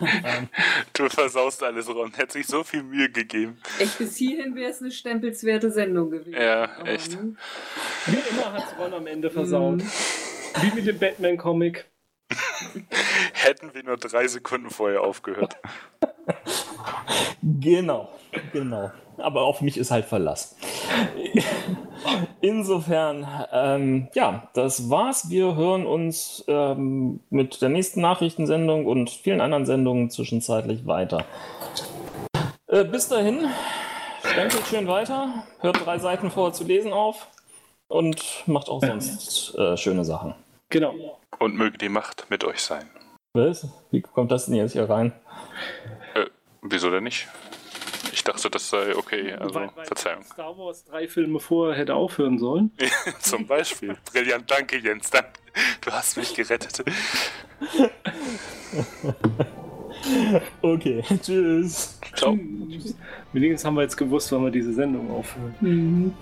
Ähm, 0.00 0.48
du 0.92 1.08
versaust 1.08 1.62
alles, 1.62 1.88
Ron. 1.88 2.12
Hätte 2.14 2.34
sich 2.34 2.46
so 2.46 2.64
viel 2.64 2.82
Mühe 2.82 3.10
gegeben. 3.10 3.58
Echt, 3.78 3.98
bis 3.98 4.16
hierhin 4.16 4.54
wäre 4.54 4.70
es 4.70 4.80
eine 4.80 4.90
stempelswerte 4.90 5.70
Sendung 5.70 6.10
gewesen. 6.10 6.32
Ja, 6.32 6.82
echt. 6.84 7.12
Ne? 7.12 7.36
Wie 8.06 8.30
immer 8.30 8.52
hat 8.52 8.64
es 8.66 8.78
Ron 8.78 8.94
am 8.94 9.06
Ende 9.06 9.30
versaut. 9.30 9.78
Mhm. 9.78 9.90
Wie 10.60 10.74
mit 10.74 10.86
dem 10.86 10.98
Batman-Comic. 10.98 11.86
Hätten 13.32 13.74
wir 13.74 13.82
nur 13.84 13.96
drei 13.96 14.26
Sekunden 14.26 14.70
vorher 14.70 15.02
aufgehört. 15.02 15.56
genau, 17.42 18.08
genau. 18.52 18.90
Aber 19.18 19.42
auf 19.42 19.60
mich 19.60 19.76
ist 19.76 19.90
halt 19.90 20.06
Verlass. 20.06 20.56
Insofern, 22.40 23.26
ähm, 23.52 24.08
ja, 24.14 24.48
das 24.54 24.90
war's. 24.90 25.30
Wir 25.30 25.54
hören 25.54 25.86
uns 25.86 26.44
ähm, 26.48 27.20
mit 27.30 27.62
der 27.62 27.68
nächsten 27.68 28.00
Nachrichtensendung 28.00 28.86
und 28.86 29.10
vielen 29.10 29.40
anderen 29.40 29.66
Sendungen 29.66 30.10
zwischenzeitlich 30.10 30.86
weiter. 30.86 31.24
Äh, 32.66 32.84
bis 32.84 33.08
dahin, 33.08 33.46
stempelt 34.24 34.66
schön 34.66 34.88
weiter, 34.88 35.44
hört 35.60 35.84
drei 35.84 35.98
Seiten 35.98 36.30
vorher 36.30 36.52
zu 36.52 36.64
lesen 36.64 36.92
auf 36.92 37.28
und 37.86 38.42
macht 38.46 38.68
auch 38.68 38.80
sonst 38.82 39.54
äh, 39.56 39.76
schöne 39.76 40.04
Sachen. 40.04 40.34
Genau. 40.72 41.20
Und 41.38 41.54
möge 41.54 41.76
die 41.76 41.90
Macht 41.90 42.26
mit 42.30 42.44
euch 42.44 42.60
sein. 42.60 42.88
Was? 43.34 43.68
Wie 43.90 44.00
kommt 44.00 44.32
das 44.32 44.46
denn 44.46 44.54
jetzt 44.54 44.72
hier 44.72 44.88
rein? 44.88 45.12
Äh, 46.14 46.26
wieso 46.62 46.90
denn 46.90 47.04
nicht? 47.04 47.28
Ich 48.12 48.24
dachte, 48.24 48.48
das 48.50 48.70
sei 48.70 48.96
okay. 48.96 49.34
Also, 49.34 49.54
weil, 49.54 49.70
weil 49.74 49.84
Verzeihung. 49.84 50.22
Star 50.24 50.56
Wars 50.56 50.84
drei 50.84 51.06
Filme 51.08 51.40
vorher 51.40 51.76
hätte 51.78 51.94
aufhören 51.94 52.38
sollen. 52.38 52.70
Zum 53.20 53.46
Beispiel. 53.46 53.96
Brillant, 54.10 54.50
danke 54.50 54.78
Jens. 54.78 55.10
Dank. 55.10 55.26
Du 55.82 55.90
hast 55.90 56.16
mich 56.16 56.34
gerettet. 56.34 56.82
okay, 60.62 61.04
tschüss. 61.22 61.98
Ciao. 62.14 62.38
Wenigstens 63.32 63.64
haben 63.64 63.74
wir 63.74 63.82
jetzt 63.82 63.96
gewusst, 63.96 64.32
wann 64.32 64.44
wir 64.44 64.50
diese 64.50 64.72
Sendung 64.72 65.10
aufhören. 65.10 65.54
Mhm. 65.60 66.14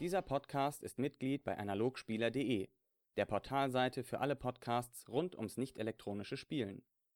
Dieser 0.00 0.22
Podcast 0.22 0.84
ist 0.84 1.00
Mitglied 1.00 1.42
bei 1.42 1.58
analogspieler.de, 1.58 2.68
der 3.16 3.24
Portalseite 3.24 4.04
für 4.04 4.20
alle 4.20 4.36
Podcasts 4.36 5.08
rund 5.08 5.34
ums 5.34 5.56
nicht 5.56 5.76
elektronische 5.76 6.36
Spielen 6.36 6.84